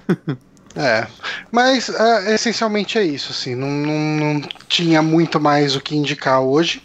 É, 0.78 1.08
mas 1.54 1.88
é, 1.88 2.36
essencialmente 2.36 2.98
é 2.98 3.04
isso, 3.06 3.32
assim, 3.32 3.56
não, 3.56 3.70
não, 3.70 4.34
não 4.34 4.42
tinha 4.68 5.02
muito 5.02 5.40
mais 5.40 5.74
o 5.74 5.80
que 5.80 5.96
indicar 5.96 6.42
hoje, 6.42 6.84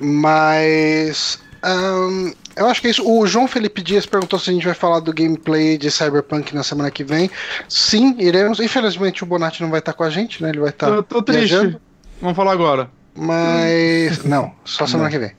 mas 0.00 1.38
ahn, 1.62 2.32
eu 2.56 2.66
acho 2.66 2.80
que 2.80 2.86
é 2.86 2.90
isso. 2.90 3.08
O 3.08 3.26
João 3.26 3.46
Felipe 3.48 3.82
Dias 3.82 4.06
perguntou 4.06 4.38
se 4.38 4.50
a 4.50 4.52
gente 4.52 4.64
vai 4.64 4.74
falar 4.74 5.00
do 5.00 5.12
gameplay 5.12 5.76
de 5.78 5.90
Cyberpunk 5.90 6.54
na 6.54 6.62
semana 6.62 6.90
que 6.90 7.04
vem. 7.04 7.30
Sim, 7.68 8.14
iremos. 8.18 8.60
Infelizmente 8.60 9.22
o 9.22 9.26
Bonatti 9.26 9.62
não 9.62 9.70
vai 9.70 9.78
estar 9.80 9.92
com 9.92 10.02
a 10.04 10.10
gente, 10.10 10.42
né? 10.42 10.50
Ele 10.50 10.60
vai 10.60 10.70
estar 10.70 10.88
eu 10.88 11.02
tô 11.02 11.22
triste. 11.22 11.48
viajando, 11.50 11.80
Vamos 12.20 12.36
falar 12.36 12.52
agora. 12.52 12.88
mas 13.14 14.24
não, 14.24 14.52
só 14.64 14.86
semana 14.86 15.10
que 15.10 15.18
vem. 15.18 15.32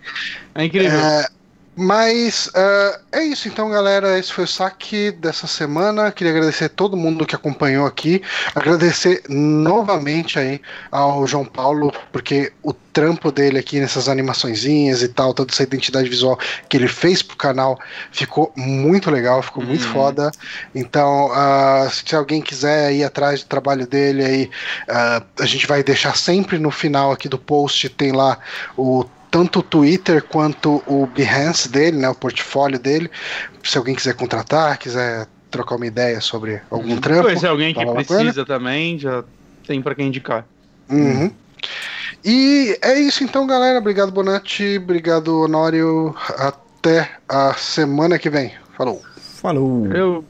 É 0.55 0.65
incrível. 0.65 0.99
É, 0.99 1.27
mas 1.75 2.49
é, 2.53 2.99
é 3.13 3.23
isso 3.23 3.47
então, 3.47 3.69
galera. 3.69 4.17
Esse 4.17 4.31
foi 4.31 4.43
o 4.43 4.47
saque 4.47 5.11
dessa 5.11 5.47
semana. 5.47 6.11
Queria 6.11 6.31
agradecer 6.31 6.65
a 6.65 6.69
todo 6.69 6.95
mundo 6.95 7.25
que 7.25 7.35
acompanhou 7.35 7.85
aqui. 7.85 8.21
Agradecer 8.53 9.23
novamente 9.27 10.37
aí 10.37 10.61
ao 10.91 11.25
João 11.25 11.45
Paulo, 11.45 11.91
porque 12.11 12.53
o 12.61 12.73
trampo 12.73 13.31
dele 13.31 13.57
aqui 13.57 13.79
nessas 13.79 14.07
animaçõezinhas 14.07 15.01
e 15.01 15.07
tal, 15.07 15.33
toda 15.33 15.51
essa 15.51 15.63
identidade 15.63 16.07
visual 16.07 16.37
que 16.69 16.77
ele 16.77 16.87
fez 16.87 17.23
pro 17.23 17.35
canal 17.35 17.79
ficou 18.11 18.53
muito 18.55 19.09
legal, 19.09 19.41
ficou 19.41 19.63
muito 19.63 19.85
Uhum. 19.85 19.91
foda. 19.93 20.31
Então, 20.75 21.31
ah, 21.33 21.89
se 21.91 22.15
alguém 22.15 22.39
quiser 22.41 22.93
ir 22.93 23.03
atrás 23.03 23.41
do 23.41 23.47
trabalho 23.47 23.87
dele 23.87 24.23
aí, 24.23 24.49
ah, 24.87 25.23
a 25.39 25.45
gente 25.45 25.65
vai 25.65 25.81
deixar 25.83 26.15
sempre 26.15 26.59
no 26.59 26.69
final 26.69 27.11
aqui 27.11 27.27
do 27.27 27.39
post, 27.39 27.89
tem 27.89 28.11
lá 28.11 28.37
o 28.77 29.03
tanto 29.33 29.59
o 29.59 29.63
Twitter 29.63 30.21
quanto 30.21 30.83
o 30.85 31.07
Behance 31.07 31.67
dele, 31.67 31.97
né, 31.97 32.07
o 32.07 32.13
portfólio 32.13 32.77
dele. 32.77 33.09
Se 33.63 33.79
alguém 33.79 33.95
quiser 33.95 34.13
contratar, 34.13 34.77
quiser 34.77 35.25
trocar 35.49 35.75
uma 35.75 35.87
ideia 35.87 36.21
sobre 36.21 36.61
algum 36.69 36.97
trampo. 36.97 37.23
Conhecer 37.23 37.47
alguém 37.47 37.73
que 37.73 37.83
precisa 37.83 38.45
também, 38.45 38.99
já 38.99 39.23
tem 39.65 39.81
pra 39.81 39.95
quem 39.95 40.09
indicar. 40.09 40.45
Uhum. 40.87 41.31
E 42.23 42.77
é 42.79 42.99
isso 42.99 43.23
então, 43.23 43.47
galera. 43.47 43.79
Obrigado, 43.79 44.11
Bonatti. 44.11 44.77
Obrigado, 44.77 45.41
Honório. 45.41 46.15
Até 46.37 47.09
a 47.27 47.55
semana 47.55 48.19
que 48.19 48.29
vem. 48.29 48.53
Falou. 48.77 49.01
Falou! 49.41 49.91
Eu. 49.91 50.23